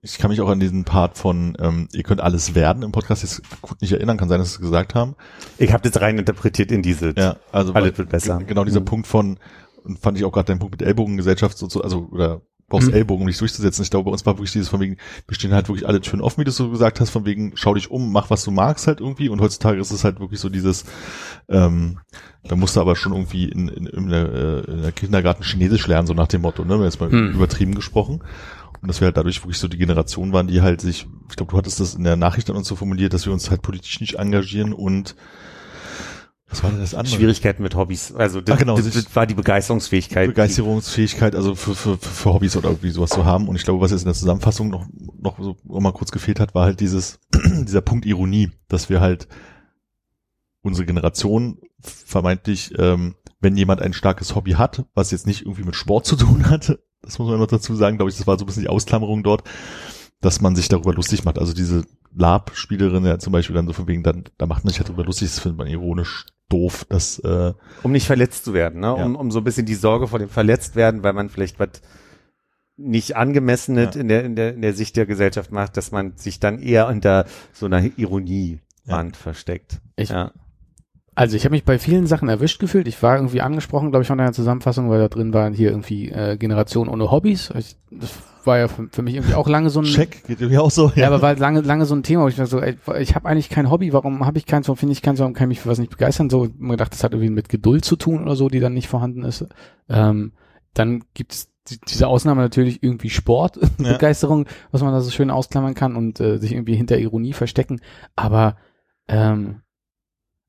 Ich 0.00 0.18
kann 0.18 0.30
mich 0.30 0.40
auch 0.40 0.48
an 0.48 0.60
diesen 0.60 0.84
Part 0.84 1.18
von, 1.18 1.56
ähm, 1.60 1.88
ihr 1.92 2.02
könnt 2.04 2.20
alles 2.20 2.54
werden 2.54 2.82
im 2.82 2.92
Podcast 2.92 3.24
jetzt 3.24 3.42
gut 3.60 3.82
nicht 3.82 3.92
erinnern, 3.92 4.16
kann 4.16 4.28
sein, 4.28 4.38
dass 4.38 4.50
sie 4.50 4.54
es 4.54 4.60
gesagt 4.60 4.94
haben. 4.94 5.16
ich 5.58 5.72
habe 5.72 5.88
das 5.88 6.00
rein 6.00 6.18
interpretiert 6.18 6.70
in 6.70 6.82
diese. 6.82 7.12
Ja, 7.16 7.36
also 7.52 7.74
Alles 7.74 7.98
wird 7.98 8.08
besser. 8.08 8.38
Genau 8.46 8.64
dieser 8.64 8.80
Mhm. 8.80 8.84
Punkt 8.86 9.06
von, 9.06 9.38
und 9.84 9.98
fand 9.98 10.16
ich 10.16 10.24
auch 10.24 10.32
gerade 10.32 10.46
deinen 10.46 10.60
Punkt 10.60 10.78
mit 10.78 10.82
Ellbogengesellschaft, 10.86 11.58
so, 11.58 11.68
so, 11.68 11.82
also 11.82 12.08
oder 12.12 12.42
brauchst 12.68 12.88
Mhm. 12.88 12.94
Ellbogen, 12.94 13.22
um 13.22 13.26
dich 13.28 13.38
durchzusetzen. 13.38 13.82
Ich 13.82 13.90
glaube, 13.90 14.04
bei 14.06 14.10
uns 14.10 14.26
war 14.26 14.34
wirklich 14.36 14.52
dieses 14.52 14.68
von 14.68 14.80
wegen, 14.80 14.96
wir 15.26 15.34
stehen 15.34 15.52
halt 15.54 15.68
wirklich 15.68 15.86
alle 15.88 16.00
Türen 16.00 16.20
offen, 16.20 16.40
wie 16.40 16.44
du 16.44 16.50
so 16.50 16.70
gesagt 16.70 17.00
hast, 17.00 17.10
von 17.10 17.24
wegen, 17.24 17.52
schau 17.54 17.74
dich 17.74 17.90
um, 17.90 18.12
mach 18.12 18.30
was 18.30 18.44
du 18.44 18.50
magst 18.50 18.86
halt 18.86 19.00
irgendwie. 19.00 19.28
Und 19.28 19.40
heutzutage 19.40 19.80
ist 19.80 19.90
es 19.90 20.04
halt 20.04 20.20
wirklich 20.20 20.38
so 20.40 20.48
dieses, 20.48 20.84
ähm, 21.48 21.98
da 22.44 22.56
musst 22.56 22.76
du 22.76 22.80
aber 22.80 22.94
schon 22.96 23.12
irgendwie 23.12 23.44
in, 23.48 23.68
in, 23.68 23.86
in, 23.86 24.08
der, 24.08 24.32
äh, 24.32 24.70
in 24.70 24.82
der 24.82 24.92
Kindergarten 24.92 25.42
Chinesisch 25.44 25.86
lernen, 25.86 26.06
so 26.06 26.14
nach 26.14 26.28
dem 26.28 26.42
Motto, 26.42 26.64
ne? 26.64 26.76
Jetzt 26.84 27.00
mal 27.00 27.08
Mhm. 27.08 27.34
übertrieben 27.34 27.74
gesprochen. 27.74 28.22
Und 28.80 28.86
dass 28.88 29.00
wir 29.00 29.06
halt 29.06 29.16
dadurch 29.16 29.42
wirklich 29.42 29.58
so 29.58 29.66
die 29.66 29.78
Generation 29.78 30.32
waren, 30.32 30.46
die 30.46 30.60
halt 30.62 30.80
sich, 30.80 31.06
ich 31.30 31.36
glaube, 31.36 31.50
du 31.50 31.58
hattest 31.58 31.80
das 31.80 31.94
in 31.94 32.04
der 32.04 32.16
Nachricht 32.16 32.48
an 32.50 32.56
uns 32.56 32.68
so 32.68 32.76
formuliert, 32.76 33.12
dass 33.12 33.26
wir 33.26 33.32
uns 33.32 33.50
halt 33.50 33.62
politisch 33.62 34.00
nicht 34.00 34.14
engagieren 34.14 34.72
und 34.72 35.16
was 36.50 36.62
war 36.62 36.70
denn 36.70 36.80
das 36.80 36.94
andere? 36.94 37.14
Schwierigkeiten 37.14 37.62
mit 37.62 37.74
Hobbys. 37.74 38.14
Also 38.14 38.40
das, 38.40 38.56
Ah, 38.56 38.58
genau, 38.58 38.76
das, 38.76 38.90
das 38.90 39.14
war 39.14 39.26
die 39.26 39.34
Begeisterungsfähigkeit. 39.34 40.28
Begeisterungsfähigkeit, 40.28 41.34
also 41.34 41.54
für, 41.54 41.74
für, 41.74 41.98
für 41.98 42.32
Hobbys 42.32 42.56
oder 42.56 42.70
irgendwie 42.70 42.90
sowas 42.90 43.10
zu 43.10 43.24
haben. 43.26 43.48
Und 43.48 43.56
ich 43.56 43.64
glaube, 43.64 43.80
was 43.80 43.90
jetzt 43.90 44.02
in 44.02 44.06
der 44.06 44.14
Zusammenfassung 44.14 44.68
noch, 44.68 44.86
noch 45.20 45.38
so 45.38 45.56
noch 45.64 45.80
mal 45.80 45.92
kurz 45.92 46.10
gefehlt 46.10 46.40
hat, 46.40 46.54
war 46.54 46.64
halt 46.64 46.80
dieses, 46.80 47.20
dieser 47.34 47.82
Punkt 47.82 48.06
Ironie, 48.06 48.50
dass 48.68 48.88
wir 48.88 49.00
halt 49.00 49.28
unsere 50.62 50.86
Generation 50.86 51.58
vermeintlich, 51.80 52.72
ähm, 52.78 53.14
wenn 53.40 53.56
jemand 53.56 53.82
ein 53.82 53.92
starkes 53.92 54.34
Hobby 54.34 54.52
hat, 54.52 54.84
was 54.94 55.10
jetzt 55.10 55.26
nicht 55.26 55.42
irgendwie 55.42 55.64
mit 55.64 55.76
Sport 55.76 56.06
zu 56.06 56.16
tun 56.16 56.48
hat, 56.50 56.78
das 57.02 57.18
muss 57.18 57.28
man 57.28 57.38
noch 57.38 57.46
dazu 57.46 57.74
sagen, 57.74 57.98
glaube 57.98 58.10
ich, 58.10 58.16
das 58.16 58.26
war 58.26 58.38
so 58.38 58.44
ein 58.44 58.46
bisschen 58.46 58.62
die 58.62 58.68
Ausklammerung 58.68 59.22
dort, 59.22 59.44
dass 60.20 60.40
man 60.40 60.56
sich 60.56 60.68
darüber 60.68 60.94
lustig 60.94 61.24
macht. 61.24 61.38
Also 61.38 61.52
diese 61.52 61.84
Lab-Spielerin 62.14 63.04
ja 63.04 63.18
zum 63.18 63.32
Beispiel 63.32 63.54
dann 63.54 63.66
so 63.66 63.72
von 63.74 63.86
wegen, 63.86 64.02
dann, 64.02 64.24
da 64.38 64.46
macht 64.46 64.64
man 64.64 64.70
sich 64.70 64.80
halt 64.80 64.88
darüber 64.88 65.04
lustig, 65.04 65.28
das 65.28 65.38
findet 65.38 65.58
man 65.58 65.68
ironisch 65.68 66.26
doof, 66.48 66.86
dass 66.88 67.18
äh, 67.20 67.52
Um 67.82 67.92
nicht 67.92 68.06
verletzt 68.06 68.44
zu 68.44 68.54
werden, 68.54 68.80
ne? 68.80 68.86
Ja. 68.86 69.04
Um, 69.04 69.16
um 69.16 69.30
so 69.30 69.40
ein 69.40 69.44
bisschen 69.44 69.66
die 69.66 69.74
Sorge 69.74 70.08
vor 70.08 70.18
dem 70.18 70.28
Verletztwerden, 70.28 71.02
weil 71.02 71.12
man 71.12 71.28
vielleicht 71.28 71.58
was 71.60 71.82
nicht 72.76 73.16
angemessenes 73.16 73.94
Ja. 73.94 74.00
in 74.00 74.08
der, 74.08 74.24
in 74.24 74.36
der, 74.36 74.54
in 74.54 74.62
der 74.62 74.72
Sicht 74.72 74.96
der 74.96 75.06
Gesellschaft 75.06 75.50
macht, 75.52 75.76
dass 75.76 75.90
man 75.90 76.16
sich 76.16 76.38
dann 76.40 76.60
eher 76.60 76.86
unter 76.88 77.26
so 77.52 77.66
einer 77.66 77.82
Ironiewand 77.98 79.16
versteckt. 79.16 79.80
Ich- 79.96 80.10
ja. 80.10 80.32
Also 81.14 81.36
ich 81.36 81.44
habe 81.44 81.54
mich 81.56 81.64
bei 81.64 81.80
vielen 81.80 82.06
Sachen 82.06 82.28
erwischt 82.28 82.60
gefühlt. 82.60 82.86
Ich 82.86 83.02
war 83.02 83.16
irgendwie 83.16 83.40
angesprochen, 83.40 83.90
glaube 83.90 84.02
ich, 84.02 84.06
von 84.08 84.18
deiner 84.18 84.32
Zusammenfassung, 84.32 84.88
weil 84.88 85.00
da 85.00 85.08
drin 85.08 85.34
waren 85.34 85.52
hier 85.52 85.70
irgendwie 85.70 86.08
äh, 86.10 86.36
Generation 86.36 86.88
ohne 86.88 87.10
Hobbys. 87.10 87.50
Ich, 87.58 87.74
das 87.90 88.12
war 88.48 88.58
ja 88.58 88.66
für, 88.66 88.88
für 88.90 89.02
mich 89.02 89.14
irgendwie 89.14 89.34
auch 89.34 89.48
lange 89.48 89.70
so 89.70 89.80
ein 89.80 89.84
Check, 89.84 90.24
geht 90.26 90.40
irgendwie 90.40 90.58
auch 90.58 90.72
so. 90.72 90.90
Ja, 90.96 91.06
aber 91.06 91.22
war 91.22 91.36
lange, 91.36 91.60
lange 91.60 91.86
so 91.86 91.94
ein 91.94 92.02
Thema, 92.02 92.24
wo 92.24 92.28
ich 92.28 92.38
war 92.38 92.46
so, 92.46 92.60
ey, 92.60 92.76
ich 92.98 93.14
habe 93.14 93.28
eigentlich 93.28 93.48
kein 93.48 93.70
Hobby, 93.70 93.92
warum 93.92 94.26
habe 94.26 94.38
ich 94.38 94.46
keins, 94.46 94.66
warum 94.66 94.76
finde 94.76 94.92
ich 94.94 95.02
keins, 95.02 95.20
warum 95.20 95.34
kann 95.34 95.44
ich 95.44 95.58
mich 95.58 95.60
für 95.60 95.68
was 95.68 95.78
nicht 95.78 95.90
begeistern? 95.90 96.30
So, 96.30 96.48
mir 96.58 96.72
gedacht, 96.72 96.92
das 96.92 97.04
hat 97.04 97.12
irgendwie 97.12 97.30
mit 97.30 97.48
Geduld 97.48 97.84
zu 97.84 97.94
tun 97.94 98.22
oder 98.24 98.34
so, 98.34 98.48
die 98.48 98.58
dann 98.58 98.74
nicht 98.74 98.88
vorhanden 98.88 99.22
ist. 99.22 99.46
Ähm, 99.88 100.32
dann 100.74 101.04
gibt 101.14 101.32
es 101.32 101.48
die, 101.68 101.78
diese 101.80 102.08
Ausnahme 102.08 102.40
natürlich 102.40 102.82
irgendwie 102.82 103.10
Sportbegeisterung, 103.10 104.46
was 104.72 104.82
man 104.82 104.92
da 104.92 105.00
so 105.00 105.10
schön 105.10 105.30
ausklammern 105.30 105.74
kann 105.74 105.94
und 105.94 106.18
äh, 106.18 106.38
sich 106.38 106.52
irgendwie 106.52 106.74
hinter 106.74 106.98
Ironie 106.98 107.32
verstecken. 107.34 107.80
Aber 108.16 108.56
ähm, 109.06 109.62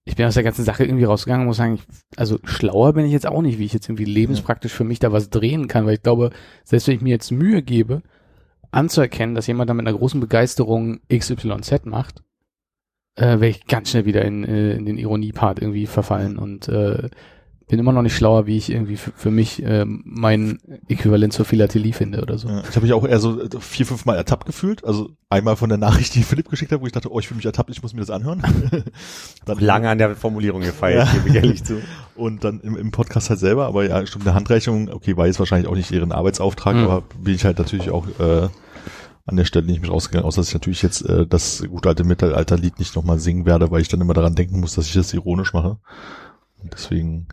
ich 0.09 0.15
bin 0.15 0.25
aus 0.25 0.33
der 0.33 0.43
ganzen 0.43 0.65
Sache 0.65 0.83
irgendwie 0.83 1.03
rausgegangen 1.03 1.43
und 1.43 1.47
muss 1.47 1.57
sagen, 1.57 1.75
ich, 1.75 1.83
also 2.17 2.39
schlauer 2.43 2.93
bin 2.93 3.05
ich 3.05 3.11
jetzt 3.11 3.27
auch 3.27 3.43
nicht, 3.43 3.59
wie 3.59 3.65
ich 3.65 3.73
jetzt 3.73 3.87
irgendwie 3.87 4.05
lebenspraktisch 4.05 4.73
für 4.73 4.83
mich 4.83 4.97
da 4.97 5.11
was 5.11 5.29
drehen 5.29 5.67
kann, 5.67 5.85
weil 5.85 5.93
ich 5.93 6.03
glaube, 6.03 6.31
selbst 6.63 6.87
wenn 6.87 6.95
ich 6.95 7.01
mir 7.01 7.11
jetzt 7.11 7.31
Mühe 7.31 7.61
gebe, 7.61 8.01
anzuerkennen, 8.71 9.35
dass 9.35 9.45
jemand 9.45 9.69
da 9.69 9.75
mit 9.75 9.87
einer 9.87 9.97
großen 9.97 10.19
Begeisterung 10.19 10.99
XYZ 11.13 11.85
macht, 11.85 12.23
äh, 13.15 13.21
werde 13.21 13.49
ich 13.49 13.67
ganz 13.67 13.91
schnell 13.91 14.05
wieder 14.05 14.25
in, 14.25 14.43
äh, 14.43 14.73
in 14.73 14.85
den 14.85 14.97
Ironie-Part 14.97 15.61
irgendwie 15.61 15.85
verfallen 15.85 16.37
und 16.39 16.67
äh, 16.67 17.09
bin 17.69 17.79
immer 17.79 17.93
noch 17.93 18.01
nicht 18.01 18.15
schlauer, 18.15 18.45
wie 18.47 18.57
ich 18.57 18.69
irgendwie 18.71 18.97
für, 18.97 19.11
für 19.15 19.31
mich 19.31 19.63
äh, 19.63 19.85
mein 19.85 20.59
Äquivalent 20.89 21.31
zur 21.31 21.45
Philatelie 21.45 21.93
finde 21.93 22.21
oder 22.21 22.37
so. 22.37 22.49
Ja, 22.49 22.61
ich 22.67 22.75
habe 22.75 22.81
mich 22.81 22.93
auch 22.93 23.05
eher 23.07 23.19
so 23.19 23.41
äh, 23.41 23.47
vier, 23.59 23.85
fünf 23.85 24.05
Mal 24.05 24.15
ertappt 24.15 24.45
gefühlt. 24.45 24.83
Also 24.83 25.11
einmal 25.29 25.55
von 25.55 25.69
der 25.69 25.77
Nachricht, 25.77 26.13
die 26.15 26.23
Philipp 26.23 26.49
geschickt 26.49 26.71
hat, 26.71 26.81
wo 26.81 26.85
ich 26.87 26.91
dachte, 26.91 27.11
oh, 27.11 27.19
ich 27.19 27.27
fühle 27.27 27.37
mich 27.37 27.45
ertappt, 27.45 27.69
ich 27.69 27.81
muss 27.81 27.93
mir 27.93 28.01
das 28.01 28.09
anhören. 28.09 28.41
dann 29.45 29.59
Lange 29.59 29.87
an 29.89 29.97
der 29.97 30.15
Formulierung 30.15 30.61
gefeiert, 30.61 31.07
Ja. 31.07 31.13
gebe 31.13 31.29
ich 31.29 31.35
ehrlich 31.35 31.63
zu. 31.63 31.79
Und 32.15 32.43
dann 32.43 32.59
im, 32.59 32.75
im 32.75 32.91
Podcast 32.91 33.29
halt 33.29 33.39
selber, 33.39 33.67
aber 33.67 33.85
ja, 33.85 34.05
stimmt, 34.05 34.25
eine 34.27 34.35
Handreichung, 34.35 34.89
okay, 34.91 35.15
war 35.15 35.27
jetzt 35.27 35.39
wahrscheinlich 35.39 35.69
auch 35.69 35.75
nicht 35.75 35.91
ihren 35.91 36.11
Arbeitsauftrag, 36.11 36.75
Mhm. 36.75 36.83
aber 36.83 37.03
bin 37.23 37.35
ich 37.35 37.45
halt 37.45 37.59
natürlich 37.59 37.91
auch 37.91 38.05
äh, 38.19 38.49
an 39.25 39.35
der 39.37 39.45
Stelle 39.45 39.67
nicht 39.67 39.81
mit 39.81 39.91
rausgegangen, 39.91 40.25
außer 40.25 40.41
dass 40.41 40.47
ich 40.49 40.53
natürlich 40.55 40.81
jetzt 40.81 41.01
äh, 41.07 41.27
das 41.27 41.63
gute 41.69 41.87
alte 41.87 42.03
Mittelalterlied 42.03 42.79
nicht 42.79 42.95
nochmal 42.95 43.19
singen 43.19 43.45
werde, 43.45 43.69
weil 43.69 43.81
ich 43.81 43.87
dann 43.87 44.01
immer 44.01 44.15
daran 44.15 44.33
denken 44.33 44.59
muss, 44.59 44.73
dass 44.73 44.87
ich 44.87 44.93
das 44.93 45.13
ironisch 45.13 45.53
mache. 45.53 45.77
Und 46.61 46.73
deswegen, 46.73 47.27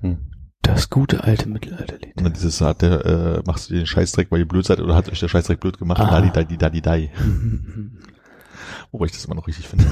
Das 0.63 0.91
gute 0.91 1.25
alte 1.25 1.49
Mittelalterlied. 1.49 2.17
und 2.17 2.37
dieses 2.37 2.61
hat 2.61 2.83
der, 2.83 3.05
äh, 3.05 3.43
machst 3.47 3.71
du 3.71 3.75
den 3.75 3.87
Scheißdreck, 3.87 4.31
weil 4.31 4.41
ihr 4.41 4.49
blöd 4.49 4.65
seid, 4.67 4.81
oder 4.81 4.95
hat 4.95 5.09
euch 5.11 5.21
der 5.21 5.29
Scheißdreck 5.29 5.61
blöd 5.61 5.79
gemacht? 5.79 6.01
Ah. 6.01 6.11
Dadi, 6.11 6.31
dadi, 6.33 6.57
dadi, 6.57 6.81
dai. 6.81 7.11
Wobei 8.93 9.07
ich 9.07 9.13
das 9.13 9.25
immer 9.25 9.35
noch 9.35 9.47
richtig 9.47 9.69
finde. 9.69 9.85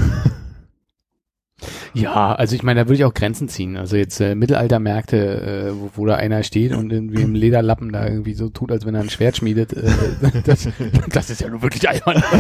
Ja, 1.95 2.35
also 2.35 2.57
ich 2.57 2.63
meine, 2.65 2.81
da 2.81 2.87
würde 2.87 2.97
ich 2.97 3.05
auch 3.05 3.15
Grenzen 3.15 3.49
ziehen. 3.49 3.77
Also 3.77 3.97
jetzt 3.97 4.21
äh, 4.21 4.35
Mittelaltermärkte, 4.35 5.69
äh, 5.71 5.75
wo, 5.75 5.91
wo 5.95 6.07
da 6.07 6.17
einer 6.17 6.43
steht 6.43 6.73
und 6.73 6.93
irgendwie 6.93 7.23
im 7.23 7.35
Lederlappen 7.35 7.93
da 7.93 8.07
irgendwie 8.09 8.35
so 8.35 8.49
tut, 8.49 8.73
als 8.73 8.85
wenn 8.85 8.95
er 8.97 9.03
ein 9.03 9.11
Schwert 9.11 9.37
schmiedet. 9.37 9.73
Äh, 9.73 9.91
das, 10.45 10.69
das 11.11 11.31
ist 11.31 11.41
ja 11.41 11.49
nur 11.49 11.63
wirklich 11.63 11.89
albern. 11.89 12.23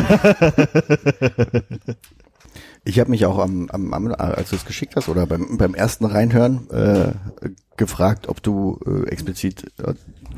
Ich 2.84 3.00
habe 3.00 3.10
mich 3.10 3.24
auch 3.24 3.38
am, 3.38 3.68
am, 3.70 3.94
am 3.94 4.14
als 4.14 4.50
du 4.50 4.56
es 4.56 4.66
geschickt 4.66 4.94
hast 4.96 5.08
oder 5.08 5.26
beim, 5.26 5.56
beim 5.56 5.74
ersten 5.74 6.04
Reinhören 6.04 6.68
äh, 6.70 7.12
gefragt, 7.76 8.28
ob 8.28 8.42
du 8.42 8.78
äh, 8.86 9.08
explizit 9.08 9.72
äh, 9.78 9.94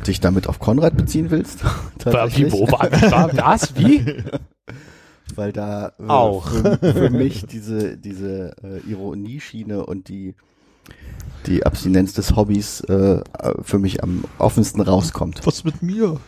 dich 0.06 0.20
damit 0.20 0.46
auf 0.46 0.58
Konrad 0.58 0.96
beziehen 0.96 1.30
willst. 1.30 1.64
Wie, 2.04 2.52
wo 2.52 2.70
war, 2.70 2.90
war 3.10 3.36
was? 3.36 3.76
Wie? 3.76 4.22
Weil 5.34 5.52
da 5.52 5.92
äh, 5.98 6.06
Auch. 6.06 6.48
Für, 6.48 6.78
für 6.78 7.10
mich 7.10 7.46
diese, 7.46 7.96
diese 7.96 8.54
äh, 8.62 8.90
Ironieschiene 8.90 9.84
und 9.84 10.08
die, 10.08 10.34
die 11.46 11.66
Abstinenz 11.66 12.12
des 12.12 12.36
Hobbys 12.36 12.80
äh, 12.82 13.22
für 13.62 13.80
mich 13.80 14.04
am 14.04 14.24
offensten 14.38 14.80
rauskommt. 14.80 15.44
Was 15.44 15.64
mit 15.64 15.82
mir? 15.82 16.20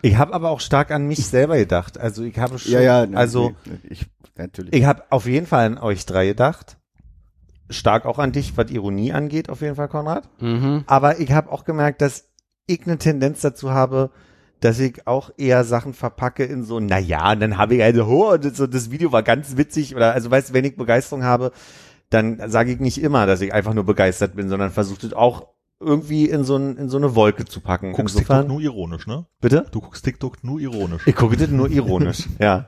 Ich 0.00 0.16
habe 0.16 0.32
aber 0.32 0.50
auch 0.50 0.60
stark 0.60 0.90
an 0.90 1.06
mich 1.06 1.26
selber 1.26 1.58
gedacht. 1.58 1.98
Also 1.98 2.22
ich 2.22 2.38
habe 2.38 2.58
schon, 2.58 2.72
Ja, 2.72 2.80
ja, 2.80 3.06
nee, 3.06 3.16
also 3.16 3.52
nee, 3.66 3.78
ich, 3.90 4.06
natürlich. 4.40 4.74
ich 4.74 4.84
habe 4.84 5.04
auf 5.10 5.26
jeden 5.26 5.46
Fall 5.46 5.66
an 5.66 5.78
euch 5.78 6.06
drei 6.06 6.26
gedacht. 6.26 6.76
Stark 7.68 8.04
auch 8.04 8.18
an 8.18 8.32
dich, 8.32 8.56
was 8.56 8.70
Ironie 8.70 9.12
angeht, 9.12 9.48
auf 9.48 9.60
jeden 9.60 9.76
Fall, 9.76 9.88
Konrad. 9.88 10.28
Mhm. 10.40 10.82
Aber 10.86 11.20
ich 11.20 11.30
habe 11.30 11.52
auch 11.52 11.64
gemerkt, 11.64 12.02
dass 12.02 12.28
ich 12.66 12.84
eine 12.84 12.98
Tendenz 12.98 13.42
dazu 13.42 13.70
habe, 13.70 14.10
dass 14.60 14.78
ich 14.78 15.06
auch 15.06 15.30
eher 15.36 15.64
Sachen 15.64 15.94
verpacke 15.94 16.44
in 16.44 16.64
so, 16.64 16.80
na 16.80 16.98
ja, 16.98 17.32
und 17.32 17.40
dann 17.40 17.56
habe 17.56 17.76
ich 17.76 17.82
also, 17.82 18.04
oh, 18.04 18.36
das, 18.36 18.56
so, 18.56 18.66
das 18.66 18.90
Video 18.90 19.12
war 19.12 19.22
ganz 19.22 19.56
witzig 19.56 19.96
oder 19.96 20.12
also 20.12 20.30
weißt 20.30 20.50
du, 20.50 20.54
wenn 20.54 20.64
ich 20.64 20.76
Begeisterung 20.76 21.24
habe, 21.24 21.52
dann 22.10 22.50
sage 22.50 22.72
ich 22.72 22.80
nicht 22.80 23.00
immer, 23.00 23.26
dass 23.26 23.40
ich 23.40 23.54
einfach 23.54 23.72
nur 23.72 23.84
begeistert 23.84 24.34
bin, 24.34 24.48
sondern 24.48 24.70
versuche 24.70 25.06
es 25.06 25.12
auch 25.12 25.46
irgendwie 25.80 26.28
in 26.28 26.44
so, 26.44 26.56
ein, 26.56 26.76
in 26.76 26.88
so 26.90 26.98
eine 26.98 27.14
Wolke 27.14 27.46
zu 27.46 27.60
packen. 27.60 27.92
Guckst 27.92 28.16
Insofern, 28.16 28.42
TikTok 28.42 28.48
nur 28.48 28.60
ironisch, 28.60 29.06
ne? 29.06 29.26
bitte? 29.40 29.66
Du 29.70 29.80
guckst 29.80 30.04
TikTok 30.04 30.44
nur 30.44 30.60
ironisch. 30.60 31.06
Ich 31.06 31.16
gucke 31.16 31.36
das 31.36 31.48
nur 31.48 31.70
ironisch, 31.70 32.28
ja. 32.38 32.66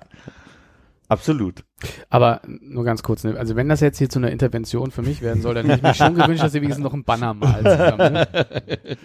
Absolut. 1.12 1.62
Aber 2.08 2.40
nur 2.46 2.84
ganz 2.84 3.02
kurz, 3.02 3.22
ne? 3.22 3.36
also 3.38 3.54
wenn 3.54 3.68
das 3.68 3.80
jetzt 3.80 3.98
hier 3.98 4.08
zu 4.08 4.18
einer 4.18 4.30
Intervention 4.30 4.90
für 4.90 5.02
mich 5.02 5.20
werden 5.20 5.42
soll, 5.42 5.52
dann 5.54 5.66
hätte 5.66 5.76
ich 5.76 5.82
mir 5.82 5.94
schon 5.94 6.14
gewünscht, 6.14 6.42
dass 6.42 6.54
ihr 6.54 6.62
wenigstens 6.62 6.82
noch 6.82 6.94
einen 6.94 7.04
Banner 7.04 7.34
malt 7.34 7.68
zusammen. 7.68 8.12
Ne? 8.14 8.28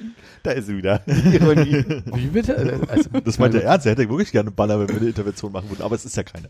Da 0.43 0.51
ist 0.51 0.67
sie 0.67 0.77
wieder. 0.77 1.01
Wie 1.05 2.27
bitte? 2.27 2.55
Also, 2.87 3.09
Das 3.25 3.39
meint 3.39 3.55
er 3.55 3.63
ernst, 3.63 3.85
er 3.85 3.91
hätte 3.91 4.07
wirklich 4.07 4.31
gerne 4.31 4.47
einen 4.47 4.55
Banner, 4.55 4.79
wenn 4.79 4.87
wir 4.87 4.95
eine 4.95 5.07
Intervention 5.07 5.51
machen 5.51 5.69
würden, 5.69 5.81
aber 5.81 5.95
es 5.95 6.05
ist 6.05 6.15
ja 6.15 6.23
keine. 6.23 6.49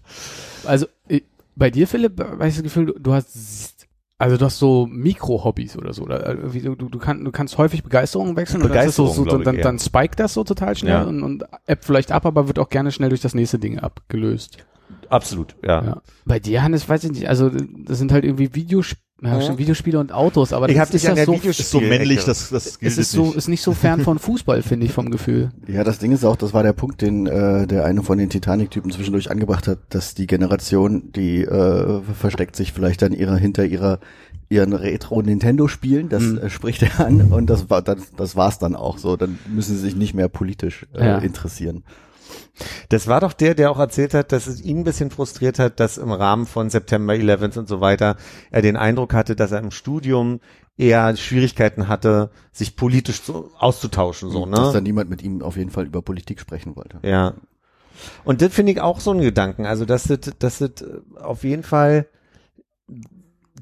Also 0.65 0.85
äh, 1.07 1.21
bei 1.55 1.71
dir, 1.71 1.87
Philipp, 1.87 2.19
habe 2.19 2.47
ich 2.47 2.53
das 2.53 2.63
Gefühl, 2.63 2.85
du, 2.85 2.99
du 2.99 3.13
hast 3.13 3.87
also 4.19 4.37
du 4.37 4.45
hast 4.45 4.57
so 4.59 4.87
Mikro-Hobbys 4.87 5.77
oder 5.77 5.93
so. 5.93 6.03
Oder 6.03 6.27
irgendwie, 6.27 6.61
du, 6.61 6.75
du, 6.75 6.99
kann, 6.99 7.23
du 7.23 7.31
kannst 7.31 7.57
häufig 7.57 7.83
Begeisterungen 7.83 8.35
wechseln 8.35 8.61
und 8.63 8.69
dann, 8.69 8.79
ist 8.79 8.87
das 8.87 8.95
so, 8.95 9.07
so, 9.07 9.25
ich, 9.25 9.43
dann, 9.43 9.55
eher. 9.55 9.63
dann 9.63 9.79
spiked 9.79 10.19
das 10.19 10.33
so 10.33 10.43
total 10.43 10.75
schnell 10.75 10.93
Ja. 10.93 11.03
und, 11.03 11.21
und 11.23 11.43
appt 11.67 11.85
vielleicht 11.85 12.11
ab, 12.11 12.25
aber 12.25 12.47
wird 12.47 12.59
auch 12.59 12.69
gerne 12.69 12.91
schnell 12.91 13.09
durch 13.09 13.21
das 13.21 13.35
nächste 13.35 13.59
Ding 13.59 13.79
abgelöst. 13.79 14.57
Absolut, 15.09 15.55
ja. 15.63 15.83
Ja. 15.83 16.01
Bei 16.25 16.39
dir, 16.39 16.63
Hannes, 16.63 16.87
weiß 16.87 17.03
ich 17.05 17.11
nicht, 17.11 17.29
also 17.29 17.49
das 17.49 17.97
sind 17.97 18.11
halt 18.11 18.23
irgendwie 18.25 18.53
Videospiele, 18.53 19.01
ja, 19.23 19.39
Ja. 19.39 19.57
Videospiele 19.57 19.99
und 19.99 20.11
Autos, 20.11 20.53
aber 20.53 20.69
Ich 20.69 20.75
das 20.77 20.93
ist 20.93 21.05
an 21.07 21.15
das 21.15 21.25
der 21.25 21.39
so, 21.41 21.49
Ist 21.49 21.71
so 21.71 21.79
männlich, 21.81 22.23
das, 22.23 22.49
das 22.49 22.77
gilt 22.77 22.91
es 22.91 22.97
ist 22.99 23.11
so, 23.11 23.25
nicht. 23.25 23.35
ist 23.35 23.47
nicht 23.47 23.61
so 23.63 23.73
fern 23.73 24.01
von 24.01 24.19
Fußball, 24.19 24.61
finde 24.61 24.85
ich, 24.85 24.91
vom 24.91 25.09
Gefühl. 25.09 25.49
Ja, 25.67 25.83
das 25.83 25.97
Ding 25.97 26.11
ist 26.11 26.23
auch, 26.23 26.35
das 26.35 26.53
war 26.53 26.61
der 26.61 26.73
Punkt, 26.73 27.01
den 27.01 27.25
äh, 27.25 27.65
der 27.65 27.85
eine 27.85 28.03
von 28.03 28.17
den 28.19 28.29
Titanic-Typen 28.29 28.91
zwischendurch 28.91 29.31
angebracht 29.31 29.67
hat, 29.67 29.79
dass 29.89 30.13
die 30.13 30.27
Generation, 30.27 31.11
die 31.13 31.41
äh, 31.41 32.01
versteckt 32.13 32.55
sich 32.55 32.73
vielleicht 32.73 33.01
dann 33.01 33.11
ihrer 33.13 33.37
hinter 33.37 33.65
ihrer 33.65 33.99
ihren 34.49 34.71
Retro-Nintendo-Spielen, 34.73 36.09
das 36.09 36.23
Mhm. 36.23 36.49
spricht 36.49 36.81
er 36.83 37.05
an 37.05 37.33
und 37.33 37.49
das 37.49 37.69
war 37.69 37.81
das, 37.81 38.11
das 38.15 38.35
war's 38.35 38.59
dann 38.59 38.75
auch 38.75 38.97
so. 38.97 39.17
Dann 39.17 39.39
müssen 39.49 39.75
sie 39.75 39.81
sich 39.81 39.95
nicht 39.95 40.13
mehr 40.13 40.29
politisch 40.29 40.85
äh, 40.93 41.05
Ja. 41.05 41.17
interessieren. 41.17 41.83
Das 42.89 43.07
war 43.07 43.21
doch 43.21 43.33
der, 43.33 43.55
der 43.55 43.71
auch 43.71 43.79
erzählt 43.79 44.13
hat, 44.13 44.31
dass 44.31 44.47
es 44.47 44.61
ihn 44.61 44.79
ein 44.79 44.83
bisschen 44.83 45.11
frustriert 45.11 45.59
hat, 45.59 45.79
dass 45.79 45.97
im 45.97 46.11
Rahmen 46.11 46.45
von 46.45 46.69
September 46.69 47.13
11 47.13 47.57
und 47.57 47.67
so 47.67 47.81
weiter 47.81 48.17
er 48.51 48.61
den 48.61 48.77
Eindruck 48.77 49.13
hatte, 49.13 49.35
dass 49.35 49.51
er 49.51 49.59
im 49.59 49.71
Studium 49.71 50.39
eher 50.77 51.15
Schwierigkeiten 51.17 51.87
hatte, 51.87 52.29
sich 52.51 52.75
politisch 52.75 53.21
so 53.21 53.51
auszutauschen, 53.57 54.29
so, 54.29 54.45
Dass 54.45 54.67
ne? 54.67 54.73
dann 54.73 54.83
niemand 54.83 55.09
mit 55.09 55.23
ihm 55.23 55.41
auf 55.41 55.57
jeden 55.57 55.71
Fall 55.71 55.85
über 55.85 56.01
Politik 56.01 56.39
sprechen 56.39 56.75
wollte. 56.75 56.99
Ja. 57.01 57.33
Und 58.23 58.41
das 58.41 58.53
finde 58.53 58.71
ich 58.71 58.81
auch 58.81 58.99
so 58.99 59.11
ein 59.11 59.21
Gedanken. 59.21 59.65
Also, 59.65 59.85
dass 59.85 60.03
das, 60.03 60.19
dass 60.37 60.59
das 60.59 60.71
auf 61.19 61.43
jeden 61.43 61.63
Fall, 61.63 62.07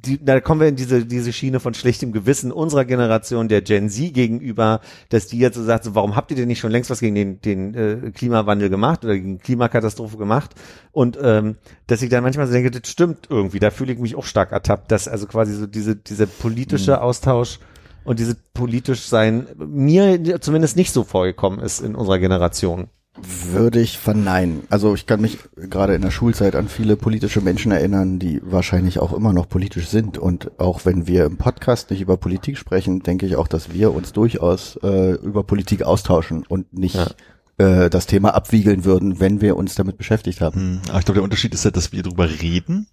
die, 0.04 0.24
da 0.24 0.40
kommen 0.40 0.62
wir 0.62 0.68
in 0.68 0.76
diese, 0.76 1.06
diese 1.06 1.32
Schiene 1.32 1.60
von 1.60 1.74
schlechtem 1.74 2.12
Gewissen 2.12 2.52
unserer 2.52 2.86
Generation, 2.86 3.48
der 3.48 3.62
Gen 3.62 3.90
Z 3.90 4.14
gegenüber, 4.14 4.82
dass 5.10 5.28
die 5.28 5.40
jetzt 5.40 5.56
so 5.56 5.64
sagt, 5.64 5.84
so, 5.84 5.96
warum 5.96 6.16
habt 6.16 6.32
ihr 6.32 6.38
denn 6.38 6.48
nicht 6.48 6.60
schon 6.60 6.72
längst 6.72 6.90
was 6.90 7.00
gegen 7.00 7.16
den, 7.16 7.42
den 7.42 7.74
äh, 7.74 8.12
Klimawandel 8.12 8.70
gemacht 8.70 9.06
oder 9.06 9.16
gegen 9.16 9.40
Klimakatastrophe 9.40 10.18
gemacht? 10.18 10.52
Und 10.92 11.18
ähm, 11.22 11.56
dass 11.88 12.02
ich 12.02 12.10
dann 12.10 12.24
manchmal 12.24 12.48
so 12.48 12.54
denke, 12.54 12.72
das 12.72 12.90
stimmt 12.90 13.28
irgendwie, 13.30 13.60
da 13.60 13.72
fühle 13.72 13.94
ich 13.94 14.00
mich 14.00 14.16
auch 14.16 14.26
stark 14.26 14.52
ertappt, 14.52 14.92
dass 14.92 15.08
also 15.08 15.28
quasi 15.28 15.54
so 15.54 15.68
diese, 15.68 15.96
dieser 15.96 16.26
politische 16.26 17.02
Austausch 17.02 17.60
und 18.04 18.20
diese 18.20 18.36
politisch 18.54 19.02
sein 19.02 19.48
mir 19.58 20.40
zumindest 20.42 20.78
nicht 20.78 20.92
so 20.92 21.04
vorgekommen 21.04 21.60
ist 21.60 21.82
in 21.82 21.96
unserer 21.96 22.20
Generation. 22.20 22.90
Würde 23.18 23.80
ich 23.80 23.98
verneinen. 23.98 24.64
Also 24.70 24.94
ich 24.94 25.06
kann 25.06 25.22
mich 25.22 25.38
gerade 25.56 25.96
in 25.96 26.02
der 26.02 26.12
Schulzeit 26.12 26.54
an 26.56 26.68
viele 26.68 26.98
politische 26.98 27.40
Menschen 27.40 27.72
erinnern, 27.72 28.20
die 28.20 28.42
wahrscheinlich 28.44 29.00
auch 29.00 29.14
immer 29.14 29.32
noch 29.32 29.48
politisch 29.48 29.88
sind. 29.88 30.18
Und 30.18 30.60
auch 30.60 30.84
wenn 30.84 31.08
wir 31.08 31.24
im 31.26 31.38
Podcast 31.38 31.92
nicht 31.92 32.02
über 32.02 32.18
Politik 32.18 32.58
sprechen, 32.58 33.04
denke 33.04 33.26
ich 33.26 33.38
auch, 33.38 33.48
dass 33.48 33.72
wir 33.72 33.94
uns 33.94 34.12
durchaus 34.12 34.78
äh, 34.84 35.14
über 35.14 35.44
Politik 35.44 35.84
austauschen 35.84 36.46
und 36.46 36.74
nicht 36.74 37.16
äh, 37.58 37.90
das 37.90 38.06
Thema 38.06 38.34
abwiegeln 38.36 38.84
würden, 38.84 39.20
wenn 39.22 39.40
wir 39.40 39.56
uns 39.56 39.76
damit 39.76 39.98
beschäftigt 39.98 40.42
haben. 40.42 40.60
Hm, 40.60 40.82
Aber 40.90 41.00
ich 41.00 41.06
glaube, 41.06 41.20
der 41.20 41.24
Unterschied 41.24 41.54
ist 41.54 41.64
ja, 41.64 41.72
dass 41.72 41.94
wir 41.94 42.04
drüber 42.04 42.30
reden 42.30 42.88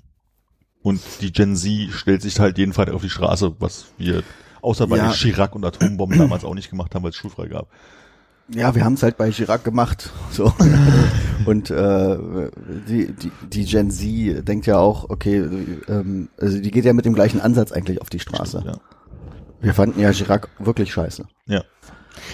Und 0.83 1.01
die 1.20 1.33
Gen 1.33 1.57
Z 1.57 1.91
stellt 1.93 2.23
sich 2.23 2.39
halt 2.39 2.59
jeden 2.59 2.73
Freitag 2.73 2.95
auf 2.95 3.03
die 3.03 3.11
Straße, 3.11 3.57
was 3.59 3.87
wir 3.99 4.23
außer 4.61 4.87
bei 4.87 4.99
Ja. 4.99 5.11
Chirac 5.11 5.57
und 5.57 5.64
Atombomben 5.64 6.18
damals 6.18 6.45
auch 6.45 6.55
nicht 6.55 6.70
gemacht 6.70 6.95
haben, 6.95 7.03
weil 7.03 7.11
es 7.11 7.16
schulfrei 7.16 7.49
gab. 7.49 7.68
Ja, 8.49 8.74
wir 8.74 8.84
haben 8.84 8.95
es 8.95 9.03
halt 9.03 9.16
bei 9.16 9.30
Chirac 9.30 9.64
gemacht. 9.64 10.11
So. 10.32 10.51
Und 11.45 11.70
äh, 11.70 12.16
die, 12.88 13.12
die, 13.12 13.30
die 13.51 13.64
Gen 13.66 13.90
Z 13.90 14.49
denkt 14.49 14.64
ja 14.64 14.78
auch, 14.78 15.11
okay, 15.11 15.47
ähm, 15.88 16.30
also 16.40 16.59
die 16.59 16.70
geht 16.70 16.86
ja 16.86 16.95
mit 16.95 17.05
dem 17.05 17.12
gleichen 17.12 17.40
Ansatz 17.40 17.70
eigentlich 17.70 18.01
auf 18.01 18.09
die 18.09 18.18
Straße. 18.18 18.62
Ja. 18.64 18.78
Wir 19.61 19.74
fanden 19.74 20.01
ja 20.01 20.11
Chirac 20.12 20.49
wirklich 20.59 20.93
scheiße. 20.93 21.26
ja. 21.47 21.62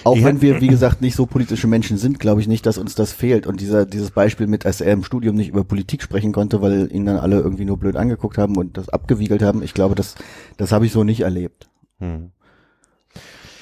Auch 0.04 0.22
wenn 0.22 0.40
wir, 0.40 0.60
wie 0.60 0.68
gesagt, 0.68 1.00
nicht 1.00 1.16
so 1.16 1.26
politische 1.26 1.66
Menschen 1.66 1.98
sind, 1.98 2.18
glaube 2.18 2.40
ich 2.40 2.48
nicht, 2.48 2.66
dass 2.66 2.78
uns 2.78 2.94
das 2.94 3.12
fehlt. 3.12 3.46
Und 3.46 3.60
dieser, 3.60 3.86
dieses 3.86 4.10
Beispiel 4.10 4.46
mit, 4.46 4.64
dass 4.64 4.80
er 4.80 4.92
im 4.92 5.04
Studium 5.04 5.36
nicht 5.36 5.48
über 5.48 5.64
Politik 5.64 6.02
sprechen 6.02 6.32
konnte, 6.32 6.62
weil 6.62 6.92
ihn 6.92 7.06
dann 7.06 7.18
alle 7.18 7.38
irgendwie 7.38 7.64
nur 7.64 7.78
blöd 7.78 7.96
angeguckt 7.96 8.38
haben 8.38 8.56
und 8.56 8.76
das 8.76 8.88
abgewiegelt 8.88 9.42
haben, 9.42 9.62
ich 9.62 9.74
glaube, 9.74 9.94
das, 9.94 10.14
das 10.56 10.72
habe 10.72 10.86
ich 10.86 10.92
so 10.92 11.04
nicht 11.04 11.20
erlebt. 11.20 11.68
Hm. 11.98 12.30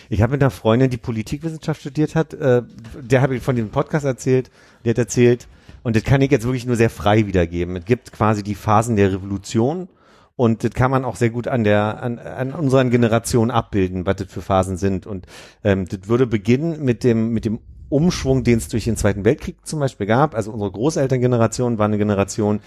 Ich 0.09 0.23
habe 0.23 0.33
mit 0.33 0.43
einer 0.43 0.51
Freundin, 0.51 0.91
die 0.91 0.97
Politikwissenschaft 0.97 1.81
studiert 1.81 2.15
hat, 2.15 2.35
äh, 2.35 2.63
der 3.01 3.23
habe 3.23 3.37
ich 3.37 3.43
von 3.43 3.57
dem 3.57 3.71
Podcast 3.71 4.05
erzählt, 4.05 4.51
die 4.85 4.91
hat 4.91 4.99
erzählt, 4.99 5.49
und 5.83 5.95
das 5.95 6.03
kann 6.03 6.21
ich 6.21 6.31
jetzt 6.31 6.45
wirklich 6.45 6.67
nur 6.67 6.77
sehr 6.77 6.91
frei 6.91 7.27
wiedergeben. 7.27 7.77
Es 7.77 7.85
gibt 7.85 8.13
quasi 8.13 8.43
die 8.43 8.57
Phasen 8.57 8.97
der 8.97 9.13
Revolution 9.13 9.89
und 10.35 10.65
das 10.65 10.73
kann 10.73 10.91
man 10.91 11.05
auch 11.05 11.17
sehr 11.17 11.31
gut 11.31 11.49
an 11.49 11.65
der 11.65 12.03
an, 12.03 12.19
an 12.19 12.53
unseren 12.53 12.91
Generationen 12.91 13.51
abbilden, 13.51 14.05
was 14.05 14.17
das 14.17 14.27
für 14.27 14.43
Phasen 14.43 14.77
sind. 14.77 15.07
Und 15.07 15.27
ähm, 15.63 15.87
das 15.87 16.09
würde 16.09 16.27
beginnen 16.27 16.85
mit 16.85 17.05
dem 17.05 17.31
mit 17.31 17.45
dem 17.45 17.61
Umschwung, 17.89 18.43
den 18.43 18.59
es 18.59 18.69
durch 18.69 18.85
den 18.85 18.97
Zweiten 18.97 19.25
Weltkrieg 19.25 19.65
zum 19.65 19.79
Beispiel 19.79 20.07
gab. 20.07 20.35
Also 20.35 20.51
unsere 20.51 20.73
Großelterngeneration 20.73 21.79
war 21.79 21.87
eine 21.87 21.99
Generation, 21.99 22.61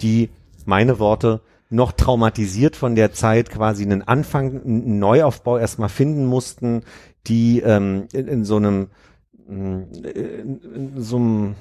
die 0.00 0.30
meine 0.64 0.98
Worte 0.98 1.42
noch 1.72 1.92
traumatisiert 1.92 2.76
von 2.76 2.94
der 2.94 3.12
Zeit 3.12 3.50
quasi 3.50 3.84
einen 3.84 4.02
Anfang, 4.02 4.62
einen 4.62 4.98
Neuaufbau 4.98 5.58
erstmal 5.58 5.88
finden 5.88 6.26
mussten, 6.26 6.82
die 7.26 7.60
ähm, 7.60 8.08
in, 8.12 8.28
in 8.28 8.44
so 8.44 8.56
einem 8.56 8.88
in, 9.48 9.92
in 9.94 11.02
so 11.02 11.16
einem 11.16 11.54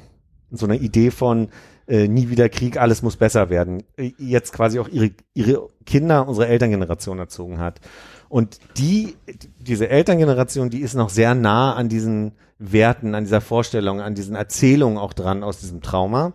in 0.52 0.58
so 0.58 0.66
einer 0.66 0.76
Idee 0.76 1.12
von 1.12 1.48
äh, 1.88 2.08
nie 2.08 2.30
wieder 2.30 2.50
Krieg, 2.50 2.78
alles 2.78 3.02
muss 3.02 3.16
besser 3.16 3.50
werden, 3.50 3.84
äh, 3.98 4.12
jetzt 4.18 4.54
quasi 4.54 4.80
auch 4.80 4.88
ihre, 4.88 5.12
ihre 5.34 5.68
Kinder, 5.86 6.28
unsere 6.28 6.48
Elterngeneration 6.48 7.20
erzogen 7.20 7.60
hat. 7.60 7.80
Und 8.30 8.60
die, 8.78 9.16
diese 9.60 9.90
Elterngeneration, 9.90 10.70
die 10.70 10.82
ist 10.82 10.94
noch 10.94 11.10
sehr 11.10 11.36
nah 11.36 11.74
an 11.74 11.90
diesen 11.90 12.34
Werten, 12.60 13.16
an 13.16 13.24
dieser 13.24 13.42
Vorstellung, 13.42 14.00
an 14.00 14.16
diesen 14.16 14.36
Erzählungen 14.36 14.98
auch 14.98 15.14
dran 15.14 15.44
aus 15.44 15.60
diesem 15.60 15.82
Trauma. 15.82 16.34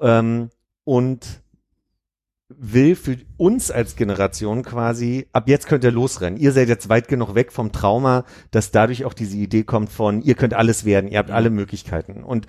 Ähm, 0.00 0.50
und 0.84 1.43
will 2.58 2.96
für 2.96 3.16
uns 3.36 3.70
als 3.70 3.96
Generation 3.96 4.62
quasi, 4.62 5.26
ab 5.32 5.48
jetzt 5.48 5.66
könnt 5.66 5.84
ihr 5.84 5.90
losrennen. 5.90 6.38
Ihr 6.38 6.52
seid 6.52 6.68
jetzt 6.68 6.88
weit 6.88 7.08
genug 7.08 7.34
weg 7.34 7.52
vom 7.52 7.72
Trauma, 7.72 8.24
dass 8.50 8.70
dadurch 8.70 9.04
auch 9.04 9.14
diese 9.14 9.36
Idee 9.36 9.64
kommt 9.64 9.90
von, 9.90 10.22
ihr 10.22 10.34
könnt 10.34 10.54
alles 10.54 10.84
werden, 10.84 11.10
ihr 11.10 11.18
habt 11.18 11.30
alle 11.30 11.50
Möglichkeiten. 11.50 12.22
Und 12.24 12.46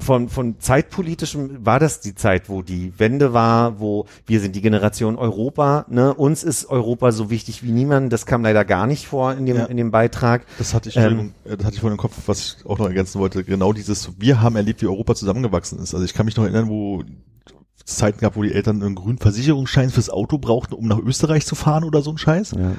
von, 0.00 0.28
von 0.28 0.60
zeitpolitischem 0.60 1.66
war 1.66 1.80
das 1.80 2.00
die 2.00 2.14
Zeit, 2.14 2.48
wo 2.48 2.62
die 2.62 2.96
Wende 3.00 3.32
war, 3.32 3.80
wo 3.80 4.06
wir 4.26 4.38
sind 4.40 4.54
die 4.54 4.60
Generation 4.60 5.16
Europa, 5.16 5.86
ne? 5.88 6.14
Uns 6.14 6.44
ist 6.44 6.66
Europa 6.66 7.10
so 7.10 7.30
wichtig 7.30 7.64
wie 7.64 7.72
niemand. 7.72 8.12
Das 8.12 8.24
kam 8.24 8.42
leider 8.42 8.64
gar 8.64 8.86
nicht 8.86 9.08
vor 9.08 9.32
in 9.32 9.44
dem, 9.44 9.56
Ja. 9.56 9.64
in 9.64 9.76
dem 9.76 9.90
Beitrag. 9.90 10.46
Das 10.58 10.72
hatte 10.72 10.88
ich, 10.88 10.96
Ähm, 10.96 11.32
äh, 11.44 11.56
das 11.56 11.66
hatte 11.66 11.74
ich 11.74 11.80
vor 11.80 11.90
im 11.90 11.96
Kopf, 11.96 12.14
was 12.26 12.38
ich 12.40 12.66
auch 12.66 12.78
noch 12.78 12.86
ergänzen 12.86 13.18
wollte. 13.20 13.42
Genau 13.42 13.72
dieses, 13.72 14.12
wir 14.18 14.40
haben 14.40 14.54
erlebt, 14.54 14.82
wie 14.82 14.86
Europa 14.86 15.16
zusammengewachsen 15.16 15.80
ist. 15.80 15.94
Also 15.94 16.04
ich 16.04 16.14
kann 16.14 16.26
mich 16.26 16.36
noch 16.36 16.44
erinnern, 16.44 16.68
wo 16.68 17.02
es 17.88 17.96
Zeiten 17.96 18.20
gab, 18.20 18.36
wo 18.36 18.42
die 18.42 18.52
Eltern 18.52 18.82
einen 18.82 18.94
grünen 18.94 19.18
Versicherungsschein 19.18 19.90
fürs 19.90 20.10
Auto 20.10 20.38
brauchten, 20.38 20.74
um 20.74 20.86
nach 20.86 20.98
Österreich 20.98 21.46
zu 21.46 21.54
fahren 21.54 21.84
oder 21.84 22.02
so 22.02 22.10
ein 22.10 22.18
Scheiß. 22.18 22.52
Ja. 22.52 22.72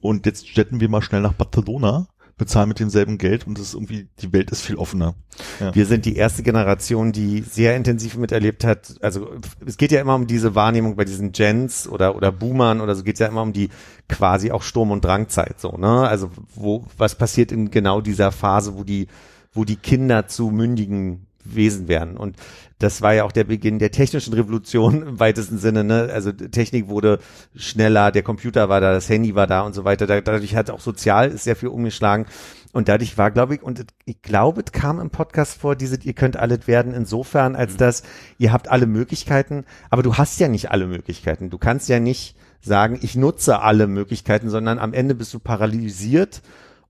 Und 0.00 0.26
jetzt 0.26 0.48
jetten 0.50 0.80
wir 0.80 0.88
mal 0.88 1.02
schnell 1.02 1.22
nach 1.22 1.32
Barcelona, 1.32 2.06
bezahlen 2.36 2.68
mit 2.68 2.80
demselben 2.80 3.16
Geld 3.16 3.46
und 3.46 3.58
das 3.58 3.68
ist 3.68 3.74
irgendwie, 3.74 4.08
die 4.20 4.32
Welt 4.32 4.50
ist 4.50 4.60
viel 4.60 4.76
offener. 4.76 5.14
Ja. 5.60 5.74
Wir 5.74 5.86
sind 5.86 6.04
die 6.04 6.16
erste 6.16 6.42
Generation, 6.42 7.12
die 7.12 7.42
sehr 7.42 7.76
intensiv 7.76 8.16
miterlebt 8.16 8.64
hat. 8.64 8.96
Also 9.00 9.36
es 9.64 9.76
geht 9.76 9.92
ja 9.92 10.00
immer 10.00 10.16
um 10.16 10.26
diese 10.26 10.54
Wahrnehmung 10.54 10.96
bei 10.96 11.04
diesen 11.04 11.30
Gens 11.32 11.86
oder 11.86 12.16
oder 12.16 12.32
Boomern 12.32 12.80
oder 12.80 12.96
so 12.96 13.04
geht 13.04 13.14
es 13.14 13.20
ja 13.20 13.28
immer 13.28 13.42
um 13.42 13.52
die 13.52 13.68
quasi 14.08 14.50
auch 14.50 14.62
Sturm- 14.62 14.90
und 14.90 15.04
Drangzeit 15.04 15.60
so, 15.60 15.76
ne? 15.78 16.08
Also 16.08 16.30
wo 16.54 16.84
was 16.98 17.14
passiert 17.14 17.52
in 17.52 17.70
genau 17.70 18.00
dieser 18.00 18.32
Phase, 18.32 18.76
wo 18.76 18.82
die 18.82 19.06
wo 19.52 19.64
die 19.64 19.76
Kinder 19.76 20.26
zu 20.26 20.50
mündigen 20.50 21.26
Wesen 21.54 21.88
werden 21.88 22.16
und 22.16 22.36
das 22.80 23.02
war 23.02 23.14
ja 23.14 23.24
auch 23.24 23.32
der 23.32 23.44
Beginn 23.44 23.78
der 23.78 23.92
technischen 23.92 24.34
Revolution 24.34 25.02
im 25.06 25.20
weitesten 25.20 25.58
Sinne, 25.58 25.84
ne? 25.84 26.10
Also 26.12 26.32
Technik 26.32 26.88
wurde 26.88 27.20
schneller, 27.54 28.10
der 28.10 28.22
Computer 28.24 28.68
war 28.68 28.80
da, 28.80 28.92
das 28.92 29.08
Handy 29.08 29.34
war 29.34 29.46
da 29.46 29.62
und 29.62 29.74
so 29.74 29.84
weiter. 29.84 30.06
Da- 30.06 30.20
Dadurch 30.20 30.56
hat 30.56 30.70
auch 30.70 30.80
sozial 30.80 31.30
ist 31.30 31.44
sehr 31.44 31.56
viel 31.56 31.68
umgeschlagen. 31.68 32.26
Und 32.72 32.88
dadurch 32.88 33.16
war, 33.16 33.30
glaube 33.30 33.54
ich, 33.54 33.62
und 33.62 33.86
ich 34.04 34.20
glaube, 34.22 34.64
es 34.66 34.72
kam 34.72 34.98
im 35.00 35.10
Podcast 35.10 35.60
vor, 35.60 35.76
diese, 35.76 35.96
ihr 36.02 36.12
könnt 36.14 36.36
alles 36.36 36.66
werden, 36.66 36.92
insofern, 36.92 37.54
als 37.54 37.76
dass 37.76 38.02
ihr 38.38 38.52
habt 38.52 38.68
alle 38.68 38.86
Möglichkeiten, 38.86 39.64
aber 39.90 40.02
du 40.02 40.16
hast 40.16 40.40
ja 40.40 40.48
nicht 40.48 40.72
alle 40.72 40.88
Möglichkeiten. 40.88 41.50
Du 41.50 41.58
kannst 41.58 41.88
ja 41.88 42.00
nicht 42.00 42.34
sagen, 42.60 42.98
ich 43.02 43.14
nutze 43.14 43.60
alle 43.60 43.86
Möglichkeiten, 43.86 44.50
sondern 44.50 44.80
am 44.80 44.92
Ende 44.92 45.14
bist 45.14 45.32
du 45.32 45.38
paralysiert 45.38 46.42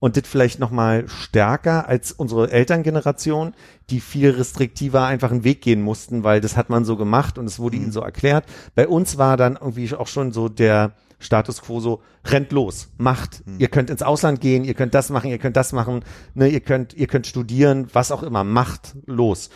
und 0.04 0.18
das 0.18 0.28
vielleicht 0.28 0.60
noch 0.60 0.70
mal 0.70 1.08
stärker 1.08 1.88
als 1.88 2.12
unsere 2.12 2.52
Elterngeneration, 2.52 3.54
die 3.88 4.00
viel 4.00 4.32
restriktiver 4.32 5.06
einfach 5.06 5.30
einen 5.30 5.44
Weg 5.44 5.62
gehen 5.62 5.80
mussten, 5.80 6.24
weil 6.24 6.42
das 6.42 6.58
hat 6.58 6.68
man 6.68 6.84
so 6.84 6.98
gemacht 6.98 7.38
und 7.38 7.46
es 7.46 7.58
wurde 7.58 7.78
ihnen 7.78 7.90
so 7.90 8.00
erklärt. 8.00 8.44
Bei 8.74 8.86
uns 8.86 9.16
war 9.16 9.38
dann 9.38 9.54
irgendwie 9.54 9.90
auch 9.94 10.06
schon 10.06 10.30
so 10.30 10.50
der 10.50 10.92
Status 11.20 11.62
quo 11.62 11.80
so, 11.80 12.02
rennt 12.26 12.52
los, 12.52 12.90
macht. 12.98 13.44
Ihr 13.56 13.68
könnt 13.68 13.88
ins 13.88 14.02
Ausland 14.02 14.42
gehen, 14.42 14.64
ihr 14.64 14.74
könnt 14.74 14.92
das 14.92 15.08
machen, 15.08 15.30
ihr 15.30 15.38
könnt 15.38 15.56
das 15.56 15.72
machen, 15.72 16.04
ne, 16.34 16.48
ihr 16.48 16.60
könnt, 16.60 16.92
ihr 16.92 17.06
könnt 17.06 17.26
studieren, 17.26 17.88
was 17.94 18.12
auch 18.12 18.22
immer, 18.22 18.44
macht 18.44 18.96
los. 19.06 19.48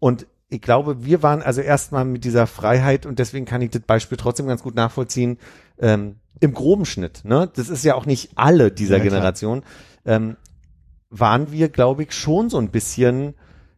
Und 0.00 0.26
ich 0.48 0.62
glaube, 0.62 1.04
wir 1.04 1.22
waren 1.22 1.42
also 1.42 1.60
erstmal 1.60 2.04
mit 2.04 2.24
dieser 2.24 2.48
Freiheit 2.48 3.06
und 3.06 3.20
deswegen 3.20 3.46
kann 3.46 3.62
ich 3.62 3.70
das 3.70 3.82
Beispiel 3.82 4.18
trotzdem 4.18 4.48
ganz 4.48 4.64
gut 4.64 4.74
nachvollziehen, 4.74 5.38
ähm, 5.78 6.16
im 6.40 6.54
groben 6.54 6.84
Schnitt, 6.86 7.24
ne? 7.24 7.48
Das 7.54 7.68
ist 7.68 7.84
ja 7.84 7.94
auch 7.94 8.04
nicht 8.04 8.32
alle 8.34 8.72
dieser 8.72 8.96
Ja, 8.96 9.02
klar. 9.60 9.62
Ähm, 10.04 10.36
waren 11.10 11.52
wir, 11.52 11.68
glaube 11.68 12.04
ich, 12.04 12.12
schon 12.12 12.48
so 12.48 12.58
ein 12.58 12.70
bisschen 12.70 13.34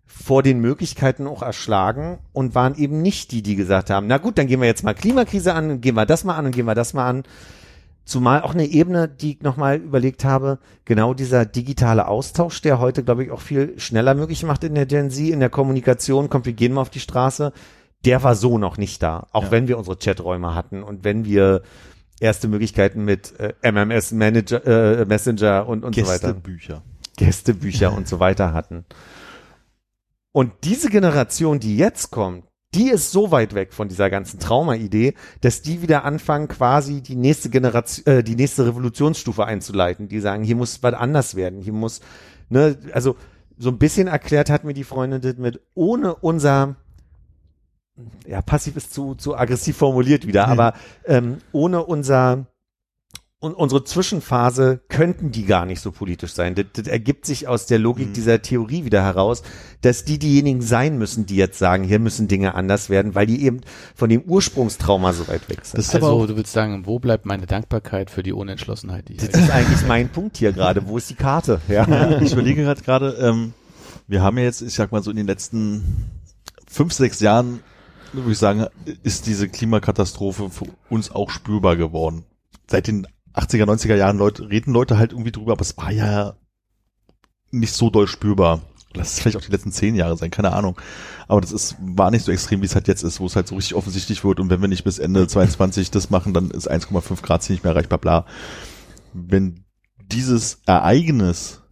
vor 0.07 0.43
den 0.43 0.61
Möglichkeiten 0.61 1.27
auch 1.27 1.43
erschlagen 1.43 2.18
und 2.33 2.55
waren 2.55 2.77
eben 2.77 3.03
nicht 3.03 3.33
die, 3.33 3.43
die 3.43 3.57
gesagt 3.57 3.91
haben, 3.91 4.07
na 4.07 4.18
gut, 4.18 4.39
dann 4.39 4.47
gehen 4.47 4.61
wir 4.61 4.68
jetzt 4.68 4.85
mal 4.85 4.95
Klimakrise 4.95 5.55
an, 5.55 5.81
gehen 5.81 5.97
wir 5.97 6.07
das 6.07 6.22
mal 6.25 6.37
an 6.37 6.47
und 6.47 6.55
gehen 6.55 6.66
wir 6.66 6.75
das 6.77 6.95
mal 6.95 7.09
an. 7.09 7.25
Zumal 8.05 8.43
auch 8.43 8.53
eine 8.53 8.66
Ebene, 8.66 9.09
die 9.09 9.33
ich 9.33 9.43
nochmal 9.43 9.79
überlegt 9.79 10.25
habe, 10.27 10.59
genau 10.85 11.14
dieser 11.14 11.47
digitale 11.47 12.07
Austausch, 12.07 12.61
der 12.61 12.79
heute, 12.79 13.03
glaube 13.03 13.25
ich, 13.25 13.31
auch 13.31 13.41
viel 13.41 13.79
schneller 13.81 14.14
möglich 14.14 14.45
macht 14.45 14.62
in 14.62 14.75
der 14.75 14.85
Gen 14.87 15.11
Z, 15.11 15.31
in 15.31 15.41
der 15.41 15.49
Kommunikation, 15.49 16.29
kommt, 16.29 16.45
wir 16.45 16.53
gehen 16.53 16.75
mal 16.75 16.83
auf 16.83 16.91
die 16.91 17.01
Straße, 17.01 17.53
der 18.05 18.22
war 18.22 18.35
so 18.35 18.59
noch 18.59 18.77
nicht 18.77 19.03
da. 19.03 19.27
Auch 19.33 19.45
Ja. 19.45 19.51
wenn 19.53 19.68
wir 19.68 19.79
unsere 19.79 19.97
Chaträume 19.97 20.55
hatten 20.55 20.83
und 20.83 21.03
wenn 21.03 21.25
wir 21.25 21.62
erste 22.20 22.48
Möglichkeiten 22.48 23.04
mit 23.04 23.38
äh, 23.38 23.54
MMS 23.62 24.12
Manager, 24.12 25.00
äh, 25.00 25.04
Messenger 25.04 25.66
und, 25.68 25.84
und 25.84 25.94
so 25.94 26.02
weiter. 26.02 26.32
Gästebücher. 26.32 26.82
Gästebücher 27.16 27.92
und 27.92 28.08
so 28.08 28.20
weiter 28.20 28.52
hatten. 28.52 28.84
Und 30.32 30.52
diese 30.64 30.90
Generation, 30.90 31.60
die 31.60 31.76
jetzt 31.76 32.10
kommt, 32.10 32.44
die 32.74 32.90
ist 32.90 33.12
so 33.12 33.30
weit 33.30 33.54
weg 33.54 33.72
von 33.72 33.88
dieser 33.88 34.10
ganzen 34.10 34.40
Trauma-Idee, 34.40 35.14
dass 35.40 35.62
die 35.62 35.80
wieder 35.80 36.04
anfangen, 36.04 36.48
quasi 36.48 37.02
die 37.02 37.14
nächste 37.14 37.48
Generation, 37.48 38.06
äh, 38.06 38.24
die 38.24 38.34
nächste 38.34 38.66
Revolutionsstufe 38.66 39.44
einzuleiten. 39.44 40.08
Die 40.08 40.18
sagen, 40.18 40.42
hier 40.42 40.56
muss 40.56 40.82
was 40.82 40.94
anders 40.94 41.36
werden, 41.36 41.60
hier 41.60 41.72
muss, 41.72 42.00
ne, 42.48 42.76
also 42.92 43.16
so 43.56 43.70
ein 43.70 43.78
bisschen 43.78 44.08
erklärt 44.08 44.50
hat 44.50 44.64
mir 44.64 44.74
die 44.74 44.82
Freundin 44.82 45.20
das 45.20 45.36
mit, 45.36 45.60
ohne 45.74 46.16
unser, 46.16 46.74
ja, 48.26 48.42
passiv 48.42 48.76
ist 48.76 48.92
zu, 48.92 49.14
zu 49.14 49.36
aggressiv 49.36 49.76
formuliert 49.76 50.26
wieder, 50.26 50.49
aber 50.49 50.74
ähm, 51.07 51.38
ohne 51.53 51.84
unser, 51.84 52.47
und 53.38 53.53
unsere 53.55 53.84
Zwischenphase 53.84 54.80
könnten 54.88 55.30
die 55.30 55.45
gar 55.45 55.66
nicht 55.66 55.80
so 55.80 55.92
politisch 55.92 56.32
sein. 56.32 56.55
Das, 56.55 56.64
das 56.72 56.86
ergibt 56.88 57.26
sich 57.26 57.47
aus 57.47 57.66
der 57.66 57.78
Logik 57.78 58.09
Mhm. 58.09 58.12
dieser 58.14 58.40
Theorie 58.42 58.84
wieder 58.86 59.03
heraus, 59.05 59.42
dass 59.82 60.05
die 60.05 60.18
diejenigen 60.18 60.62
sein 60.62 60.97
müssen, 60.99 61.26
die 61.26 61.36
jetzt 61.36 61.58
sagen, 61.58 61.84
hier 61.84 61.99
müssen 61.99 62.26
Dinge 62.26 62.54
anders 62.54 62.88
werden, 62.91 63.14
weil 63.14 63.26
die 63.26 63.45
eben 63.45 63.61
von 63.95 64.08
dem 64.08 64.22
Ursprungstrauma 64.22 65.12
so 65.12 65.29
weit 65.29 65.49
weg 65.50 65.64
sind. 65.64 65.79
Das 65.79 65.88
ist 65.88 65.95
aber 65.95 66.07
Also 66.07 66.22
auch, 66.22 66.26
du 66.26 66.37
willst 66.37 66.53
sagen, 66.53 66.87
wo 66.87 66.99
bleibt 66.99 67.26
meine 67.26 67.46
Dankbarkeit 67.46 68.11
für 68.11 68.22
die 68.22 68.33
Unentschlossenheit, 68.33 69.08
die 69.08 69.12
ich 69.14 69.18
Das 69.30 69.41
ist 69.41 69.50
eigentlich 69.50 69.87
mein 69.87 70.08
Punkt 70.08 70.38
hier 70.38 70.53
gerade. 70.53 70.88
Wo 70.88 70.96
ist 70.96 71.11
die 71.11 71.14
Karte? 71.14 71.61
Ja. 71.68 71.87
Ja, 71.87 72.21
ich 72.21 72.33
überlege 72.33 72.62
gerade 72.62 72.80
gerade, 72.80 73.11
ähm, 73.21 73.53
wir 74.08 74.22
haben 74.22 74.38
ja 74.38 74.45
jetzt, 74.45 74.62
ich 74.62 74.75
sag 74.75 74.91
mal 74.91 75.03
so 75.03 75.11
in 75.11 75.16
den 75.16 75.26
letzten 75.26 76.07
fünf, 76.66 76.92
sechs 76.95 77.21
Jahren, 77.21 77.61
würde 78.22 78.32
ich 78.32 78.38
sagen, 78.38 78.66
ist 79.03 79.26
diese 79.26 79.49
Klimakatastrophe 79.49 80.50
für 80.50 80.66
uns 80.88 81.11
auch 81.11 81.30
spürbar 81.30 81.76
geworden. 81.76 82.24
Seit 82.66 82.86
den 82.86 83.07
80er, 83.34 83.64
90er 83.64 83.96
Jahren 83.96 84.18
Leute, 84.18 84.49
reden 84.49 84.72
Leute 84.72 84.99
halt 84.99 85.12
irgendwie 85.12 85.32
drüber, 85.32 85.53
aber 85.53 85.62
es 85.62 85.76
war 85.76 85.91
ja 85.91 86.36
nicht 87.50 87.74
so 87.74 87.91
doll 87.91 88.07
spürbar. 88.07 88.62
lass 88.95 89.12
es 89.12 89.20
vielleicht 89.20 89.36
auch 89.36 89.42
die 89.42 89.50
letzten 89.50 89.72
zehn 89.72 89.95
Jahre 89.95 90.16
sein, 90.16 90.30
keine 90.30 90.53
Ahnung. 90.53 90.80
Aber 91.26 91.41
das 91.41 91.53
ist, 91.53 91.76
war 91.80 92.11
nicht 92.11 92.24
so 92.24 92.32
extrem, 92.32 92.62
wie 92.62 92.66
es 92.66 92.74
halt 92.74 92.88
jetzt 92.88 93.03
ist, 93.03 93.20
wo 93.20 93.26
es 93.26 93.36
halt 93.36 93.49
so 93.49 93.57
richtig 93.57 93.74
offensichtlich 93.74 94.24
wird 94.24 94.38
und 94.41 94.50
wenn 94.50 94.61
wir 94.61 94.68
nicht 94.68 94.84
bis 94.84 94.99
Ende 94.99 95.26
22 95.26 95.91
das 95.91 96.11
machen, 96.11 96.32
dann 96.32 96.50
ist 96.50 96.70
1,5 96.70 97.22
Grad 97.22 97.42
Ziel 97.42 97.54
nicht 97.54 97.64
mehr 97.64 97.72
erreichbar, 97.72 97.99
bla. 97.99 98.26
Wenn 99.12 99.64
dieses 100.07 100.61
Ereignis 100.66 101.62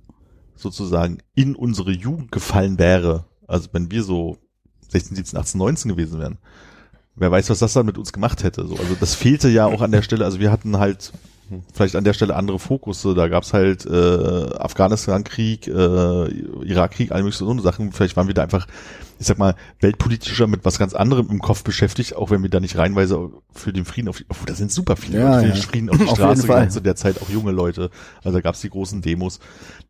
sozusagen 0.56 1.19
in 1.35 1.55
unsere 1.55 1.93
Jugend 1.93 2.32
gefallen 2.32 2.78
wäre, 2.78 3.27
also 3.47 3.69
wenn 3.73 3.90
wir 3.90 4.02
so 4.02 4.39
16, 4.93 5.16
17, 5.16 5.39
18, 5.39 5.59
19 5.59 5.90
gewesen 5.90 6.20
wären, 6.20 6.39
wer 7.16 7.31
weiß, 7.31 7.51
was 7.51 7.59
das 7.59 7.73
dann 7.73 7.86
mit 7.86 7.98
uns 7.98 8.12
gemacht 8.12 8.43
hätte. 8.44 8.66
So, 8.66 8.77
also 8.77 8.94
das 8.98 9.14
fehlte 9.14 9.48
ja 9.48 9.66
auch 9.66 9.82
an 9.82 9.93
der 9.93 10.02
Stelle. 10.02 10.24
Also 10.24 10.40
wir 10.40 10.51
hatten 10.51 10.78
halt 10.78 11.12
vielleicht 11.73 11.97
an 11.97 12.05
der 12.05 12.12
Stelle 12.12 12.35
andere 12.35 12.59
Fokusse. 12.59 13.14
Da 13.14 13.28
gab's 13.28 13.52
halt 13.52 13.85
äh, 13.86 13.90
Afghanistan-Krieg, 14.56 15.66
äh, 15.66 15.70
Irak-Krieg, 16.64 17.12
all 17.12 17.23
mögliche 17.23 17.44
so 17.44 17.59
Sachen. 17.60 17.93
Vielleicht 17.93 18.16
waren 18.16 18.27
wir 18.27 18.35
da 18.35 18.43
einfach, 18.43 18.66
ich 19.19 19.27
sag 19.27 19.39
mal, 19.39 19.55
weltpolitischer 19.81 20.47
mit 20.47 20.64
was 20.64 20.78
ganz 20.78 20.94
anderem 20.94 21.28
im 21.31 21.40
Kopf 21.40 21.64
beschäftigt, 21.64 22.16
auch 22.16 22.31
wenn 22.31 22.43
wir 22.43 22.51
da 22.51 22.60
nicht 22.60 22.77
reinweise 22.77 23.31
für 23.52 23.73
den 23.73 23.85
Frieden 23.85 24.09
auf 24.09 24.19
die, 24.19 24.24
obwohl 24.28 24.47
da 24.47 24.55
sind 24.55 24.73
super 24.73 24.97
viele 24.97 25.19
Ja, 25.19 25.36
Leute 25.36 25.40
für 25.40 25.48
ja. 25.48 25.55
den 25.55 25.62
Frieden 25.62 25.90
auf 25.90 25.98
die 25.98 26.05
Auf 26.09 26.16
Straße 26.16 26.43
gegangen 26.43 26.70
zu 26.70 26.81
der 26.81 26.97
Zeit, 26.97 27.20
auch 27.20 27.28
junge 27.28 27.52
Leute. 27.52 27.90
Also 28.23 28.39
da 28.39 28.43
gab's 28.43 28.60
die 28.60 28.70
großen 28.70 29.02
Demos. 29.02 29.40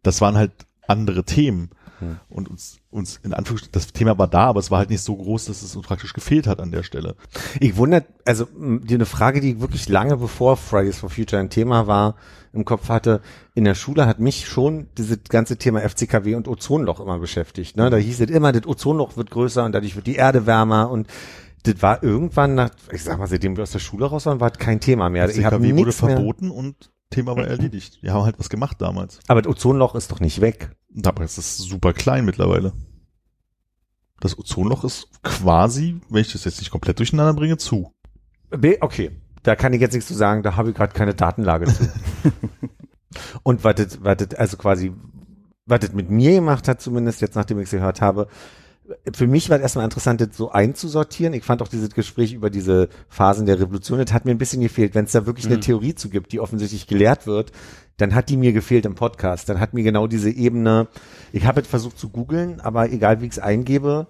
Das 0.03 0.21
waren 0.21 0.37
halt 0.37 0.53
andere 0.87 1.25
Themen. 1.25 1.71
Hm. 2.03 2.17
Und 2.29 2.51
uns, 2.51 2.79
uns 2.91 3.21
in 3.23 3.33
Anführungsstrichen, 3.33 3.73
das 3.73 3.93
Thema 3.93 4.19
war 4.19 4.29
da, 4.29 4.47
aber 4.47 4.61
es 4.61 4.71
war 4.71 4.79
halt 4.79 4.91
nicht 4.91 5.03
so 5.03 5.17
groß, 5.17 5.47
dass 5.47 5.63
es 5.63 5.77
uns 5.77 5.87
praktisch 5.87 6.13
gefehlt 6.13 6.47
hat 6.47 6.61
an 6.61 6.71
der 6.71 6.83
Stelle. 6.83 7.15
Ich 7.61 7.77
wundert, 7.77 8.07
also 8.25 8.47
m, 8.57 8.83
die 8.85 8.95
eine 8.95 9.07
Frage, 9.07 9.41
die 9.41 9.53
ich 9.53 9.61
wirklich 9.61 9.89
lange 9.89 10.17
bevor 10.17 10.57
Fridays 10.57 10.99
for 10.99 11.11
Future 11.11 11.41
ein 11.41 11.51
Thema 11.51 11.87
war, 11.87 12.17
im 12.53 12.65
Kopf 12.65 12.89
hatte, 12.89 13.23
in 13.55 13.65
der 13.65 13.75
Schule 13.75 14.07
hat 14.07 14.19
mich 14.19 14.47
schon 14.47 14.89
dieses 14.99 15.19
ganze 15.29 15.57
Thema 15.57 15.81
FCKW 15.81 16.35
und 16.35 16.49
Ozonloch 16.49 17.01
immer 17.01 17.19
beschäftigt. 17.19 17.77
Ne? 17.77 17.89
Da 17.89 17.97
hieß 17.97 18.21
es 18.21 18.31
immer, 18.31 18.53
das 18.53 18.67
Ozonloch 18.67 19.17
wird 19.17 19.31
größer 19.31 19.65
und 19.65 19.73
dadurch 19.73 19.97
wird 19.97 20.07
die 20.07 20.17
Erde 20.17 20.47
wärmer 20.47 20.91
und 20.91 21.07
das 21.63 21.81
war 21.81 22.03
irgendwann 22.03 22.55
nach, 22.55 22.71
ich 22.91 23.05
sag 23.05 23.19
mal, 23.19 23.27
seitdem 23.29 23.57
wir 23.57 23.63
aus 23.63 23.71
der 23.71 23.79
Schule 23.79 24.07
raus 24.07 24.27
waren, 24.27 24.41
war 24.41 24.51
das 24.51 24.59
kein 24.59 24.81
Thema 24.81 25.09
mehr. 25.09 25.27
Das 25.27 25.37
Ich 25.37 25.45
wurde 25.45 25.61
nichts 25.61 26.03
mehr, 26.03 26.17
verboten 26.17 26.51
und 26.51 26.92
Thema 27.13 27.37
war 27.37 27.47
erledigt. 27.47 28.03
Wir 28.03 28.13
haben 28.13 28.25
halt 28.25 28.39
was 28.39 28.49
gemacht 28.49 28.81
damals. 28.81 29.21
aber 29.29 29.43
das 29.43 29.53
Ozonloch 29.53 29.95
ist 29.95 30.11
doch 30.11 30.21
nicht 30.21 30.41
weg. 30.41 30.75
Aber 31.05 31.23
es 31.23 31.39
ist 31.39 31.59
super 31.59 31.93
klein 31.93 32.25
mittlerweile. 32.25 32.73
Das 34.21 34.39
Ozonloch 34.39 34.85
ist 34.85 35.09
quasi, 35.23 36.01
wenn 36.09 36.23
ich 36.23 36.33
das 36.33 36.45
jetzt 36.45 36.61
nicht 36.61 36.71
komplett 36.71 36.99
durcheinander 36.99 37.35
bringe, 37.35 37.57
zu. 37.57 37.93
Okay, 38.81 39.11
da 39.43 39.57
kann 39.57 39.73
ich 39.73 39.81
jetzt 39.81 39.95
nichts 39.95 40.09
zu 40.09 40.15
sagen, 40.15 40.43
da 40.43 40.57
habe 40.57 40.71
ich 40.71 40.77
gerade 40.77 40.93
keine 40.93 41.15
Datenlage 41.15 41.67
zu. 41.67 41.89
Und 43.43 43.65
was 43.65 43.75
das, 43.75 43.99
also 44.37 44.57
quasi, 44.57 44.93
was 45.67 45.81
das 45.81 45.93
mit 45.93 46.11
mir 46.11 46.33
gemacht 46.33 46.69
hat, 46.69 46.81
zumindest 46.81 47.21
jetzt 47.21 47.35
nachdem 47.35 47.59
ich 47.59 47.65
es 47.65 47.71
gehört 47.71 48.01
habe, 48.01 48.29
für 49.13 49.27
mich 49.27 49.51
war 49.51 49.57
es 49.57 49.63
erstmal 49.63 49.85
interessant, 49.85 50.21
das 50.21 50.37
so 50.37 50.51
einzusortieren. 50.51 51.35
Ich 51.35 51.45
fand 51.45 51.63
auch 51.63 51.69
dieses 51.69 51.91
Gespräch 51.91 52.33
über 52.33 52.51
diese 52.51 52.89
Phasen 53.09 53.47
der 53.47 53.61
Revolution, 53.61 53.99
das 53.99 54.13
hat 54.13 54.25
mir 54.25 54.33
ein 54.33 54.39
bisschen 54.39 54.61
gefehlt. 54.61 54.95
Wenn 54.95 55.05
es 55.05 55.13
da 55.13 55.27
wirklich 55.27 55.47
eine 55.47 55.61
Theorie 55.61 55.95
zu 55.95 56.09
gibt, 56.09 56.33
die 56.33 56.41
offensichtlich 56.41 56.87
gelehrt 56.87 57.27
wird, 57.27 57.53
dann 57.97 58.15
hat 58.15 58.29
die 58.29 58.37
mir 58.37 58.53
gefehlt 58.53 58.87
im 58.87 58.95
Podcast. 58.95 59.49
Dann 59.49 59.61
hat 59.61 59.75
mir 59.75 59.83
genau 59.83 60.07
diese 60.07 60.31
Ebene, 60.31 60.89
ich 61.33 61.47
habe 61.47 61.61
jetzt 61.61 61.71
versucht 61.71 61.99
zu 61.99 62.09
googeln, 62.09 62.61
aber 62.61 62.91
egal 62.91 63.21
wie 63.21 63.27
ich 63.27 63.33
es 63.33 63.39
eingebe, 63.39 64.07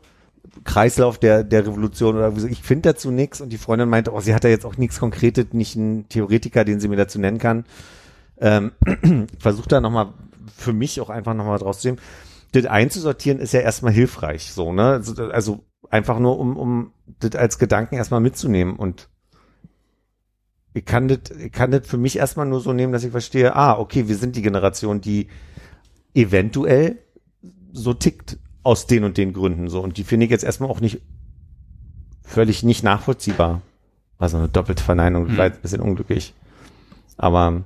Kreislauf 0.65 1.19
der, 1.19 1.45
der 1.45 1.67
Revolution 1.67 2.17
oder 2.17 2.33
so. 2.33 2.47
Ich 2.47 2.63
finde 2.63 2.91
dazu 2.91 3.11
nichts 3.11 3.41
und 3.41 3.51
die 3.51 3.59
Freundin 3.59 3.89
meinte, 3.89 4.13
oh, 4.13 4.21
sie 4.21 4.35
hat 4.35 4.45
da 4.45 4.49
jetzt 4.49 4.65
auch 4.65 4.77
nichts 4.77 4.99
Konkretes, 4.99 5.47
nicht 5.53 5.77
einen 5.77 6.09
Theoretiker, 6.09 6.65
den 6.65 6.81
sie 6.81 6.89
mir 6.89 6.97
dazu 6.97 7.19
nennen 7.19 7.39
kann. 7.39 7.65
Ähm, 8.41 8.73
Versuch 9.39 9.67
da 9.67 9.81
nochmal 9.81 10.13
für 10.57 10.73
mich 10.73 11.01
auch 11.01 11.11
einfach 11.11 11.35
nochmal 11.35 11.59
draus 11.59 11.81
zu 11.81 11.89
nehmen. 11.89 11.99
Das 12.53 12.67
einzusortieren 12.67 13.39
ist 13.39 13.53
ja 13.53 13.61
erstmal 13.61 13.93
hilfreich, 13.93 14.53
so, 14.53 14.73
ne? 14.73 14.85
Also, 14.85 15.15
also 15.31 15.65
einfach 15.91 16.19
nur, 16.19 16.39
um, 16.39 16.57
um 16.57 16.93
das 17.21 17.35
als 17.35 17.59
Gedanken 17.59 17.97
erstmal 17.97 18.21
mitzunehmen 18.21 18.77
und 18.77 19.09
ich 20.75 20.85
kann 20.85 21.09
das, 21.09 21.19
ich 21.39 21.53
kann 21.53 21.71
das 21.71 21.87
für 21.87 21.99
mich 21.99 22.17
erstmal 22.17 22.47
nur 22.47 22.61
so 22.61 22.73
nehmen, 22.73 22.93
dass 22.93 23.05
ich 23.05 23.11
verstehe, 23.11 23.55
ah, 23.55 23.79
okay, 23.79 24.09
wir 24.09 24.17
sind 24.17 24.37
die 24.37 24.43
Generation, 24.43 25.01
die 25.01 25.29
eventuell 26.15 26.99
so 27.73 27.93
tickt 27.95 28.39
aus 28.63 28.87
den 28.87 29.05
und 29.05 29.17
den 29.19 29.33
Gründen 29.33 29.69
so. 29.69 29.83
Und 29.83 29.99
die 29.99 30.05
finde 30.05 30.25
ich 30.25 30.31
jetzt 30.31 30.45
erstmal 30.45 30.71
auch 30.71 30.81
nicht 30.81 31.03
völlig 32.23 32.63
nicht 32.63 32.83
nachvollziehbar. 32.83 33.61
Also 34.19 34.39
eine 34.39 34.49
doppelte 34.49 34.83
Verneinung, 34.83 35.29
Hm. 35.29 35.37
war 35.37 35.47
jetzt 35.47 35.59
ein 35.59 35.63
bisschen 35.63 35.81
unglücklich. 35.81 36.33
Aber 37.19 37.65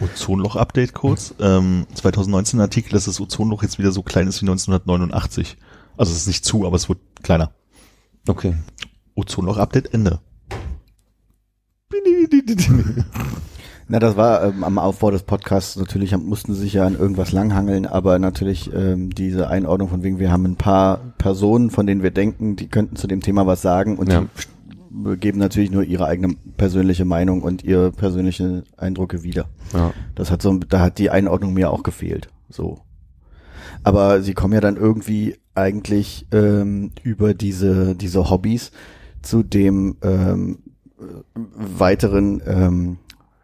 Ozonloch-Update 0.00 0.94
kurz. 0.94 1.34
Ähm, 1.40 1.86
2019 1.94 2.60
Artikel, 2.60 2.92
dass 2.92 3.04
das 3.06 3.20
Ozonloch 3.20 3.62
jetzt 3.62 3.78
wieder 3.78 3.92
so 3.92 4.02
klein 4.02 4.26
ist 4.28 4.40
wie 4.42 4.46
1989. 4.46 5.56
Also 5.96 6.12
es 6.12 6.18
ist 6.18 6.26
nicht 6.26 6.44
zu, 6.44 6.66
aber 6.66 6.76
es 6.76 6.88
wird 6.88 6.98
kleiner. 7.22 7.52
okay. 8.28 8.54
Ozonloch-Update 9.14 9.92
Ende. 9.92 10.20
Na, 13.88 13.98
das 13.98 14.16
war 14.16 14.44
ähm, 14.44 14.62
am 14.62 14.78
Aufbau 14.78 15.10
des 15.10 15.24
Podcasts 15.24 15.74
natürlich, 15.76 16.16
mussten 16.16 16.54
sie 16.54 16.60
sich 16.60 16.74
ja 16.74 16.86
an 16.86 16.96
irgendwas 16.96 17.32
langhangeln, 17.32 17.86
aber 17.86 18.20
natürlich 18.20 18.72
ähm, 18.72 19.10
diese 19.10 19.48
Einordnung 19.48 19.88
von 19.88 20.02
wegen, 20.04 20.20
wir 20.20 20.30
haben 20.30 20.44
ein 20.44 20.54
paar 20.56 20.98
Personen, 21.18 21.70
von 21.70 21.86
denen 21.88 22.02
wir 22.04 22.12
denken, 22.12 22.54
die 22.54 22.68
könnten 22.68 22.94
zu 22.94 23.08
dem 23.08 23.20
Thema 23.20 23.46
was 23.48 23.62
sagen 23.62 23.98
und 23.98 24.08
Ja. 24.12 24.20
die 24.20 24.28
geben 25.18 25.38
natürlich 25.38 25.70
nur 25.70 25.84
ihre 25.84 26.06
eigene 26.06 26.34
persönliche 26.56 27.04
Meinung 27.04 27.42
und 27.42 27.62
ihre 27.64 27.92
persönlichen 27.92 28.64
Eindrücke 28.76 29.22
wieder. 29.22 29.46
Ja. 29.72 29.92
Das 30.14 30.30
hat 30.30 30.42
so, 30.42 30.58
da 30.58 30.80
hat 30.80 30.98
die 30.98 31.10
Einordnung 31.10 31.54
mir 31.54 31.70
auch 31.70 31.82
gefehlt. 31.82 32.28
So. 32.48 32.80
Aber 33.82 34.22
sie 34.22 34.34
kommen 34.34 34.54
ja 34.54 34.60
dann 34.60 34.76
irgendwie 34.76 35.36
eigentlich 35.54 36.26
ähm, 36.32 36.92
über 37.02 37.34
diese 37.34 37.94
diese 37.94 38.30
Hobbys 38.30 38.72
zu 39.22 39.42
dem 39.42 39.96
ähm, 40.02 40.58
äh, 40.98 41.04
weiteren 41.34 42.42
ähm, 42.46 42.98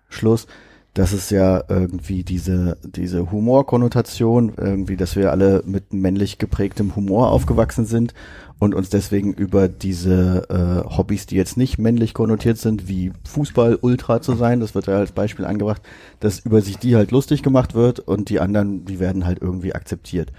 Schluss, 0.09 0.47
dass 0.95 1.13
es 1.13 1.31
ja 1.31 1.63
irgendwie 1.69 2.25
diese 2.25 2.79
diese 2.83 3.31
Humorkonnotation 3.31 4.53
irgendwie, 4.57 4.97
dass 4.97 5.17
wir 5.17 5.31
alle 5.31 5.63
mit 5.67 5.93
männlich 5.93 6.39
geprägtem 6.39 6.97
Humor 6.97 7.31
aufgewachsen 7.31 7.87
sind 7.87 8.15
und 8.59 8.75
uns 8.75 8.89
deswegen 8.89 9.35
über 9.35 9.69
diese 9.69 10.49
äh, 10.49 10.97
Hobbys, 10.97 11.27
die 11.27 11.37
jetzt 11.37 11.57
nicht 11.57 11.79
männlich 11.79 12.15
konnotiert 12.15 12.59
sind, 12.59 12.89
wie 12.89 13.13
Fußball 13.29 13.79
Ultra 13.81 14.23
zu 14.23 14.35
sein, 14.35 14.61
das 14.61 14.75
wird 14.75 14.87
ja 14.87 14.97
als 14.97 15.13
Beispiel 15.13 15.45
angebracht, 15.45 15.83
dass 16.21 16.41
über 16.41 16.63
sich 16.63 16.79
die 16.79 16.97
halt 16.97 17.11
lustig 17.11 17.43
gemacht 17.43 17.75
wird 17.75 18.01
und 18.01 18.31
die 18.31 18.41
anderen, 18.41 18.85
die 18.87 18.99
werden 18.99 19.27
halt 19.27 19.43
irgendwie 19.43 19.75
akzeptiert. 19.75 20.33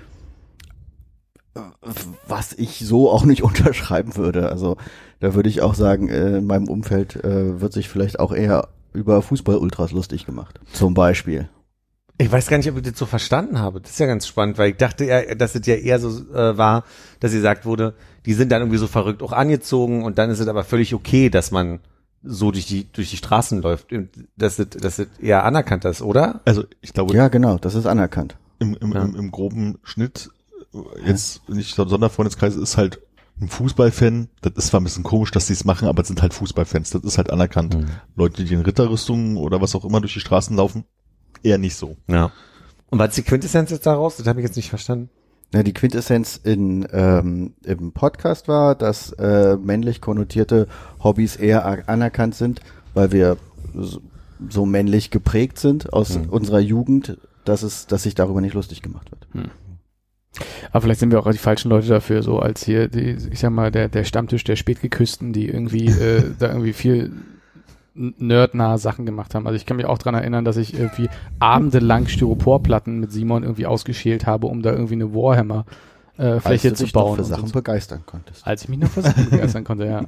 Was 2.28 2.54
ich 2.54 2.80
so 2.80 3.10
auch 3.10 3.24
nicht 3.24 3.44
unterschreiben 3.44 4.16
würde. 4.16 4.50
Also 4.50 4.78
da 5.20 5.36
würde 5.36 5.50
ich 5.50 5.62
auch 5.62 5.76
sagen, 5.76 6.10
äh, 6.10 6.38
in 6.38 6.46
meinem 6.46 6.68
Umfeld 6.68 7.24
äh, 7.24 7.62
wird 7.62 7.74
sich 7.74 7.90
vielleicht 7.90 8.20
auch 8.20 8.34
eher 8.34 8.70
über 8.94 9.22
Fußball-Ultras 9.22 9.92
lustig 9.92 10.26
gemacht. 10.26 10.60
Zum 10.74 10.94
Beispiel. 10.94 11.50
Ich 12.20 12.32
weiß 12.32 12.48
gar 12.48 12.58
nicht, 12.58 12.70
ob 12.70 12.78
ich 12.78 12.84
das 12.84 12.98
so 12.98 13.06
verstanden 13.06 13.60
habe. 13.60 13.80
Das 13.80 13.92
ist 13.92 14.00
ja 14.00 14.08
ganz 14.08 14.26
spannend, 14.26 14.58
weil 14.58 14.72
ich 14.72 14.78
dachte 14.78 15.06
ja, 15.06 15.36
dass 15.36 15.54
es 15.54 15.66
ja 15.68 15.76
eher 15.76 16.00
so 16.00 16.10
äh, 16.34 16.58
war, 16.58 16.84
dass 17.20 17.32
gesagt 17.32 17.66
wurde, 17.66 17.94
die 18.26 18.34
sind 18.34 18.52
dann 18.52 18.62
irgendwie 18.62 18.80
so 18.80 18.88
verrückt 18.88 19.22
auch 19.22 19.34
angezogen 19.34 20.04
und 20.04 20.18
dann 20.18 20.30
ist 20.32 20.40
es 20.40 20.48
aber 20.48 20.64
völlig 20.64 20.94
okay, 20.96 21.30
dass 21.30 21.52
man 21.52 21.80
so 22.24 22.52
durch 22.52 22.66
die 22.66 22.92
durch 22.92 23.12
die 23.12 23.18
Straßen 23.18 23.62
läuft, 23.62 23.88
dass 24.36 24.58
es, 24.58 24.70
dass 24.70 24.98
es 25.00 25.08
eher 25.22 25.46
anerkannt 25.46 25.86
ist, 25.86 26.02
oder? 26.02 26.42
Also 26.46 26.64
ich 26.82 26.92
glaube, 26.94 27.16
Ja, 27.16 27.28
genau, 27.28 27.58
das 27.60 27.76
ist 27.76 27.86
anerkannt. 27.86 28.36
im, 28.60 28.76
im, 28.82 28.92
Ja. 28.94 29.04
im, 29.04 29.16
im 29.16 29.32
groben 29.32 29.78
Schnitt, 29.84 30.32
äh, 30.74 31.08
jetzt 31.10 31.48
nicht 31.48 31.76
so 31.76 31.88
Sonderfreundeskreis, 31.88 32.56
ist 32.56 32.78
halt 32.78 33.00
ein 33.40 33.50
Fußballfan, 33.50 34.30
das 34.42 34.54
ist 34.56 34.68
zwar 34.70 34.82
ein 34.82 34.86
bisschen 34.86 35.04
komisch, 35.04 35.30
dass 35.30 35.46
sie 35.46 35.54
es 35.54 35.64
machen, 35.64 35.88
aber 35.88 36.02
es 36.02 36.08
sind 36.08 36.24
halt 36.24 36.34
Fußballfans, 36.34 36.90
das 36.90 37.04
ist 37.04 37.20
halt 37.20 37.30
anerkannt. 37.30 37.78
Leute, 38.16 38.44
die 38.44 38.56
in 38.56 38.62
Ritterrüstungen 38.62 39.38
oder 39.38 39.62
was 39.62 39.76
auch 39.76 39.86
immer 39.86 40.02
durch 40.02 40.14
die 40.16 40.20
Straßen 40.20 40.58
laufen, 40.58 40.86
eher 41.44 41.58
nicht 41.58 41.76
so. 41.76 41.98
Ja. 42.08 42.32
Und 42.90 43.00
was 43.00 43.10
ist 43.10 43.18
die 43.18 43.24
Quintessenz 43.24 43.72
jetzt 43.72 43.86
daraus? 43.86 44.18
Das 44.18 44.28
habe 44.28 44.40
ich 44.40 44.46
jetzt 44.46 44.56
nicht 44.56 44.70
verstanden. 44.70 45.10
Ja, 45.54 45.64
die 45.64 45.74
Quintessenz 45.74 46.40
in, 46.44 46.88
ähm, 46.92 47.54
im 47.64 47.94
Podcast 47.94 48.48
war, 48.48 48.76
dass 48.76 49.14
äh, 49.14 49.56
männlich 49.56 50.02
konnotierte 50.02 50.68
Hobbys 51.02 51.38
eher 51.38 51.88
anerkannt 51.88 52.36
sind, 52.36 52.60
weil 52.94 53.12
wir 53.14 53.38
so, 53.74 54.02
so 54.50 54.66
männlich 54.66 55.10
geprägt 55.10 55.58
sind 55.58 55.94
aus 55.94 56.20
unserer 56.30 56.60
Jugend, 56.60 57.18
dass 57.46 57.64
es, 57.64 57.88
dass 57.88 58.04
sich 58.04 58.14
darüber 58.14 58.42
nicht 58.42 58.56
lustig 58.56 58.82
gemacht 58.82 59.10
wird. 59.12 59.28
Aber 60.72 60.82
vielleicht 60.82 61.00
sind 61.00 61.12
wir 61.12 61.20
auch 61.20 61.32
die 61.32 61.38
falschen 61.38 61.70
Leute 61.70 61.88
dafür, 61.88 62.22
so 62.24 62.40
als 62.40 62.64
hier, 62.64 62.88
die, 62.88 63.18
ich 63.32 63.40
sag 63.40 63.52
mal, 63.52 63.72
der, 63.72 63.90
der 63.90 64.04
Stammtisch 64.04 64.44
der 64.44 64.56
Spätgeküssten, 64.56 65.34
die 65.34 65.48
irgendwie 65.48 65.88
äh, 65.88 66.24
da 66.38 66.50
irgendwie 66.50 66.74
viel 66.74 67.14
nerdnahe 67.98 68.78
Sachen 68.78 69.06
gemacht 69.06 69.36
haben. 69.36 69.48
Also 69.48 69.56
ich 69.56 69.66
kann 69.66 69.78
mich 69.78 69.86
auch 69.86 69.98
dran 69.98 70.14
erinnern, 70.16 70.46
dass 70.46 70.58
ich 70.58 70.74
irgendwie 70.78 71.10
abendelang 71.40 72.08
Styroporplatten 72.08 73.00
mit 73.00 73.12
Simon 73.12 73.44
irgendwie 73.44 73.66
ausgeschält 73.66 74.26
habe, 74.26 74.48
um 74.48 74.62
da 74.62 74.72
irgendwie 74.72 74.94
eine 74.96 75.14
Warhammer 75.14 75.66
äh, 76.18 76.40
Fläche 76.40 76.70
Als 76.70 76.74
du 76.74 76.76
zu 76.76 76.84
dich 76.86 76.94
bauen. 76.94 77.16
für 77.18 77.24
Sachen 77.24 77.48
so. 77.48 77.54
begeistern 77.54 78.02
konntest. 78.06 78.46
Als 78.46 78.64
ich 78.64 78.70
mich 78.70 78.80
noch 78.80 78.90
für 78.90 79.02
Sachen 79.02 79.30
begeistern 79.30 79.64
konnte, 79.64 79.86
ja. 79.86 80.04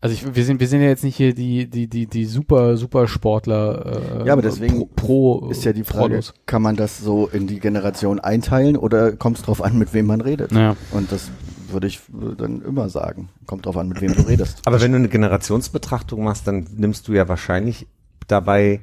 Also 0.00 0.14
ich, 0.14 0.34
wir 0.36 0.44
sind 0.44 0.60
wir 0.60 0.68
sind 0.68 0.82
ja 0.82 0.88
jetzt 0.88 1.02
nicht 1.02 1.16
hier 1.16 1.34
die 1.34 1.66
die 1.70 1.86
die 1.88 2.06
die 2.06 2.24
super 2.26 2.76
super 2.76 3.08
Sportler. 3.08 4.20
Äh, 4.22 4.26
Ja, 4.26 4.34
aber 4.34 4.42
deswegen 4.42 4.88
pro, 4.94 5.38
pro 5.40 5.48
Ist 5.50 5.64
ja 5.64 5.72
die 5.72 5.84
Frage, 5.84 6.08
Prollos. 6.08 6.34
kann 6.44 6.60
man 6.60 6.76
das 6.76 6.98
so 6.98 7.26
in 7.32 7.46
die 7.46 7.58
Generation 7.58 8.20
einteilen 8.20 8.76
oder 8.76 9.12
kommt 9.12 9.38
es 9.38 9.44
drauf 9.44 9.62
an, 9.62 9.78
mit 9.78 9.94
wem 9.94 10.06
man 10.06 10.20
redet? 10.20 10.52
Ja. 10.52 10.76
Und 10.90 11.10
das 11.10 11.30
würde 11.74 11.86
ich 11.88 11.98
äh, 12.08 12.34
dann 12.36 12.62
immer 12.62 12.88
sagen. 12.88 13.28
Kommt 13.46 13.66
drauf 13.66 13.76
an, 13.76 13.88
mit 13.88 14.00
wem 14.00 14.14
du 14.14 14.22
redest. 14.22 14.62
Aber 14.64 14.80
wenn 14.80 14.92
du 14.92 14.98
eine 14.98 15.08
Generationsbetrachtung 15.08 16.24
machst, 16.24 16.46
dann 16.48 16.66
nimmst 16.76 17.06
du 17.08 17.12
ja 17.12 17.28
wahrscheinlich 17.28 17.86
dabei 18.28 18.80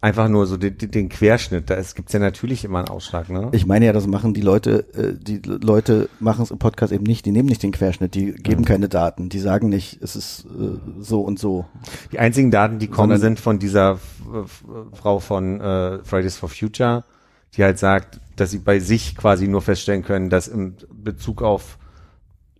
einfach 0.00 0.28
nur 0.28 0.46
so 0.48 0.56
den, 0.56 0.76
den- 0.76 1.08
Querschnitt. 1.08 1.70
Da 1.70 1.76
gibt 1.80 2.08
es 2.08 2.12
ja 2.12 2.18
natürlich 2.18 2.64
immer 2.64 2.80
einen 2.80 2.88
Ausschlag, 2.88 3.30
ne? 3.30 3.50
Ich 3.52 3.66
meine 3.66 3.86
ja, 3.86 3.92
das 3.92 4.08
machen 4.08 4.34
die 4.34 4.40
Leute, 4.40 4.84
äh, 4.94 5.14
die 5.16 5.38
Leute 5.44 6.08
machen 6.18 6.42
es 6.42 6.50
im 6.50 6.58
Podcast 6.58 6.92
eben 6.92 7.04
nicht, 7.04 7.24
die 7.24 7.30
nehmen 7.30 7.48
nicht 7.48 7.62
den 7.62 7.70
Querschnitt, 7.70 8.16
die 8.16 8.32
geben 8.32 8.64
keine 8.64 8.88
Daten, 8.88 9.28
die 9.28 9.38
sagen 9.38 9.68
nicht, 9.68 10.02
es 10.02 10.16
ist 10.16 10.44
äh, 10.46 10.78
so 10.98 11.20
und 11.20 11.38
so. 11.38 11.66
Die 12.10 12.18
einzigen 12.18 12.50
Daten, 12.50 12.80
die 12.80 12.88
kommen, 12.88 13.10
Sondern- 13.12 13.20
sind 13.20 13.38
von 13.40 13.60
dieser 13.60 14.00
Frau 14.92 15.20
von 15.20 15.60
äh, 15.60 15.98
Fridays 16.02 16.36
for 16.36 16.48
Future, 16.48 17.04
die 17.56 17.62
halt 17.62 17.78
sagt, 17.78 18.18
dass 18.34 18.50
sie 18.50 18.58
bei 18.58 18.80
sich 18.80 19.14
quasi 19.14 19.46
nur 19.46 19.62
feststellen 19.62 20.02
können, 20.02 20.30
dass 20.30 20.48
im 20.48 20.74
Bezug 20.92 21.42
auf 21.42 21.78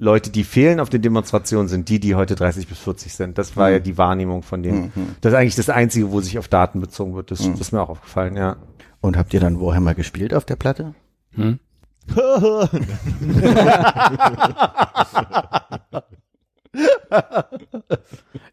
Leute, 0.02 0.30
die 0.30 0.42
fehlen 0.42 0.80
auf 0.80 0.90
den 0.90 1.00
Demonstrationen, 1.00 1.68
sind 1.68 1.88
die, 1.88 2.00
die 2.00 2.16
heute 2.16 2.34
30 2.34 2.66
bis 2.66 2.80
40 2.80 3.14
sind. 3.14 3.38
Das 3.38 3.56
war 3.56 3.70
ja 3.70 3.78
die 3.78 3.96
Wahrnehmung 3.98 4.42
von 4.42 4.60
denen. 4.60 4.92
Das 5.20 5.32
ist 5.32 5.38
eigentlich 5.38 5.54
das 5.54 5.70
Einzige, 5.70 6.10
wo 6.10 6.20
sich 6.20 6.40
auf 6.40 6.48
Daten 6.48 6.80
bezogen 6.80 7.14
wird. 7.14 7.30
Das, 7.30 7.38
das 7.38 7.60
ist 7.60 7.70
mir 7.70 7.80
auch 7.80 7.88
aufgefallen, 7.88 8.36
ja. 8.36 8.56
Und 9.00 9.16
habt 9.16 9.32
ihr 9.32 9.38
dann 9.38 9.60
Warhammer 9.60 9.94
gespielt 9.94 10.34
auf 10.34 10.44
der 10.44 10.56
Platte? 10.56 10.94
Hm? 11.34 11.60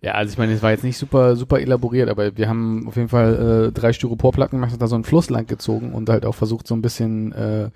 Ja, 0.02 0.14
also 0.14 0.32
ich 0.32 0.38
meine, 0.38 0.54
es 0.54 0.62
war 0.62 0.72
jetzt 0.72 0.84
nicht 0.84 0.98
super, 0.98 1.36
super 1.36 1.60
elaboriert, 1.60 2.10
aber 2.10 2.38
wir 2.38 2.48
haben 2.48 2.88
auf 2.88 2.96
jeden 2.96 3.10
Fall 3.10 3.68
äh, 3.68 3.72
drei 3.72 3.92
Styroporplatten 3.92 4.58
gemacht 4.58 4.74
und 4.74 4.82
da 4.82 4.88
so 4.88 4.96
einen 4.96 5.04
Fluss 5.04 5.30
lang 5.30 5.46
gezogen 5.46 5.94
und 5.94 6.10
halt 6.10 6.26
auch 6.26 6.36
versucht, 6.36 6.68
so 6.68 6.76
ein 6.76 6.82
bisschen 6.82 7.32
äh, 7.34 7.70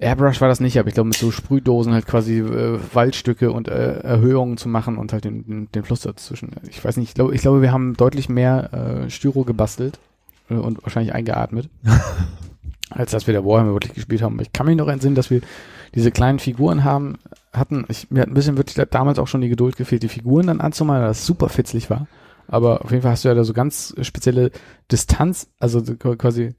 Airbrush 0.00 0.40
war 0.40 0.48
das 0.48 0.60
nicht, 0.60 0.78
aber 0.78 0.88
ich 0.88 0.94
glaube 0.94 1.08
mit 1.08 1.16
so 1.16 1.30
Sprühdosen 1.30 1.92
halt 1.92 2.06
quasi 2.06 2.38
äh, 2.38 2.78
Waldstücke 2.92 3.50
und 3.50 3.68
äh, 3.68 3.98
Erhöhungen 3.98 4.56
zu 4.56 4.68
machen 4.68 4.96
und 4.96 5.12
halt 5.12 5.24
den, 5.24 5.44
den, 5.46 5.72
den 5.72 5.82
Fluss 5.82 6.00
dazwischen. 6.00 6.52
Ich 6.68 6.84
weiß 6.84 6.96
nicht, 6.96 7.08
ich 7.08 7.14
glaube, 7.14 7.34
ich 7.34 7.40
glaube, 7.40 7.62
wir 7.62 7.72
haben 7.72 7.94
deutlich 7.94 8.28
mehr 8.28 9.04
äh, 9.06 9.10
Styro 9.10 9.42
gebastelt 9.42 9.98
äh, 10.50 10.54
und 10.54 10.82
wahrscheinlich 10.84 11.14
eingeatmet, 11.14 11.68
als 12.90 13.10
dass 13.10 13.26
wir 13.26 13.32
der 13.32 13.44
Warhammer 13.44 13.72
wirklich 13.72 13.94
gespielt 13.94 14.22
haben. 14.22 14.38
Ich 14.40 14.52
kann 14.52 14.66
mich 14.66 14.76
noch 14.76 14.88
entsinnen, 14.88 15.16
dass 15.16 15.30
wir 15.30 15.40
diese 15.94 16.12
kleinen 16.12 16.38
Figuren 16.38 16.84
haben, 16.84 17.18
hatten, 17.52 17.84
ich, 17.88 18.10
mir 18.10 18.22
hat 18.22 18.28
ein 18.28 18.34
bisschen 18.34 18.56
wirklich 18.56 18.76
damals 18.90 19.18
auch 19.18 19.26
schon 19.26 19.40
die 19.40 19.48
Geduld 19.48 19.76
gefehlt, 19.76 20.02
die 20.02 20.08
Figuren 20.08 20.46
dann 20.46 20.60
anzumalen, 20.60 21.02
weil 21.02 21.08
das 21.08 21.26
super 21.26 21.48
fitzlig 21.48 21.90
war. 21.90 22.06
Aber 22.46 22.84
auf 22.84 22.90
jeden 22.90 23.02
Fall 23.02 23.12
hast 23.12 23.24
du 23.24 23.28
ja 23.28 23.34
da 23.34 23.44
so 23.44 23.52
ganz 23.52 23.94
spezielle 24.00 24.50
Distanz, 24.90 25.48
also 25.58 25.84
so 25.84 25.94
quasi, 25.96 26.54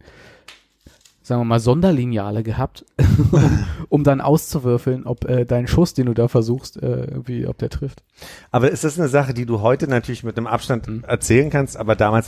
sagen 1.29 1.41
wir 1.41 1.45
mal, 1.45 1.59
Sonderlineale 1.59 2.43
gehabt, 2.43 2.85
um, 3.31 3.65
um 3.87 4.03
dann 4.03 4.19
auszuwürfeln, 4.19 5.05
ob 5.05 5.23
äh, 5.25 5.45
dein 5.45 5.67
Schuss, 5.67 5.93
den 5.93 6.07
du 6.07 6.13
da 6.13 6.27
versuchst, 6.27 6.75
äh, 6.81 7.05
irgendwie, 7.05 7.47
ob 7.47 7.57
der 7.59 7.69
trifft. 7.69 8.03
Aber 8.51 8.69
ist 8.69 8.83
das 8.83 8.99
eine 8.99 9.07
Sache, 9.07 9.33
die 9.33 9.45
du 9.45 9.61
heute 9.61 9.87
natürlich 9.87 10.23
mit 10.23 10.37
einem 10.37 10.47
Abstand 10.47 10.87
Mhm. 10.87 11.03
erzählen 11.05 11.49
kannst, 11.49 11.77
aber 11.77 11.95
damals 11.95 12.27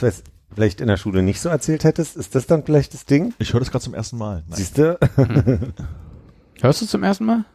vielleicht 0.53 0.79
in 0.81 0.87
der 0.87 0.97
Schule 0.97 1.21
nicht 1.23 1.41
so 1.41 1.49
erzählt 1.49 1.83
hättest? 1.83 2.15
Ist 2.15 2.35
das 2.35 2.47
dann 2.47 2.63
vielleicht 2.63 2.93
das 2.93 3.05
Ding? 3.05 3.33
Ich 3.39 3.51
höre 3.53 3.59
das 3.59 3.71
gerade 3.71 3.83
zum 3.83 3.93
ersten 3.93 4.17
Mal. 4.17 4.43
Nein. 4.47 4.57
Siehst 4.57 4.77
du? 4.77 4.97
Hörst 6.61 6.81
du 6.81 6.85
zum 6.85 7.03
ersten 7.03 7.25
Mal? 7.25 7.45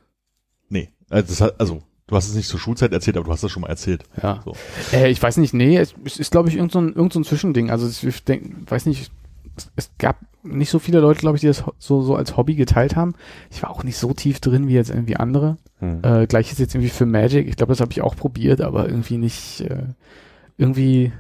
Nee. 0.69 0.91
Also, 1.09 1.29
das 1.29 1.41
hat, 1.41 1.61
also, 1.61 1.83
du 2.07 2.17
hast 2.17 2.29
es 2.29 2.35
nicht 2.35 2.49
zur 2.49 2.59
Schulzeit 2.59 2.93
erzählt, 2.93 3.17
aber 3.17 3.27
du 3.27 3.33
hast 3.33 3.43
das 3.45 3.51
schon 3.53 3.63
mal 3.63 3.69
erzählt. 3.69 4.03
Ja. 4.23 4.41
So. 4.45 4.55
Äh, 4.93 5.11
ich 5.11 5.23
weiß 5.23 5.37
nicht, 5.37 5.55
nee, 5.55 5.77
es, 5.79 5.95
es 6.05 6.19
ist, 6.19 6.33
glaube 6.33 6.49
ich, 6.49 6.57
irgend 6.57 6.73
so 6.73 6.81
ein, 6.81 6.93
irgend 6.95 7.13
so 7.13 7.21
ein 7.21 7.25
Zwischending. 7.25 7.71
Also 7.71 7.87
es- 7.87 8.03
ich 8.03 8.25
denk, 8.25 8.69
weiß 8.71 8.87
nicht, 8.87 9.13
es, 9.57 9.71
es 9.77 9.91
gab 9.99 10.19
nicht 10.47 10.71
so 10.71 10.79
viele 10.79 11.01
Leute, 11.01 11.21
glaube 11.21 11.37
ich, 11.37 11.41
die 11.41 11.47
das 11.47 11.65
so, 11.79 12.03
so 12.03 12.15
als 12.15 12.37
Hobby 12.37 12.55
geteilt 12.55 12.97
haben. 12.97 13.15
Ich 13.51 13.63
war 13.63 13.71
auch 13.71 13.85
nicht 13.85 13.97
so 13.97 14.13
tief 14.13 14.41
drin 14.41 14.69
wie 14.69 14.75
jetzt 14.75 14.91
irgendwie 14.91 15.17
andere. 15.17 15.57
Hm. 15.79 16.01
Äh, 16.03 16.27
Gleiches 16.27 16.59
jetzt 16.59 16.75
irgendwie 16.75 16.91
für 16.91 17.07
Magic. 17.07 17.49
Ich 17.49 17.57
glaube, 17.57 17.73
das 17.73 17.81
habe 17.81 17.93
ich 17.93 18.03
auch 18.03 18.17
probiert, 18.17 18.61
aber 18.61 18.89
irgendwie 18.89 19.19
nicht, 19.19 19.63
äh, 19.63 19.85
irgendwie 20.57 21.13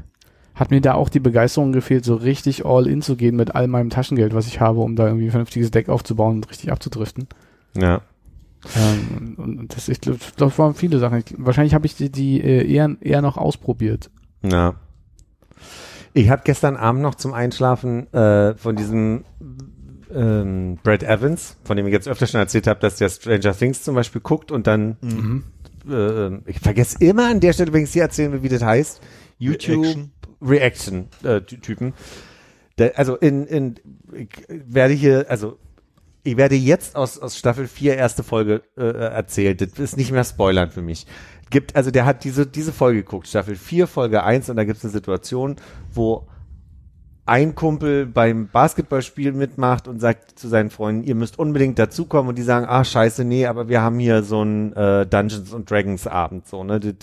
hat 0.55 0.71
mir 0.71 0.81
da 0.81 0.95
auch 0.95 1.11
die 1.11 1.21
Begeisterung 1.21 1.73
gefehlt, 1.73 2.05
so 2.05 2.15
richtig 2.15 2.65
all 2.65 2.87
in 2.87 3.03
zu 3.03 3.17
gehen 3.17 3.37
mit 3.37 3.55
all 3.55 3.69
meinem 3.69 3.91
Taschengeld, 3.91 4.35
was 4.35 4.47
ich 4.47 4.61
habe, 4.61 4.81
um 4.81 4.97
da 4.97 5.07
irgendwie 5.07 5.27
ein 5.27 5.31
vernünftiges 5.31 5.71
Deck 5.71 5.89
aufzubauen 5.89 6.37
und 6.37 6.51
richtig 6.51 6.73
abzudriften. 6.73 7.29
Ja. 7.77 8.01
Ähm, 8.75 9.35
und 9.37 9.59
und 9.59 9.77
das, 9.77 9.89
ich 9.89 10.01
glaube, 10.01 10.19
das 10.37 10.59
waren 10.59 10.75
viele 10.75 10.99
Sachen. 10.99 11.19
Ich, 11.19 11.35
wahrscheinlich 11.37 11.75
habe 11.75 11.87
ich 11.87 11.95
die, 11.95 12.11
die 12.11 12.41
äh, 12.41 12.67
eher, 12.67 12.97
eher 13.01 13.21
noch 13.21 13.37
ausprobiert. 13.37 14.11
Ja. 14.43 14.77
Ich 16.17 16.31
habe 16.31 16.41
gestern 16.45 16.77
Abend 16.77 17.03
noch 17.03 17.15
zum 17.17 17.35
Einschlafen 17.35 18.11
äh, 18.15 18.55
von 18.57 18.75
diesem 18.75 19.25
ähm, 20.15 20.79
Brad 20.83 21.03
Evans, 21.03 21.59
von 21.65 21.77
dem 21.77 21.87
ich 21.87 21.93
jetzt 21.93 22.09
öfter 22.09 22.27
schon 22.27 22.41
erzählt 22.41 22.67
habe, 22.67 22.81
dass 22.81 22.97
der 22.97 23.11
Stranger 23.11 23.53
Things 23.55 23.83
zum 23.83 23.95
Beispiel 23.95 24.23
guckt 24.23 24.51
und 24.51 24.67
dann 24.67 24.97
Mhm. 25.03 25.45
äh, 25.87 26.51
ich 26.51 26.59
vergesse 26.61 26.97
immer 27.01 27.29
an 27.29 27.41
der 27.41 27.53
Stelle, 27.53 27.71
wenn 27.75 27.83
ich 27.83 27.91
sie 27.91 27.99
erzählen 28.01 28.33
will, 28.33 28.43
wie 28.43 28.49
das 28.49 28.63
heißt. 28.63 29.03
YouTube 29.39 29.85
Reaction. 29.85 30.11
Reaction 30.41 31.09
äh, 31.23 31.41
Ty- 31.43 31.61
Typen. 31.61 31.93
Der, 32.79 32.99
also 32.99 33.17
in, 33.17 33.47
in 33.47 33.75
ich 34.15 34.29
werde 34.49 34.95
hier, 34.95 35.27
also 35.29 35.59
ich 36.27 36.37
werde 36.37 36.57
jetzt 36.57 36.97
aus, 36.97 37.19
aus 37.19 37.39
Staffel 37.39 37.69
4 37.69 37.97
erste 37.97 38.25
Folge 38.25 38.63
äh, 38.77 38.83
erzählt. 38.83 39.61
Das 39.61 39.79
ist 39.79 39.97
nicht 39.97 40.11
mehr 40.11 40.25
Spoilern 40.25 40.71
für 40.71 40.83
mich. 40.83 41.07
Gibt, 41.51 41.77
also 41.77 41.93
der 41.93 42.05
hat 42.05 42.25
diese, 42.25 42.47
diese 42.47 42.73
Folge 42.73 43.05
geguckt, 43.05 43.29
Staffel 43.29 43.55
4, 43.55 43.87
Folge 43.87 44.25
1, 44.25 44.51
und 44.51 44.57
da 44.57 44.65
gibt 44.65 44.79
es 44.79 44.85
eine 44.85 44.93
Situation, 44.93 45.57
wo 45.93 46.27
ein 47.25 47.55
Kumpel 47.55 48.07
beim 48.07 48.49
Basketballspiel 48.49 49.33
mitmacht 49.33 49.87
und 49.87 50.01
sagt 50.01 50.39
zu 50.39 50.49
seinen 50.49 50.71
Freunden, 50.71 51.05
ihr 51.05 51.15
müsst 51.15 51.39
unbedingt 51.39 51.79
dazukommen 51.79 52.29
und 52.31 52.39
die 52.39 52.43
sagen, 52.43 52.67
ah 52.69 52.85
scheiße, 52.85 53.25
nee, 53.25 53.47
aber 53.47 53.69
wir 53.69 53.81
haben 53.81 53.99
hier 53.99 54.23
so 54.23 54.41
einen 54.41 54.73
äh, 54.73 55.07
Dungeons 55.07 55.55
and 55.55 55.71
Dragons 55.71 56.07
Abend, 56.07 56.47
so, 56.49 56.65
ne, 56.65 56.81
das, 56.81 56.95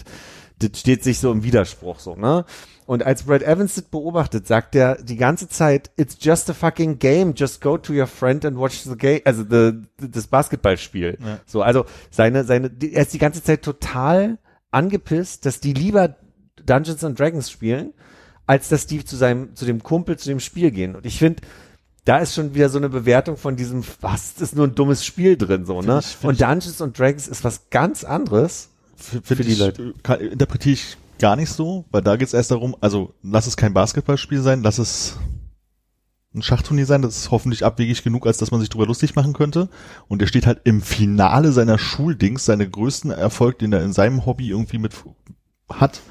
das 0.69 0.79
steht 0.79 1.03
sich 1.03 1.19
so 1.19 1.31
im 1.31 1.43
Widerspruch, 1.43 1.99
so, 1.99 2.15
ne. 2.15 2.45
Und 2.85 3.03
als 3.05 3.23
Brad 3.23 3.43
Evans 3.43 3.75
das 3.75 3.85
beobachtet, 3.85 4.45
sagt 4.45 4.75
er 4.75 4.95
die 5.01 5.15
ganze 5.15 5.47
Zeit, 5.47 5.89
it's 5.95 6.17
just 6.19 6.49
a 6.49 6.53
fucking 6.53 6.99
game, 6.99 7.33
just 7.33 7.61
go 7.61 7.77
to 7.77 7.93
your 7.93 8.07
friend 8.07 8.43
and 8.43 8.57
watch 8.57 8.81
the 8.81 8.97
game, 8.97 9.21
also 9.23 9.43
the, 9.49 9.73
das 10.05 10.27
Basketballspiel. 10.27 11.17
Ja. 11.25 11.39
So, 11.45 11.61
also 11.61 11.85
seine, 12.11 12.43
seine, 12.43 12.69
die, 12.69 12.93
er 12.93 13.03
ist 13.03 13.13
die 13.13 13.19
ganze 13.19 13.41
Zeit 13.41 13.61
total 13.61 14.37
angepisst, 14.71 15.45
dass 15.45 15.61
die 15.61 15.71
lieber 15.73 16.17
Dungeons 16.65 17.03
and 17.05 17.17
Dragons 17.17 17.49
spielen, 17.49 17.93
als 18.47 18.67
dass 18.67 18.85
die 18.85 19.05
zu 19.05 19.15
seinem, 19.15 19.55
zu 19.55 19.63
dem 19.65 19.81
Kumpel, 19.81 20.17
zu 20.17 20.27
dem 20.27 20.41
Spiel 20.41 20.71
gehen. 20.71 20.95
Und 20.97 21.05
ich 21.05 21.17
finde, 21.19 21.41
da 22.03 22.17
ist 22.17 22.35
schon 22.35 22.53
wieder 22.53 22.67
so 22.67 22.79
eine 22.79 22.89
Bewertung 22.89 23.37
von 23.37 23.55
diesem, 23.55 23.85
was, 24.01 24.33
das 24.33 24.49
ist 24.49 24.55
nur 24.57 24.67
ein 24.67 24.75
dummes 24.75 25.05
Spiel 25.05 25.37
drin, 25.37 25.65
so, 25.65 25.81
ne? 25.81 25.99
ich- 26.01 26.07
find 26.17 26.25
Und 26.33 26.41
Dungeons 26.41 26.81
and 26.81 26.99
Dragons 26.99 27.29
ist 27.29 27.45
was 27.45 27.69
ganz 27.69 28.03
anderes. 28.03 28.71
Die 29.11 29.91
ich. 29.93 30.03
Kann, 30.03 30.19
interpretiere 30.19 30.73
ich 30.73 30.97
gar 31.19 31.35
nicht 31.35 31.49
so, 31.49 31.85
weil 31.91 32.01
da 32.01 32.15
geht 32.15 32.27
es 32.27 32.33
erst 32.33 32.51
darum, 32.51 32.75
also 32.81 33.13
lass 33.23 33.47
es 33.47 33.57
kein 33.57 33.73
Basketballspiel 33.73 34.41
sein, 34.41 34.63
lass 34.63 34.77
es 34.77 35.17
ein 36.35 36.41
Schachturnier 36.41 36.85
sein, 36.85 37.01
das 37.01 37.15
ist 37.17 37.31
hoffentlich 37.31 37.63
abwegig 37.63 38.03
genug, 38.03 38.25
als 38.25 38.37
dass 38.37 38.51
man 38.51 38.59
sich 38.59 38.69
drüber 38.69 38.87
lustig 38.87 39.15
machen 39.15 39.33
könnte. 39.33 39.69
Und 40.07 40.21
er 40.21 40.27
steht 40.27 40.47
halt 40.47 40.61
im 40.63 40.81
Finale 40.81 41.51
seiner 41.51 41.77
Schuldings, 41.77 42.45
seine 42.45 42.67
größten 42.67 43.11
Erfolg, 43.11 43.59
den 43.59 43.71
er 43.71 43.83
in 43.83 43.93
seinem 43.93 44.25
Hobby 44.25 44.49
irgendwie 44.49 44.79
mit 44.79 44.93
hat. 45.69 46.01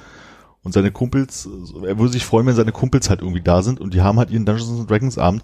Und 0.62 0.72
seine 0.72 0.92
Kumpels, 0.92 1.48
er 1.84 1.98
würde 1.98 2.12
sich 2.12 2.24
freuen, 2.24 2.46
wenn 2.46 2.54
seine 2.54 2.70
Kumpels 2.70 3.10
halt 3.10 3.20
irgendwie 3.20 3.42
da 3.42 3.62
sind 3.62 3.80
und 3.80 3.94
die 3.94 4.00
haben 4.00 4.18
halt 4.18 4.30
ihren 4.30 4.46
Dungeons 4.46 4.78
and 4.78 4.88
Dragons 4.88 5.18
Abend, 5.18 5.42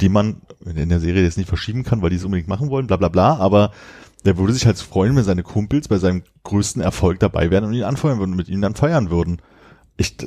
den 0.00 0.12
man 0.12 0.42
in 0.64 0.88
der 0.88 1.00
Serie 1.00 1.24
jetzt 1.24 1.38
nicht 1.38 1.48
verschieben 1.48 1.82
kann, 1.82 2.02
weil 2.02 2.10
die 2.10 2.16
es 2.16 2.24
unbedingt 2.24 2.48
machen 2.48 2.70
wollen, 2.70 2.86
bla 2.86 2.96
bla 2.96 3.08
bla, 3.08 3.36
aber 3.36 3.72
der 4.28 4.36
würde 4.36 4.52
sich 4.52 4.66
halt 4.66 4.78
freuen, 4.78 5.16
wenn 5.16 5.24
seine 5.24 5.42
Kumpels 5.42 5.88
bei 5.88 5.96
seinem 5.96 6.22
größten 6.42 6.82
Erfolg 6.82 7.18
dabei 7.18 7.50
wären 7.50 7.64
und 7.64 7.72
ihn 7.72 7.84
anfeuern 7.84 8.18
würden 8.18 8.32
und 8.32 8.36
mit 8.36 8.50
ihm 8.50 8.60
dann 8.60 8.74
feiern 8.74 9.08
würden. 9.08 9.40
Ich, 9.96 10.18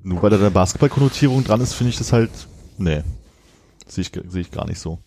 nur 0.00 0.22
weil 0.22 0.30
da 0.30 0.36
eine 0.36 0.52
Basketballkonnotierung 0.52 1.42
dran 1.42 1.60
ist, 1.60 1.72
finde 1.72 1.90
ich 1.90 1.98
das 1.98 2.12
halt, 2.12 2.30
nee, 2.76 3.02
sehe 3.88 4.02
ich, 4.02 4.12
sehe 4.28 4.42
ich 4.42 4.52
gar 4.52 4.68
nicht 4.68 4.78
so. 4.78 5.00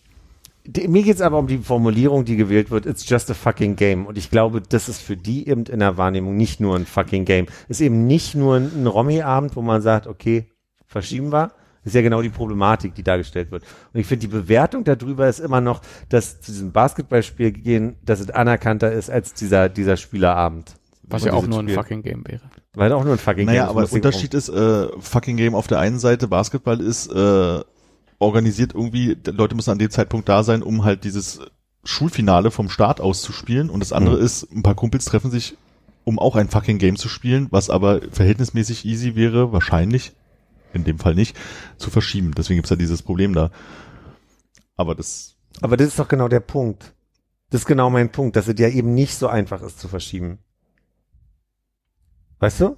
Mir 0.86 1.02
geht's 1.02 1.22
aber 1.22 1.38
um 1.38 1.46
die 1.46 1.56
Formulierung, 1.56 2.26
die 2.26 2.36
gewählt 2.36 2.70
wird, 2.70 2.84
it's 2.84 3.08
just 3.08 3.30
a 3.30 3.34
fucking 3.34 3.74
game. 3.74 4.04
Und 4.04 4.18
ich 4.18 4.28
glaube, 4.28 4.60
das 4.60 4.90
ist 4.90 5.00
für 5.00 5.16
die 5.16 5.48
eben 5.48 5.64
in 5.64 5.78
der 5.78 5.96
Wahrnehmung 5.96 6.36
nicht 6.36 6.60
nur 6.60 6.76
ein 6.76 6.84
fucking 6.84 7.24
game. 7.24 7.46
Ist 7.68 7.80
eben 7.80 8.06
nicht 8.06 8.34
nur 8.34 8.56
ein, 8.56 8.70
ein 8.82 8.86
Romy-Abend, 8.86 9.56
wo 9.56 9.62
man 9.62 9.80
sagt, 9.80 10.06
okay, 10.06 10.50
verschieben 10.86 11.32
wir. 11.32 11.52
Ist 11.84 11.94
ja 11.94 12.02
genau 12.02 12.22
die 12.22 12.28
Problematik, 12.28 12.94
die 12.94 13.02
dargestellt 13.02 13.50
wird. 13.50 13.64
Und 13.92 14.00
ich 14.00 14.06
finde, 14.06 14.20
die 14.20 14.32
Bewertung 14.32 14.84
darüber 14.84 15.28
ist 15.28 15.40
immer 15.40 15.60
noch, 15.60 15.80
dass 16.08 16.40
zu 16.40 16.52
diesem 16.52 16.70
Basketballspiel 16.72 17.50
gehen, 17.52 17.96
dass 18.04 18.20
es 18.20 18.30
anerkannter 18.30 18.92
ist 18.92 19.10
als 19.10 19.34
dieser, 19.34 19.68
dieser 19.68 19.96
Spielerabend. 19.96 20.74
Was 21.04 21.24
ja 21.24 21.32
auch 21.32 21.46
nur 21.46 21.58
ein 21.58 21.66
Spiel. 21.66 21.74
fucking 21.74 22.02
Game 22.02 22.24
wäre. 22.26 22.40
Weil 22.74 22.92
auch 22.92 23.02
nur 23.04 23.14
ein 23.14 23.18
fucking 23.18 23.46
Naja, 23.46 23.62
game 23.66 23.70
aber 23.70 23.84
der 23.84 23.92
Unterschied 23.92 24.32
ist, 24.32 24.48
äh, 24.48 24.86
fucking 25.00 25.36
Game 25.36 25.54
auf 25.54 25.66
der 25.66 25.80
einen 25.80 25.98
Seite, 25.98 26.28
Basketball 26.28 26.80
ist 26.80 27.12
äh, 27.12 27.60
organisiert 28.18 28.72
irgendwie, 28.74 29.16
Leute 29.26 29.56
müssen 29.56 29.70
an 29.70 29.78
dem 29.78 29.90
Zeitpunkt 29.90 30.28
da 30.28 30.44
sein, 30.44 30.62
um 30.62 30.84
halt 30.84 31.02
dieses 31.04 31.40
Schulfinale 31.84 32.52
vom 32.52 32.70
Start 32.70 33.00
aus 33.00 33.22
zu 33.22 33.32
spielen 33.32 33.68
und 33.68 33.80
das 33.80 33.92
andere 33.92 34.16
Mhm. 34.18 34.22
ist, 34.24 34.46
ein 34.52 34.62
paar 34.62 34.76
Kumpels 34.76 35.04
treffen 35.04 35.30
sich 35.32 35.56
um 36.04 36.18
auch 36.18 36.34
ein 36.36 36.48
fucking 36.48 36.78
Game 36.78 36.96
zu 36.96 37.08
spielen, 37.08 37.46
was 37.50 37.70
aber 37.70 38.00
verhältnismäßig 38.10 38.84
easy 38.84 39.14
wäre, 39.14 39.52
wahrscheinlich, 39.52 40.12
in 40.74 40.84
dem 40.84 40.98
Fall 40.98 41.14
nicht, 41.14 41.36
zu 41.76 41.90
verschieben. 41.90 42.32
Deswegen 42.36 42.58
gibt's 42.58 42.70
ja 42.70 42.76
dieses 42.76 43.02
Problem 43.02 43.34
da. 43.34 43.50
Aber 44.76 44.94
das, 44.94 45.36
Aber 45.60 45.76
das 45.76 45.88
ist 45.88 45.98
doch 45.98 46.08
genau 46.08 46.28
der 46.28 46.40
Punkt. 46.40 46.94
Das 47.50 47.62
ist 47.62 47.66
genau 47.66 47.90
mein 47.90 48.10
Punkt, 48.10 48.36
dass 48.36 48.48
es 48.48 48.58
ja 48.58 48.68
eben 48.68 48.94
nicht 48.94 49.14
so 49.16 49.28
einfach 49.28 49.62
ist 49.62 49.78
zu 49.78 49.88
verschieben. 49.88 50.38
Weißt 52.38 52.60
du? 52.60 52.76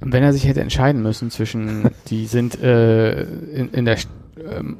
Wenn 0.00 0.22
er 0.24 0.32
sich 0.32 0.46
hätte 0.46 0.60
entscheiden 0.60 1.02
müssen 1.02 1.30
zwischen, 1.30 1.90
die 2.08 2.26
sind 2.26 2.60
äh, 2.60 3.22
in, 3.22 3.68
in 3.70 3.84
der 3.84 3.98
ähm, 4.38 4.78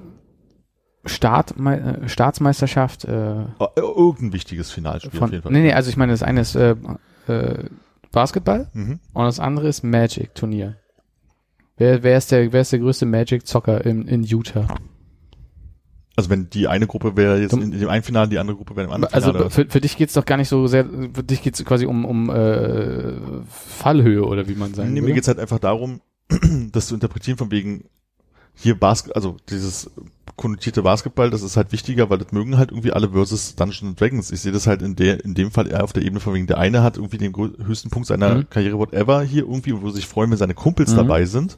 Start, 1.04 1.54
äh, 1.58 2.08
Staatsmeisterschaft 2.08 3.04
äh, 3.04 3.44
oh, 3.58 3.68
irgendein 3.76 4.32
wichtiges 4.32 4.70
Finalspiel 4.70 5.10
von, 5.18 5.24
auf 5.28 5.30
jeden 5.32 5.42
Fall. 5.42 5.52
nee, 5.52 5.62
nee, 5.62 5.72
also 5.72 5.90
ich 5.90 5.96
meine, 5.96 6.12
das 6.12 6.22
eine 6.22 6.40
ist 6.40 6.54
äh, 6.56 6.74
äh, 7.28 7.64
Basketball 8.10 8.70
Mhm. 8.72 9.00
und 9.12 9.24
das 9.24 9.40
andere 9.40 9.68
ist 9.68 9.82
Magic 9.84 10.34
Turnier. 10.34 10.76
Wer, 11.82 12.02
wer 12.04 12.16
ist 12.16 12.30
der, 12.30 12.52
wer 12.52 12.60
ist 12.60 12.70
der 12.70 12.78
größte 12.78 13.06
Magic 13.06 13.44
Zocker 13.44 13.84
in, 13.84 14.06
in 14.06 14.22
Utah? 14.22 14.68
Also 16.14 16.30
wenn 16.30 16.48
die 16.48 16.68
eine 16.68 16.86
Gruppe 16.86 17.16
wäre 17.16 17.40
jetzt 17.40 17.54
in, 17.54 17.72
dem 17.72 17.88
einen 17.88 18.04
Finale, 18.04 18.28
die 18.28 18.38
andere 18.38 18.56
Gruppe 18.56 18.76
wäre 18.76 18.86
im 18.86 18.92
anderen 18.92 19.12
Also 19.12 19.32
Finale. 19.32 19.50
für, 19.50 19.66
für 19.68 19.80
dich 19.80 19.96
geht's 19.96 20.12
doch 20.12 20.24
gar 20.24 20.36
nicht 20.36 20.48
so 20.48 20.68
sehr, 20.68 20.84
für 20.84 21.24
dich 21.24 21.42
geht's 21.42 21.64
quasi 21.64 21.86
um, 21.86 22.04
um 22.04 22.30
äh, 22.30 23.14
Fallhöhe 23.48 24.24
oder 24.24 24.46
wie 24.46 24.54
man 24.54 24.74
sagen 24.74 24.90
Nee, 24.92 25.00
mir 25.00 25.06
würde. 25.06 25.14
geht's 25.14 25.26
halt 25.26 25.40
einfach 25.40 25.58
darum, 25.58 26.00
das 26.72 26.86
zu 26.86 26.94
interpretieren 26.94 27.36
von 27.38 27.50
wegen 27.50 27.86
hier 28.54 28.78
Basket, 28.78 29.16
also 29.16 29.38
dieses 29.48 29.90
konnotierte 30.36 30.82
Basketball, 30.82 31.30
das 31.30 31.42
ist 31.42 31.56
halt 31.56 31.72
wichtiger, 31.72 32.10
weil 32.10 32.18
das 32.18 32.30
mögen 32.30 32.58
halt 32.58 32.70
irgendwie 32.70 32.92
alle 32.92 33.08
versus 33.10 33.56
Dungeons 33.56 33.96
Dragons. 33.96 34.30
Ich 34.30 34.40
sehe 34.40 34.52
das 34.52 34.66
halt 34.68 34.82
in 34.82 34.94
der, 34.94 35.24
in 35.24 35.34
dem 35.34 35.50
Fall 35.50 35.66
eher 35.68 35.82
auf 35.82 35.92
der 35.92 36.04
Ebene 36.04 36.20
von 36.20 36.34
wegen 36.34 36.46
der 36.46 36.58
eine 36.58 36.82
hat 36.84 36.96
irgendwie 36.96 37.18
den 37.18 37.34
höchsten 37.34 37.90
Punkt 37.90 38.06
seiner 38.06 38.36
Mhm. 38.36 38.50
Karriere 38.50 38.78
whatever 38.78 39.22
hier 39.22 39.42
irgendwie, 39.44 39.72
wo 39.80 39.90
sich 39.90 40.06
freuen, 40.06 40.30
wenn 40.30 40.38
seine 40.38 40.54
Kumpels 40.54 40.92
Mhm. 40.92 40.96
dabei 40.96 41.24
sind. 41.24 41.56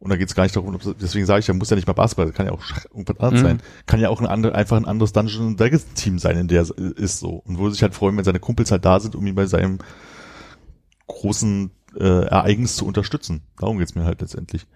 Und 0.00 0.08
da 0.10 0.16
geht's 0.16 0.34
gar 0.34 0.44
nicht 0.44 0.56
darum, 0.56 0.74
ob, 0.74 0.80
deswegen 0.98 1.26
sage 1.26 1.40
ich, 1.40 1.46
da 1.46 1.52
muss 1.52 1.68
ja 1.70 1.76
nicht 1.76 1.86
mal 1.86 1.92
Basketball, 1.92 2.26
das 2.26 2.34
kann 2.34 2.46
ja 2.46 2.52
auch 2.52 2.62
Schach- 2.62 2.86
irgendwas 2.86 3.20
anderes 3.20 3.42
Mhm. 3.42 3.46
sein. 3.46 3.62
Kann 3.86 4.00
ja 4.00 4.08
auch 4.08 4.20
ein 4.20 4.26
andere, 4.26 4.54
einfach 4.54 4.78
ein 4.78 4.86
anderes 4.86 5.12
Dungeons 5.12 5.46
and 5.46 5.60
Dragons 5.60 5.86
Team 5.94 6.18
sein, 6.18 6.38
in 6.38 6.48
der 6.48 6.62
es 6.62 6.70
ist 6.70 7.20
so. 7.20 7.42
Und 7.46 7.58
wo 7.58 7.68
sich 7.68 7.82
halt 7.82 7.94
freuen, 7.94 8.16
wenn 8.16 8.24
seine 8.24 8.40
Kumpels 8.40 8.70
halt 8.70 8.84
da 8.86 8.98
sind, 8.98 9.14
um 9.14 9.26
ihn 9.26 9.34
bei 9.34 9.44
seinem 9.46 9.78
großen 11.06 11.70
äh, 11.98 12.04
Ereignis 12.26 12.76
zu 12.76 12.86
unterstützen. 12.86 13.42
Darum 13.58 13.78
geht's 13.78 13.94
mir 13.94 14.04
halt 14.04 14.20
letztendlich. 14.20 14.66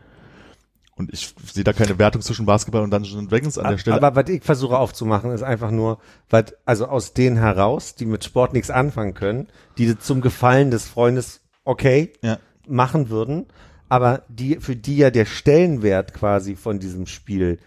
Und 0.96 1.12
ich 1.12 1.34
sehe 1.52 1.64
da 1.64 1.72
keine 1.72 1.98
Wertung 1.98 2.22
zwischen 2.22 2.46
Basketball 2.46 2.82
und 2.82 2.92
Dungeons 2.92 3.16
and 3.18 3.30
Dragons 3.32 3.58
an 3.58 3.68
der 3.70 3.78
Stelle. 3.78 3.96
Aber 4.02 4.14
was 4.14 4.28
ich 4.30 4.44
versuche 4.44 4.78
aufzumachen, 4.78 5.32
ist 5.32 5.42
einfach 5.42 5.70
nur, 5.72 5.98
was, 6.30 6.54
also 6.64 6.86
aus 6.86 7.14
denen 7.14 7.36
heraus, 7.36 7.94
die 7.96 8.06
mit 8.06 8.22
Sport 8.24 8.52
nichts 8.52 8.70
anfangen 8.70 9.14
können, 9.14 9.48
die 9.78 9.98
zum 9.98 10.20
Gefallen 10.20 10.70
des 10.70 10.86
Freundes 10.86 11.40
okay 11.64 12.12
ja. 12.22 12.38
machen 12.68 13.08
würden, 13.10 13.46
aber 13.88 14.22
die, 14.28 14.56
für 14.56 14.76
die 14.76 14.96
ja 14.96 15.10
der 15.10 15.24
Stellenwert 15.24 16.14
quasi 16.14 16.56
von 16.56 16.78
diesem 16.78 17.06
Spiel 17.06 17.58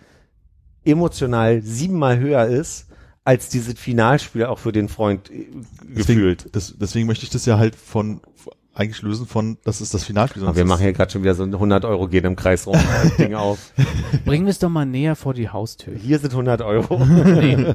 emotional 0.86 1.62
siebenmal 1.62 2.20
höher 2.20 2.46
ist, 2.46 2.88
als 3.24 3.50
dieses 3.50 3.78
Finalspiel 3.78 4.46
auch 4.46 4.60
für 4.60 4.72
den 4.72 4.88
Freund 4.88 5.30
äh, 5.30 5.48
gefühlt. 5.94 6.46
Deswegen, 6.46 6.52
das, 6.54 6.76
deswegen 6.80 7.08
möchte 7.08 7.26
ich 7.26 7.30
das 7.30 7.46
ja 7.46 7.58
halt 7.58 7.76
von 7.76 8.22
eigentlich 8.78 9.02
lösen 9.02 9.26
von, 9.26 9.58
das 9.64 9.82
ist 9.82 9.94
das 9.94 10.04
Finalspiel. 10.04 10.44
Aber 10.44 10.56
wir 10.56 10.66
machen 10.66 10.82
hier 10.84 10.94
gerade 10.94 11.12
schon 11.12 11.24
wieder 11.24 11.34
so 11.34 11.44
ein 11.44 11.54
100 11.54 11.84
Euro 11.86 12.08
gehen 12.08 12.26
im 12.26 12.36
Kreis 12.36 12.68
rum 12.68 12.78
Ding 13.18 13.34
auf. 13.34 13.72
Bringen 14.26 14.46
wir 14.46 14.52
es 14.52 14.60
doch 14.60 14.70
mal 14.70 14.86
näher 14.86 15.16
vor 15.16 15.34
die 15.34 15.50
Haustür. 15.50 15.96
Hier 15.96 16.20
sind 16.20 16.32
100 16.32 16.62
Euro. 16.62 17.00
Nee. 17.38 17.74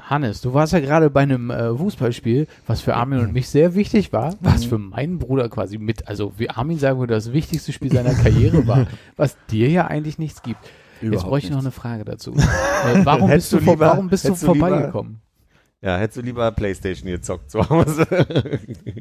Hannes, 0.00 0.40
du 0.42 0.52
warst 0.54 0.72
ja 0.72 0.80
gerade 0.80 1.10
bei 1.10 1.20
einem 1.22 1.50
äh, 1.50 1.74
Fußballspiel, 1.76 2.46
was 2.66 2.80
für 2.82 2.94
Armin 2.94 3.20
und 3.20 3.32
mich 3.32 3.48
sehr 3.48 3.74
wichtig 3.74 4.12
war, 4.12 4.34
was 4.40 4.64
für 4.64 4.78
meinen 4.78 5.18
Bruder 5.18 5.48
quasi 5.48 5.78
mit, 5.78 6.08
also 6.08 6.32
wie 6.36 6.50
Armin 6.50 6.78
sagen 6.78 6.98
würde, 6.98 7.14
das 7.14 7.32
wichtigste 7.32 7.72
Spiel 7.72 7.90
seiner 7.92 8.14
Karriere 8.14 8.66
war, 8.66 8.86
was 9.16 9.36
dir 9.50 9.68
ja 9.70 9.86
eigentlich 9.86 10.18
nichts 10.18 10.42
gibt. 10.42 10.60
Jetzt 11.00 11.08
Überhaupt 11.08 11.28
bräuchte 11.30 11.48
ich 11.48 11.52
noch 11.54 11.60
eine 11.60 11.70
Frage 11.72 12.04
dazu. 12.04 12.32
Äh, 12.32 13.04
warum 13.04 13.30
bist 13.30 13.52
du, 13.52 13.56
du 13.58 13.64
vor, 13.64 13.78
warum 13.80 14.08
bist 14.08 14.24
du 14.24 14.28
hättest 14.28 14.42
du 14.46 14.52
lieber- 14.54 14.68
vorbeigekommen? 14.68 15.20
Ja, 15.84 15.96
hättest 15.96 16.18
du 16.18 16.22
lieber 16.22 16.52
Playstation 16.52 17.10
gezockt 17.10 17.50
zu 17.50 17.68
Hause. 17.68 18.06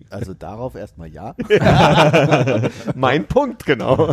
Also 0.09 0.33
darauf 0.33 0.75
erstmal 0.75 1.07
ja. 1.07 1.35
mein 2.95 3.27
Punkt, 3.27 3.65
genau. 3.65 4.09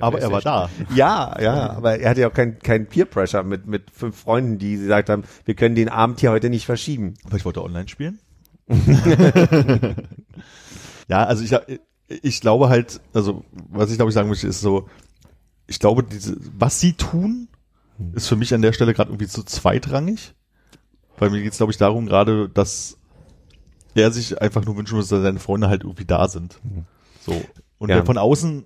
Aber 0.00 0.20
er 0.20 0.30
war 0.30 0.40
da. 0.40 0.70
Ja, 0.94 1.36
ja, 1.40 1.70
aber 1.70 1.98
er 1.98 2.10
hatte 2.10 2.20
ja 2.20 2.28
auch 2.28 2.32
kein, 2.32 2.60
kein 2.60 2.86
Peer 2.86 3.06
Pressure 3.06 3.42
mit, 3.42 3.66
mit 3.66 3.90
fünf 3.90 4.16
Freunden, 4.16 4.58
die 4.58 4.76
gesagt 4.76 5.08
haben, 5.08 5.24
wir 5.44 5.54
können 5.54 5.74
den 5.74 5.88
Abend 5.88 6.20
hier 6.20 6.30
heute 6.30 6.48
nicht 6.48 6.64
verschieben. 6.64 7.14
Aber 7.24 7.36
ich 7.36 7.44
wollte 7.44 7.64
online 7.64 7.88
spielen. 7.88 8.20
ja, 11.08 11.24
also 11.24 11.42
ich, 11.42 11.56
ich 12.22 12.40
glaube 12.40 12.68
halt, 12.68 13.00
also 13.12 13.44
was 13.68 13.90
ich 13.90 13.96
glaube 13.96 14.10
ich 14.10 14.14
sagen 14.14 14.28
möchte, 14.28 14.46
ist 14.46 14.60
so, 14.60 14.88
ich 15.66 15.80
glaube, 15.80 16.04
diese, 16.04 16.36
was 16.56 16.78
sie 16.78 16.92
tun, 16.92 17.48
ist 18.12 18.28
für 18.28 18.36
mich 18.36 18.54
an 18.54 18.62
der 18.62 18.72
Stelle 18.72 18.94
gerade 18.94 19.10
irgendwie 19.10 19.28
zu 19.28 19.42
zweitrangig. 19.42 20.34
Weil 21.22 21.30
mir 21.30 21.40
geht 21.40 21.52
es, 21.52 21.58
glaube 21.58 21.70
ich, 21.70 21.78
darum 21.78 22.06
gerade, 22.06 22.48
dass 22.48 22.98
er 23.94 24.10
sich 24.10 24.42
einfach 24.42 24.64
nur 24.64 24.76
wünschen 24.76 24.96
muss, 24.96 25.06
dass 25.06 25.22
seine 25.22 25.38
Freunde 25.38 25.68
halt 25.68 25.84
irgendwie 25.84 26.04
da 26.04 26.26
sind. 26.26 26.58
So. 27.24 27.40
Und 27.78 27.90
Ja. 27.90 27.94
wer 27.96 28.04
von 28.04 28.18
außen 28.18 28.64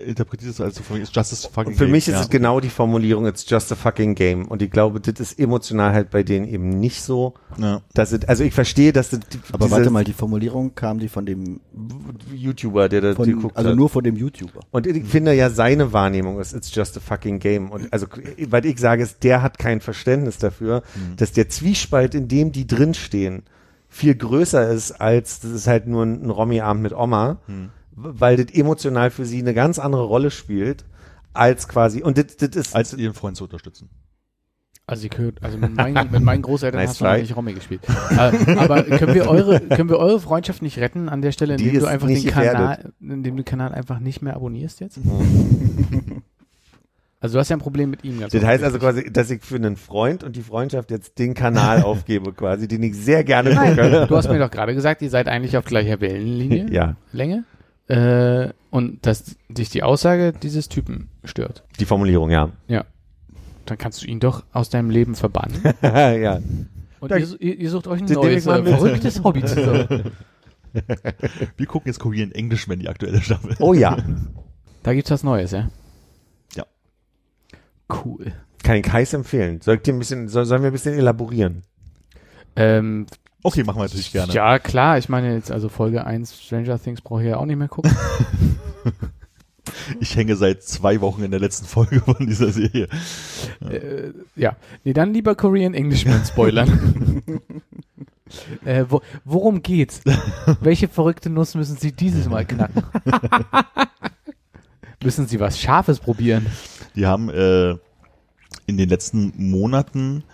interpretiert 0.00 0.52
es 0.52 0.60
als 0.60 0.76
so 0.76 0.82
von 0.82 1.00
it's 1.00 1.10
just 1.14 1.32
a 1.46 1.48
fucking 1.48 1.72
Und 1.72 1.78
für 1.78 1.84
game. 1.84 1.92
mich 1.92 2.08
ist 2.08 2.14
ja. 2.14 2.20
es 2.22 2.30
genau 2.30 2.60
die 2.60 2.68
Formulierung, 2.68 3.26
it's 3.26 3.44
just 3.48 3.70
a 3.72 3.74
fucking 3.74 4.14
game. 4.14 4.46
Und 4.46 4.62
ich 4.62 4.70
glaube, 4.70 5.00
das 5.00 5.18
ist 5.20 5.38
emotional 5.38 5.92
halt 5.92 6.10
bei 6.10 6.22
denen 6.22 6.46
eben 6.46 6.68
nicht 6.80 7.02
so, 7.02 7.34
Ja. 7.58 7.82
dass 7.94 8.12
es, 8.12 8.24
also 8.26 8.44
ich 8.44 8.54
verstehe, 8.54 8.92
dass 8.92 9.10
das 9.10 9.20
Aber 9.52 9.70
warte 9.70 9.90
mal, 9.90 10.04
die 10.04 10.12
Formulierung 10.12 10.74
kam 10.74 10.98
die 10.98 11.08
von 11.08 11.26
dem, 11.26 11.60
YouTuber, 12.34 12.88
der 12.88 13.00
da 13.00 13.14
von, 13.14 13.26
geguckt 13.26 13.56
also 13.56 13.70
hat. 13.70 13.76
nur 13.76 13.88
von 13.88 14.04
dem 14.04 14.16
YouTuber. 14.16 14.60
Und 14.70 14.86
ich 14.86 15.04
finde 15.04 15.32
ja, 15.34 15.50
seine 15.50 15.92
Wahrnehmung 15.92 16.40
ist, 16.40 16.54
it's 16.54 16.74
just 16.74 16.96
a 16.96 17.00
fucking 17.00 17.38
game. 17.38 17.70
Und 17.70 17.92
also, 17.92 18.06
was 18.48 18.64
ich 18.64 18.78
sage, 18.78 19.02
ist, 19.02 19.22
der 19.24 19.42
hat 19.42 19.58
kein 19.58 19.80
Verständnis 19.80 20.38
dafür, 20.38 20.82
dass 21.16 21.32
der 21.32 21.48
Zwiespalt, 21.48 22.14
in 22.14 22.28
dem 22.28 22.52
die 22.52 22.66
drinstehen, 22.66 23.42
viel 23.88 24.14
größer 24.14 24.68
ist, 24.70 24.92
als 25.00 25.40
das 25.40 25.50
ist 25.50 25.66
halt 25.66 25.86
nur 25.86 26.04
ein, 26.04 26.22
ein 26.22 26.30
Romy-Abend 26.30 26.82
mit 26.82 26.92
Oma, 26.92 27.38
weil 28.00 28.36
das 28.36 28.54
emotional 28.54 29.10
für 29.10 29.24
sie 29.24 29.38
eine 29.40 29.54
ganz 29.54 29.78
andere 29.78 30.04
Rolle 30.04 30.30
spielt, 30.30 30.84
als 31.32 31.68
quasi, 31.68 32.02
und 32.02 32.18
das, 32.18 32.36
das 32.36 32.50
ist, 32.56 32.74
Als 32.74 32.94
ihren 32.94 33.14
Freund 33.14 33.36
zu 33.36 33.44
unterstützen. 33.44 33.88
Also, 34.86 35.04
ich 35.04 35.10
gehört, 35.10 35.42
also 35.42 35.58
mit, 35.58 35.74
meinen, 35.74 36.10
mit 36.10 36.22
meinen 36.22 36.40
Großeltern 36.40 36.80
Nice 36.80 36.90
hast 36.92 37.00
du 37.02 37.04
noch 37.04 37.16
nicht 37.18 37.36
Romy 37.36 37.52
gespielt. 37.52 37.82
äh, 38.10 38.54
aber 38.56 38.84
können 38.84 39.14
wir 39.14 39.28
eure, 39.28 39.60
können 39.60 39.90
wir 39.90 39.98
eure 39.98 40.18
Freundschaft 40.18 40.62
nicht 40.62 40.78
retten 40.78 41.10
an 41.10 41.20
der 41.20 41.32
Stelle, 41.32 41.56
Die 41.56 41.64
indem 41.64 41.80
du 41.80 41.86
ist 41.86 41.92
einfach 41.92 42.06
den 42.08 42.24
Kanal, 42.24 42.76
gefährdet. 42.76 42.92
indem 43.00 43.36
du 43.36 43.42
den 43.42 43.44
Kanal 43.44 43.74
einfach 43.74 43.98
nicht 43.98 44.22
mehr 44.22 44.34
abonnierst 44.36 44.80
jetzt? 44.80 44.98
Also 47.20 47.34
du 47.34 47.40
hast 47.40 47.48
ja 47.48 47.56
ein 47.56 47.60
Problem 47.60 47.90
mit 47.90 48.04
ihm. 48.04 48.20
Ganz 48.20 48.32
das 48.32 48.44
heißt 48.44 48.62
also 48.62 48.78
quasi, 48.78 49.12
dass 49.12 49.28
ich 49.28 49.42
für 49.42 49.56
einen 49.56 49.76
Freund 49.76 50.22
und 50.22 50.36
die 50.36 50.42
Freundschaft 50.42 50.92
jetzt 50.92 51.18
den 51.18 51.34
Kanal 51.34 51.82
aufgebe 51.82 52.32
quasi, 52.32 52.68
den 52.68 52.80
ich 52.84 52.94
sehr 52.94 53.24
gerne 53.24 53.56
gucke. 53.56 54.06
du 54.08 54.16
hast 54.16 54.28
mir 54.30 54.38
doch 54.38 54.50
gerade 54.52 54.72
gesagt, 54.72 55.02
ihr 55.02 55.10
seid 55.10 55.26
eigentlich 55.26 55.56
auf 55.56 55.64
gleicher 55.64 56.00
Wellenlinie, 56.00 56.66
Ja, 56.70 56.94
Länge, 57.12 57.42
äh, 57.88 58.50
und 58.70 59.06
dass 59.06 59.36
dich 59.48 59.70
die 59.70 59.82
Aussage 59.82 60.32
dieses 60.32 60.68
Typen 60.68 61.08
stört. 61.24 61.64
die 61.80 61.86
Formulierung, 61.86 62.30
ja. 62.30 62.50
Dann 63.68 63.76
kannst 63.76 64.02
du 64.02 64.06
ihn 64.06 64.18
doch 64.18 64.44
aus 64.52 64.70
deinem 64.70 64.88
Leben 64.88 65.14
verbannen. 65.14 65.60
ja. 65.82 66.40
Und 67.00 67.12
ihr, 67.12 67.58
ihr, 67.58 67.70
sucht 67.70 67.86
euch 67.86 68.00
ein 68.00 68.06
neues, 68.06 68.46
äh, 68.46 68.62
verrücktes 68.62 69.22
Hobby 69.22 69.44
zusammen. 69.44 70.12
Wir 71.56 71.66
gucken 71.66 71.88
jetzt 71.88 71.98
Korean 71.98 72.32
Englishman, 72.32 72.78
die 72.78 72.88
aktuelle 72.88 73.20
Staffel. 73.20 73.56
Oh 73.58 73.74
ja. 73.74 73.96
Da 74.82 74.94
gibt's 74.94 75.10
was 75.10 75.22
Neues, 75.22 75.50
ja? 75.52 75.70
Ja. 76.54 76.64
Cool. 78.04 78.32
Kann 78.62 78.76
ich 78.76 78.90
heiß 78.90 79.14
empfehlen. 79.14 79.60
Soll 79.60 79.76
ich 79.76 79.82
dir 79.82 79.92
ein 79.92 79.98
bisschen, 79.98 80.28
soll, 80.28 80.44
sollen 80.44 80.62
wir 80.62 80.70
ein 80.70 80.72
bisschen 80.72 80.94
elaborieren? 80.94 81.62
Ähm, 82.56 83.06
Okay, 83.48 83.64
machen 83.64 83.78
wir 83.78 83.84
natürlich 83.84 84.12
gerne. 84.12 84.30
Ja, 84.34 84.58
klar. 84.58 84.98
Ich 84.98 85.08
meine 85.08 85.32
jetzt, 85.32 85.50
also 85.50 85.70
Folge 85.70 86.04
1 86.04 86.38
Stranger 86.38 86.78
Things 86.78 87.00
brauche 87.00 87.22
ich 87.22 87.30
ja 87.30 87.38
auch 87.38 87.46
nicht 87.46 87.56
mehr 87.56 87.68
gucken. 87.68 87.96
Ich 90.00 90.16
hänge 90.16 90.34
seit 90.36 90.62
zwei 90.62 91.00
Wochen 91.00 91.22
in 91.22 91.30
der 91.30 91.40
letzten 91.40 91.66
Folge 91.66 92.00
von 92.00 92.26
dieser 92.26 92.50
Serie. 92.50 92.88
äh, 93.60 94.12
ja. 94.34 94.56
Nee, 94.82 94.92
dann 94.92 95.12
lieber 95.12 95.34
Korean 95.34 95.74
Englishman 95.74 96.24
spoilern. 96.24 97.22
äh, 98.64 98.84
wo, 98.88 99.02
worum 99.24 99.62
geht's? 99.62 100.00
Welche 100.60 100.88
verrückte 100.88 101.28
Nuss 101.30 101.54
müssen 101.54 101.76
Sie 101.76 101.92
dieses 101.92 102.28
Mal 102.28 102.46
knacken? 102.46 102.82
müssen 105.02 105.26
Sie 105.26 105.38
was 105.38 105.60
Scharfes 105.60 106.00
probieren? 106.00 106.46
Die 106.94 107.06
haben 107.06 107.28
äh, 107.28 107.76
in 108.66 108.76
den 108.76 108.88
letzten 108.88 109.32
Monaten 109.36 110.24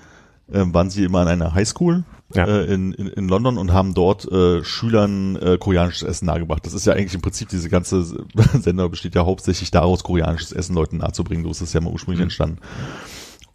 äh, 0.52 0.64
waren 0.66 0.90
sie 0.90 1.04
immer 1.04 1.20
an 1.20 1.28
einer 1.28 1.54
Highschool 1.54 2.04
Ja. 2.36 2.46
äh, 2.46 2.64
in, 2.72 2.92
in, 2.92 3.06
in 3.08 3.28
London 3.28 3.58
und 3.58 3.72
haben 3.72 3.94
dort 3.94 4.30
äh, 4.30 4.62
Schülern 4.64 5.36
äh, 5.36 5.58
koreanisches 5.58 6.02
Essen 6.02 6.26
nahegebracht. 6.26 6.64
Das 6.66 6.74
ist 6.74 6.86
ja 6.86 6.92
eigentlich 6.94 7.14
im 7.14 7.20
Prinzip, 7.22 7.48
diese 7.48 7.68
ganze 7.68 8.04
Sender 8.60 8.88
besteht 8.88 9.14
ja 9.14 9.24
hauptsächlich 9.24 9.70
daraus, 9.70 10.02
koreanisches 10.04 10.52
Essen 10.52 10.74
Leuten 10.74 10.98
nahezubringen. 10.98 11.44
So 11.44 11.50
ist 11.50 11.60
es 11.60 11.72
ja 11.72 11.80
mal 11.80 11.92
ursprünglich 11.92 12.22
entstanden. 12.22 12.58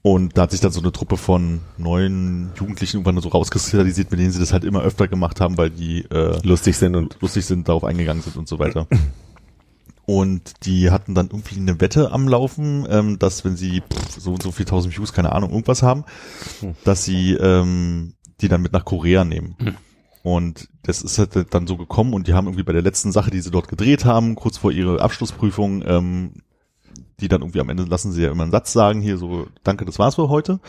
Und 0.01 0.37
da 0.37 0.43
hat 0.43 0.51
sich 0.51 0.61
dann 0.61 0.71
so 0.71 0.79
eine 0.79 0.93
Truppe 0.93 1.17
von 1.17 1.59
neuen 1.77 2.51
Jugendlichen 2.57 2.97
irgendwann 2.97 3.21
so 3.21 3.27
rauskristallisiert, 3.29 4.09
mit 4.11 4.19
denen 4.21 4.31
sie 4.31 4.39
das 4.39 4.53
halt 4.53 4.63
immer 4.63 4.81
öfter 4.81 5.09
gemacht 5.09 5.41
haben, 5.41 5.57
weil 5.57 5.69
die 5.71 6.05
äh, 6.09 6.39
Lustig 6.47 6.77
sind 6.77 6.95
und 6.95 7.17
lustig 7.19 7.45
sind, 7.45 7.67
darauf 7.67 7.83
eingegangen 7.83 8.23
sind 8.23 8.37
und 8.37 8.47
so 8.47 8.59
weiter. 8.59 8.87
Und 10.05 10.65
die 10.65 10.89
hatten 10.89 11.13
dann 11.13 11.27
irgendwie 11.27 11.57
eine 11.59 11.79
Wette 11.81 12.11
am 12.11 12.27
Laufen, 12.27 12.87
ähm, 12.89 13.19
dass 13.19 13.45
wenn 13.45 13.55
sie 13.57 13.81
pff, 13.81 14.19
so 14.19 14.31
und 14.31 14.41
so 14.41 14.51
viel 14.51 14.65
tausend 14.65 14.97
Views, 14.97 15.13
keine 15.13 15.33
Ahnung, 15.33 15.51
irgendwas 15.51 15.83
haben, 15.83 16.03
Hm. 16.61 16.75
dass 16.83 17.03
sie 17.03 17.33
ähm, 17.33 18.13
die 18.41 18.47
dann 18.47 18.61
mit 18.61 18.73
nach 18.73 18.85
Korea 18.85 19.23
nehmen. 19.23 19.55
Hm. 19.59 19.75
Und 20.21 20.69
das 20.83 21.01
ist 21.01 21.17
halt 21.17 21.53
dann 21.53 21.67
so 21.67 21.77
gekommen 21.77 22.13
und 22.13 22.27
die 22.27 22.33
haben 22.33 22.47
irgendwie 22.47 22.63
bei 22.63 22.73
der 22.73 22.81
letzten 22.81 23.11
Sache, 23.11 23.31
die 23.31 23.41
sie 23.41 23.51
dort 23.51 23.67
gedreht 23.67 24.05
haben, 24.05 24.35
kurz 24.35 24.57
vor 24.57 24.71
ihrer 24.71 25.01
Abschlussprüfung, 25.01 25.83
ähm, 25.85 26.33
die 27.19 27.27
dann 27.27 27.41
irgendwie 27.41 27.61
am 27.61 27.69
Ende 27.69 27.83
lassen 27.83 28.11
sie 28.11 28.23
ja 28.23 28.31
immer 28.31 28.43
einen 28.43 28.51
Satz 28.51 28.73
sagen, 28.73 29.01
hier 29.01 29.17
so, 29.17 29.47
danke, 29.63 29.85
das 29.85 29.99
war's 29.99 30.15
für 30.15 30.29
heute. 30.29 30.59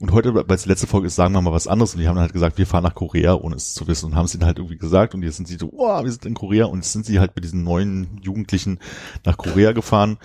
Und 0.00 0.12
heute, 0.12 0.34
weil 0.34 0.44
es 0.48 0.62
die 0.62 0.68
letzte 0.68 0.86
Folge 0.86 1.08
ist, 1.08 1.14
sagen 1.14 1.34
wir 1.34 1.42
mal 1.42 1.52
was 1.52 1.66
anderes. 1.66 1.94
Und 1.94 2.00
die 2.00 2.08
haben 2.08 2.14
dann 2.14 2.22
halt 2.22 2.32
gesagt, 2.32 2.56
wir 2.56 2.66
fahren 2.66 2.84
nach 2.84 2.94
Korea, 2.94 3.34
ohne 3.34 3.56
es 3.56 3.74
zu 3.74 3.86
wissen. 3.86 4.06
Und 4.06 4.14
haben 4.14 4.24
es 4.24 4.34
ihnen 4.34 4.46
halt 4.46 4.58
irgendwie 4.58 4.78
gesagt. 4.78 5.14
Und 5.14 5.22
jetzt 5.22 5.36
sind 5.36 5.46
sie 5.46 5.58
so, 5.58 5.70
oh, 5.72 6.02
wir 6.02 6.10
sind 6.10 6.24
in 6.24 6.34
Korea. 6.34 6.66
Und 6.66 6.78
jetzt 6.78 6.92
sind 6.92 7.04
sie 7.04 7.20
halt 7.20 7.36
mit 7.36 7.44
diesen 7.44 7.64
neuen 7.64 8.18
Jugendlichen 8.22 8.78
nach 9.26 9.36
Korea 9.36 9.72
gefahren 9.72 10.16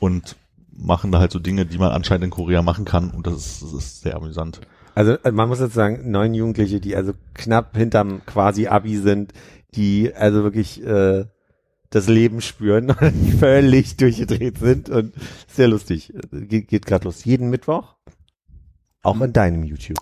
und 0.00 0.36
machen 0.70 1.12
da 1.12 1.18
halt 1.18 1.32
so 1.32 1.38
Dinge, 1.38 1.64
die 1.64 1.78
man 1.78 1.92
anscheinend 1.92 2.24
in 2.24 2.30
Korea 2.30 2.60
machen 2.60 2.84
kann. 2.84 3.10
Und 3.10 3.26
das 3.26 3.34
ist, 3.36 3.62
das 3.62 3.72
ist 3.72 4.02
sehr 4.02 4.16
amüsant. 4.16 4.60
Also 4.94 5.12
äh, 5.22 5.32
man 5.32 5.48
muss 5.48 5.60
jetzt 5.60 5.74
sagen, 5.74 6.10
neun 6.10 6.34
Jugendliche, 6.34 6.80
die 6.80 6.96
also 6.96 7.12
knapp 7.34 7.76
hinterm 7.76 8.22
quasi 8.26 8.66
Abi 8.66 8.96
sind, 8.96 9.32
die 9.74 10.12
also 10.14 10.42
wirklich 10.42 10.84
äh, 10.84 11.24
das 11.90 12.08
Leben 12.08 12.40
spüren 12.40 12.90
und 13.00 13.38
völlig 13.38 13.96
durchgedreht 13.96 14.58
sind 14.58 14.88
und 14.88 15.14
sehr 15.48 15.68
lustig. 15.68 16.12
Geht, 16.30 16.68
geht 16.68 16.86
gerade 16.86 17.04
los. 17.04 17.24
Jeden 17.24 17.50
Mittwoch. 17.50 17.96
Auch 19.02 19.20
in 19.20 19.32
deinem 19.32 19.64
YouTube. 19.64 19.98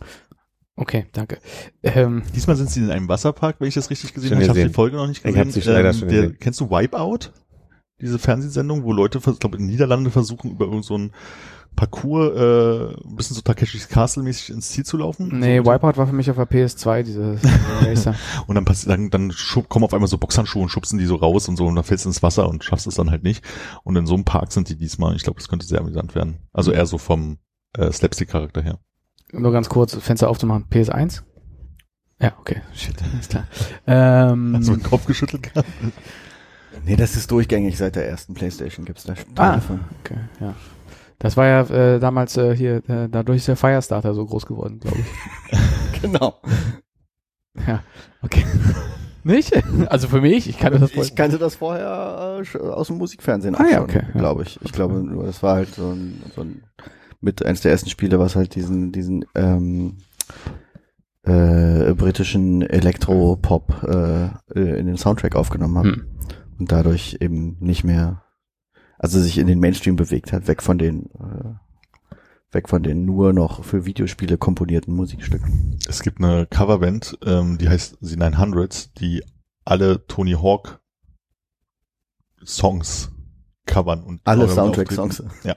Okay, 0.76 1.06
danke. 1.12 1.38
Ähm, 1.82 2.22
Diesmal 2.34 2.56
sind 2.56 2.70
sie 2.70 2.80
in 2.80 2.90
einem 2.90 3.08
Wasserpark, 3.08 3.56
wenn 3.58 3.68
ich 3.68 3.74
das 3.74 3.90
richtig 3.90 4.14
gesehen 4.14 4.32
habe. 4.32 4.42
Ich 4.42 4.48
habe 4.48 4.62
die 4.62 4.72
Folge 4.72 4.96
noch 4.96 5.06
nicht 5.06 5.18
Ich 5.18 5.24
gesehen. 5.24 5.40
hab 5.40 5.50
sie 5.52 5.62
schon 5.62 5.74
der, 5.74 5.82
gesehen. 5.82 6.36
Kennst 6.40 6.60
du 6.60 6.70
Wipeout? 6.70 7.32
Diese 8.00 8.18
Fernsehsendung, 8.18 8.82
wo 8.84 8.92
Leute, 8.92 9.18
ich 9.18 9.38
glaube 9.38 9.58
in 9.58 9.64
den 9.64 9.70
Niederlanden 9.70 10.10
versuchen, 10.10 10.52
über 10.52 10.64
irgend 10.66 10.86
so 10.86 10.96
ein 10.96 11.12
Parcours, 11.76 12.36
äh, 12.36 12.94
ein 13.08 13.16
bisschen 13.16 13.34
so 13.36 13.40
Takeshis 13.42 13.88
Castle 13.88 14.22
mäßig 14.22 14.50
ins 14.50 14.68
Ziel 14.70 14.84
zu 14.84 14.96
laufen. 14.98 15.38
nee, 15.38 15.58
so, 15.58 15.64
Wipeout 15.64 15.96
war 15.96 16.06
für 16.06 16.12
mich 16.12 16.28
auf 16.30 16.36
der 16.36 16.48
PS2, 16.48 17.02
diese 17.04 17.38
Racer. 17.82 18.14
Und 18.46 18.54
dann 18.56 18.64
passiert, 18.64 18.90
dann, 18.92 19.10
dann 19.10 19.32
schub, 19.32 19.68
kommen 19.68 19.84
auf 19.84 19.94
einmal 19.94 20.08
so 20.08 20.18
Boxhandschuhe 20.18 20.62
und 20.62 20.68
schubsen 20.68 20.98
die 20.98 21.06
so 21.06 21.14
raus 21.16 21.48
und 21.48 21.56
so 21.56 21.66
und 21.66 21.74
dann 21.74 21.84
fällst 21.84 22.04
du 22.04 22.10
ins 22.10 22.22
Wasser 22.22 22.48
und 22.48 22.64
schaffst 22.64 22.86
es 22.86 22.96
dann 22.96 23.10
halt 23.10 23.22
nicht. 23.22 23.44
Und 23.84 23.96
in 23.96 24.06
so 24.06 24.14
einem 24.14 24.24
Park 24.24 24.52
sind 24.52 24.68
die 24.68 24.76
diesmal. 24.76 25.16
Ich 25.16 25.22
glaube, 25.22 25.38
das 25.38 25.48
könnte 25.48 25.66
sehr 25.66 25.80
amüsant 25.80 26.14
werden. 26.14 26.38
Also 26.52 26.72
eher 26.72 26.86
so 26.86 26.98
vom 26.98 27.38
äh, 27.78 27.90
Slapstick-Charakter 27.90 28.60
her. 28.62 28.78
Nur 29.32 29.52
ganz 29.52 29.68
kurz, 29.68 29.94
Fenster 29.94 30.28
aufzumachen. 30.28 30.66
PS1? 30.70 31.22
Ja, 32.20 32.34
okay, 32.38 32.60
shit, 32.74 32.94
ist 33.18 33.30
klar. 33.30 33.46
Ähm, 33.86 34.54
Hast 34.56 34.68
du 34.68 34.74
den 34.76 34.82
Kopf 34.82 35.06
geschüttelt 35.06 35.42
gehabt? 35.44 35.68
Nee, 36.84 36.96
das 36.96 37.16
ist 37.16 37.30
durchgängig 37.30 37.78
seit 37.78 37.96
der 37.96 38.06
ersten 38.08 38.34
Playstation 38.34 38.84
gibt's 38.84 39.04
da 39.04 39.16
Spiele 39.16 39.40
Ah. 39.40 39.60
von. 39.60 39.80
okay, 40.00 40.18
ja. 40.40 40.54
Das 41.20 41.36
war 41.36 41.46
ja 41.46 41.60
äh, 41.62 42.00
damals 42.00 42.36
äh, 42.36 42.56
hier, 42.56 42.76
äh, 42.88 43.08
dadurch 43.08 43.38
ist 43.38 43.48
der 43.48 43.56
Firestarter 43.56 44.14
so 44.14 44.26
groß 44.26 44.46
geworden, 44.46 44.80
glaube 44.80 44.98
ich. 44.98 45.58
Genau. 46.02 46.40
Ja, 47.66 47.82
okay. 48.22 48.44
Nicht? 49.22 49.52
Also 49.90 50.08
für 50.08 50.22
mich, 50.22 50.48
ich 50.48 50.56
kann 50.58 50.72
das 50.80 50.92
voll. 50.92 51.04
Ich 51.04 51.14
kannte 51.14 51.36
das 51.36 51.56
vorher 51.56 52.42
äh, 52.54 52.58
aus 52.58 52.86
dem 52.86 52.96
Musikfernsehen 52.96 53.54
Ah, 53.54 53.66
ja, 53.70 53.82
okay, 53.82 54.04
glaube 54.14 54.42
ich. 54.44 54.58
Ich 54.62 54.72
glaube, 54.72 55.04
das 55.26 55.42
war 55.42 55.56
halt 55.56 55.74
so 55.74 55.90
ein, 55.90 56.22
so 56.34 56.40
ein 56.40 56.62
mit 57.20 57.44
eines 57.44 57.60
der 57.60 57.70
ersten 57.72 57.90
Spiele, 57.90 58.18
was 58.18 58.34
halt 58.34 58.54
diesen 58.54 58.92
diesen 58.92 59.26
ähm, 59.34 59.98
äh, 61.24 61.92
britischen 61.92 62.62
Elektropop 62.62 63.82
äh, 63.82 64.24
äh, 64.58 64.78
in 64.78 64.86
den 64.86 64.96
Soundtrack 64.96 65.36
aufgenommen 65.36 65.76
hat 65.76 65.84
Hm. 65.84 66.06
und 66.58 66.72
dadurch 66.72 67.18
eben 67.20 67.58
nicht 67.60 67.84
mehr, 67.84 68.22
also 69.00 69.18
sich 69.18 69.38
in 69.38 69.46
den 69.46 69.60
Mainstream 69.60 69.96
bewegt 69.96 70.30
hat, 70.32 70.46
weg 70.46 70.62
von 70.62 70.76
den 70.76 71.06
äh, 71.14 71.54
weg 72.52 72.68
von 72.68 72.82
den 72.82 73.06
nur 73.06 73.32
noch 73.32 73.64
für 73.64 73.86
Videospiele 73.86 74.36
komponierten 74.36 74.94
Musikstücken. 74.94 75.78
Es 75.88 76.02
gibt 76.02 76.18
eine 76.18 76.46
Coverband, 76.46 77.18
ähm, 77.24 77.56
die 77.56 77.68
heißt 77.68 77.96
The 78.00 78.16
900s, 78.16 78.90
die 78.98 79.22
alle 79.64 80.06
Tony 80.06 80.32
Hawk 80.32 80.80
Songs 82.44 83.10
covern 83.66 84.02
und 84.02 84.20
Alle 84.24 84.42
damit 84.42 84.54
Soundtrack-Songs. 84.54 85.20
auftreten. 85.22 85.48
Ja. 85.48 85.56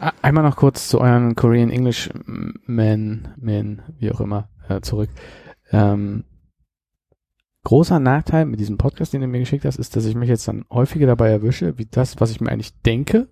Einmal 0.22 0.44
noch 0.44 0.56
kurz 0.56 0.88
zu 0.88 1.00
euren 1.00 1.34
Korean 1.34 1.70
English 1.70 2.08
Men, 2.66 3.28
Men, 3.36 3.82
wie 3.98 4.12
auch 4.12 4.20
immer, 4.20 4.48
äh, 4.68 4.80
zurück. 4.80 5.10
Ähm, 5.72 6.24
großer 7.64 8.00
Nachteil 8.00 8.46
mit 8.46 8.60
diesem 8.60 8.78
Podcast, 8.78 9.12
den 9.12 9.20
du 9.20 9.26
mir 9.26 9.40
geschickt 9.40 9.64
hast, 9.64 9.78
ist, 9.78 9.96
dass 9.96 10.06
ich 10.06 10.14
mich 10.14 10.28
jetzt 10.28 10.48
dann 10.48 10.64
häufiger 10.70 11.06
dabei 11.06 11.30
erwische, 11.30 11.78
wie 11.78 11.86
das, 11.86 12.20
was 12.20 12.30
ich 12.30 12.40
mir 12.40 12.50
eigentlich 12.50 12.74
denke, 12.82 13.28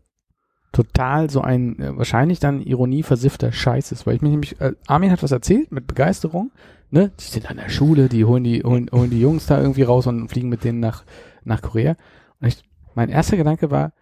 total 0.72 1.30
so 1.30 1.40
ein 1.40 1.78
äh, 1.80 1.96
wahrscheinlich 1.96 2.40
dann 2.40 2.60
ironieversiffter 2.60 3.52
Scheiß 3.52 3.92
ist, 3.92 4.06
weil 4.06 4.16
ich 4.16 4.22
mich 4.22 4.30
nämlich, 4.30 4.60
äh, 4.60 4.72
Armin 4.86 5.10
hat 5.10 5.22
was 5.22 5.32
erzählt 5.32 5.72
mit 5.72 5.86
Begeisterung, 5.86 6.50
ne? 6.90 7.10
Die 7.18 7.24
sind 7.24 7.50
an 7.50 7.56
der 7.56 7.70
Schule, 7.70 8.08
die 8.08 8.24
holen 8.24 8.44
die 8.44 8.62
holen, 8.62 8.90
holen 8.92 9.10
die 9.10 9.20
Jungs 9.20 9.46
da 9.46 9.60
irgendwie 9.60 9.82
raus 9.82 10.06
und 10.06 10.28
fliegen 10.28 10.50
mit 10.50 10.64
denen 10.64 10.80
nach 10.80 11.04
nach 11.44 11.62
Korea. 11.62 11.96
Und 12.40 12.48
ich, 12.48 12.62
mein 12.94 13.08
erster 13.08 13.36
Gedanke 13.36 13.70
war, 13.70 13.92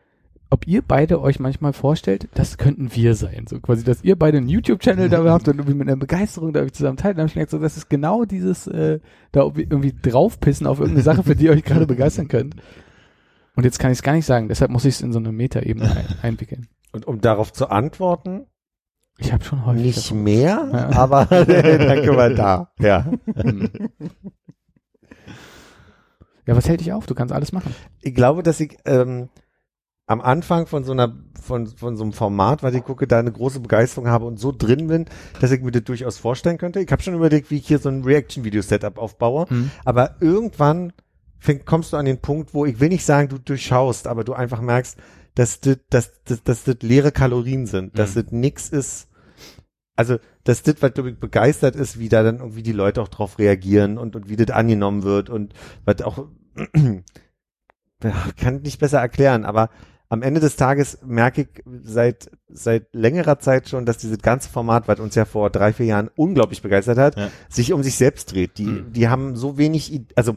ob 0.51 0.67
ihr 0.67 0.81
beide 0.83 1.21
euch 1.21 1.41
manchmal 1.41 1.73
vorstellt, 1.73 2.29
das 2.35 2.57
könnten 2.57 2.95
wir 2.95 3.15
sein. 3.15 3.47
So 3.49 3.59
quasi, 3.61 3.83
dass 3.85 4.05
ihr 4.05 4.17
beide 4.17 4.39
einen 4.39 4.49
YouTube-Channel 4.49 5.09
da 5.09 5.25
habt 5.25 5.49
und 5.49 5.55
irgendwie 5.59 5.75
mit 5.77 5.89
einer 5.89 5.97
Begeisterung 5.97 6.53
da 6.53 6.61
euch 6.61 6.73
zusammen 6.73 6.97
teilt. 6.97 7.17
Dann 7.17 7.23
habe 7.23 7.29
ich 7.29 7.35
gedacht, 7.35 7.51
so, 7.51 7.59
das 7.59 7.77
ist 7.77 7.91
genau 7.91 8.25
dieses, 8.25 8.67
äh, 8.69 9.01
da 9.33 9.41
irgendwie 9.57 9.93
draufpissen 10.01 10.67
auf 10.67 10.79
irgendeine 10.79 11.03
Sache, 11.03 11.23
für 11.25 11.35
die 11.35 11.47
ihr 11.47 11.53
euch 11.53 11.65
gerade 11.65 11.87
begeistern 11.87 12.29
könnt. 12.29 12.55
Und 13.57 13.65
jetzt 13.65 13.79
kann 13.79 13.91
ich 13.91 13.99
es 13.99 14.03
gar 14.03 14.13
nicht 14.13 14.27
sagen, 14.27 14.49
deshalb 14.49 14.71
muss 14.71 14.85
ich 14.85 14.95
es 14.97 15.01
in 15.01 15.13
so 15.13 15.19
eine 15.19 15.33
Meta-Ebene 15.33 15.91
ein, 15.91 16.07
einwickeln. 16.23 16.69
Und 16.93 17.07
um 17.07 17.21
darauf 17.21 17.53
zu 17.53 17.69
antworten, 17.71 18.47
Ich 19.19 19.33
habe 19.33 19.43
schon 19.43 19.67
häufig. 19.67 19.83
nicht 19.83 19.99
davon- 20.11 20.23
mehr, 20.23 20.69
Ja. 20.73 20.91
aber 20.93 21.27
können 21.47 22.17
wir 22.17 22.35
da. 22.35 22.71
Ja. 22.79 23.11
Hm. 23.35 23.69
Ja, 26.47 26.55
was 26.57 26.69
hält 26.69 26.81
dich 26.81 26.93
auf? 26.93 27.07
Du 27.07 27.15
kannst 27.15 27.35
alles 27.35 27.53
machen. 27.53 27.75
Ich 28.03 28.15
glaube, 28.15 28.43
dass 28.45 28.61
ich 28.61 28.77
ähm, 28.85 29.29
am 30.07 30.21
Anfang 30.21 30.67
von 30.67 30.85
so 30.85 30.93
einer 30.93 31.15
von, 31.41 31.67
von 31.67 31.97
so 31.97 32.05
einem 32.05 32.13
Format, 32.13 32.63
was 32.63 32.75
ich 32.75 32.85
gucke, 32.85 33.07
da 33.07 33.19
eine 33.19 33.33
große 33.33 33.61
Begeisterung 33.61 34.09
habe 34.09 34.25
und 34.25 34.39
so 34.39 34.53
drin 34.53 34.87
bin, 34.87 35.07
dass 35.41 35.51
ich 35.51 35.61
mir 35.63 35.73
das 35.73 35.85
durchaus 35.85 36.19
vorstellen 36.19 36.59
könnte. 36.59 36.81
Ich 36.81 36.91
habe 36.91 37.03
schon 37.03 37.15
überlegt, 37.15 37.51
wie 37.51 37.57
ich 37.57 37.67
hier 37.67 37.79
so 37.79 37.89
ein 37.89 38.05
Reaction-Video-Setup 38.05 38.99
aufbaue. 38.99 39.49
Hm. 39.49 39.71
Aber 39.85 40.17
irgendwann 40.21 40.93
fäng, 41.39 41.65
kommst 41.65 41.93
du 41.93 41.97
an 41.97 42.05
den 42.07 42.21
Punkt, 42.21 42.55
wo 42.55 42.67
ich 42.67 42.81
will 42.81 42.89
nicht 42.89 43.05
sagen, 43.05 43.29
du 43.29 43.39
durchschaust, 43.39 44.07
aber 44.07 44.25
du 44.25 44.33
einfach 44.33 44.61
merkst, 44.61 44.97
dass 45.35 45.61
das, 45.61 45.79
dass, 45.91 46.23
dass, 46.25 46.43
dass 46.43 46.65
das 46.65 46.77
leere 46.83 47.13
Kalorien 47.13 47.67
sind, 47.67 47.99
dass 47.99 48.15
Mhm. 48.15 48.23
das 48.23 48.33
nix 48.33 48.69
ist. 48.69 49.09
Also, 49.97 50.19
dass 50.45 50.63
das, 50.63 50.77
was 50.81 50.95
glaube 50.95 51.11
ich 51.11 51.19
begeistert 51.19 51.75
ist, 51.75 51.99
wie 51.99 52.09
da 52.09 52.23
dann 52.23 52.39
irgendwie 52.39 52.63
die 52.63 52.73
Leute 52.73 53.03
auch 53.03 53.09
drauf 53.09 53.39
reagieren 53.39 53.99
und, 53.99 54.15
und 54.15 54.29
wie 54.29 54.37
das 54.37 54.51
angenommen 54.55 55.03
wird 55.03 55.31
und 55.31 55.53
was 55.85 56.03
auch, 56.03 56.27
kann 58.37 58.63
nicht 58.63 58.79
besser 58.79 59.01
erklären, 59.01 59.45
aber 59.45 59.71
am 60.09 60.23
Ende 60.23 60.41
des 60.41 60.57
Tages 60.57 60.99
merke 61.05 61.43
ich 61.43 61.49
seit, 61.85 62.31
seit 62.49 62.95
längerer 62.95 63.39
Zeit 63.39 63.69
schon, 63.69 63.87
dass 63.87 63.99
dieses 63.99 64.19
ganze 64.19 64.49
Format, 64.49 64.89
was 64.89 65.01
uns 65.01 65.15
ja 65.15 65.25
vor 65.25 65.51
drei, 65.51 65.73
vier 65.73 65.87
Jahren 65.87 66.11
unglaublich 66.17 66.63
begeistert 66.63 66.99
hat, 66.99 67.17
Ja. 67.17 67.31
sich 67.49 67.73
um 67.73 67.83
sich 67.83 67.97
selbst 67.97 68.33
dreht. 68.33 68.59
Die, 68.59 68.65
Mhm. 68.67 68.93
die 68.93 69.09
haben 69.09 69.37
so 69.37 69.59
wenig, 69.59 70.01
also 70.15 70.37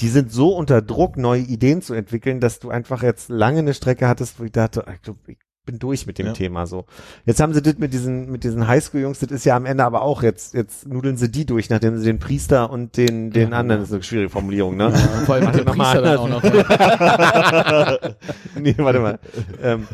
die 0.00 0.08
sind 0.08 0.30
so 0.32 0.54
unter 0.56 0.82
Druck, 0.82 1.16
neue 1.16 1.42
Ideen 1.42 1.82
zu 1.82 1.94
entwickeln, 1.94 2.40
dass 2.40 2.58
du 2.60 2.70
einfach 2.70 3.02
jetzt 3.02 3.28
lange 3.30 3.58
eine 3.60 3.74
Strecke 3.74 4.08
hattest, 4.08 4.38
wo 4.40 4.44
ich 4.44 4.52
dachte, 4.52 4.84
ich 5.26 5.38
bin 5.68 5.78
durch 5.78 6.06
mit 6.06 6.16
dem 6.18 6.28
Ja. 6.28 6.32
Thema 6.32 6.64
so. 6.66 6.86
Jetzt 7.26 7.40
haben 7.40 7.52
sie 7.52 7.60
das 7.60 7.76
mit 7.76 7.92
diesen, 7.92 8.30
mit 8.32 8.42
diesen 8.42 8.66
Highschool-Jungs, 8.66 9.18
das 9.18 9.30
ist 9.30 9.44
ja 9.44 9.54
am 9.54 9.66
Ende 9.66 9.84
aber 9.84 10.00
auch 10.00 10.22
jetzt, 10.22 10.54
jetzt 10.54 10.88
nudeln 10.88 11.18
sie 11.18 11.30
die 11.30 11.44
durch, 11.44 11.68
nachdem 11.68 11.98
sie 11.98 12.06
den 12.06 12.18
Priester 12.18 12.70
und 12.70 12.96
den, 12.96 13.30
den 13.30 13.50
Ja. 13.50 13.58
anderen, 13.58 13.82
das 13.82 13.90
ist 13.90 13.94
eine 13.94 14.02
schwierige 14.02 14.30
Formulierung, 14.30 14.78
ne? 14.78 14.90
Vor 15.26 15.34
allem 15.34 15.52
dem 15.56 15.66
mal, 15.66 15.74
Priester 15.74 16.00
dann 16.02 16.16
auch 16.18 16.28
noch. 16.30 16.42
nee, 18.58 18.74
warte 18.78 19.00
mal. 19.00 19.18
Ähm, 19.62 19.86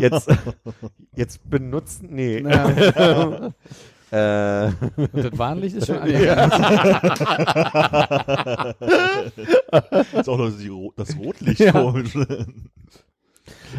jetzt, 0.00 0.28
jetzt 1.14 1.48
benutzen, 1.48 2.08
nee. 2.10 2.40
Ja. 2.40 3.52
äh, 4.10 4.72
Und 4.96 5.10
das 5.14 5.38
Warnlicht 5.38 5.76
ist 5.76 5.86
schon 5.86 5.98
an. 5.98 6.08
ist 10.18 10.28
auch 10.28 10.38
noch 10.38 10.50
das 10.96 11.16
Rotlicht 11.16 11.60
Ja. 11.60 11.72
komisch. 11.72 12.14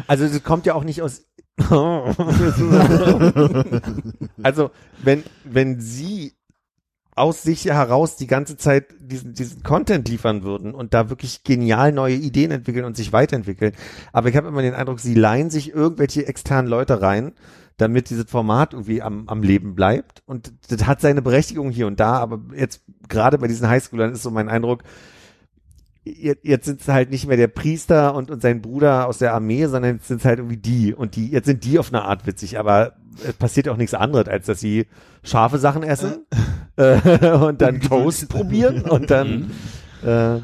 also 0.06 0.26
das 0.26 0.42
kommt 0.42 0.66
ja 0.66 0.74
auch 0.74 0.84
nicht 0.84 1.02
aus. 1.02 1.24
also 4.42 4.70
wenn 5.02 5.22
wenn 5.44 5.80
sie 5.80 6.32
aus 7.14 7.42
sich 7.42 7.66
heraus 7.66 8.16
die 8.16 8.26
ganze 8.26 8.56
Zeit 8.56 8.86
diesen 8.98 9.34
diesen 9.34 9.62
Content 9.62 10.08
liefern 10.08 10.44
würden 10.44 10.74
und 10.74 10.94
da 10.94 11.10
wirklich 11.10 11.44
genial 11.44 11.92
neue 11.92 12.14
Ideen 12.14 12.52
entwickeln 12.52 12.86
und 12.86 12.96
sich 12.96 13.12
weiterentwickeln, 13.12 13.74
aber 14.12 14.30
ich 14.30 14.36
habe 14.36 14.48
immer 14.48 14.62
den 14.62 14.72
Eindruck, 14.74 15.00
sie 15.00 15.14
leihen 15.14 15.50
sich 15.50 15.74
irgendwelche 15.74 16.26
externen 16.26 16.70
Leute 16.70 17.02
rein, 17.02 17.32
damit 17.76 18.08
dieses 18.10 18.30
Format 18.30 18.72
irgendwie 18.72 19.02
am, 19.02 19.28
am 19.28 19.42
Leben 19.42 19.74
bleibt. 19.74 20.22
Und 20.26 20.52
das 20.68 20.86
hat 20.86 21.00
seine 21.00 21.20
Berechtigung 21.20 21.70
hier 21.70 21.86
und 21.86 22.00
da, 22.00 22.14
aber 22.14 22.40
jetzt 22.56 22.82
gerade 23.08 23.38
bei 23.38 23.48
diesen 23.48 23.68
Highschoolern 23.68 24.12
ist 24.12 24.22
so 24.22 24.30
mein 24.30 24.48
Eindruck, 24.48 24.84
jetzt, 26.04 26.64
sind 26.64 26.80
es 26.80 26.88
halt 26.88 27.10
nicht 27.10 27.26
mehr 27.26 27.36
der 27.36 27.48
Priester 27.48 28.14
und, 28.14 28.30
und 28.30 28.42
sein 28.42 28.60
Bruder 28.60 29.06
aus 29.06 29.18
der 29.18 29.34
Armee, 29.34 29.66
sondern 29.66 29.96
jetzt 29.96 30.08
sind 30.08 30.20
es 30.20 30.24
halt 30.24 30.38
irgendwie 30.38 30.56
die. 30.56 30.94
Und 30.94 31.16
die, 31.16 31.30
jetzt 31.30 31.46
sind 31.46 31.64
die 31.64 31.78
auf 31.78 31.92
eine 31.92 32.02
Art 32.02 32.26
witzig, 32.26 32.58
aber 32.58 32.94
es 33.26 33.34
passiert 33.34 33.68
auch 33.68 33.76
nichts 33.76 33.94
anderes, 33.94 34.28
als 34.28 34.46
dass 34.46 34.60
sie 34.60 34.86
scharfe 35.22 35.58
Sachen 35.58 35.82
essen 35.82 36.26
äh, 36.76 37.30
und 37.30 37.60
dann 37.62 37.80
Toast 37.88 38.28
probieren 38.28 38.82
und 38.82 39.10
dann 39.10 39.50
äh, 40.04 40.40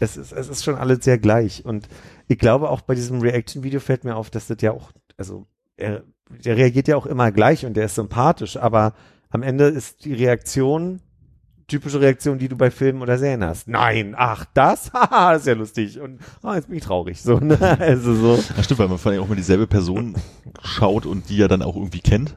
es 0.00 0.16
ist, 0.16 0.32
es 0.32 0.48
ist 0.48 0.64
schon 0.64 0.74
alles 0.74 1.04
sehr 1.04 1.18
gleich. 1.18 1.64
Und 1.64 1.88
ich 2.26 2.38
glaube 2.38 2.70
auch 2.70 2.80
bei 2.80 2.94
diesem 2.94 3.20
Reaction-Video 3.20 3.78
fällt 3.78 4.04
mir 4.04 4.16
auf, 4.16 4.30
dass 4.30 4.48
das 4.48 4.60
ja 4.60 4.72
auch, 4.72 4.90
also 5.16 5.46
er, 5.76 6.02
der 6.44 6.56
reagiert 6.56 6.88
ja 6.88 6.96
auch 6.96 7.06
immer 7.06 7.30
gleich 7.30 7.64
und 7.64 7.74
der 7.74 7.84
ist 7.84 7.94
sympathisch, 7.94 8.56
aber 8.56 8.94
am 9.30 9.42
Ende 9.42 9.66
ist 9.66 10.04
die 10.04 10.14
Reaktion 10.14 11.00
typische 11.66 12.00
Reaktion, 12.00 12.38
die 12.38 12.48
du 12.48 12.56
bei 12.56 12.70
Filmen 12.70 13.02
oder 13.02 13.18
Serien 13.18 13.44
hast. 13.44 13.68
Nein, 13.68 14.14
ach, 14.16 14.44
das? 14.54 14.92
Haha, 14.92 15.32
das 15.32 15.42
ist 15.42 15.46
ja 15.46 15.54
lustig. 15.54 16.00
Und 16.00 16.20
ah, 16.42 16.54
jetzt 16.54 16.68
bin 16.68 16.76
ich 16.78 16.84
traurig. 16.84 17.20
So, 17.20 17.38
ne? 17.38 17.58
Also 17.80 18.14
so. 18.14 18.42
Ja, 18.56 18.62
stimmt, 18.62 18.80
weil 18.80 18.88
man 18.88 18.98
vor 18.98 19.12
allem 19.12 19.22
auch 19.22 19.28
mal 19.28 19.34
dieselbe 19.34 19.66
Person 19.66 20.14
schaut 20.62 21.06
und 21.06 21.28
die 21.28 21.36
ja 21.36 21.48
dann 21.48 21.62
auch 21.62 21.76
irgendwie 21.76 22.00
kennt. 22.00 22.36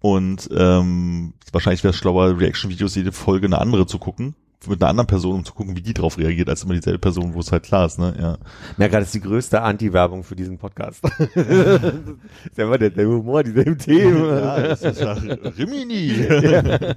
Und 0.00 0.48
ähm, 0.56 1.34
wahrscheinlich 1.52 1.84
wäre 1.84 1.92
es 1.92 1.96
schlauer, 1.96 2.38
Reaction-Videos 2.38 2.96
jede 2.96 3.12
Folge 3.12 3.46
eine 3.46 3.58
andere 3.58 3.86
zu 3.86 3.98
gucken, 3.98 4.34
mit 4.66 4.82
einer 4.82 4.90
anderen 4.90 5.06
Person, 5.06 5.36
um 5.36 5.44
zu 5.44 5.54
gucken, 5.54 5.76
wie 5.76 5.82
die 5.82 5.94
drauf 5.94 6.18
reagiert, 6.18 6.48
als 6.48 6.64
immer 6.64 6.74
dieselbe 6.74 6.98
Person, 6.98 7.34
wo 7.34 7.40
es 7.40 7.52
halt 7.52 7.64
klar 7.64 7.86
ist, 7.86 7.98
ne? 7.98 8.14
Ja. 8.18 8.38
Ja, 8.78 8.88
gerade 8.88 9.04
ist 9.04 9.14
die 9.14 9.20
größte 9.20 9.62
Anti-Werbung 9.62 10.24
für 10.24 10.36
diesen 10.36 10.58
Podcast. 10.58 11.04
ist 11.34 12.56
ja 12.56 12.64
immer 12.64 12.78
der, 12.78 12.90
der 12.90 13.06
Humor, 13.06 13.42
dieselben 13.42 13.78
Themen. 13.78 14.24
ja 14.26 14.60
das 14.60 14.82
ist 14.82 15.00
ja 15.00 15.12
Rimini. 15.12 16.26
Das 16.28 16.96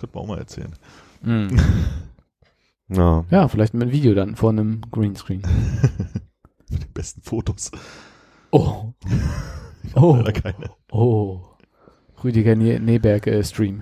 könnte 0.00 0.14
man 0.16 0.24
auch 0.24 0.28
mal 0.28 0.38
erzählen. 0.38 0.74
Mhm. 1.22 1.58
Ja. 2.92 3.24
Ja, 3.30 3.46
vielleicht 3.46 3.72
mit 3.72 3.84
einem 3.84 3.92
Video 3.92 4.14
dann 4.14 4.34
vor 4.34 4.50
einem 4.50 4.80
Greenscreen. 4.90 5.42
Mit 6.70 6.82
den 6.82 6.92
besten 6.92 7.22
Fotos. 7.22 7.70
Oh. 8.50 8.92
Oh. 9.94 10.24
Oh. 10.90 11.40
Rüdiger 12.24 12.56
ne 12.56 12.80
Neberg 12.80 13.28
äh, 13.28 13.44
Stream. 13.44 13.80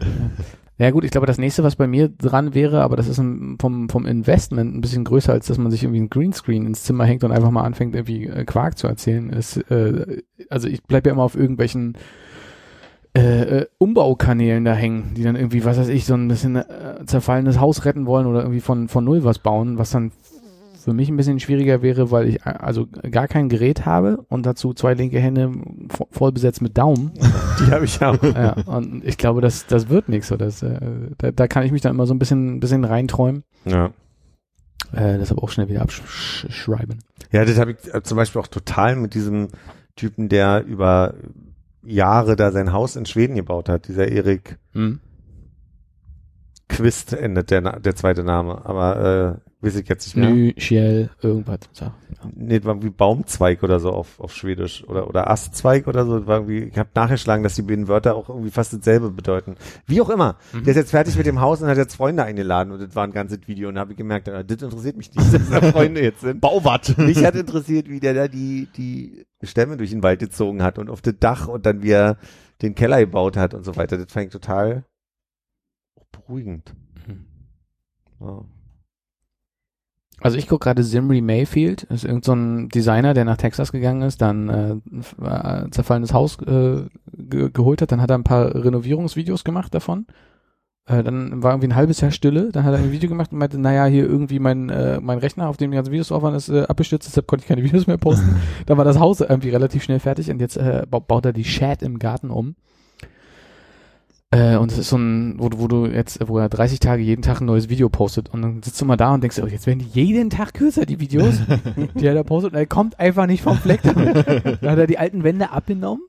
Ja 0.78 0.90
gut, 0.90 1.04
ich 1.04 1.10
glaube, 1.10 1.26
das 1.26 1.38
nächste, 1.38 1.64
was 1.64 1.74
bei 1.74 1.86
mir 1.86 2.08
dran 2.08 2.54
wäre, 2.54 2.82
aber 2.82 2.96
das 2.96 3.08
ist 3.08 3.18
ein, 3.18 3.56
vom, 3.58 3.88
vom 3.88 4.06
Investment 4.06 4.76
ein 4.76 4.80
bisschen 4.80 5.04
größer, 5.04 5.32
als 5.32 5.46
dass 5.46 5.58
man 5.58 5.70
sich 5.72 5.82
irgendwie 5.82 6.00
ein 6.00 6.10
Greenscreen 6.10 6.66
ins 6.66 6.84
Zimmer 6.84 7.04
hängt 7.04 7.24
und 7.24 7.32
einfach 7.32 7.50
mal 7.50 7.64
anfängt, 7.64 7.96
irgendwie 7.96 8.26
äh, 8.26 8.44
Quark 8.44 8.78
zu 8.78 8.86
erzählen. 8.86 9.30
Ist, 9.30 9.56
äh, 9.70 10.22
also 10.50 10.68
ich 10.68 10.82
bleibe 10.84 11.08
ja 11.08 11.14
immer 11.14 11.24
auf 11.24 11.34
irgendwelchen 11.34 11.96
äh, 13.14 13.60
äh, 13.60 13.66
Umbaukanälen 13.78 14.64
da 14.64 14.74
hängen, 14.74 15.12
die 15.16 15.22
dann 15.22 15.36
irgendwie, 15.36 15.64
was 15.64 15.78
weiß 15.78 15.88
ich, 15.88 16.04
so 16.04 16.14
ein 16.14 16.28
bisschen 16.28 16.56
äh, 16.56 17.04
zerfallenes 17.06 17.60
Haus 17.60 17.84
retten 17.84 18.06
wollen 18.06 18.26
oder 18.26 18.40
irgendwie 18.40 18.60
von, 18.60 18.88
von 18.88 19.04
null 19.04 19.24
was 19.24 19.38
bauen, 19.38 19.78
was 19.78 19.90
dann 19.90 20.12
für 20.88 20.92
mich 20.92 21.08
ein 21.08 21.16
bisschen 21.16 21.40
schwieriger 21.40 21.82
wäre, 21.82 22.10
weil 22.10 22.28
ich 22.28 22.46
äh, 22.46 22.54
also 22.58 22.86
gar 23.10 23.28
kein 23.28 23.48
Gerät 23.48 23.84
habe 23.86 24.24
und 24.28 24.46
dazu 24.46 24.72
zwei 24.72 24.94
linke 24.94 25.18
Hände 25.18 25.52
vo 25.88 26.08
voll 26.10 26.32
besetzt 26.32 26.62
mit 26.62 26.78
Daumen. 26.78 27.12
Die 27.60 27.70
habe 27.70 27.84
ich 27.84 28.02
auch. 28.02 28.22
ja, 28.22 28.52
und 28.66 29.04
ich 29.04 29.18
glaube, 29.18 29.40
das, 29.40 29.66
das 29.66 29.88
wird 29.88 30.08
nichts. 30.08 30.28
So, 30.28 30.36
das, 30.36 30.62
äh, 30.62 30.78
da, 31.18 31.32
da 31.32 31.48
kann 31.48 31.64
ich 31.64 31.72
mich 31.72 31.82
dann 31.82 31.92
immer 31.92 32.06
so 32.06 32.14
ein 32.14 32.18
bisschen, 32.18 32.60
bisschen 32.60 32.84
reinträumen. 32.84 33.42
Ja. 33.64 33.90
Äh, 34.92 35.18
das 35.18 35.32
aber 35.32 35.42
auch 35.42 35.50
schnell 35.50 35.68
wieder 35.68 35.82
abschreiben. 35.82 37.00
Ja, 37.32 37.44
das 37.44 37.58
habe 37.58 37.72
ich 37.72 37.94
äh, 37.94 38.02
zum 38.02 38.16
Beispiel 38.16 38.40
auch 38.40 38.46
total 38.46 38.96
mit 38.96 39.14
diesem 39.14 39.48
Typen, 39.96 40.28
der 40.28 40.64
über 40.64 41.14
Jahre 41.82 42.36
da 42.36 42.50
sein 42.50 42.72
Haus 42.72 42.96
in 42.96 43.06
Schweden 43.06 43.36
gebaut 43.36 43.68
hat. 43.68 43.88
Dieser 43.88 44.08
Erik 44.08 44.58
Hm. 44.72 45.00
Quist 46.68 47.14
endet 47.14 47.50
der, 47.50 47.80
der 47.80 47.96
zweite 47.96 48.24
Name, 48.24 48.64
aber 48.66 49.40
äh, 49.44 49.47
weiß 49.60 49.76
ich 49.76 49.88
jetzt 49.88 50.06
nicht 50.06 50.16
mehr. 50.16 50.30
Nü, 50.30 50.52
Schiel, 50.56 51.10
irgendwas. 51.20 51.58
Ja. 51.74 51.94
Nee, 52.34 52.58
das 52.58 52.66
war 52.66 52.74
irgendwie 52.74 52.90
Baumzweig 52.90 53.62
oder 53.62 53.80
so 53.80 53.90
auf, 53.90 54.20
auf 54.20 54.32
Schwedisch 54.32 54.84
oder, 54.86 55.08
oder 55.08 55.30
Astzweig 55.30 55.88
oder 55.88 56.06
so. 56.06 56.26
War 56.26 56.36
irgendwie, 56.36 56.70
ich 56.70 56.78
habe 56.78 56.90
nachgeschlagen, 56.94 57.42
dass 57.42 57.56
die 57.56 57.62
beiden 57.62 57.88
Wörter 57.88 58.14
auch 58.14 58.28
irgendwie 58.28 58.50
fast 58.50 58.72
dasselbe 58.72 59.10
bedeuten. 59.10 59.56
Wie 59.86 60.00
auch 60.00 60.10
immer. 60.10 60.36
Der 60.52 60.68
ist 60.68 60.76
jetzt 60.76 60.90
fertig 60.92 61.16
mit 61.16 61.26
dem 61.26 61.40
Haus 61.40 61.60
und 61.60 61.68
hat 61.68 61.76
jetzt 61.76 61.96
Freunde 61.96 62.22
eingeladen 62.22 62.72
und 62.72 62.80
das 62.80 62.94
war 62.94 63.04
ein 63.04 63.12
ganzes 63.12 63.40
Video 63.46 63.68
und 63.68 63.74
da 63.74 63.80
habe 63.80 63.92
ich 63.92 63.98
gemerkt, 63.98 64.28
äh, 64.28 64.44
das 64.44 64.62
interessiert 64.62 64.96
mich 64.96 65.12
nicht, 65.14 65.34
dass 65.34 65.50
da 65.50 65.60
Freunde 65.72 66.02
jetzt 66.02 66.20
sind. 66.20 66.40
Bauwatt. 66.40 66.96
Mich 66.96 67.24
hat 67.24 67.34
interessiert, 67.34 67.88
wie 67.88 67.98
der 67.98 68.14
da 68.14 68.28
die, 68.28 68.68
die 68.76 69.26
Stämme 69.42 69.76
durch 69.76 69.90
den 69.90 70.04
Wald 70.04 70.20
gezogen 70.20 70.62
hat 70.62 70.78
und 70.78 70.88
auf 70.88 71.02
das 71.02 71.14
Dach 71.18 71.48
und 71.48 71.66
dann 71.66 71.82
wie 71.82 71.90
er 71.90 72.16
den 72.62 72.74
Keller 72.76 73.00
gebaut 73.00 73.36
hat 73.36 73.54
und 73.54 73.64
so 73.64 73.76
weiter. 73.76 73.98
Das 73.98 74.12
fand 74.12 74.26
ich 74.26 74.32
total 74.32 74.84
beruhigend. 76.12 76.74
Mhm. 77.06 77.26
Ja. 78.20 78.44
Also 80.20 80.36
ich 80.36 80.48
gucke 80.48 80.64
gerade 80.64 80.82
Zimri 80.82 81.20
Mayfield, 81.20 81.86
das 81.88 82.02
ist 82.02 82.04
irgend 82.04 82.24
so 82.24 82.32
ein 82.32 82.68
Designer, 82.68 83.14
der 83.14 83.24
nach 83.24 83.36
Texas 83.36 83.70
gegangen 83.70 84.02
ist, 84.02 84.20
dann 84.20 84.48
äh, 84.48 84.76
ein 85.22 85.66
äh, 85.66 85.70
zerfallenes 85.70 86.12
Haus 86.12 86.38
äh, 86.42 86.86
ge 87.12 87.50
geholt 87.52 87.82
hat, 87.82 87.92
dann 87.92 88.02
hat 88.02 88.10
er 88.10 88.18
ein 88.18 88.24
paar 88.24 88.54
Renovierungsvideos 88.54 89.44
gemacht 89.44 89.72
davon. 89.74 90.06
Äh, 90.86 91.04
dann 91.04 91.42
war 91.42 91.52
irgendwie 91.52 91.68
ein 91.68 91.76
halbes 91.76 92.00
Jahr 92.00 92.10
Stille, 92.10 92.50
dann 92.50 92.64
hat 92.64 92.72
er 92.72 92.80
ein 92.80 92.90
Video 92.90 93.08
gemacht 93.08 93.30
und 93.30 93.38
meinte, 93.38 93.58
naja, 93.58 93.84
hier 93.84 94.04
irgendwie 94.04 94.40
mein, 94.40 94.70
äh, 94.70 95.00
mein 95.00 95.18
Rechner, 95.18 95.48
auf 95.48 95.56
dem 95.56 95.70
die 95.70 95.76
ganzen 95.76 95.92
Videos 95.92 96.08
drauf 96.08 96.22
waren, 96.22 96.34
ist 96.34 96.48
äh, 96.48 96.62
abgestürzt, 96.62 97.06
deshalb 97.06 97.26
konnte 97.26 97.44
ich 97.44 97.48
keine 97.48 97.62
Videos 97.62 97.86
mehr 97.86 97.98
posten. 97.98 98.36
dann 98.66 98.78
war 98.78 98.84
das 98.84 98.98
Haus 98.98 99.20
irgendwie 99.20 99.50
relativ 99.50 99.84
schnell 99.84 100.00
fertig 100.00 100.30
und 100.30 100.40
jetzt 100.40 100.56
äh, 100.56 100.84
ba 100.90 100.98
baut 100.98 101.26
er 101.26 101.32
die 101.32 101.42
Chat 101.42 101.82
im 101.82 101.98
Garten 101.98 102.30
um. 102.30 102.56
Äh, 104.30 104.56
und 104.56 104.70
es 104.70 104.76
ist 104.78 104.90
so 104.90 104.98
ein, 104.98 105.36
wo, 105.38 105.48
du- 105.48 105.58
wo 105.58 105.68
du 105.68 105.86
jetzt, 105.86 106.18
wo 106.28 106.38
er 106.38 106.48
30 106.50 106.80
Tage 106.80 107.02
jeden 107.02 107.22
Tag 107.22 107.40
ein 107.40 107.46
neues 107.46 107.70
Video 107.70 107.88
postet 107.88 108.28
und 108.28 108.42
dann 108.42 108.62
sitzt 108.62 108.78
du 108.80 108.84
mal 108.84 108.96
da 108.96 109.14
und 109.14 109.22
denkst, 109.22 109.40
oh, 109.42 109.46
jetzt 109.46 109.66
werden 109.66 109.78
die 109.78 109.86
jeden 110.00 110.28
Tag 110.28 110.52
kürzer, 110.52 110.84
die 110.84 111.00
Videos, 111.00 111.36
die 111.94 112.04
er 112.06 112.14
da 112.14 112.22
postet 112.22 112.52
und 112.52 112.58
er 112.58 112.66
kommt 112.66 113.00
einfach 113.00 113.26
nicht 113.26 113.42
vom 113.42 113.56
Fleck. 113.56 113.80
dann 113.82 113.96
hat 114.14 114.62
er 114.78 114.86
die 114.86 114.98
alten 114.98 115.24
Wände 115.24 115.50
abgenommen 115.50 116.02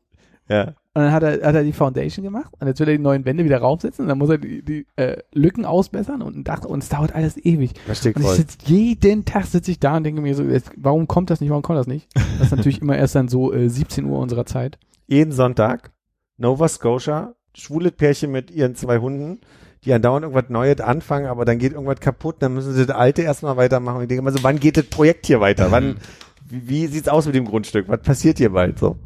ja. 0.49 0.63
und 0.67 0.73
dann 0.95 1.13
hat 1.13 1.23
er, 1.23 1.31
hat 1.47 1.55
er 1.55 1.63
die 1.63 1.71
Foundation 1.71 2.23
gemacht 2.25 2.51
und 2.59 2.67
jetzt 2.67 2.81
will 2.81 2.89
er 2.89 2.97
die 2.97 3.01
neuen 3.03 3.23
Wände 3.23 3.45
wieder 3.45 3.59
raufsetzen 3.59 4.03
und 4.03 4.09
dann 4.09 4.17
muss 4.17 4.29
er 4.31 4.37
die, 4.37 4.63
die 4.65 4.85
äh, 4.97 5.15
Lücken 5.33 5.63
ausbessern 5.63 6.21
und 6.21 6.35
ein 6.35 6.43
Dach 6.43 6.65
und 6.65 6.83
es 6.83 6.89
dauert 6.89 7.15
alles 7.15 7.37
ewig. 7.37 7.71
Verstehe 7.85 8.11
Und 8.15 8.23
ich 8.23 8.27
sitze 8.31 8.57
jeden 8.65 9.23
Tag 9.23 9.45
sitze 9.45 9.71
ich 9.71 9.79
da 9.79 9.95
und 9.95 10.03
denke 10.03 10.19
mir 10.19 10.35
so, 10.35 10.43
jetzt, 10.43 10.71
warum 10.75 11.07
kommt 11.07 11.29
das 11.29 11.39
nicht, 11.39 11.51
warum 11.51 11.63
kommt 11.63 11.79
das 11.79 11.87
nicht? 11.87 12.09
Das 12.15 12.47
ist 12.47 12.51
natürlich 12.51 12.81
immer 12.81 12.97
erst 12.97 13.15
dann 13.15 13.29
so 13.29 13.53
äh, 13.53 13.69
17 13.69 14.03
Uhr 14.03 14.19
unserer 14.19 14.45
Zeit. 14.45 14.77
jeden 15.07 15.31
Sonntag 15.31 15.91
Nova 16.37 16.67
Scotia, 16.67 17.35
schwules 17.55 17.91
Pärchen 17.93 18.31
mit 18.31 18.51
ihren 18.51 18.75
zwei 18.75 18.97
Hunden, 18.99 19.39
die 19.85 19.93
andauernd 19.93 20.23
irgendwas 20.23 20.49
Neues 20.49 20.81
anfangen, 20.81 21.27
aber 21.27 21.45
dann 21.45 21.57
geht 21.59 21.73
irgendwas 21.73 21.99
kaputt, 21.99 22.37
dann 22.39 22.53
müssen 22.53 22.73
sie 22.73 22.85
das 22.85 22.95
alte 22.95 23.21
erstmal 23.21 23.57
weitermachen. 23.57 23.97
Und 23.97 24.01
ich 24.03 24.07
denke 24.09 24.21
immer 24.21 24.31
so, 24.31 24.43
wann 24.43 24.59
geht 24.59 24.77
das 24.77 24.85
Projekt 24.85 25.25
hier 25.25 25.39
weiter? 25.39 25.71
Wann, 25.71 25.97
wie, 26.45 26.67
wie 26.67 26.87
sieht's 26.87 27.07
aus 27.07 27.25
mit 27.25 27.35
dem 27.35 27.45
Grundstück? 27.45 27.87
Was 27.87 28.01
passiert 28.01 28.37
hier 28.39 28.51
bald? 28.51 28.77
So. 28.79 28.97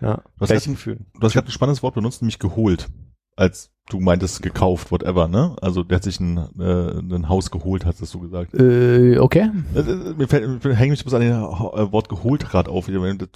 Ja, 0.00 0.22
Was 0.38 0.48
gleich 0.50 0.62
hat- 0.66 0.72
Gefühl. 0.74 0.98
Du 1.14 1.22
hast 1.22 1.32
gerade 1.32 1.48
ein 1.48 1.52
spannendes 1.52 1.82
Wort 1.82 1.94
benutzt, 1.94 2.22
nämlich 2.22 2.38
geholt. 2.38 2.88
Als 3.34 3.70
du 3.88 3.98
meintest 3.98 4.42
gekauft, 4.42 4.90
whatever, 4.92 5.26
ne? 5.26 5.56
Also 5.62 5.82
der 5.82 5.96
hat 5.96 6.04
sich 6.04 6.20
ein, 6.20 6.36
äh, 6.58 6.98
ein 7.16 7.28
Haus 7.28 7.50
geholt, 7.50 7.86
hast 7.86 8.14
du 8.14 8.20
gesagt. 8.20 8.52
Äh, 8.54 9.18
okay. 9.18 9.50
Äh, 9.74 9.78
äh, 9.80 10.14
Mir 10.16 10.28
fällt, 10.28 10.62
mir 10.64 10.74
hängt 10.74 10.90
mich 10.90 11.02
bloß 11.02 11.14
an 11.14 11.22
dem 11.22 11.32
äh, 11.32 11.92
Wort 11.92 12.08
geholt 12.10 12.44
gerade 12.48 12.70
auf. 12.70 12.86
Das 12.86 13.28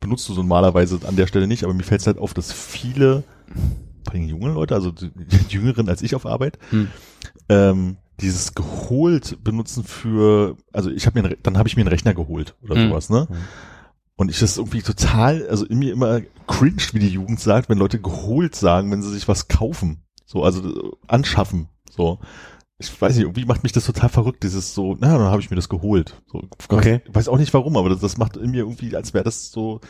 benutzt 0.00 0.28
du 0.28 0.32
so 0.32 0.40
normalerweise 0.42 0.98
an 1.06 1.14
der 1.16 1.26
Stelle 1.28 1.46
nicht, 1.46 1.62
aber 1.64 1.74
mir 1.74 1.82
fällt 1.84 2.00
es 2.00 2.06
halt 2.08 2.18
auf, 2.18 2.34
dass 2.34 2.52
viele, 2.52 3.22
vor 4.04 4.14
allem 4.14 4.24
junge 4.28 4.52
Leute, 4.52 4.74
also 4.74 4.90
die 4.90 5.10
jüngeren 5.48 5.88
als 5.88 6.02
ich 6.02 6.14
auf 6.14 6.26
Arbeit, 6.26 6.58
Hm. 6.70 6.88
ähm, 7.48 7.96
dieses 8.20 8.54
geholt 8.54 9.42
benutzen 9.42 9.82
für, 9.84 10.56
also 10.72 10.90
ich 10.90 11.06
habe 11.06 11.22
mir, 11.22 11.36
dann 11.42 11.56
habe 11.56 11.68
ich 11.68 11.76
mir 11.76 11.82
einen 11.82 11.88
Rechner 11.88 12.14
geholt 12.14 12.54
oder 12.62 12.76
Hm. 12.76 12.88
sowas, 12.88 13.10
ne? 13.10 13.26
Hm. 13.28 13.36
Und 14.16 14.30
ich 14.30 14.38
das 14.38 14.58
irgendwie 14.58 14.82
total, 14.82 15.48
also 15.48 15.64
in 15.64 15.78
mir 15.78 15.92
immer 15.94 16.20
cringe, 16.46 16.82
wie 16.92 16.98
die 16.98 17.08
Jugend 17.08 17.40
sagt, 17.40 17.70
wenn 17.70 17.78
Leute 17.78 17.98
geholt 17.98 18.54
sagen, 18.54 18.90
wenn 18.92 19.02
sie 19.02 19.10
sich 19.10 19.28
was 19.28 19.48
kaufen. 19.48 20.02
So, 20.26 20.44
also 20.44 20.62
äh, 20.68 20.90
anschaffen. 21.08 21.68
So. 21.90 22.18
Ich 22.78 23.00
weiß 23.00 23.14
nicht, 23.14 23.24
irgendwie 23.24 23.46
macht 23.46 23.62
mich 23.62 23.72
das 23.72 23.86
total 23.86 24.10
verrückt, 24.10 24.42
dieses 24.42 24.74
so, 24.74 24.94
na, 25.00 25.16
dann 25.16 25.26
habe 25.28 25.40
ich 25.40 25.48
mir 25.50 25.56
das 25.56 25.70
geholt. 25.70 26.20
So, 26.30 26.42
Okay. 26.68 27.00
Ich 27.08 27.14
weiß 27.14 27.28
auch 27.28 27.38
nicht 27.38 27.52
warum, 27.54 27.76
aber 27.78 27.88
das, 27.88 28.00
das 28.00 28.18
macht 28.18 28.36
in 28.36 28.50
mir 28.50 28.58
irgendwie, 28.58 28.94
als 28.94 29.14
wäre 29.14 29.24
das 29.24 29.50
so, 29.50 29.80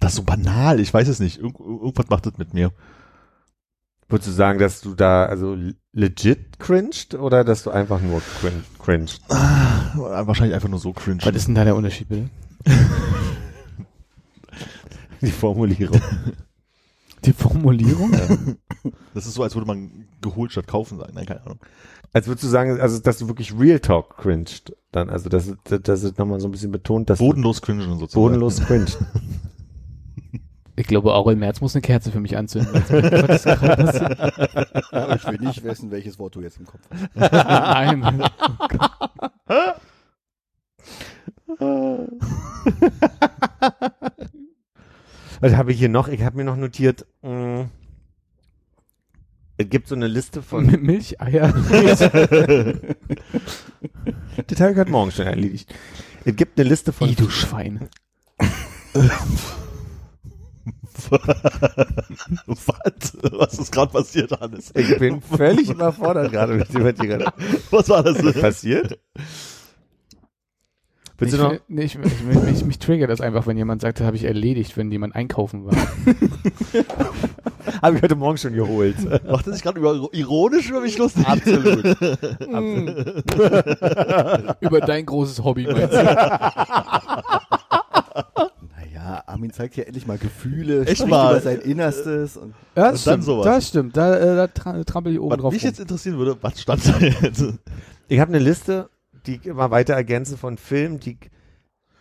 das 0.00 0.12
ist 0.12 0.16
so 0.16 0.22
banal, 0.24 0.80
ich 0.80 0.92
weiß 0.92 1.08
es 1.08 1.20
nicht. 1.20 1.38
Irgend, 1.38 1.60
irgendwas 1.60 2.08
macht 2.08 2.26
das 2.26 2.38
mit 2.38 2.54
mir. 2.54 2.72
Würdest 4.08 4.28
du 4.28 4.32
sagen, 4.32 4.58
dass 4.58 4.80
du 4.80 4.94
da 4.94 5.26
also 5.26 5.56
legit 5.92 6.58
cringed 6.58 7.14
oder 7.14 7.44
dass 7.44 7.62
du 7.62 7.70
einfach 7.70 8.00
nur 8.00 8.20
crin 8.40 8.64
cringed? 8.80 9.20
Ah, 9.28 9.92
wahrscheinlich 10.26 10.54
einfach 10.54 10.68
nur 10.68 10.80
so 10.80 10.92
cringe. 10.92 11.20
Was 11.22 11.36
ist 11.36 11.46
denn 11.46 11.54
da 11.54 11.64
der 11.64 11.76
Unterschied, 11.76 12.08
bitte? 12.08 12.28
Die 15.20 15.30
Formulierung. 15.30 16.00
Die 17.24 17.32
Formulierung? 17.32 18.10
Das 19.12 19.26
ist 19.26 19.34
so, 19.34 19.42
als 19.42 19.54
würde 19.54 19.66
man 19.66 20.08
geholt 20.22 20.50
statt 20.50 20.66
kaufen 20.66 20.98
sagen. 20.98 21.12
Nein, 21.14 21.26
keine 21.26 21.42
Ahnung. 21.42 21.60
Als 22.12 22.26
würdest 22.26 22.44
du 22.44 22.48
sagen, 22.48 22.80
also 22.80 22.98
dass 22.98 23.18
du 23.18 23.28
wirklich 23.28 23.56
Real 23.56 23.78
Talk 23.78 24.16
cringed 24.16 24.74
dann, 24.90 25.10
also 25.10 25.28
dass, 25.28 25.52
dass, 25.64 25.82
dass 25.82 26.02
es 26.02 26.16
nochmal 26.16 26.40
so 26.40 26.48
ein 26.48 26.50
bisschen 26.50 26.72
betont, 26.72 27.10
dass 27.10 27.18
Bodenlos 27.18 27.62
cringen 27.62 27.82
sozusagen. 27.82 28.10
du 28.10 28.20
bodenlos 28.20 28.60
cringed. 28.60 28.98
Ich 30.80 30.86
glaube, 30.86 31.12
Aurel 31.12 31.36
Merz 31.36 31.60
muss 31.60 31.74
eine 31.74 31.82
Kerze 31.82 32.10
für 32.10 32.20
mich 32.20 32.38
anzünden. 32.38 32.72
Passiert? 32.72 33.62
Aber 34.92 35.14
ich 35.16 35.26
will 35.26 35.38
nicht 35.40 35.62
wissen, 35.62 35.90
welches 35.90 36.18
Wort 36.18 36.34
du 36.36 36.40
jetzt 36.40 36.56
im 36.56 36.64
Kopf 36.64 36.80
hast. 36.90 37.06
Nein. 37.32 38.24
Was 45.40 45.54
habe 45.54 45.72
ich 45.72 45.78
hier 45.78 45.90
noch? 45.90 46.08
Ich 46.08 46.22
habe 46.22 46.38
mir 46.38 46.44
noch 46.44 46.56
notiert, 46.56 47.04
mh, 47.20 47.68
es 49.58 49.68
gibt 49.68 49.86
so 49.86 49.94
eine 49.94 50.06
Liste 50.06 50.40
von. 50.40 50.64
Mit 50.64 50.82
Milcheier. 50.82 51.52
das 51.52 52.00
habe 54.60 54.72
ich 54.72 54.78
heute 54.78 54.90
Morgen 54.90 55.10
schon 55.10 55.26
erledigt. 55.26 55.74
Es 56.24 56.34
gibt 56.34 56.58
eine 56.58 56.66
Liste 56.70 56.94
von. 56.94 57.10
I, 57.10 57.16
du 57.16 57.28
Schwein. 57.28 57.90
Was? 62.46 63.16
Was 63.32 63.58
ist 63.58 63.72
gerade 63.72 63.92
passiert, 63.92 64.32
Hannes? 64.40 64.72
Ich 64.74 64.98
bin 64.98 65.20
völlig 65.20 65.68
überfordert 65.70 66.32
gerade 66.32 66.54
mit 66.54 66.72
dem, 66.74 66.82
gerade 66.94 67.26
Was 67.70 67.88
war 67.88 68.02
das? 68.02 68.18
passiert. 68.40 68.98
Willst 71.18 71.34
Ich, 71.34 71.40
will- 71.40 71.60
nee, 71.68 71.82
ich, 71.82 71.96
ich, 72.02 72.22
mich, 72.22 72.42
mich, 72.42 72.64
mich 72.64 72.78
triggert 72.78 73.10
das 73.10 73.20
einfach, 73.20 73.46
wenn 73.46 73.56
jemand 73.58 73.82
sagt, 73.82 74.00
das 74.00 74.06
habe 74.06 74.16
ich 74.16 74.24
erledigt, 74.24 74.76
wenn 74.78 74.90
jemand 74.90 75.14
einkaufen 75.14 75.66
war. 75.66 75.76
Habe 77.82 77.96
ich 77.96 78.02
heute 78.02 78.16
Morgen 78.16 78.38
schon 78.38 78.54
geholt. 78.54 78.96
Macht 79.28 79.46
er 79.46 79.52
sich 79.52 79.62
gerade 79.62 79.78
über, 79.78 80.08
ironisch 80.12 80.70
über 80.70 80.80
mich 80.80 80.96
lustig? 80.98 81.26
Absolut. 81.26 81.84
Über 84.60 84.80
dein 84.80 85.04
großes 85.06 85.44
Hobby, 85.44 85.66
meinst 85.70 85.92
du? 85.92 87.39
Armin 89.40 89.52
zeigt 89.52 89.74
hier 89.74 89.86
endlich 89.86 90.06
mal 90.06 90.18
Gefühle, 90.18 90.84
Echt 90.84 91.06
mal. 91.08 91.32
über 91.32 91.40
sein 91.40 91.60
Innerstes 91.60 92.36
und 92.36 92.54
Das 92.74 92.92
Und 92.92 92.98
stimmt, 92.98 93.14
dann 93.14 93.22
sowas. 93.22 93.44
das 93.46 93.68
stimmt. 93.68 93.96
Da, 93.96 94.16
äh, 94.18 94.36
da 94.36 94.46
tra 94.48 94.84
trampel 94.84 95.14
ich 95.14 95.20
oben 95.20 95.30
Was 95.32 95.38
drauf. 95.40 95.52
mich 95.54 95.62
rum. 95.62 95.68
jetzt 95.70 95.80
interessieren 95.80 96.18
würde, 96.18 96.36
was 96.42 96.60
stand 96.60 96.86
da 96.86 96.98
jetzt? 96.98 97.44
Ich 98.08 98.20
habe 98.20 98.28
eine 98.34 98.38
Liste, 98.38 98.90
die 99.26 99.36
ich 99.36 99.46
immer 99.46 99.70
weiter 99.70 99.94
ergänze 99.94 100.36
von 100.36 100.58
Filmen, 100.58 101.00
die 101.00 101.12
ich 101.12 101.30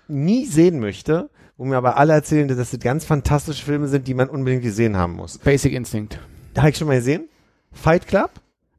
nie 0.09 0.45
sehen 0.45 0.79
möchte, 0.79 1.29
wo 1.55 1.63
mir 1.65 1.77
aber 1.77 1.95
alle 1.97 2.13
erzählen, 2.13 2.47
dass 2.49 2.57
das 2.71 2.77
ganz 2.81 3.05
fantastische 3.05 3.63
Filme 3.63 3.87
sind, 3.87 4.07
die 4.07 4.13
man 4.13 4.29
unbedingt 4.29 4.63
gesehen 4.63 4.97
haben 4.97 5.13
muss. 5.13 5.37
Basic 5.37 5.71
Instinct. 5.73 6.19
Da 6.53 6.61
habe 6.63 6.71
ich 6.71 6.77
schon 6.77 6.87
mal 6.87 6.97
gesehen. 6.97 7.29
Fight 7.71 8.05
Club. 8.07 8.31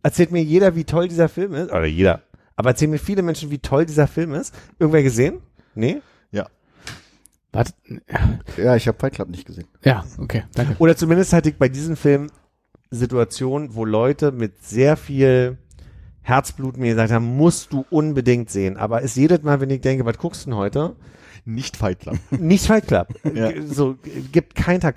Erzählt 0.03 0.33
mir 0.33 0.43
jeder, 0.43 0.75
wie 0.77 0.85
toll 0.85 1.09
dieser 1.09 1.29
Film 1.29 1.55
ist. 1.55 1.71
Oder 1.71 1.87
jeder. 1.87 2.23
Aber 2.57 2.71
erzählen 2.71 2.91
mir 2.91 2.99
viele 2.99 3.23
Menschen, 3.23 3.51
wie 3.51 3.59
toll 3.59 3.87
dieser 3.87 4.07
Film 4.07 4.35
ist. 4.35 4.55
Irgendwer 4.79 5.03
gesehen? 5.03 5.41
Nee? 5.75 6.03
Warte. 7.53 7.73
ja, 8.57 8.77
ich 8.77 8.87
habe 8.87 8.99
Fight 8.99 9.15
Club 9.15 9.29
nicht 9.29 9.47
gesehen. 9.47 9.67
Ja, 9.85 10.05
okay, 10.19 10.45
danke. 10.55 10.77
Oder 10.79 10.97
zumindest 10.97 11.33
hatte 11.33 11.49
ich 11.49 11.57
bei 11.57 11.69
diesem 11.69 11.97
Film 11.97 12.31
Situationen, 12.91 13.75
wo 13.75 13.85
Leute 13.85 14.33
mit 14.33 14.65
sehr 14.65 14.97
viel 14.97 15.59
Herzblut 16.23 16.77
mir 16.77 16.91
gesagt 16.91 17.13
haben, 17.13 17.37
musst 17.37 17.73
du 17.73 17.85
unbedingt 17.91 18.51
sehen. 18.51 18.77
Aber 18.77 19.03
es 19.03 19.17
jedes 19.17 19.43
Mal, 19.43 19.61
wenn 19.61 19.71
ich 19.71 19.81
denke, 19.81 20.05
was 20.05 20.19
guckst 20.19 20.47
du 20.47 20.51
denn 20.51 20.59
heute? 20.59 20.97
Nicht 21.45 21.77
Fight 21.77 22.01
Club. 22.01 22.19
Nicht 22.31 22.67
Fight 22.67 22.87
Club. 22.87 23.09
Ja. 23.35 23.51
So, 23.67 23.97
gibt 24.31 24.55
keinen 24.55 24.81
Tag. 24.81 24.97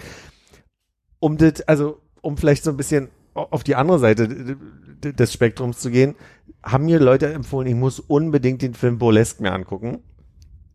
Um 1.19 1.37
das, 1.37 1.61
also, 1.61 2.01
um 2.21 2.37
vielleicht 2.37 2.63
so 2.63 2.71
ein 2.71 2.77
bisschen 2.77 3.09
auf 3.33 3.63
die 3.63 3.75
andere 3.75 3.99
Seite 3.99 4.57
des 5.01 5.33
Spektrums 5.33 5.79
zu 5.79 5.89
gehen, 5.89 6.15
haben 6.63 6.85
mir 6.85 6.99
Leute 6.99 7.31
empfohlen, 7.33 7.67
ich 7.67 7.75
muss 7.75 7.99
unbedingt 7.99 8.61
den 8.61 8.73
Film 8.73 8.99
Burlesque 8.99 9.41
mir 9.41 9.53
angucken. 9.53 9.99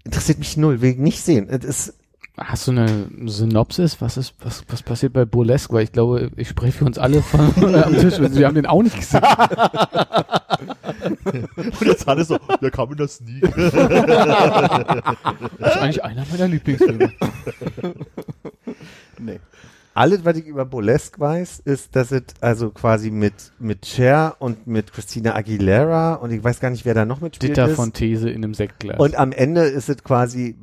Interessiert 0.04 0.38
mich 0.38 0.56
null, 0.56 0.80
will 0.80 0.92
ich 0.92 0.98
nicht 0.98 1.22
sehen. 1.22 1.48
Es 1.48 1.64
ist, 1.64 1.94
Hast 2.40 2.68
du 2.68 2.70
eine 2.70 3.08
Synopsis? 3.26 4.00
Was 4.00 4.16
ist, 4.16 4.34
was, 4.38 4.62
was 4.68 4.82
passiert 4.82 5.12
bei 5.12 5.24
Burlesque? 5.24 5.72
Weil 5.72 5.82
ich 5.82 5.90
glaube, 5.90 6.30
ich 6.36 6.48
spreche 6.48 6.78
für 6.78 6.84
uns 6.84 6.96
alle 6.96 7.20
von, 7.20 7.40
äh, 7.74 7.82
am 7.82 7.92
Tisch. 7.98 8.14
Wir 8.20 8.46
haben 8.46 8.54
den 8.54 8.66
auch 8.66 8.80
nicht 8.82 8.94
gesehen. 8.96 9.22
Und 11.24 11.82
jetzt 11.82 12.06
Hannes 12.06 12.28
so, 12.28 12.38
ja, 12.60 12.70
kam 12.70 12.90
mir 12.90 12.96
das 12.96 13.20
nie. 13.20 13.40
Das 13.40 13.56
ist 13.56 13.74
eigentlich 15.78 16.04
einer 16.04 16.24
meiner 16.30 16.48
Lieblingsfilme. 16.48 17.12
Nee. 19.20 19.40
Alles, 19.98 20.24
was 20.24 20.36
ich 20.36 20.46
über 20.46 20.64
Burlesque 20.64 21.18
weiß, 21.20 21.60
ist, 21.64 21.96
dass 21.96 22.12
es 22.12 22.22
also 22.40 22.70
quasi 22.70 23.10
mit, 23.10 23.34
mit 23.58 23.84
Cher 23.86 24.36
und 24.38 24.66
mit 24.66 24.92
Christina 24.92 25.34
Aguilera 25.34 26.14
und 26.14 26.30
ich 26.30 26.42
weiß 26.42 26.60
gar 26.60 26.70
nicht, 26.70 26.84
wer 26.84 26.94
da 26.94 27.04
noch 27.04 27.20
mitspielt. 27.20 27.50
Ditter 27.56 27.68
ist. 27.68 27.76
von 27.76 27.92
These 27.92 28.30
in 28.30 28.44
einem 28.44 28.54
Sektglas. 28.54 28.98
Und 28.98 29.16
am 29.18 29.32
Ende 29.32 29.62
ist 29.62 29.88
es 29.88 30.02
quasi, 30.04 30.56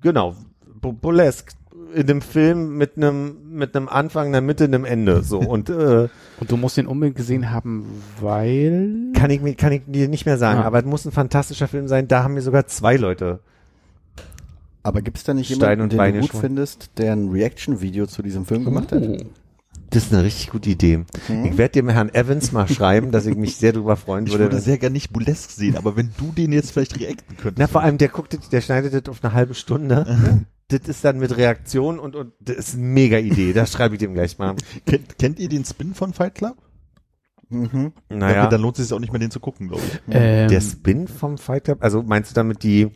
genau, 0.00 0.34
Bu- 0.80 0.92
Burlesque 0.92 1.52
in 1.94 2.06
dem 2.06 2.20
Film 2.20 2.76
mit 2.76 2.96
einem 2.98 3.36
mit 3.50 3.74
einem 3.74 3.88
Anfang, 3.88 4.28
einer 4.28 4.42
Mitte, 4.42 4.64
einem 4.64 4.84
Ende 4.84 5.22
so 5.22 5.38
und 5.54 5.70
äh, 5.70 6.08
Und 6.38 6.50
du 6.50 6.56
musst 6.58 6.76
den 6.76 6.86
unbedingt 6.86 7.16
gesehen 7.16 7.50
haben, 7.50 7.86
weil 8.20 9.12
kann 9.14 9.30
ich 9.30 9.40
mir 9.40 9.54
kann 9.54 9.72
ich 9.72 9.82
dir 9.86 10.06
nicht 10.08 10.26
mehr 10.26 10.36
sagen, 10.36 10.60
Ah. 10.60 10.64
aber 10.64 10.80
es 10.80 10.84
muss 10.84 11.06
ein 11.06 11.12
fantastischer 11.12 11.66
Film 11.66 11.88
sein. 11.88 12.06
Da 12.08 12.22
haben 12.24 12.34
mir 12.34 12.42
sogar 12.42 12.66
zwei 12.66 12.96
Leute. 12.96 13.40
Aber 14.82 15.02
gibt 15.02 15.16
es 15.18 15.24
da 15.24 15.34
nicht 15.34 15.46
Stein 15.48 15.58
jemanden, 15.60 15.82
und 15.82 15.92
den 15.92 15.96
Beine 15.98 16.14
du 16.18 16.20
gut 16.22 16.30
schon. 16.32 16.40
findest, 16.40 16.90
der 16.98 17.12
ein 17.12 17.28
Reaction-Video 17.30 18.06
zu 18.06 18.22
diesem 18.22 18.46
Film 18.46 18.64
gemacht 18.64 18.92
hat? 18.92 19.02
Oh. 19.02 19.16
Das 19.90 20.04
ist 20.04 20.12
eine 20.12 20.22
richtig 20.22 20.50
gute 20.50 20.68
Idee. 20.70 21.04
Hm? 21.28 21.44
Ich 21.46 21.56
werde 21.56 21.72
dem 21.72 21.88
Herrn 21.88 22.14
Evans 22.14 22.52
mal 22.52 22.68
schreiben, 22.68 23.10
dass 23.10 23.24
ich 23.26 23.36
mich 23.36 23.56
sehr 23.56 23.72
drüber 23.72 23.96
freuen 23.96 24.26
Ich 24.26 24.32
würde. 24.32 24.44
würde 24.44 24.60
sehr 24.60 24.76
gerne 24.78 24.92
nicht 24.92 25.12
Burlesque 25.12 25.50
sehen, 25.52 25.76
aber 25.76 25.96
wenn 25.96 26.10
du 26.18 26.30
den 26.32 26.52
jetzt 26.52 26.72
vielleicht 26.72 26.98
reacten 27.00 27.36
könntest. 27.36 27.58
Na, 27.58 27.66
vor 27.66 27.82
allem, 27.82 27.96
der 27.96 28.08
guckt, 28.08 28.34
das- 28.34 28.48
der 28.50 28.60
schneidet 28.60 28.92
das 28.92 29.08
auf 29.10 29.24
eine 29.24 29.32
halbe 29.32 29.54
Stunde. 29.54 30.44
das 30.68 30.80
ist 30.88 31.04
dann 31.04 31.18
mit 31.18 31.34
Reaktion 31.36 31.98
und, 31.98 32.14
und 32.16 32.32
das 32.40 32.56
ist 32.56 32.74
eine 32.74 32.84
mega 32.84 33.16
Idee. 33.18 33.54
Das 33.54 33.72
schreibe 33.72 33.94
ich 33.94 33.98
dem 33.98 34.12
gleich 34.12 34.38
mal. 34.38 34.56
Kennt, 34.84 35.18
kennt 35.18 35.38
ihr 35.38 35.48
den 35.48 35.64
Spin 35.64 35.94
von 35.94 36.12
Fight 36.12 36.34
Club? 36.34 36.56
Mhm. 37.48 37.92
Naja. 38.10 38.34
Ja, 38.44 38.46
dann 38.46 38.60
lohnt 38.60 38.78
es 38.78 38.88
sich 38.88 38.94
auch 38.94 39.00
nicht 39.00 39.12
mehr, 39.12 39.20
den 39.20 39.30
zu 39.30 39.40
gucken, 39.40 39.68
glaube 39.68 39.82
ich. 39.86 40.00
Ähm, 40.14 40.48
Der 40.48 40.60
Spin 40.60 41.08
vom 41.08 41.38
Fight 41.38 41.64
Club? 41.64 41.78
Also 41.80 42.02
meinst 42.02 42.30
du 42.30 42.34
damit 42.34 42.62
die, 42.62 42.88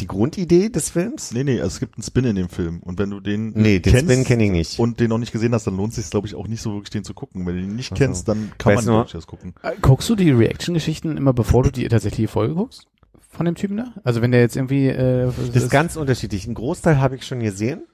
die 0.00 0.06
Grundidee 0.06 0.68
des 0.68 0.90
Films? 0.90 1.32
Nee, 1.32 1.44
nee, 1.44 1.56
also 1.60 1.68
es 1.74 1.80
gibt 1.80 1.96
einen 1.96 2.02
Spin 2.02 2.24
in 2.24 2.36
dem 2.36 2.48
Film. 2.48 2.80
Und 2.82 2.98
wenn 2.98 3.10
du 3.10 3.20
den 3.20 3.50
Nee, 3.54 3.80
den 3.80 3.92
kennst 3.92 4.10
Spin 4.12 4.24
kenne 4.24 4.44
ich 4.44 4.50
nicht. 4.50 4.78
und 4.78 5.00
den 5.00 5.08
noch 5.08 5.18
nicht 5.18 5.32
gesehen 5.32 5.52
hast, 5.54 5.66
dann 5.66 5.76
lohnt 5.76 5.90
es 5.90 5.96
sich, 5.96 6.10
glaube 6.10 6.26
ich, 6.26 6.34
auch 6.34 6.48
nicht 6.48 6.62
so 6.62 6.72
wirklich, 6.74 6.90
den 6.90 7.04
zu 7.04 7.14
gucken. 7.14 7.46
Wenn 7.46 7.56
du 7.56 7.62
den 7.62 7.76
nicht 7.76 7.94
kennst, 7.94 8.28
dann 8.28 8.52
kann 8.58 8.74
Weißt 8.76 8.86
man 8.86 8.94
du 8.94 8.98
wirklich 9.00 9.12
das 9.12 9.26
gucken. 9.26 9.54
äh, 9.62 9.72
guckst 9.80 10.08
du 10.08 10.14
die 10.16 10.30
Reaction-Geschichten 10.30 11.16
immer, 11.16 11.32
bevor 11.32 11.62
du 11.62 11.70
die 11.72 11.86
tatsächliche 11.88 12.28
Folge 12.28 12.54
guckst? 12.54 12.86
Von 13.30 13.46
dem 13.46 13.54
Typen 13.54 13.76
da? 13.76 13.92
Also 14.04 14.22
wenn 14.22 14.32
der 14.32 14.40
jetzt 14.40 14.56
irgendwie 14.56 14.86
äh, 14.88 15.26
Das 15.52 15.64
ist 15.64 15.70
ganz 15.70 15.96
unterschiedlich. 15.96 16.46
Ein 16.46 16.54
Großteil 16.54 17.00
habe 17.00 17.16
ich 17.16 17.24
schon 17.26 17.40
gesehen. 17.40 17.84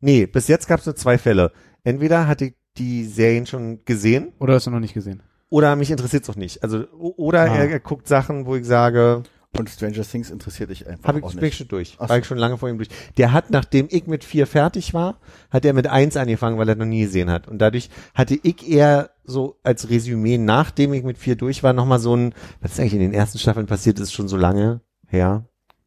Nee, 0.00 0.26
bis 0.26 0.48
jetzt 0.48 0.66
gab 0.68 0.80
es 0.80 0.86
nur 0.86 0.96
zwei 0.96 1.18
Fälle. 1.18 1.52
Entweder 1.84 2.26
hatte 2.26 2.46
ich 2.46 2.54
die 2.78 3.04
Serien 3.04 3.46
schon 3.46 3.84
gesehen 3.84 4.32
oder 4.38 4.54
hast 4.54 4.66
du 4.66 4.70
noch 4.70 4.80
nicht 4.80 4.94
gesehen? 4.94 5.22
oder 5.50 5.74
mich 5.76 5.90
interessiert 5.90 6.24
es 6.24 6.28
auch 6.30 6.36
nicht. 6.36 6.62
Also 6.62 6.84
o- 6.92 7.14
oder 7.16 7.40
Ah. 7.40 7.56
er, 7.56 7.70
er 7.70 7.80
guckt 7.80 8.06
Sachen, 8.06 8.44
wo 8.44 8.54
ich 8.54 8.66
sage, 8.66 9.22
Und 9.56 9.70
Stranger 9.70 10.02
Things 10.02 10.30
interessiert 10.30 10.70
dich 10.70 10.86
einfach 10.86 11.08
habe 11.08 11.18
ich, 11.18 11.24
auch 11.24 11.30
bin 11.30 11.38
ich 11.38 11.42
nicht. 11.44 11.56
schon 11.56 11.68
durch. 11.68 11.94
Ach 11.96 12.08
War 12.08 12.16
so. 12.16 12.20
ich 12.20 12.26
schon 12.26 12.38
lange 12.38 12.58
vor 12.58 12.68
ihm 12.68 12.76
durch. 12.76 12.90
Der 13.16 13.32
hat, 13.32 13.50
nachdem 13.50 13.88
ich 13.90 14.06
mit 14.06 14.22
vier 14.22 14.46
fertig 14.46 14.94
war, 14.94 15.18
hat 15.50 15.64
er 15.64 15.72
mit 15.72 15.86
eins 15.86 16.16
angefangen, 16.16 16.58
weil 16.58 16.68
er 16.68 16.76
noch 16.76 16.84
nie 16.84 17.00
gesehen 17.00 17.30
hat. 17.30 17.48
Und 17.48 17.58
dadurch 17.58 17.88
hatte 18.14 18.38
ich 18.42 18.68
eher 18.68 19.10
so 19.24 19.58
als 19.62 19.88
Resümee, 19.88 20.38
nachdem 20.38 20.92
ich 20.92 21.02
mit 21.02 21.18
vier 21.18 21.34
durch 21.34 21.62
war, 21.62 21.72
nochmal 21.72 21.98
so 21.98 22.14
ein, 22.14 22.34
was 22.60 22.72
ist 22.72 22.80
eigentlich 22.80 22.94
in 22.94 23.00
den 23.00 23.14
ersten 23.14 23.38
Staffeln 23.38 23.66
passiert, 23.66 23.98
ist 23.98 24.12
schon 24.12 24.28
so 24.28 24.36
lange 24.36 24.80
her. 25.06 25.46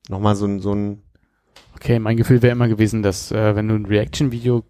Nochmal 0.10 0.36
so 0.36 0.46
ein, 0.46 0.60
so 0.60 0.74
ein, 0.74 1.04
Okay, 1.76 1.98
mein 1.98 2.18
Gefühl 2.18 2.42
wäre 2.42 2.52
immer 2.52 2.68
gewesen, 2.68 3.02
dass 3.02 3.32
äh, 3.32 3.56
wenn 3.56 3.68
du 3.68 3.76
ein 3.76 3.86
Reaction-Video 3.86 4.64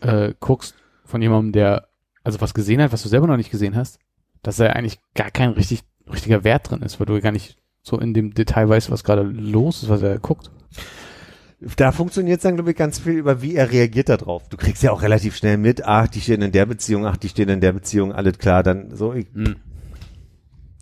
äh, 0.00 0.32
guckst 0.40 0.74
von 1.04 1.20
jemandem, 1.20 1.52
der 1.52 1.88
also 2.24 2.40
was 2.40 2.54
gesehen 2.54 2.80
hat, 2.80 2.92
was 2.92 3.02
du 3.02 3.08
selber 3.08 3.26
noch 3.26 3.36
nicht 3.36 3.50
gesehen 3.50 3.76
hast, 3.76 3.98
dass 4.42 4.56
da 4.56 4.66
eigentlich 4.66 4.98
gar 5.14 5.30
kein 5.30 5.50
richtig 5.50 5.82
richtiger 6.10 6.44
Wert 6.44 6.70
drin 6.70 6.82
ist, 6.82 6.98
weil 6.98 7.06
du 7.06 7.20
gar 7.20 7.32
nicht 7.32 7.58
so 7.82 7.98
in 7.98 8.14
dem 8.14 8.32
Detail 8.34 8.68
weißt, 8.68 8.90
was 8.90 9.04
gerade 9.04 9.22
los 9.22 9.82
ist, 9.82 9.88
was 9.88 10.02
er 10.02 10.18
guckt. 10.18 10.50
Da 11.76 11.92
funktioniert 11.92 12.38
es 12.38 12.42
dann, 12.42 12.56
glaube 12.56 12.70
ich, 12.72 12.76
ganz 12.76 12.98
viel 12.98 13.12
über, 13.12 13.40
wie 13.40 13.54
er 13.54 13.70
reagiert 13.70 14.08
darauf. 14.08 14.48
Du 14.48 14.56
kriegst 14.56 14.82
ja 14.82 14.90
auch 14.90 15.02
relativ 15.02 15.36
schnell 15.36 15.58
mit, 15.58 15.84
ach, 15.84 16.08
die 16.08 16.20
stehen 16.20 16.42
in 16.42 16.50
der 16.50 16.66
Beziehung, 16.66 17.06
ach, 17.06 17.16
die 17.16 17.28
stehen 17.28 17.48
in 17.48 17.60
der 17.60 17.72
Beziehung, 17.72 18.12
alles 18.12 18.38
klar. 18.38 18.62
Dann 18.64 18.96
so, 18.96 19.12
ich, 19.14 19.26
Hm. 19.32 19.56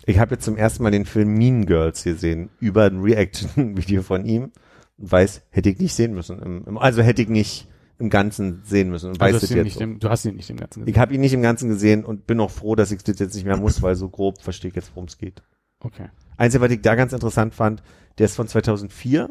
ich 0.06 0.18
habe 0.18 0.34
jetzt 0.34 0.44
zum 0.44 0.56
ersten 0.56 0.82
Mal 0.82 0.90
den 0.90 1.04
Film 1.04 1.34
Mean 1.36 1.66
Girls 1.66 2.02
gesehen, 2.04 2.48
über 2.60 2.84
ein 2.84 3.00
Reaction-Video 3.00 4.02
von 4.02 4.24
ihm 4.24 4.52
und 4.96 5.12
weiß, 5.12 5.42
hätte 5.50 5.68
ich 5.68 5.78
nicht 5.78 5.94
sehen 5.94 6.14
müssen. 6.14 6.40
Im, 6.40 6.64
im, 6.66 6.78
also 6.78 7.02
hätte 7.02 7.20
ich 7.22 7.28
nicht 7.28 7.68
im 7.98 8.08
Ganzen 8.08 8.62
sehen 8.64 8.88
müssen 8.88 9.10
und 9.10 9.20
Also 9.20 9.34
weiß 9.34 9.34
hast 9.34 9.42
das 9.50 9.50
jetzt. 9.50 9.64
nicht 9.64 9.74
so. 9.76 9.84
im, 9.84 9.98
du 9.98 10.08
hast 10.08 10.24
ihn 10.24 10.36
nicht 10.36 10.48
im 10.48 10.56
Ganzen 10.56 10.80
gesehen. 10.80 10.94
Ich 10.94 10.98
habe 10.98 11.12
ihn 11.12 11.20
nicht 11.20 11.34
im 11.34 11.42
Ganzen 11.42 11.68
gesehen 11.68 12.06
und 12.06 12.26
bin 12.26 12.40
auch 12.40 12.50
froh, 12.50 12.74
dass 12.74 12.90
ich 12.90 13.02
das 13.04 13.18
jetzt 13.18 13.34
nicht 13.34 13.44
mehr 13.44 13.58
muss, 13.58 13.82
weil 13.82 13.96
so 13.96 14.08
grob 14.08 14.40
verstehe 14.40 14.70
ich 14.70 14.76
jetzt, 14.76 14.92
worum 14.94 15.04
es 15.08 15.18
geht. 15.18 15.42
Okay. 15.80 16.06
Einzige, 16.40 16.62
was 16.64 16.70
ich 16.72 16.80
da 16.82 16.94
ganz 16.94 17.12
interessant 17.12 17.54
fand, 17.54 17.82
der 18.18 18.26
ist 18.26 18.36
von 18.36 18.48
2004 18.48 19.24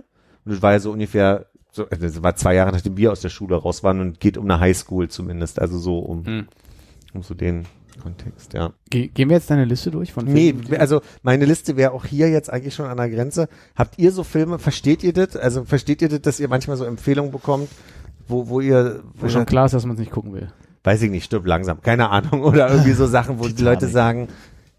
und 0.46 0.52
das 0.54 0.62
war 0.62 0.72
ja 0.74 0.80
so 0.80 0.92
ungefähr, 0.92 1.48
so, 1.72 1.88
äh, 1.90 1.98
das 1.98 2.22
war 2.24 2.36
zwei 2.36 2.56
Jahre 2.56 2.72
nachdem 2.72 2.98
wir 2.98 3.12
aus 3.12 3.22
der 3.22 3.30
Schule 3.30 3.56
raus 3.56 3.84
waren 3.84 4.00
und 4.00 4.20
geht 4.20 4.38
um 4.38 4.46
eine 4.50 4.60
Highschool 4.60 5.10
zumindest, 5.10 5.60
also 5.60 5.78
so 5.78 6.00
um, 6.00 6.26
Hm. 6.26 6.48
um 7.14 7.24
so 7.24 7.34
den 7.34 7.66
Kontext, 8.02 8.54
ja. 8.54 8.72
Ge 8.90 9.08
gehen 9.10 9.28
wir 9.30 9.36
jetzt 9.36 9.50
deine 9.52 9.66
Liste 9.66 9.92
durch 9.92 10.14
von 10.14 10.24
Nee, 10.26 10.54
Filmen, 10.54 10.68
die- 10.70 10.78
also 10.78 11.02
meine 11.22 11.44
Liste 11.46 11.76
wäre 11.76 11.92
auch 11.92 12.06
hier 12.06 12.30
jetzt 12.30 12.50
eigentlich 12.50 12.74
schon 12.74 12.86
an 12.86 12.96
der 12.96 13.10
Grenze. 13.10 13.50
Habt 13.76 14.00
ihr 14.00 14.12
so 14.14 14.24
Filme, 14.24 14.58
versteht 14.58 15.04
ihr 15.04 15.12
das? 15.12 15.36
Also 15.36 15.66
versteht 15.66 16.02
ihr 16.02 16.08
das, 16.08 16.22
dass 16.22 16.40
ihr 16.40 16.48
manchmal 16.48 16.78
so 16.78 16.86
Empfehlungen 16.86 17.32
bekommt 17.32 17.68
wo, 18.28 18.48
wo 18.48 18.62
ihr, 18.62 19.02
Wo 19.16 19.28
schon 19.28 19.46
klar 19.48 19.66
ist, 19.66 19.74
dass 19.74 19.86
man 19.86 19.96
es 19.96 20.00
nicht 20.00 20.12
gucken 20.12 20.34
will. 20.34 20.50
weiß 20.84 21.02
ich 21.02 21.10
nicht, 21.10 21.26
stirb 21.26 21.48
langsam, 21.48 21.82
keine 21.82 22.10
Ahnung, 22.12 22.42
oder 22.44 22.70
irgendwie 22.70 22.92
so 22.94 23.08
Sachen, 23.08 23.40
wo 23.40 23.44
die 23.48 23.56
Titanic. 23.56 23.82
Leute 23.82 23.88
sagen, 23.92 24.28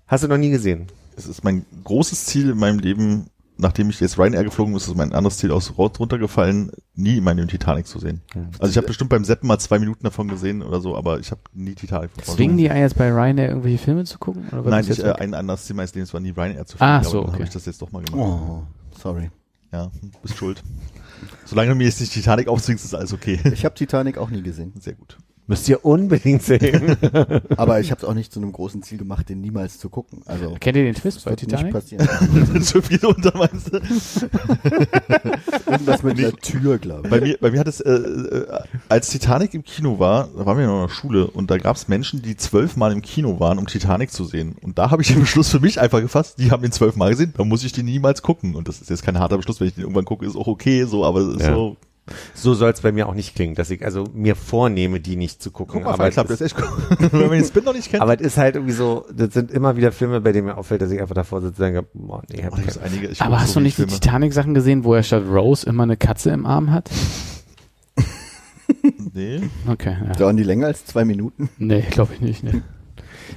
hast 0.07 0.23
du 0.25 0.29
noch 0.29 0.39
nie 0.39 0.51
gesehen? 0.51 0.87
Es 1.17 1.27
ist 1.27 1.45
mein 1.45 1.65
großes 1.85 2.27
Ziel 2.27 2.51
in 2.51 2.59
meinem 2.59 2.79
Leben, 2.79 3.27
nachdem 3.59 3.91
ich 3.91 4.01
jetzt 4.01 4.19
Ryanair 4.19 4.45
geflogen 4.45 4.73
bin, 4.73 4.79
ist 4.79 4.89
es 4.89 4.95
mein 4.95 5.13
anderes 5.13 5.39
Ziel 5.39 5.51
aus 5.51 5.75
runtergefallen, 5.77 6.71
nie 6.95 7.19
in 7.19 7.25
meinem 7.25 7.47
Titanic 7.49 7.87
zu 7.87 7.99
sehen. 7.99 8.23
Also 8.59 8.71
ich 8.71 8.77
habe 8.77 8.87
bestimmt 8.87 9.11
beim 9.11 9.25
Seppen 9.25 9.47
mal 9.47 9.59
zwei 9.59 9.79
Minuten 9.79 10.05
davon 10.05 10.29
gesehen 10.29 10.63
oder 10.63 10.81
so, 10.81 10.97
aber 10.97 11.21
ich 11.21 11.31
habe 11.31 11.41
nie 11.53 11.75
Titanic 11.75 12.11
vorne 12.13 12.37
Zwingen 12.37 12.57
die 12.57 12.71
einen 12.71 12.83
jetzt 12.83 12.97
bei 12.97 13.11
Ryanair 13.11 13.49
irgendwelche 13.51 13.79
Filme 13.79 14.05
zu 14.05 14.19
gucken? 14.19 14.47
Nein, 14.51 14.87
ich, 14.89 14.99
äh, 14.99 15.13
ein 15.13 15.35
anderes 15.35 15.65
Ziel 15.65 15.77
meines 15.77 15.95
Lebens 15.95 16.13
war 16.15 16.21
nie 16.21 16.31
Ryanair 16.31 16.65
zu 16.65 16.77
Ah, 16.81 16.97
aber 16.97 17.05
so, 17.05 17.19
dann 17.19 17.27
habe 17.29 17.37
okay. 17.37 17.45
ich 17.45 17.51
das 17.51 17.67
jetzt 17.67 17.83
doch 17.83 17.93
mal 17.93 18.03
gemacht. 18.03 18.21
Oh, 18.21 18.63
sorry. 18.99 19.31
Ja, 19.73 19.91
bist 20.23 20.37
schuld. 20.37 20.63
Solange 21.45 21.71
du 21.71 21.75
mir 21.77 21.85
jetzt 21.85 22.01
nicht 22.01 22.13
Titanic 22.13 22.49
aufzwingst, 22.49 22.85
ist 22.85 22.95
alles 22.95 23.13
okay. 23.13 23.39
Ich 23.53 23.65
habe 23.65 23.75
Titanic 23.75 24.19
auch 24.19 24.31
nie 24.31 24.43
gesehen. 24.43 24.73
Sehr 24.81 24.95
gut. 24.95 25.19
Müsst 25.51 25.69
ihr 25.69 25.85
unbedingt 25.85 26.45
sehen. 26.45 26.97
Aber 27.57 27.81
ich 27.81 27.91
habe 27.91 28.01
es 28.01 28.05
auch 28.07 28.15
nicht 28.15 28.33
zu 28.33 28.39
einem 28.39 28.53
großen 28.53 28.85
Ziel 28.85 28.99
gemacht, 28.99 29.29
den 29.29 29.41
niemals 29.41 29.79
zu 29.81 29.89
gucken. 29.89 30.23
Also 30.27 30.57
Kennt 30.61 30.77
ihr 30.77 30.85
den 30.85 30.95
Twist 30.95 31.25
bei 31.25 31.33
wird 31.33 31.43
nicht 31.43 31.51
Titanic? 31.51 31.73
passieren. 31.73 32.09
so 32.63 32.81
viel 32.81 33.05
unter 33.05 33.37
meinst 33.37 33.73
du? 33.75 33.79
Irgendwas 35.67 36.03
mit 36.05 36.19
einer 36.19 36.33
Tür, 36.37 36.79
glaube 36.79 37.09
ich. 37.09 37.11
Bei 37.11 37.21
mir, 37.21 37.37
bei 37.41 37.51
mir 37.51 37.59
hat 37.59 37.67
es, 37.67 37.81
äh, 37.81 37.91
äh, 37.91 38.47
als 38.89 39.09
Titanic 39.09 39.53
im 39.55 39.65
Kino 39.65 39.99
war, 39.99 40.29
da 40.37 40.47
waren 40.47 40.57
wir 40.57 40.67
noch 40.69 40.83
in 40.83 40.87
der 40.89 40.95
Schule 40.95 41.27
und 41.27 41.51
da 41.51 41.59
gab 41.59 41.75
es 41.75 41.89
Menschen, 41.89 42.23
die 42.23 42.37
zwölfmal 42.37 42.93
im 42.93 43.03
Kino 43.03 43.41
waren, 43.41 43.59
um 43.59 43.67
Titanic 43.67 44.13
zu 44.13 44.25
sehen. 44.25 44.55
Und 44.63 44.79
da 44.79 44.91
habe 44.93 45.03
ich 45.03 45.09
den 45.09 45.19
Beschluss 45.19 45.49
für 45.49 45.59
mich 45.59 45.81
einfach 45.81 46.01
gefasst, 46.01 46.39
die 46.39 46.53
haben 46.53 46.63
den 46.63 46.71
zwölfmal 46.73 47.11
gesehen, 47.11 47.35
dann 47.37 47.49
muss 47.49 47.65
ich 47.65 47.73
den 47.73 47.87
niemals 47.87 48.23
gucken. 48.23 48.55
Und 48.55 48.69
das 48.69 48.81
ist 48.81 48.89
jetzt 48.89 49.03
kein 49.03 49.19
harter 49.19 49.37
Beschluss, 49.37 49.59
wenn 49.61 49.67
ich 49.67 49.75
den 49.75 49.83
irgendwann 49.83 50.05
gucke, 50.05 50.25
ist 50.27 50.37
auch 50.37 50.47
okay, 50.47 50.85
so, 50.85 51.05
aber 51.05 51.21
es 51.21 51.35
ist 51.37 51.43
Ja. 51.43 51.55
so. 51.55 51.77
So 52.35 52.55
soll 52.55 52.71
es 52.73 52.81
bei 52.81 52.93
mir 52.93 53.09
auch 53.09 53.15
nicht 53.15 53.35
klingen, 53.35 53.55
dass 53.55 53.71
ich 53.71 53.85
also 53.85 54.05
mir 54.13 54.35
vornehme, 54.37 55.01
die 55.01 55.17
nicht 55.17 55.43
zu 55.43 55.51
gucken. 55.51 55.75
Guck 55.83 55.85
mal, 55.85 55.95
aber, 55.95 56.11
Club, 56.11 56.31
es 56.31 56.39
das 56.39 56.53
ist, 56.53 56.59
echt 56.59 56.65
cool. 56.69 57.09
wenn 57.13 57.21
man 57.29 57.31
den 57.39 57.45
Spin 57.45 57.65
noch 57.65 57.75
nicht 57.75 57.91
kennt. 57.91 58.03
aber 58.03 58.15
es 58.15 58.21
ist 58.21 58.37
halt 58.37 58.57
irgendwie 58.57 58.73
so, 58.75 59.07
das 59.15 59.33
sind 59.35 59.51
immer 59.51 59.77
wieder 59.77 59.93
Filme, 59.93 60.21
bei 60.21 60.33
denen 60.33 60.47
mir 60.47 60.57
auffällt, 60.59 60.83
dass 60.83 60.91
ich 60.91 61.01
einfach 61.01 61.15
davor 61.15 61.41
sitze 61.41 61.63
und 61.65 61.73
denke, 61.75 61.89
boah, 61.95 62.23
nee, 62.31 62.43
hab 62.43 62.53
Oh, 62.53 62.57
keinen- 62.57 62.83
einige, 62.85 63.07
ich 63.09 63.21
Aber 63.23 63.41
hast 63.41 63.53
so 63.53 63.61
du 63.61 63.65
nicht 63.65 63.79
die 63.79 63.83
Filme. 63.83 63.93
Titanic-Sachen 64.01 64.55
gesehen, 64.55 64.85
wo 64.85 64.95
er 64.95 65.03
statt 65.03 65.23
Rose 65.29 65.67
immer 65.67 65.85
eine 65.85 65.97
Katze 65.97 66.31
im 66.31 66.47
Arm 66.47 66.71
hat? 66.73 66.91
Nee. 69.13 69.41
Okay, 69.67 69.97
ja. 70.07 70.13
Dauern 70.13 70.37
die 70.37 70.45
länger 70.45 70.67
als 70.69 70.87
zwei 70.87 71.05
Minuten? 71.05 71.49
Nee, 71.59 71.83
glaube 71.91 72.15
ich 72.15 72.21
nicht. 72.21 72.45
Nee. 72.45 72.63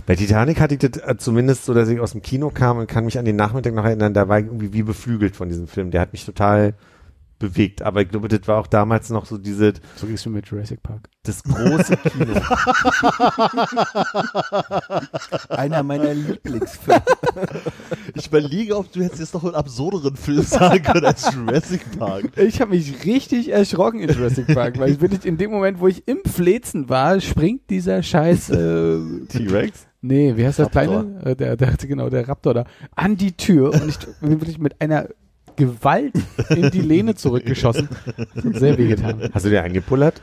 Bei 0.06 0.16
Titanic 0.16 0.60
hatte 0.60 0.76
ich 0.76 0.80
das 0.80 1.02
äh, 1.04 1.18
zumindest 1.18 1.66
so, 1.66 1.74
dass 1.74 1.90
ich 1.90 2.00
aus 2.00 2.12
dem 2.12 2.22
Kino 2.22 2.50
kam 2.54 2.78
und 2.78 2.88
kann 2.88 3.06
mich 3.06 3.18
an 3.18 3.26
den 3.26 3.36
Nachmittag 3.36 3.74
noch 3.74 3.84
erinnern, 3.86 4.14
da 4.14 4.28
war 4.28 4.40
ich 4.40 4.46
irgendwie 4.46 4.74
wie 4.74 4.84
beflügelt 4.84 5.36
von 5.36 5.50
diesem 5.50 5.68
Film. 5.68 5.92
Der 5.92 6.02
hat 6.02 6.14
mich 6.14 6.26
total 6.26 6.74
bewegt. 7.44 7.82
Aber 7.82 8.02
ich 8.02 8.10
glaube, 8.10 8.30
das 8.30 8.48
war 8.48 8.58
auch 8.60 8.68
damals 8.68 9.10
noch 9.10 9.26
so 9.26 9.38
diese, 9.38 9.74
So 9.98 10.08
gehst 10.08 10.26
du 10.26 10.30
mit 10.30 10.48
Jurassic 10.48 10.82
Park. 10.82 11.10
das 11.24 11.44
große 11.44 11.98
Kino. 11.98 12.34
Einer 15.50 15.84
meiner 15.84 16.14
Lieblingsfilme. 16.14 17.04
Ich 18.16 18.28
überlege, 18.28 18.78
ob 18.78 18.92
du 18.92 19.00
jetzt 19.02 19.18
jetzt 19.20 19.34
noch 19.34 19.44
einen 19.44 19.56
absurderen 19.56 20.16
Film 20.16 20.44
sagen 20.44 20.84
können 20.84 21.06
als 21.06 21.34
Jurassic 21.34 21.82
Park. 21.98 22.26
Ich 22.38 22.62
habe 22.62 22.70
mich 22.72 23.06
richtig 23.06 23.50
erschrocken 23.52 24.02
in 24.02 24.10
Jurassic 24.10 24.54
Park, 24.54 24.78
weil 24.78 24.92
ich 24.92 25.00
bin 25.00 25.10
nicht 25.12 25.26
in 25.26 25.38
dem 25.38 25.50
Moment, 25.50 25.80
wo 25.80 25.88
ich 25.88 26.08
im 26.08 26.20
Flezen 26.24 26.90
war, 26.90 27.20
springt 27.22 27.70
dieser 27.72 28.04
scheiß 28.04 28.52
äh, 28.52 29.00
T-Rex? 29.30 29.88
Nee, 30.02 30.34
wie 30.38 30.46
heißt 30.46 30.60
das 30.60 30.68
Raptor. 30.68 31.04
kleine? 31.06 31.26
Äh, 31.26 31.36
der, 31.36 31.56
der, 31.58 31.72
genau, 31.78 32.10
der 32.10 32.28
Raptor 32.28 32.54
da. 32.54 32.66
An 32.96 33.18
die 33.18 33.32
Tür 33.32 33.74
und 33.74 33.90
ich 33.90 33.98
bin 34.22 34.22
wirklich 34.42 34.60
mit 34.60 34.80
einer 34.80 35.08
Gewalt 35.56 36.14
in 36.50 36.72
die 36.72 36.82
Lehne 36.82 37.16
zurückgeschossen. 37.16 37.90
Das 38.36 38.44
hat 38.46 38.56
sehr 38.56 38.78
wehgetan. 38.78 39.30
Hast 39.34 39.46
du 39.46 39.50
dir 39.50 39.64
eingepullert? 39.64 40.22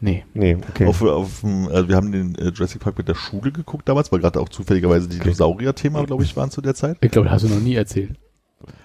Nee. 0.00 0.24
Nee, 0.32 0.56
okay. 0.56 0.86
Auf, 0.86 1.02
auf, 1.02 1.42
äh, 1.42 1.88
wir 1.88 1.96
haben 1.96 2.12
den 2.12 2.34
äh, 2.36 2.50
Jurassic 2.50 2.80
Park 2.80 2.98
mit 2.98 3.08
der 3.08 3.14
Schule 3.14 3.50
geguckt 3.50 3.88
damals, 3.88 4.12
weil 4.12 4.20
gerade 4.20 4.40
auch 4.40 4.48
zufälligerweise 4.48 5.08
die 5.08 5.18
Dinosaurier-Thema, 5.18 6.04
glaube 6.04 6.22
ich, 6.22 6.36
waren 6.36 6.50
zu 6.50 6.60
der 6.60 6.74
Zeit. 6.74 6.98
Ich 7.00 7.10
glaube, 7.10 7.26
das 7.28 7.42
hast 7.42 7.50
du 7.50 7.54
noch 7.54 7.60
nie 7.60 7.74
erzählt. 7.74 8.12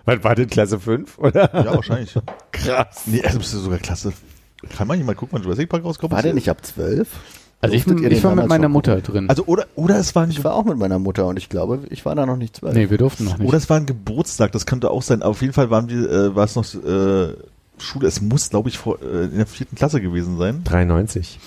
Was 0.05 0.23
war 0.23 0.35
das, 0.35 0.47
Klasse 0.47 0.79
5, 0.79 1.17
oder? 1.19 1.53
Ja, 1.53 1.75
wahrscheinlich. 1.75 2.15
Krass. 2.51 3.03
Nee, 3.05 3.21
also 3.23 3.39
bist 3.39 3.53
du 3.53 3.57
sogar 3.59 3.79
klasse. 3.79 4.13
Kann 4.75 4.87
man 4.87 4.97
hier 4.97 5.05
mal 5.05 5.15
gucken, 5.15 5.37
wann 5.37 5.43
Jurassic 5.43 5.69
Park 5.69 5.83
rauskommt? 5.83 6.13
War 6.13 6.21
der 6.21 6.33
nicht 6.33 6.49
ab 6.49 6.65
zwölf? 6.65 7.09
Also 7.63 7.75
ich, 7.75 7.87
ich 7.87 8.23
war 8.23 8.35
mit 8.35 8.47
meiner 8.47 8.69
Mutter 8.69 8.99
drin. 9.01 9.29
Also 9.29 9.45
oder 9.45 9.65
oder 9.75 9.97
es 9.97 10.13
war 10.15 10.27
nicht 10.27 10.37
Ich 10.39 10.43
war 10.43 10.53
auch 10.53 10.65
mit 10.65 10.77
meiner 10.77 10.99
Mutter 10.99 11.25
und 11.27 11.37
ich 11.37 11.49
glaube, 11.49 11.79
ich 11.89 12.05
war 12.05 12.13
da 12.15 12.25
noch 12.25 12.35
nicht 12.37 12.57
zwölf. 12.57 12.73
nee, 12.73 12.89
wir 12.89 12.97
durften 12.97 13.23
noch 13.25 13.37
nicht. 13.37 13.47
oder 13.47 13.57
es 13.57 13.69
war 13.69 13.77
ein 13.77 13.85
Geburtstag, 13.85 14.51
das 14.51 14.65
könnte 14.65 14.91
auch 14.91 15.01
sein. 15.01 15.21
Aber 15.21 15.31
auf 15.31 15.41
jeden 15.41 15.53
Fall 15.53 15.69
waren 15.69 15.89
wir, 15.89 16.09
äh, 16.09 16.35
war 16.35 16.43
es 16.45 16.55
noch 16.55 16.65
äh, 16.75 17.33
Schule. 17.77 18.07
Es 18.07 18.21
muss, 18.21 18.49
glaube 18.49 18.69
ich, 18.69 18.77
vor, 18.77 19.01
äh, 19.01 19.25
in 19.25 19.37
der 19.37 19.47
vierten 19.47 19.75
Klasse 19.75 20.01
gewesen 20.01 20.37
sein. 20.37 20.61
93. 20.65 21.39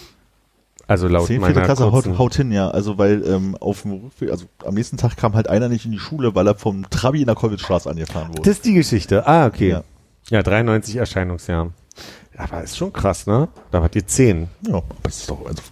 Also 0.89 1.09
laut 1.09 1.27
Zehn, 1.27 1.41
meiner 1.41 1.53
vierte 1.55 1.67
Klasse 1.67 1.85
haut, 1.87 2.05
kurzen- 2.05 2.19
haut 2.19 2.35
hin, 2.37 2.53
ja. 2.53 2.71
Also 2.71 2.97
weil 2.97 3.25
ähm, 3.27 3.57
auf 3.59 3.83
dem 3.83 3.93
Rückweg, 3.93 4.31
also 4.31 4.47
am 4.65 4.75
nächsten 4.75 4.97
Tag 4.97 5.17
kam 5.17 5.35
halt 5.35 5.49
einer 5.51 5.69
nicht 5.69 5.85
in 5.85 5.91
die 5.91 5.99
Schule, 5.99 6.35
weil 6.35 6.47
er 6.47 6.55
vom 6.55 6.89
Trabi 6.91 7.21
in 7.21 7.27
der 7.27 7.35
Kollwitzstraße 7.35 7.91
angefahren 7.91 8.29
wurde. 8.29 8.43
Das 8.43 8.53
ist 8.57 8.65
die 8.65 8.75
Geschichte. 8.75 9.27
Ah, 9.27 9.47
okay. 9.47 9.71
Ja. 9.71 9.83
Ja, 10.31 10.43
93 10.43 10.97
Erscheinungsjahr. 10.97 11.71
Aber 12.37 12.63
ist 12.63 12.77
schon 12.77 12.93
krass, 12.93 13.27
ne? 13.27 13.49
Da 13.71 13.81
wart 13.83 13.97
ihr 13.97 14.07
10. 14.07 14.49
Ja, 14.69 14.75
aber 14.75 14.85
das 15.03 15.21
ist 15.21 15.31
doch, 15.31 15.45
also, 15.47 15.63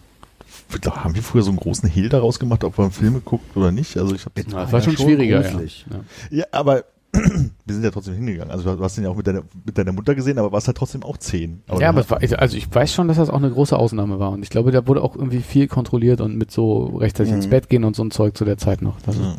haben 0.91 1.15
wir 1.15 1.23
früher 1.23 1.43
so 1.43 1.51
einen 1.51 1.59
großen 1.59 1.89
Hehl 1.89 2.09
daraus 2.09 2.39
gemacht, 2.39 2.65
ob 2.65 2.79
man 2.79 2.91
Filme 2.91 3.21
guckt 3.21 3.57
oder 3.57 3.71
nicht. 3.73 3.97
Also 3.97 4.15
ich 4.15 4.25
habe 4.25 4.41
Ja, 4.41 4.63
das 4.63 4.73
war 4.73 4.81
schon 4.83 4.97
schwieriger. 4.97 5.43
Ja. 5.43 5.51
gruselig. 5.51 5.87
Ja. 5.91 6.01
Ja, 6.39 6.45
aber 6.53 6.85
wir 7.13 7.75
sind 7.75 7.85
ja 7.85 7.91
trotzdem 7.93 8.15
hingegangen. 8.15 8.51
Also 8.51 8.75
du 8.77 8.83
hast 8.83 8.97
den 8.97 9.05
ja 9.05 9.11
auch 9.11 9.17
mit 9.17 9.27
deiner, 9.27 9.43
mit 9.65 9.79
deiner 9.79 9.93
Mutter 9.93 10.15
gesehen, 10.17 10.37
aber 10.39 10.51
warst 10.51 10.67
halt 10.67 10.77
trotzdem 10.77 11.05
auch 11.05 11.17
zehn. 11.17 11.63
ja, 11.79 11.89
aber 11.89 12.01
es 12.01 12.11
war, 12.11 12.19
also 12.41 12.57
ich 12.57 12.75
weiß 12.75 12.93
schon, 12.93 13.07
dass 13.09 13.19
das 13.19 13.31
auch 13.31 13.37
eine 13.39 13.51
große 13.51 13.77
Ausnahme 13.77 14.19
war. 14.19 14.31
Und 14.33 14.43
ich 14.43 14.51
glaube, 14.51 14.73
da 14.73 14.87
wurde 14.89 15.01
auch 15.03 15.15
irgendwie 15.15 15.41
viel 15.41 15.69
kontrolliert 15.69 16.21
und 16.21 16.37
mit 16.37 16.51
so 16.51 16.87
rechtzeitig 16.97 17.33
ins 17.33 17.47
Mhm. 17.47 17.51
Bett 17.51 17.69
gehen 17.69 17.85
und 17.85 17.95
so 17.95 18.03
ein 18.03 18.11
Zeug 18.11 18.37
zu 18.37 18.45
der 18.45 18.59
Zeit 18.59 18.83
noch. 18.83 19.01
Das 19.03 19.17
Ja. 19.17 19.37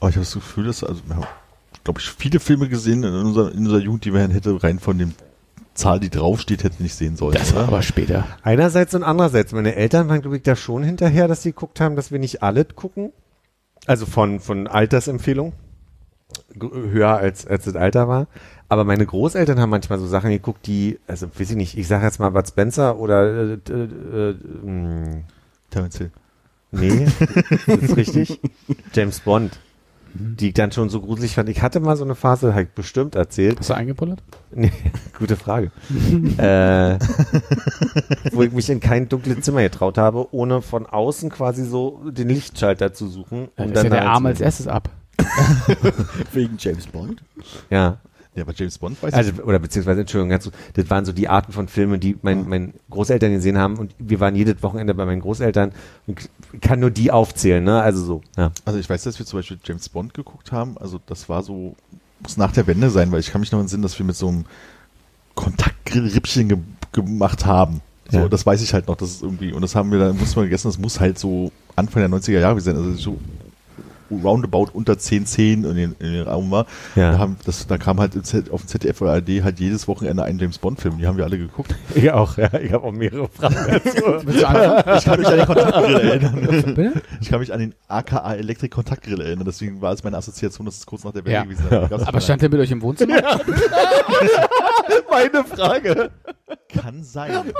Aber 0.00 0.10
ich 0.10 0.16
habe 0.16 0.24
das 0.24 0.32
Gefühl, 0.34 0.66
dass, 0.66 0.84
also, 0.84 1.00
wir 1.06 1.16
haben, 1.16 1.26
glaube 1.82 1.98
ich, 1.98 2.08
viele 2.08 2.38
Filme 2.38 2.68
gesehen 2.68 3.02
in 3.02 3.12
unserer, 3.12 3.50
in 3.52 3.58
unserer 3.58 3.80
Jugend, 3.80 4.04
die 4.04 4.12
man 4.12 4.30
hätte 4.30 4.62
rein 4.62 4.78
von 4.78 4.96
dem 4.96 5.12
Zahl, 5.78 6.00
die 6.00 6.10
draufsteht, 6.10 6.64
hätte 6.64 6.82
nicht 6.82 6.94
sehen 6.94 7.16
sollen. 7.16 7.34
das 7.34 7.54
war 7.54 7.62
oder? 7.62 7.68
aber 7.68 7.82
später. 7.82 8.26
Einerseits 8.42 8.94
und 8.94 9.02
andererseits. 9.02 9.52
Meine 9.52 9.74
Eltern 9.74 10.08
waren, 10.08 10.20
glaube 10.20 10.36
ich, 10.36 10.42
da 10.42 10.56
schon 10.56 10.82
hinterher, 10.82 11.28
dass 11.28 11.42
sie 11.42 11.50
geguckt 11.50 11.80
haben, 11.80 11.96
dass 11.96 12.12
wir 12.12 12.18
nicht 12.18 12.42
alle 12.42 12.64
gucken. 12.64 13.12
Also 13.86 14.04
von, 14.04 14.40
von 14.40 14.66
Altersempfehlung. 14.66 15.52
Höher 16.60 17.16
als, 17.16 17.46
als 17.46 17.64
das 17.64 17.76
Alter 17.76 18.08
war. 18.08 18.26
Aber 18.68 18.84
meine 18.84 19.06
Großeltern 19.06 19.58
haben 19.58 19.70
manchmal 19.70 19.98
so 19.98 20.06
Sachen 20.06 20.30
geguckt, 20.30 20.66
die, 20.66 20.98
also 21.06 21.26
weiß 21.26 21.50
ich 21.50 21.56
nicht, 21.56 21.78
ich 21.78 21.88
sage 21.88 22.04
jetzt 22.04 22.20
mal 22.20 22.30
Bud 22.30 22.46
Spencer 22.46 22.98
oder 22.98 23.24
äh, 23.24 23.58
äh, 23.70 24.30
äh, 24.30 24.34
mh, 24.62 25.22
Terence 25.70 25.98
Hill. 25.98 26.10
Nee, 26.70 27.06
das 27.66 27.78
ist 27.78 27.96
richtig. 27.96 28.40
James 28.92 29.20
Bond. 29.20 29.58
Die 30.20 30.48
ich 30.48 30.54
dann 30.54 30.72
schon 30.72 30.88
so 30.88 31.00
gruselig 31.00 31.34
fand. 31.34 31.48
Ich 31.48 31.62
hatte 31.62 31.80
mal 31.80 31.96
so 31.96 32.04
eine 32.04 32.14
Phase, 32.14 32.52
habe 32.52 32.62
ich 32.62 32.70
bestimmt 32.70 33.14
erzählt. 33.14 33.58
Hast 33.58 33.70
du 33.70 33.74
eingepullert? 33.74 34.22
Nee, 34.50 34.72
gute 35.18 35.36
Frage. 35.36 35.70
äh, 36.38 36.98
wo 38.32 38.42
ich 38.42 38.52
mich 38.52 38.68
in 38.68 38.80
kein 38.80 39.08
dunkles 39.08 39.42
Zimmer 39.42 39.62
getraut 39.62 39.98
habe, 39.98 40.32
ohne 40.34 40.62
von 40.62 40.86
außen 40.86 41.30
quasi 41.30 41.64
so 41.64 42.02
den 42.10 42.28
Lichtschalter 42.28 42.92
zu 42.92 43.08
suchen. 43.08 43.48
Dann 43.56 43.68
um 43.68 43.72
ist 43.74 43.82
ja 43.84 43.90
der 43.90 44.10
Arm 44.10 44.26
als 44.26 44.40
erstes 44.40 44.66
ab. 44.66 44.90
Wegen 46.32 46.56
James 46.58 46.86
Bond? 46.86 47.22
Ja, 47.70 47.98
Ja, 48.38 48.44
aber 48.44 48.54
James 48.54 48.78
Bond 48.78 49.02
weiß 49.02 49.12
also, 49.12 49.42
oder 49.42 49.58
beziehungsweise, 49.58 50.00
Entschuldigung, 50.00 50.30
ganz, 50.30 50.50
das 50.74 50.88
waren 50.90 51.04
so 51.04 51.12
die 51.12 51.28
Arten 51.28 51.52
von 51.52 51.68
Filmen, 51.68 52.00
die 52.00 52.16
mein, 52.22 52.48
mein 52.48 52.72
Großeltern 52.90 53.32
gesehen 53.32 53.58
haben 53.58 53.76
und 53.76 53.94
wir 53.98 54.20
waren 54.20 54.34
jedes 54.34 54.62
Wochenende 54.62 54.94
bei 54.94 55.04
meinen 55.04 55.20
Großeltern 55.20 55.72
und 56.06 56.20
ich 56.52 56.60
kann 56.60 56.80
nur 56.80 56.90
die 56.90 57.10
aufzählen, 57.10 57.62
ne, 57.62 57.82
also 57.82 58.02
so, 58.04 58.22
ja. 58.36 58.50
Also 58.64 58.78
ich 58.78 58.88
weiß, 58.88 59.02
dass 59.02 59.18
wir 59.18 59.26
zum 59.26 59.40
Beispiel 59.40 59.58
James 59.64 59.88
Bond 59.88 60.14
geguckt 60.14 60.52
haben. 60.52 60.78
Also 60.78 60.98
das 61.06 61.28
war 61.28 61.42
so, 61.42 61.76
muss 62.20 62.36
nach 62.36 62.52
der 62.52 62.66
Wende 62.66 62.90
sein, 62.90 63.12
weil 63.12 63.20
ich 63.20 63.30
kann 63.30 63.40
mich 63.40 63.52
noch 63.52 63.60
entsinnen, 63.60 63.82
dass 63.82 63.98
wir 63.98 64.06
mit 64.06 64.16
so 64.16 64.28
einem 64.28 64.44
Kontaktgrillrippchen 65.34 66.48
ge 66.48 66.58
gemacht 66.92 67.44
haben. 67.44 67.80
So, 68.10 68.18
Ja. 68.20 68.28
das 68.28 68.46
weiß 68.46 68.62
ich 68.62 68.72
halt 68.72 68.88
noch, 68.88 68.96
das 68.96 69.10
ist 69.10 69.22
irgendwie, 69.22 69.52
und 69.52 69.60
das 69.60 69.74
haben 69.74 69.92
wir 69.92 69.98
dann, 69.98 70.16
muss 70.16 70.34
man 70.34 70.46
gegessen, 70.46 70.68
das 70.68 70.78
muss 70.78 70.98
halt 70.98 71.18
so 71.18 71.52
Anfang 71.76 72.00
der 72.00 72.08
90er 72.10 72.40
Jahre 72.40 72.60
sein, 72.60 72.76
also 72.76 72.94
so 72.94 73.18
roundabout 74.10 74.68
unter 74.72 74.98
10, 74.98 75.26
10 75.26 75.64
in 75.64 75.76
den, 75.76 75.96
in 75.98 76.12
den 76.12 76.22
Raum 76.26 76.50
war. 76.50 76.66
Ja. 76.96 77.12
Da, 77.12 77.18
haben, 77.18 77.36
das, 77.44 77.66
da 77.66 77.78
kam 77.78 78.00
halt 78.00 78.16
auf 78.50 78.62
dem 78.62 78.68
ZDF 78.68 79.00
oder 79.00 79.12
ARD 79.12 79.42
halt 79.44 79.60
jedes 79.60 79.86
Wochenende 79.88 80.22
ein 80.24 80.38
James 80.38 80.58
Bond 80.58 80.80
Film, 80.80 80.98
die 80.98 81.06
haben 81.06 81.16
wir 81.16 81.24
alle 81.24 81.38
geguckt. 81.38 81.74
Ich 81.94 82.10
auch, 82.12 82.36
ja, 82.38 82.52
ich 82.60 82.72
habe 82.72 82.84
auch 82.86 82.92
mehrere 82.92 83.28
Fragen 83.28 83.54
dazu. 83.84 84.28
Ich 84.28 84.42
kann 85.04 85.18
mich 85.18 85.26
an 85.26 85.36
den 85.36 85.46
Kontaktgrill 85.46 85.96
erinnern. 85.96 87.00
Ich 87.20 87.28
kann 87.28 87.40
mich 87.40 87.52
an 87.52 87.58
den 87.60 87.74
AKA 87.88 88.34
Elektrik 88.34 88.70
Kontaktgrill 88.72 89.20
erinnern, 89.20 89.44
deswegen 89.46 89.80
war 89.80 89.92
es 89.92 90.04
meine 90.04 90.16
Assoziation, 90.16 90.64
dass 90.66 90.76
es 90.78 90.86
kurz 90.86 91.04
nach 91.04 91.12
der 91.12 91.24
Wende 91.24 91.32
Ja. 91.32 91.42
gewesen 91.44 91.64
ist. 91.68 92.06
Aber 92.08 92.20
stand 92.20 92.42
der 92.42 92.50
mit 92.50 92.60
euch 92.60 92.70
im 92.70 92.82
Wohnzimmer? 92.82 93.16
Meine 95.10 95.44
Frage. 95.44 96.10
Kann 96.68 97.02
sein. 97.02 97.52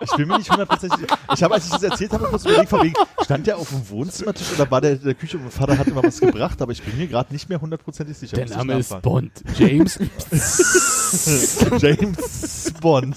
Ich 0.00 0.12
bin 0.12 0.28
mir 0.28 0.38
nicht 0.38 0.50
hundertprozentig. 0.50 1.06
Ich 1.34 1.42
habe, 1.42 1.54
als 1.54 1.66
ich 1.66 1.72
das 1.72 1.82
erzählt 1.82 2.12
habe, 2.12 2.26
kurz 2.26 2.44
überlegt, 2.44 2.68
von 2.68 2.82
wegen, 2.82 2.94
stand 3.22 3.46
der 3.46 3.58
auf 3.58 3.68
dem 3.68 3.88
Wohnzimmertisch 3.88 4.52
oder 4.54 4.70
war 4.70 4.80
der 4.80 4.92
in 4.92 5.02
der 5.02 5.14
Küche 5.14 5.36
und 5.36 5.44
mein 5.44 5.52
Vater 5.52 5.78
hat 5.78 5.86
immer 5.86 6.02
was 6.02 6.20
gebracht, 6.20 6.60
aber 6.62 6.72
ich 6.72 6.82
bin 6.82 6.96
mir 6.96 7.06
gerade 7.06 7.32
nicht 7.32 7.48
mehr 7.48 7.60
hundertprozentig 7.60 8.16
sicher. 8.16 8.36
Der 8.36 8.48
Name 8.48 8.78
ist. 8.78 9.00
Bond. 9.02 9.32
James. 9.56 9.98
James 11.78 12.72
Bond. 12.80 13.16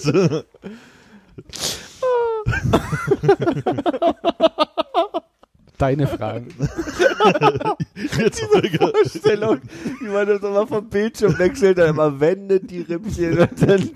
Deine 5.78 6.06
Fragen. 6.06 6.48
Zurück. 8.32 8.70
Vorstellung, 8.78 9.60
wie 10.00 10.08
man 10.08 10.26
das 10.26 10.42
immer 10.42 10.66
vom 10.66 10.88
Bildschirm 10.88 11.38
wechselt, 11.38 11.78
dann 11.78 11.90
immer 11.90 12.20
wendet 12.20 12.70
die 12.70 12.82
Rippchen 12.82 13.38
und 13.38 13.62
dann 13.62 13.90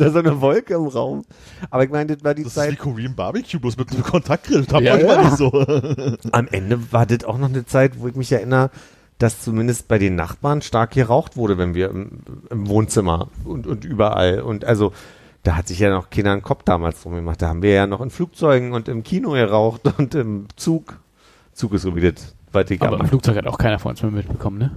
ist 0.00 0.06
da 0.06 0.10
so 0.10 0.18
eine 0.18 0.40
Wolke 0.40 0.74
im 0.74 0.86
Raum. 0.86 1.24
Aber 1.70 1.84
ich 1.84 1.90
meine, 1.90 2.14
das 2.14 2.24
war 2.24 2.34
die 2.34 2.44
Das 2.44 2.56
ist 2.56 2.62
wie 2.62 2.68
Zeit, 2.70 2.78
Korean 2.78 3.14
Barbecue, 3.14 3.58
bloß 3.58 3.76
mit 3.76 3.92
einem 3.92 4.02
Kontaktgrill. 4.02 4.64
Da 4.64 4.80
Ja, 4.80 4.96
ja, 4.96 5.22
nicht 5.22 5.36
so. 5.36 5.52
am 6.32 6.48
Ende 6.48 6.92
war 6.92 7.06
das 7.06 7.24
auch 7.24 7.38
noch 7.38 7.48
eine 7.48 7.66
Zeit, 7.66 8.00
wo 8.00 8.08
ich 8.08 8.14
mich 8.14 8.32
erinnere, 8.32 8.70
dass 9.18 9.42
zumindest 9.42 9.88
bei 9.88 9.98
den 9.98 10.14
Nachbarn 10.14 10.62
stark 10.62 10.92
geraucht 10.92 11.36
wurde, 11.36 11.58
wenn 11.58 11.74
wir 11.74 11.90
im, 11.90 12.20
im 12.50 12.68
Wohnzimmer 12.68 13.28
und, 13.44 13.66
und 13.66 13.84
überall. 13.84 14.40
Und 14.40 14.64
also, 14.64 14.92
da 15.42 15.56
hat 15.56 15.68
sich 15.68 15.78
ja 15.78 15.90
noch 15.90 16.10
keiner 16.10 16.32
einen 16.32 16.42
Kopf 16.42 16.62
damals 16.64 17.02
drum 17.02 17.14
gemacht. 17.14 17.42
Da 17.42 17.48
haben 17.48 17.62
wir 17.62 17.72
ja 17.72 17.86
noch 17.86 18.00
in 18.00 18.10
Flugzeugen 18.10 18.72
und 18.72 18.88
im 18.88 19.02
Kino 19.02 19.32
geraucht 19.32 19.82
und 19.98 20.14
im 20.14 20.46
Zug. 20.56 20.98
Zug 21.52 21.74
ist 21.74 21.82
so 21.82 21.96
wie 21.96 22.00
das. 22.00 22.34
Aber 22.52 23.00
im 23.00 23.06
Flugzeug 23.06 23.36
hat 23.36 23.46
auch 23.46 23.58
keiner 23.58 23.78
von 23.78 23.90
uns 23.90 24.02
mehr 24.02 24.10
mitbekommen, 24.10 24.58
ne? 24.58 24.70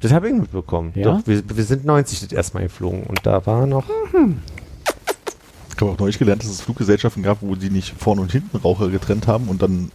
Das 0.00 0.12
habe 0.12 0.28
ich 0.28 0.34
mitbekommen. 0.34 0.92
Ja? 0.94 1.04
Doch, 1.04 1.20
wir, 1.26 1.42
wir 1.48 1.64
sind 1.64 1.84
90 1.84 2.20
das 2.20 2.32
erstmal 2.32 2.64
geflogen 2.64 3.04
und 3.04 3.24
da 3.24 3.44
war 3.46 3.66
noch. 3.66 3.84
Ich 5.74 5.80
habe 5.80 5.92
auch 5.92 5.98
neulich 5.98 6.18
gelernt, 6.18 6.42
dass 6.42 6.50
es 6.50 6.60
Fluggesellschaften 6.60 7.22
gab, 7.22 7.38
wo 7.40 7.54
die 7.54 7.70
nicht 7.70 7.94
vorne 7.98 8.20
und 8.22 8.32
hinten 8.32 8.56
Raucher 8.58 8.88
getrennt 8.88 9.26
haben 9.26 9.48
und 9.48 9.62
dann 9.62 9.90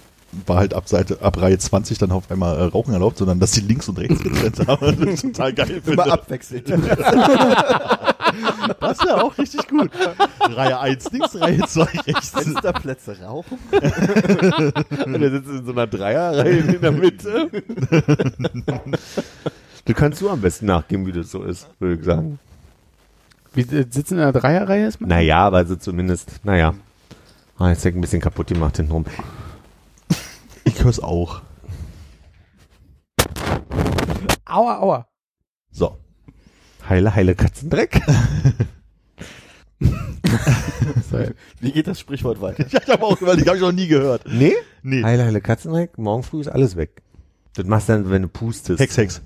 war 0.46 0.58
halt 0.58 0.74
ab 0.74 0.88
Seite, 0.88 1.22
ab 1.22 1.42
Reihe 1.42 1.58
20 1.58 1.98
dann 1.98 2.12
auf 2.12 2.32
einmal 2.32 2.58
äh, 2.58 2.64
Rauchen 2.64 2.94
erlaubt, 2.94 3.18
sondern 3.18 3.40
dass 3.40 3.52
die 3.52 3.62
links 3.62 3.90
und 3.90 4.00
rechts 4.00 4.24
getrennt 4.24 4.66
haben. 4.66 4.98
Das 5.00 5.10
ist 5.16 5.22
total 5.24 5.54
geil. 5.54 5.70
Immer 5.70 6.04
Finde. 6.04 6.14
abwechselnd. 6.14 6.68
Das 8.80 8.98
ist 8.98 9.06
ja 9.06 9.22
auch 9.22 9.38
richtig 9.38 9.68
gut. 9.68 9.92
Reihe 10.40 10.80
1 10.80 11.12
links, 11.12 11.36
Reihe 11.40 11.60
2 11.68 11.84
rechts. 12.08 12.30
Fensterplätze 12.30 13.18
rauchen. 13.22 13.58
Der 13.72 15.32
sitzt 15.32 15.50
in 15.50 15.66
so 15.66 15.72
einer 15.74 15.88
Dreierreihe 15.88 16.60
in 16.60 16.82
der 16.82 16.92
Mitte. 16.92 17.52
du 19.92 20.00
kannst 20.00 20.22
du 20.22 20.30
am 20.30 20.42
besten 20.42 20.68
nachgeben, 20.68 21.06
wie 21.06 21.12
das 21.12 21.32
so 21.32 21.44
ist, 21.44 21.68
würde 21.80 21.96
ich 21.96 22.06
sagen. 22.06 22.40
Wir 23.54 23.72
äh, 23.74 23.86
sitzen 23.90 24.16
in 24.16 24.22
einer 24.22 24.32
Dreierreihe 24.32 24.86
erstmal? 24.86 25.10
Naja, 25.10 25.40
aber 25.40 25.58
also 25.58 25.76
zumindest, 25.76 26.40
naja. 26.44 26.74
Ah, 27.58 27.70
jetzt 27.70 27.86
ein 27.86 28.00
bisschen 28.00 28.22
kaputt 28.22 28.48
gemacht 28.48 28.78
hintenrum. 28.78 29.06
Ich 30.64 30.84
hör's 30.84 31.00
auch. 31.00 31.42
Aua, 34.46 34.80
aua. 34.80 35.08
So. 35.72 35.98
Heile, 36.88 37.14
heile 37.14 37.36
Katzendreck. 37.36 38.02
Wie 41.60 41.72
geht 41.72 41.88
das 41.88 42.00
Sprichwort 42.00 42.42
weiter? 42.42 42.66
Ich 42.66 42.74
habe 42.90 43.04
auch 43.04 43.20
überlegt, 43.22 43.48
habe 43.48 43.58
ich 43.58 43.64
noch 43.64 43.72
nie 43.72 43.88
gehört. 43.88 44.24
Nee? 44.28 44.54
Nee. 44.82 45.04
Heile, 45.04 45.26
heile 45.26 45.42
Katzendreck. 45.42 45.98
Morgen 45.98 46.24
früh 46.24 46.42
ist 46.42 46.48
alles 46.48 46.76
weg. 46.78 47.02
Das 47.54 47.66
machst 47.66 47.90
du 47.90 47.94
dann, 47.94 48.10
wenn 48.10 48.22
du 48.24 48.28
pustest. 48.30 48.80
Hex, 48.80 48.98
Hex. 48.98 49.22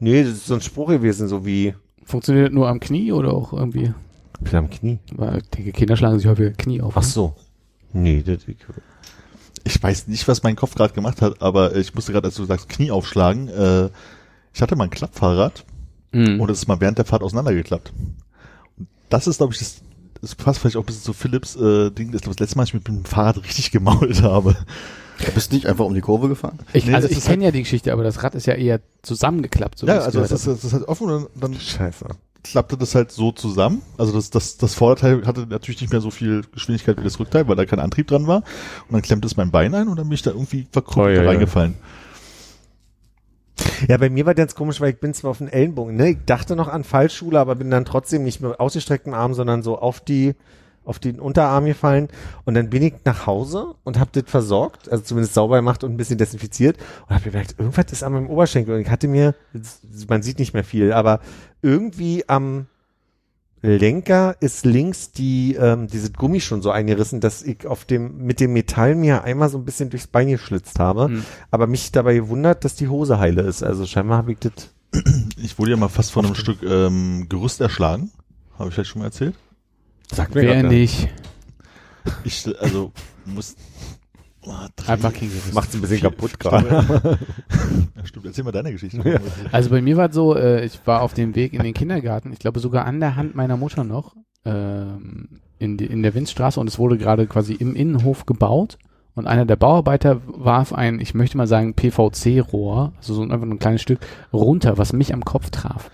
Nee, 0.00 0.22
das 0.22 0.32
ist 0.32 0.46
so 0.46 0.54
ein 0.54 0.60
Spruch 0.60 0.88
gewesen, 0.88 1.28
so 1.28 1.44
wie 1.46 1.74
Funktioniert 2.04 2.48
das 2.48 2.54
nur 2.54 2.68
am 2.68 2.80
Knie 2.80 3.12
oder 3.12 3.32
auch 3.32 3.52
irgendwie? 3.52 3.92
Bitte 4.40 4.58
am 4.58 4.68
Knie. 4.68 4.98
Weil 5.14 5.38
ich 5.38 5.48
denke, 5.50 5.72
Kinder 5.72 5.96
schlagen 5.96 6.18
sich 6.18 6.28
häufig 6.28 6.56
Knie 6.58 6.82
auf. 6.82 6.94
Ach 6.96 7.02
so. 7.02 7.34
Nee, 7.92 8.22
das, 8.26 8.46
ich, 8.46 8.56
Ich 9.64 9.82
weiß 9.82 10.08
nicht, 10.08 10.26
was 10.28 10.42
mein 10.42 10.56
Kopf 10.56 10.74
gerade 10.74 10.92
gemacht 10.92 11.22
hat, 11.22 11.40
aber 11.40 11.74
ich 11.76 11.94
musste 11.94 12.12
gerade, 12.12 12.26
als 12.26 12.34
du 12.34 12.44
sagst, 12.44 12.68
Knie 12.68 12.90
aufschlagen, 12.90 13.48
äh, 13.48 13.88
ich 14.52 14.60
hatte 14.60 14.76
mal 14.76 14.84
ein 14.84 14.90
Klappfahrrad 14.90 15.64
Mhm. 16.12 16.40
und 16.40 16.48
es 16.50 16.58
ist 16.58 16.68
mal 16.68 16.80
während 16.80 16.98
der 16.98 17.04
Fahrt 17.06 17.22
auseinandergeklappt. 17.22 17.92
Und 18.78 18.86
das 19.08 19.26
ist, 19.26 19.38
glaube 19.38 19.52
ich, 19.52 19.58
das, 19.58 19.80
das 20.20 20.34
passt 20.36 20.60
vielleicht 20.60 20.76
auch 20.76 20.82
ein 20.82 20.86
bisschen 20.86 21.02
zu 21.02 21.12
Philips 21.12 21.56
äh, 21.56 21.90
Ding. 21.90 22.12
Das 22.12 22.20
ich, 22.20 22.28
das 22.28 22.38
letzte 22.38 22.56
Mal, 22.56 22.62
als 22.62 22.70
ich 22.70 22.74
mit 22.74 22.86
dem 22.86 23.04
Fahrrad 23.04 23.38
richtig 23.44 23.70
gemault 23.72 24.22
habe. 24.22 24.56
Du 25.24 25.30
bist 25.32 25.52
nicht 25.52 25.66
einfach 25.66 25.84
um 25.84 25.94
die 25.94 26.00
Kurve 26.00 26.28
gefahren? 26.28 26.58
Ich, 26.72 26.86
Nee, 26.86 26.94
also 26.94 27.08
ich 27.08 27.24
kenne 27.24 27.44
ja 27.44 27.50
die 27.50 27.62
Geschichte, 27.62 27.92
aber 27.92 28.02
das 28.02 28.22
Rad 28.22 28.34
ist 28.34 28.46
ja 28.46 28.54
eher 28.54 28.80
zusammengeklappt. 29.02 29.78
So 29.78 29.86
ja, 29.86 29.98
also 29.98 30.20
das 30.20 30.32
ist, 30.32 30.46
das 30.46 30.64
ist 30.64 30.72
halt 30.72 30.88
offen 30.88 31.08
und 31.10 31.28
dann 31.36 31.54
Scheiße. 31.54 32.06
klappte 32.42 32.76
das 32.76 32.94
halt 32.96 33.12
so 33.12 33.30
zusammen. 33.30 33.82
Also 33.96 34.12
das, 34.12 34.30
das, 34.30 34.56
das 34.56 34.74
Vorderteil 34.74 35.24
hatte 35.26 35.46
natürlich 35.48 35.80
nicht 35.80 35.92
mehr 35.92 36.00
so 36.00 36.10
viel 36.10 36.42
Geschwindigkeit 36.52 36.98
wie 36.98 37.04
das 37.04 37.20
Rückteil, 37.20 37.46
weil 37.46 37.56
da 37.56 37.64
kein 37.64 37.78
Antrieb 37.78 38.08
dran 38.08 38.26
war. 38.26 38.38
Und 38.88 38.92
dann 38.92 39.02
klemmte 39.02 39.26
es 39.26 39.36
mein 39.36 39.50
Bein 39.52 39.74
ein 39.74 39.88
und 39.88 39.96
dann 39.96 40.08
bin 40.08 40.14
ich 40.14 40.22
da 40.22 40.30
irgendwie 40.32 40.66
verkrümmt 40.72 41.06
Oh, 41.06 41.08
ja, 41.08 41.22
ja. 41.22 41.28
reingefallen. 41.28 41.74
Ja, 43.88 43.96
bei 43.98 44.10
mir 44.10 44.26
war 44.26 44.34
ganz 44.34 44.54
komisch, 44.56 44.80
weil 44.80 44.90
ich 44.90 44.98
bin 45.00 45.14
zwar 45.14 45.30
auf 45.30 45.38
den 45.38 45.48
Ellenbogen, 45.48 45.94
ne? 45.96 46.10
Ich 46.10 46.18
dachte 46.26 46.56
noch 46.56 46.68
an 46.68 46.82
Fallschule, 46.82 47.38
aber 47.38 47.54
bin 47.54 47.70
dann 47.70 47.84
trotzdem 47.84 48.24
nicht 48.24 48.40
mit 48.40 48.58
ausgestrecktem 48.58 49.14
Arm, 49.14 49.32
sondern 49.34 49.62
so 49.62 49.78
auf 49.78 50.00
die 50.00 50.34
auf 50.84 50.98
den 50.98 51.20
Unterarm 51.20 51.64
gefallen 51.66 52.08
und 52.44 52.54
dann 52.54 52.70
bin 52.70 52.82
ich 52.82 52.94
nach 53.04 53.26
Hause 53.26 53.74
und 53.84 53.98
habe 53.98 54.10
das 54.12 54.30
versorgt, 54.30 54.90
also 54.90 55.02
zumindest 55.02 55.34
sauber 55.34 55.56
gemacht 55.56 55.82
und 55.84 55.92
ein 55.92 55.96
bisschen 55.96 56.18
desinfiziert 56.18 56.76
und 57.08 57.14
habe 57.14 57.24
gemerkt, 57.30 57.54
irgendwas 57.58 57.86
ist 57.92 58.02
an 58.02 58.12
meinem 58.12 58.28
Oberschenkel 58.28 58.74
und 58.74 58.80
ich 58.80 58.90
hatte 58.90 59.08
mir, 59.08 59.34
man 60.08 60.22
sieht 60.22 60.38
nicht 60.38 60.54
mehr 60.54 60.64
viel, 60.64 60.92
aber 60.92 61.20
irgendwie 61.62 62.28
am 62.28 62.66
Lenker 63.62 64.36
ist 64.40 64.66
links 64.66 65.12
die 65.12 65.54
ähm, 65.54 65.86
diese 65.86 66.12
Gummi 66.12 66.40
schon 66.40 66.60
so 66.60 66.70
eingerissen, 66.70 67.20
dass 67.20 67.42
ich 67.42 67.66
auf 67.66 67.86
dem 67.86 68.18
mit 68.18 68.38
dem 68.38 68.52
Metall 68.52 68.94
mir 68.94 69.24
einmal 69.24 69.48
so 69.48 69.56
ein 69.56 69.64
bisschen 69.64 69.88
durchs 69.88 70.06
Bein 70.06 70.28
geschlitzt 70.28 70.78
habe, 70.78 71.06
Hm. 71.06 71.24
aber 71.50 71.66
mich 71.66 71.90
dabei 71.90 72.14
gewundert, 72.14 72.66
dass 72.66 72.74
die 72.74 72.88
Hose 72.88 73.18
heile 73.18 73.40
ist. 73.40 73.62
Also 73.62 73.86
scheinbar 73.86 74.18
habe 74.18 74.32
ich 74.32 74.38
das 74.40 74.52
Ich 75.42 75.58
wurde 75.58 75.70
ja 75.70 75.76
mal 75.78 75.88
fast 75.88 76.12
von 76.12 76.26
einem 76.26 76.34
Stück 76.34 76.62
ähm, 76.62 77.26
Gerüst 77.30 77.60
erschlagen. 77.62 78.10
Habe 78.58 78.68
ich 78.68 78.74
vielleicht 78.74 78.90
schon 78.90 79.00
mal 79.00 79.06
erzählt? 79.06 79.34
Sagt 80.12 80.34
Wer 80.34 80.62
nicht? 80.62 81.08
Ich, 82.24 82.44
also, 82.60 82.92
muss... 83.24 83.56
Oh, 84.42 84.52
drei- 84.76 84.92
Einfach 84.92 85.12
King 85.12 85.30
Gerüst. 85.30 85.54
Macht's 85.54 85.74
ein 85.74 85.80
bisschen 85.80 86.00
kaputt 86.02 86.38
gerade. 86.38 87.18
Ja, 87.96 88.04
stimmt, 88.06 88.26
erzähl 88.26 88.44
mal 88.44 88.52
deine 88.52 88.72
Geschichte. 88.72 89.20
Also 89.52 89.70
bei 89.70 89.80
mir 89.80 89.96
war 89.96 90.08
es 90.10 90.14
so, 90.14 90.36
äh, 90.36 90.64
ich 90.66 90.78
war 90.86 91.00
auf 91.00 91.14
dem 91.14 91.34
Weg 91.34 91.54
in 91.54 91.62
den 91.62 91.72
Kindergarten, 91.72 92.32
ich 92.32 92.38
glaube 92.40 92.60
sogar 92.60 92.84
an 92.84 93.00
der 93.00 93.16
Hand 93.16 93.34
meiner 93.34 93.56
Mutter 93.56 93.84
noch, 93.84 94.14
ähm, 94.44 95.40
in, 95.58 95.78
die, 95.78 95.86
in 95.86 96.02
der 96.02 96.14
Winzstraße 96.14 96.60
und 96.60 96.68
es 96.68 96.78
wurde 96.78 96.98
gerade 96.98 97.26
quasi 97.26 97.54
im 97.54 97.74
Innenhof 97.74 98.26
gebaut 98.26 98.76
und 99.14 99.26
einer 99.26 99.46
der 99.46 99.56
Bauarbeiter 99.56 100.20
warf 100.26 100.74
ein, 100.74 101.00
ich 101.00 101.14
möchte 101.14 101.38
mal 101.38 101.46
sagen, 101.46 101.72
PVC-Rohr, 101.74 102.92
also 102.98 103.14
so 103.14 103.22
ein- 103.22 103.32
einfach 103.32 103.46
ein 103.46 103.58
kleines 103.58 103.80
Stück, 103.80 104.00
runter, 104.32 104.76
was 104.76 104.92
mich 104.92 105.14
am 105.14 105.24
Kopf 105.24 105.48
traf. 105.50 105.90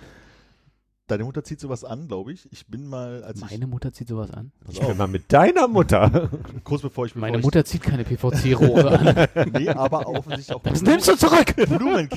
Deine 1.10 1.24
Mutter 1.24 1.42
zieht 1.42 1.58
sowas 1.58 1.82
an, 1.82 2.06
glaube 2.06 2.32
ich. 2.32 2.48
Ich 2.52 2.68
bin 2.68 2.86
mal, 2.86 3.24
als 3.24 3.40
Meine 3.40 3.66
Mutter 3.66 3.92
zieht 3.92 4.06
sowas 4.06 4.30
an. 4.30 4.52
ich, 4.68 4.80
Ich 4.80 4.86
bin 4.86 4.96
mal 4.96 5.08
mit 5.08 5.32
deiner 5.32 5.66
Mutter. 5.66 6.30
kurz 6.64 6.82
bevor 6.82 7.04
ich, 7.06 7.14
bevor 7.14 7.26
Meine 7.26 7.38
ich, 7.38 7.42
Mutter 7.44 7.64
zieht 7.64 7.82
keine 7.82 8.04
PVC-Rohre 8.04 9.26
an. 9.36 9.52
nee, 9.52 9.68
aber 9.68 10.06
offensichtlich 10.06 10.54
auch 10.54 10.62
Das 10.62 10.82
nimmst 10.82 11.08
du 11.08 11.16
zurück! 11.16 11.52
Blumen, 11.56 12.08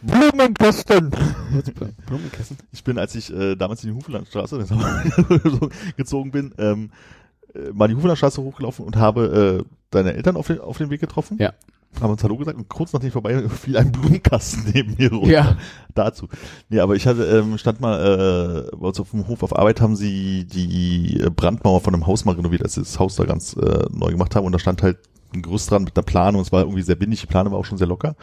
Blumenkästen. 0.00 1.10
Blumenkissen. 2.06 2.56
Ich 2.72 2.82
bin, 2.82 2.96
als 2.98 3.14
ich 3.14 3.30
äh, 3.30 3.56
damals 3.56 3.84
in 3.84 3.90
die 3.90 3.96
Hufelandstraße 3.96 4.58
gezogen 5.98 6.30
bin, 6.30 6.54
ähm, 6.56 6.90
äh, 7.54 7.72
mal 7.74 7.88
die 7.88 7.94
Hufelandstraße 7.94 8.42
hochgelaufen 8.42 8.86
und 8.86 8.96
habe 8.96 9.64
äh, 9.66 9.70
deine 9.90 10.14
Eltern 10.14 10.36
auf 10.36 10.46
den, 10.46 10.60
auf 10.60 10.78
den 10.78 10.88
Weg 10.88 11.02
getroffen. 11.02 11.36
Ja. 11.38 11.52
Haben 12.00 12.10
uns 12.10 12.22
Hallo 12.22 12.36
gesagt 12.36 12.56
und 12.56 12.68
kurz 12.68 12.92
nachdem 12.92 13.08
ich 13.08 13.12
vorbei 13.12 13.48
fiel 13.48 13.76
ein 13.76 13.90
Blumenkasten 13.90 14.70
neben 14.74 14.94
mir 14.96 15.12
runter. 15.12 15.30
Ja. 15.30 15.56
Dazu. 15.94 16.28
Nee, 16.68 16.80
aber 16.80 16.94
ich 16.94 17.06
hatte, 17.06 17.24
ähm, 17.24 17.58
stand 17.58 17.80
mal 17.80 18.68
äh, 18.70 18.76
bei 18.76 18.88
uns 18.88 19.00
auf 19.00 19.10
dem 19.10 19.26
Hof 19.26 19.42
auf 19.42 19.56
Arbeit, 19.56 19.80
haben 19.80 19.96
sie 19.96 20.44
die 20.44 21.20
äh, 21.20 21.30
Brandmauer 21.30 21.80
von 21.80 21.94
einem 21.94 22.06
Haus 22.06 22.24
mal 22.24 22.36
renoviert, 22.36 22.62
als 22.62 22.74
sie 22.74 22.82
das 22.82 22.98
Haus 22.98 23.16
da 23.16 23.24
ganz 23.24 23.54
äh, 23.54 23.86
neu 23.90 24.10
gemacht 24.10 24.36
haben. 24.36 24.46
Und 24.46 24.52
da 24.52 24.58
stand 24.58 24.82
halt 24.82 24.98
ein 25.34 25.42
Gerüst 25.42 25.70
dran 25.70 25.84
mit 25.84 25.96
einer 25.96 26.04
Plane 26.04 26.38
und 26.38 26.44
es 26.44 26.52
war 26.52 26.62
irgendwie 26.62 26.82
sehr 26.82 27.00
windig, 27.00 27.20
die 27.20 27.26
Plane 27.26 27.50
war 27.50 27.58
auch 27.58 27.64
schon 27.64 27.78
sehr 27.78 27.86
locker. 27.86 28.16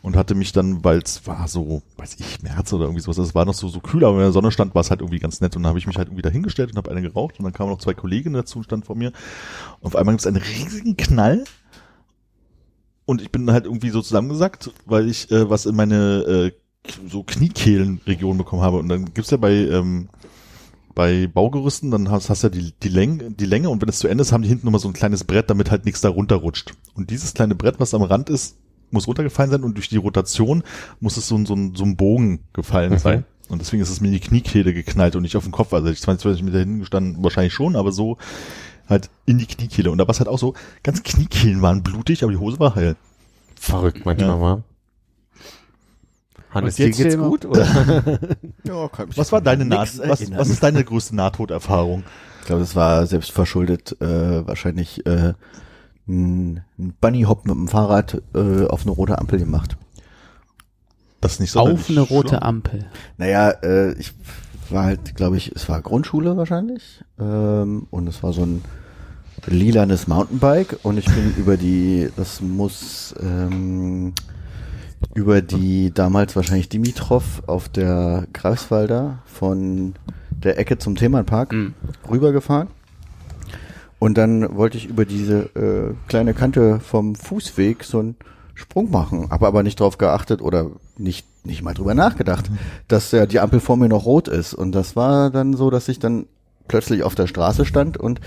Und 0.00 0.16
hatte 0.16 0.34
mich 0.36 0.52
dann, 0.52 0.84
weil 0.84 0.98
es 0.98 1.26
war 1.26 1.48
so, 1.48 1.82
weiß 1.96 2.16
ich, 2.20 2.42
März 2.42 2.72
oder 2.72 2.84
irgendwie 2.84 3.00
sowas, 3.00 3.18
also 3.18 3.28
es 3.28 3.34
war 3.34 3.44
noch 3.44 3.54
so, 3.54 3.68
so 3.68 3.80
kühl, 3.80 4.04
aber 4.04 4.16
wenn 4.16 4.22
der 4.22 4.32
Sonne 4.32 4.52
stand, 4.52 4.74
war 4.74 4.80
es 4.80 4.90
halt 4.90 5.00
irgendwie 5.00 5.18
ganz 5.18 5.40
nett. 5.40 5.56
Und 5.56 5.64
dann 5.64 5.70
habe 5.70 5.78
ich 5.78 5.88
mich 5.88 5.98
halt 5.98 6.08
irgendwie 6.08 6.22
dahingestellt 6.22 6.70
und 6.70 6.76
habe 6.76 6.90
eine 6.90 7.02
geraucht. 7.02 7.38
Und 7.38 7.44
dann 7.44 7.52
kamen 7.52 7.70
noch 7.70 7.78
zwei 7.78 7.94
Kolleginnen 7.94 8.36
dazu 8.36 8.58
und 8.58 8.64
standen 8.64 8.86
vor 8.86 8.96
mir. 8.96 9.12
Und 9.80 9.88
auf 9.88 9.96
einmal 9.96 10.14
gibt 10.14 10.20
es 10.20 10.26
einen 10.28 10.36
riesigen 10.36 10.96
Knall 10.96 11.44
und 13.08 13.22
ich 13.22 13.32
bin 13.32 13.50
halt 13.50 13.64
irgendwie 13.64 13.88
so 13.90 14.02
zusammengesackt, 14.02 14.70
weil 14.84 15.08
ich 15.08 15.30
äh, 15.30 15.48
was 15.48 15.64
in 15.66 15.74
meine 15.74 16.52
äh, 16.86 16.90
so 17.08 17.22
Kniekehlenregion 17.22 18.36
bekommen 18.38 18.62
habe 18.62 18.76
und 18.78 18.88
dann 18.88 19.12
gibt's 19.14 19.30
ja 19.30 19.38
bei 19.38 19.52
ähm, 19.54 20.08
bei 20.94 21.26
Baugerüsten, 21.28 21.90
dann 21.92 22.10
hast, 22.10 22.28
hast 22.28 22.42
du 22.42 22.48
ja 22.48 22.50
die, 22.50 22.72
die, 22.82 22.88
Länge, 22.88 23.30
die 23.30 23.46
Länge 23.46 23.70
und 23.70 23.80
wenn 23.80 23.88
es 23.88 24.00
zu 24.00 24.08
Ende 24.08 24.22
ist, 24.22 24.32
haben 24.32 24.42
die 24.42 24.48
hinten 24.48 24.66
nochmal 24.66 24.80
so 24.80 24.88
ein 24.88 24.94
kleines 24.94 25.22
Brett, 25.24 25.48
damit 25.48 25.70
halt 25.70 25.84
nichts 25.84 26.00
da 26.00 26.08
runterrutscht. 26.08 26.72
Und 26.94 27.10
dieses 27.10 27.34
kleine 27.34 27.54
Brett, 27.54 27.78
was 27.78 27.94
am 27.94 28.02
Rand 28.02 28.28
ist, 28.30 28.56
muss 28.90 29.06
runtergefallen 29.06 29.50
sein 29.52 29.62
und 29.62 29.76
durch 29.76 29.88
die 29.88 29.96
Rotation 29.98 30.64
muss 30.98 31.16
es 31.16 31.28
so, 31.28 31.36
ein- 31.36 31.46
so, 31.46 31.54
ein, 31.54 31.76
so 31.76 31.84
ein 31.84 31.96
Bogen 31.96 32.40
gefallen 32.52 32.94
Mhm. 32.94 32.98
sein. 32.98 33.24
Und 33.48 33.60
deswegen 33.62 33.80
ist 33.82 33.90
es 33.90 34.00
mir 34.00 34.08
in 34.08 34.14
die 34.14 34.20
Kniekehle 34.20 34.74
geknallt 34.74 35.14
und 35.14 35.22
nicht 35.22 35.36
auf 35.36 35.44
den 35.44 35.52
Kopf. 35.52 35.72
Also 35.72 35.88
ich 35.88 36.00
20, 36.00 36.22
20 36.22 36.42
Meter 36.42 36.58
hinten 36.58 36.80
gestanden, 36.80 37.22
wahrscheinlich 37.22 37.54
schon, 37.54 37.76
aber 37.76 37.92
so 37.92 38.18
halt 38.88 39.10
in 39.26 39.38
die 39.38 39.46
Kniekehle. 39.46 39.90
Und 39.90 39.98
da 39.98 40.06
war 40.06 40.12
es 40.12 40.20
halt 40.20 40.28
auch 40.28 40.38
so, 40.38 40.54
ganz 40.82 41.02
Kniekehlen 41.02 41.62
waren 41.62 41.82
blutig, 41.82 42.22
aber 42.22 42.32
die 42.32 42.38
Hose 42.38 42.58
war 42.58 42.74
heil. 42.74 42.96
Verrückt 43.56 44.04
manchmal 44.04 44.28
Ja. 44.30 44.36
mal. 44.36 44.62
Hannes, 46.50 46.76
dir 46.76 46.90
geht's 46.90 47.16
gut? 47.16 47.44
Oder? 47.44 47.66
Ja, 48.64 48.88
kann 48.88 49.08
mich 49.08 49.18
Was 49.18 49.32
war 49.32 49.40
deine 49.40 49.64
Naht, 49.64 49.98
was, 50.08 50.30
was 50.32 50.48
ist 50.48 50.62
deine 50.62 50.82
größte 50.82 51.14
Nahtoderfahrung? 51.14 52.04
Ich 52.40 52.46
glaube, 52.46 52.62
das 52.62 52.74
war 52.74 53.06
selbst 53.06 53.32
verschuldet, 53.32 54.00
äh, 54.00 54.46
wahrscheinlich 54.46 55.04
äh, 55.06 55.34
ein 56.08 56.62
ein 56.78 56.94
Bunny 57.00 57.22
Hop 57.24 57.44
mit 57.46 57.54
dem 57.54 57.68
Fahrrad 57.68 58.22
äh, 58.34 58.64
auf 58.66 58.82
eine 58.82 58.92
rote 58.92 59.18
Ampel 59.18 59.38
gemacht. 59.38 59.76
Das 61.20 61.32
ist 61.34 61.40
nicht 61.40 61.50
so 61.50 61.60
Auf 61.60 61.90
eine 61.90 62.00
rote 62.00 62.40
Ampel. 62.42 62.86
Naja, 63.18 63.50
äh, 63.50 63.92
ich 63.94 64.14
war 64.70 64.84
halt, 64.84 65.16
glaube 65.16 65.36
ich, 65.36 65.52
es 65.54 65.68
war 65.68 65.82
Grundschule 65.82 66.36
wahrscheinlich 66.36 67.04
ähm, 67.18 67.86
und 67.90 68.06
es 68.06 68.22
war 68.22 68.32
so 68.32 68.42
ein 68.44 68.64
lilanes 69.48 70.06
Mountainbike 70.08 70.78
und 70.82 70.98
ich 70.98 71.06
bin 71.06 71.34
über 71.36 71.56
die, 71.56 72.08
das 72.16 72.40
muss 72.40 73.14
ähm, 73.20 74.12
über 75.14 75.42
die 75.42 75.92
damals 75.92 76.34
wahrscheinlich 76.36 76.68
Dimitrov 76.68 77.42
auf 77.46 77.68
der 77.68 78.26
Greifswalder 78.32 79.18
von 79.26 79.94
der 80.30 80.58
Ecke 80.58 80.78
zum 80.78 80.96
Themenpark 80.96 81.52
Mhm. 81.52 81.74
rübergefahren. 82.10 82.68
Und 83.98 84.16
dann 84.16 84.56
wollte 84.56 84.76
ich 84.76 84.86
über 84.86 85.04
diese 85.04 85.50
äh, 85.56 85.94
kleine 86.08 86.32
Kante 86.34 86.78
vom 86.78 87.16
Fußweg 87.16 87.82
so 87.82 87.98
einen 87.98 88.16
Sprung 88.54 88.90
machen, 88.90 89.30
habe 89.30 89.46
aber 89.46 89.62
nicht 89.64 89.80
drauf 89.80 89.98
geachtet 89.98 90.40
oder 90.42 90.70
nicht 90.96 91.26
nicht 91.44 91.62
mal 91.62 91.72
drüber 91.72 91.94
nachgedacht, 91.94 92.50
dass 92.88 93.10
ja 93.12 93.24
die 93.24 93.40
Ampel 93.40 93.58
vor 93.60 93.76
mir 93.78 93.88
noch 93.88 94.04
rot 94.04 94.28
ist. 94.28 94.52
Und 94.52 94.72
das 94.72 94.96
war 94.96 95.30
dann 95.30 95.54
so, 95.54 95.70
dass 95.70 95.88
ich 95.88 95.98
dann 95.98 96.26
plötzlich 96.66 97.02
auf 97.04 97.14
der 97.14 97.26
Straße 97.26 97.64
stand 97.64 97.96
und 97.96 98.20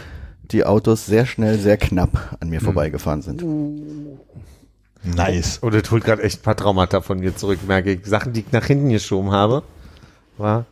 die 0.51 0.65
Autos 0.65 1.05
sehr 1.05 1.25
schnell, 1.25 1.57
sehr 1.57 1.77
knapp 1.77 2.37
an 2.39 2.49
mir 2.49 2.61
vorbeigefahren 2.61 3.21
sind. 3.21 3.43
Nice. 5.03 5.57
Und 5.59 5.73
das 5.73 5.89
holt 5.89 6.03
gerade 6.03 6.21
echt 6.21 6.39
ein 6.39 6.43
paar 6.43 6.55
Traumata 6.55 7.01
von 7.01 7.19
mir 7.19 7.35
zurück, 7.35 7.59
merke 7.67 7.91
ich. 7.93 8.05
Sachen, 8.05 8.33
die 8.33 8.41
ich 8.41 8.51
nach 8.51 8.65
hinten 8.65 8.89
geschoben 8.89 9.31
habe, 9.31 9.63
war 10.37 10.65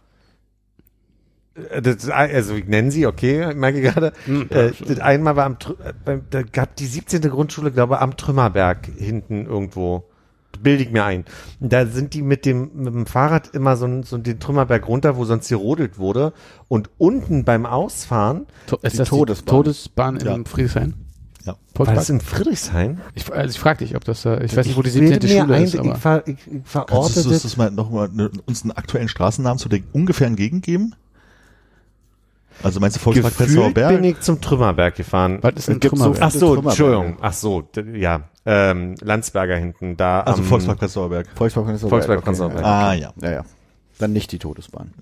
äh, 1.55 1.81
das, 1.81 2.09
also 2.09 2.55
ich 2.55 2.67
nenne 2.67 2.91
sie, 2.91 3.07
okay, 3.07 3.53
merke 3.53 3.79
ich 3.79 3.93
gerade. 3.93 4.13
Äh, 4.49 4.71
das 4.87 4.99
einmal 4.99 5.35
war 5.35 5.45
am, 5.45 5.57
äh, 6.05 6.19
da 6.29 6.43
gab 6.43 6.75
die 6.75 6.85
17. 6.85 7.21
Grundschule, 7.21 7.71
glaube 7.71 7.95
ich, 7.95 8.01
am 8.01 8.17
Trümmerberg 8.17 8.87
hinten 8.97 9.45
irgendwo. 9.45 10.08
Bilde 10.61 10.83
ich 10.83 10.91
mir 10.91 11.03
ein. 11.05 11.25
Da 11.59 11.85
sind 11.85 12.13
die 12.13 12.21
mit 12.21 12.45
dem, 12.45 12.71
mit 12.75 12.93
dem 12.93 13.05
Fahrrad 13.05 13.47
immer 13.55 13.77
so, 13.77 14.01
so 14.03 14.17
den 14.17 14.39
Trümmerberg 14.39 14.87
runter, 14.87 15.17
wo 15.17 15.25
sonst 15.25 15.49
gerodelt 15.49 15.97
wurde. 15.97 16.33
Und 16.67 16.89
unten 16.97 17.45
beim 17.45 17.65
Ausfahren, 17.65 18.45
To 18.67 18.77
ist 18.81 18.93
Die 18.93 18.97
das 18.97 19.09
Todesbahn. 19.09 19.45
die 19.45 19.49
Todesbahn 19.63 20.19
Ja. 20.19 20.35
in 20.35 20.45
Friedrichshain? 20.45 20.93
Ja. 21.45 21.53
war 21.53 21.57
Volkspark? 21.73 21.97
das 21.97 22.09
in 22.09 22.19
Friedrichshain? 22.21 22.99
Ich, 23.15 23.31
also 23.31 23.49
ich 23.53 23.59
frage 23.59 23.85
dich, 23.85 23.95
ob 23.95 24.03
das 24.03 24.23
da, 24.23 24.39
ich 24.41 24.55
weiß 24.55 24.65
nicht, 24.67 24.75
wo 24.77 24.81
die 24.81 24.89
bilde 24.91 25.25
17. 25.25 25.29
mir 25.37 25.41
Schule 25.43 25.55
ein, 25.55 25.63
ist, 25.63 25.75
aber 25.77 25.93
Ich, 25.93 25.97
ver, 25.97 26.23
ich, 26.27 26.33
ich 26.33 26.45
Kannst 26.53 26.69
verorte 26.69 27.23
du 27.23 27.29
das. 27.29 27.57
mal 27.57 27.71
noch 27.71 27.89
mal 27.89 28.09
ne, 28.09 28.29
uns 28.45 28.63
einen 28.63 28.71
aktuellen 28.71 29.07
Straßennamen 29.07 29.57
zu 29.57 29.69
der 29.69 29.79
ungefähren 29.93 30.35
Gegend 30.35 30.63
geben? 30.63 30.93
Also 32.63 32.79
meinst 32.79 32.97
du 32.97 32.99
Volkspark 33.01 33.35
Prenzlauer 33.35 33.73
Gefühlt 33.73 33.89
bin 33.89 34.01
Berg? 34.01 34.17
ich 34.17 34.21
zum 34.21 34.41
Trümmerberg 34.41 34.95
gefahren. 34.95 35.39
was 35.41 35.53
ist 35.55 35.69
ein 35.69 35.75
Es 35.75 35.79
gibt 35.79 35.97
so 35.97 36.03
Trümmerberg? 36.13 36.23
Ach 36.23 36.31
so. 36.31 36.55
Entschuldigung. 36.55 37.17
Ach 37.21 37.33
so, 37.33 37.69
ja. 37.93 38.21
Ähm, 38.45 38.95
Landsberger 39.01 39.55
hinten, 39.55 39.95
da 39.97 40.21
Also 40.21 40.41
am 40.41 40.47
Volkspark 40.47 40.79
Prenzlauer 40.79 41.09
Berg. 41.09 41.27
Volkspark 41.35 41.65
Prenzlauer 41.67 41.89
Volkspark 41.89 42.17
Berg, 42.17 42.25
Prenzlauer 42.25 42.47
okay, 42.47 42.55
Berg. 42.61 42.65
Ah, 42.65 42.93
ja. 42.93 43.13
Ja, 43.21 43.31
ja. 43.31 43.45
Dann 43.99 44.13
nicht 44.13 44.31
die 44.31 44.39
Todesbahn. 44.39 44.93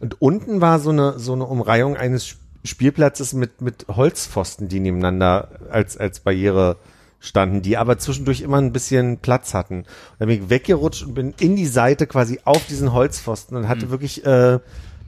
Und 0.00 0.20
unten 0.20 0.60
war 0.60 0.78
so 0.78 0.90
eine 0.90 1.18
so 1.18 1.32
eine 1.34 1.44
Umreihung 1.46 1.96
eines 1.96 2.24
Sp- 2.32 2.40
Spielplatzes 2.64 3.32
mit 3.32 3.62
mit 3.62 3.86
Holzpfosten, 3.88 4.68
die 4.68 4.80
nebeneinander 4.80 5.48
als 5.70 5.96
als 5.96 6.20
Barriere 6.20 6.76
standen, 7.20 7.60
die 7.62 7.76
aber 7.76 7.98
zwischendurch 7.98 8.40
immer 8.42 8.58
ein 8.58 8.72
bisschen 8.72 9.18
Platz 9.18 9.52
hatten. 9.54 9.80
Und 9.80 9.86
dann 10.18 10.28
bin 10.28 10.42
ich 10.44 10.50
weggerutscht 10.50 11.02
und 11.04 11.14
bin 11.14 11.34
in 11.38 11.54
die 11.56 11.66
Seite 11.66 12.06
quasi 12.06 12.40
auf 12.44 12.66
diesen 12.66 12.92
Holzpfosten 12.92 13.56
und 13.56 13.68
hatte 13.68 13.90
wirklich 13.90 14.24
äh, 14.26 14.58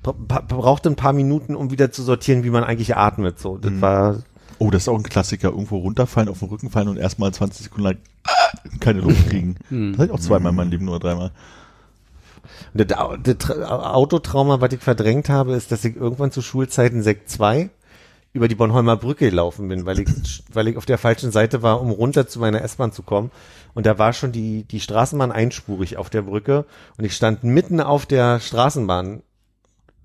brauchte 0.03 0.89
ein 0.89 0.97
paar 0.97 1.13
Minuten, 1.13 1.55
um 1.55 1.71
wieder 1.71 1.93
zu 1.93 2.03
sortieren, 2.03 2.45
wie 2.45 2.51
man 2.51 2.65
eigentlich 2.65 2.97
atmet. 2.97 3.39
So, 3.39 3.57
das 3.59 3.81
war 3.81 4.19
Oh, 4.59 4.71
das 4.71 4.83
ist 4.83 4.89
auch 4.89 4.97
ein 4.97 5.03
Klassiker. 5.03 5.49
Irgendwo 5.49 5.79
runterfallen, 5.79 6.29
auf 6.29 6.39
den 6.39 6.49
Rücken 6.49 6.71
fallen 6.71 6.87
und 6.89 6.97
erstmal 6.97 7.33
20 7.35 7.65
Sekunden 7.65 7.83
lang 7.85 7.99
keine 8.81 9.01
Luft 9.01 9.27
kriegen. 9.29 9.57
Das 9.71 9.99
hatte 9.99 10.05
ich 10.07 10.11
auch 10.13 10.21
zweimal 10.21 10.51
in 10.51 10.57
meinem 10.57 10.71
Leben, 10.71 10.85
nur 10.85 11.01
dreimal. 11.01 11.33
Das, 12.75 12.87
das 12.87 13.37
Tra- 13.37 13.93
Autotrauma, 13.93 14.61
was 14.61 14.73
ich 14.73 14.81
verdrängt 14.81 15.29
habe, 15.29 15.55
ist, 15.55 15.73
dass 15.73 15.85
ich 15.85 15.97
irgendwann 15.97 16.31
zu 16.31 16.43
Schulzeiten 16.43 17.03
Sekt 17.03 17.29
2 17.31 17.71
über 18.35 18.47
die 18.49 18.55
Bornholmer 18.55 18.97
Brücke 18.97 19.29
gelaufen 19.31 19.69
bin, 19.69 19.85
weil 19.85 19.99
ich, 20.01 20.09
weil 20.53 20.69
ich 20.69 20.77
auf 20.77 20.87
der 20.87 20.99
falschen 20.99 21.33
Seite 21.33 21.63
war, 21.63 21.81
um 21.81 21.91
runter 21.91 22.27
zu 22.29 22.39
meiner 22.39 22.63
S-Bahn 22.63 22.93
zu 22.93 23.03
kommen. 23.03 23.31
Und 23.75 23.85
da 23.85 23.99
war 23.99 24.13
schon 24.13 24.33
die, 24.33 24.63
die 24.65 24.81
Straßenbahn 24.81 25.33
einspurig 25.33 25.97
auf 25.99 26.09
der 26.09 26.23
Brücke 26.23 26.67
und 26.97 27.05
ich 27.05 27.15
stand 27.17 27.43
mitten 27.45 27.81
auf 27.81 28.07
der 28.07 28.39
Straßenbahn 28.41 29.23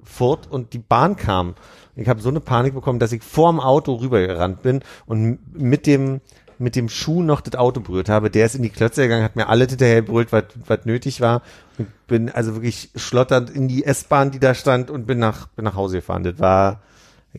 fort 0.07 0.49
und 0.49 0.73
die 0.73 0.79
Bahn 0.79 1.15
kam. 1.15 1.55
Ich 1.95 2.07
habe 2.07 2.21
so 2.21 2.29
eine 2.29 2.39
Panik 2.39 2.73
bekommen, 2.73 2.99
dass 2.99 3.11
ich 3.11 3.23
vorm 3.23 3.59
Auto 3.59 3.95
rübergerannt 3.95 4.61
bin 4.61 4.81
und 5.05 5.39
mit 5.53 5.87
dem 5.87 6.21
mit 6.59 6.75
dem 6.75 6.89
Schuh 6.89 7.21
noch 7.21 7.41
das 7.41 7.53
Auto 7.53 7.81
berührt 7.81 8.09
habe. 8.09 8.31
Der 8.31 8.47
ist 8.47 8.55
in 8.55 8.63
die 8.63 8.71
Klötze 8.71 9.03
gegangen, 9.03 9.23
hat 9.23 9.35
mir 9.35 9.47
alles 9.47 9.69
hinterher 9.69 10.01
gebrüllt, 10.01 10.31
was 10.31 10.45
was 10.65 10.85
nötig 10.85 11.21
war. 11.21 11.43
Und 11.77 11.87
bin 12.07 12.29
also 12.29 12.55
wirklich 12.55 12.89
schlotternd 12.95 13.49
in 13.51 13.67
die 13.67 13.83
S-Bahn, 13.85 14.31
die 14.31 14.39
da 14.39 14.55
stand 14.55 14.89
und 14.89 15.05
bin 15.05 15.19
nach 15.19 15.47
bin 15.49 15.65
nach 15.65 15.75
Hause 15.75 15.97
gefahren. 15.97 16.23
Das 16.23 16.39
war 16.39 16.81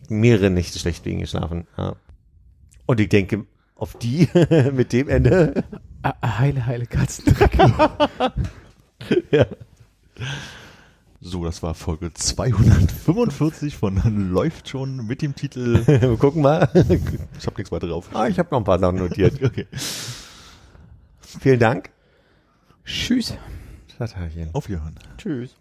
mehrere 0.09 0.51
Nächte 0.51 0.79
schlecht 0.79 1.05
wegen 1.05 1.21
geschlafen. 1.21 1.67
Ja. 1.77 1.97
Und 2.87 3.01
ich 3.01 3.09
denke, 3.09 3.45
auf 3.75 3.95
die 3.95 4.29
mit 4.73 4.93
dem 4.93 5.09
Ende. 5.09 5.65
Ah, 6.03 6.15
ah, 6.21 6.39
heile, 6.39 6.67
heile 6.67 6.87
Katzendreck. 6.87 7.59
ja. 9.31 9.47
So, 11.29 11.45
das 11.45 11.63
war 11.63 11.75
Folge 11.75 12.11
245 12.15 13.77
von 13.77 14.31
Läuft 14.33 14.71
schon 14.71 15.07
mit 15.07 15.21
dem 15.21 15.35
Titel. 15.35 15.87
Wir 15.87 16.17
gucken 16.17 16.41
mal. 16.41 16.71
Ich 17.39 17.47
habe 17.47 17.57
nichts 17.59 17.71
weiter 17.71 17.87
drauf. 17.87 18.09
Ah, 18.15 18.29
ich 18.29 18.39
habe 18.39 18.49
noch 18.51 18.59
ein 18.59 18.65
paar 18.65 18.79
Sachen 18.79 18.97
notiert. 18.97 19.39
Okay. 19.43 19.67
Vielen 21.21 21.61
Dank. 21.61 21.91
Tschüss. 22.87 23.35
Auf 24.55 24.69
Wiederhören. 24.71 24.95
Tschüss. 25.19 25.55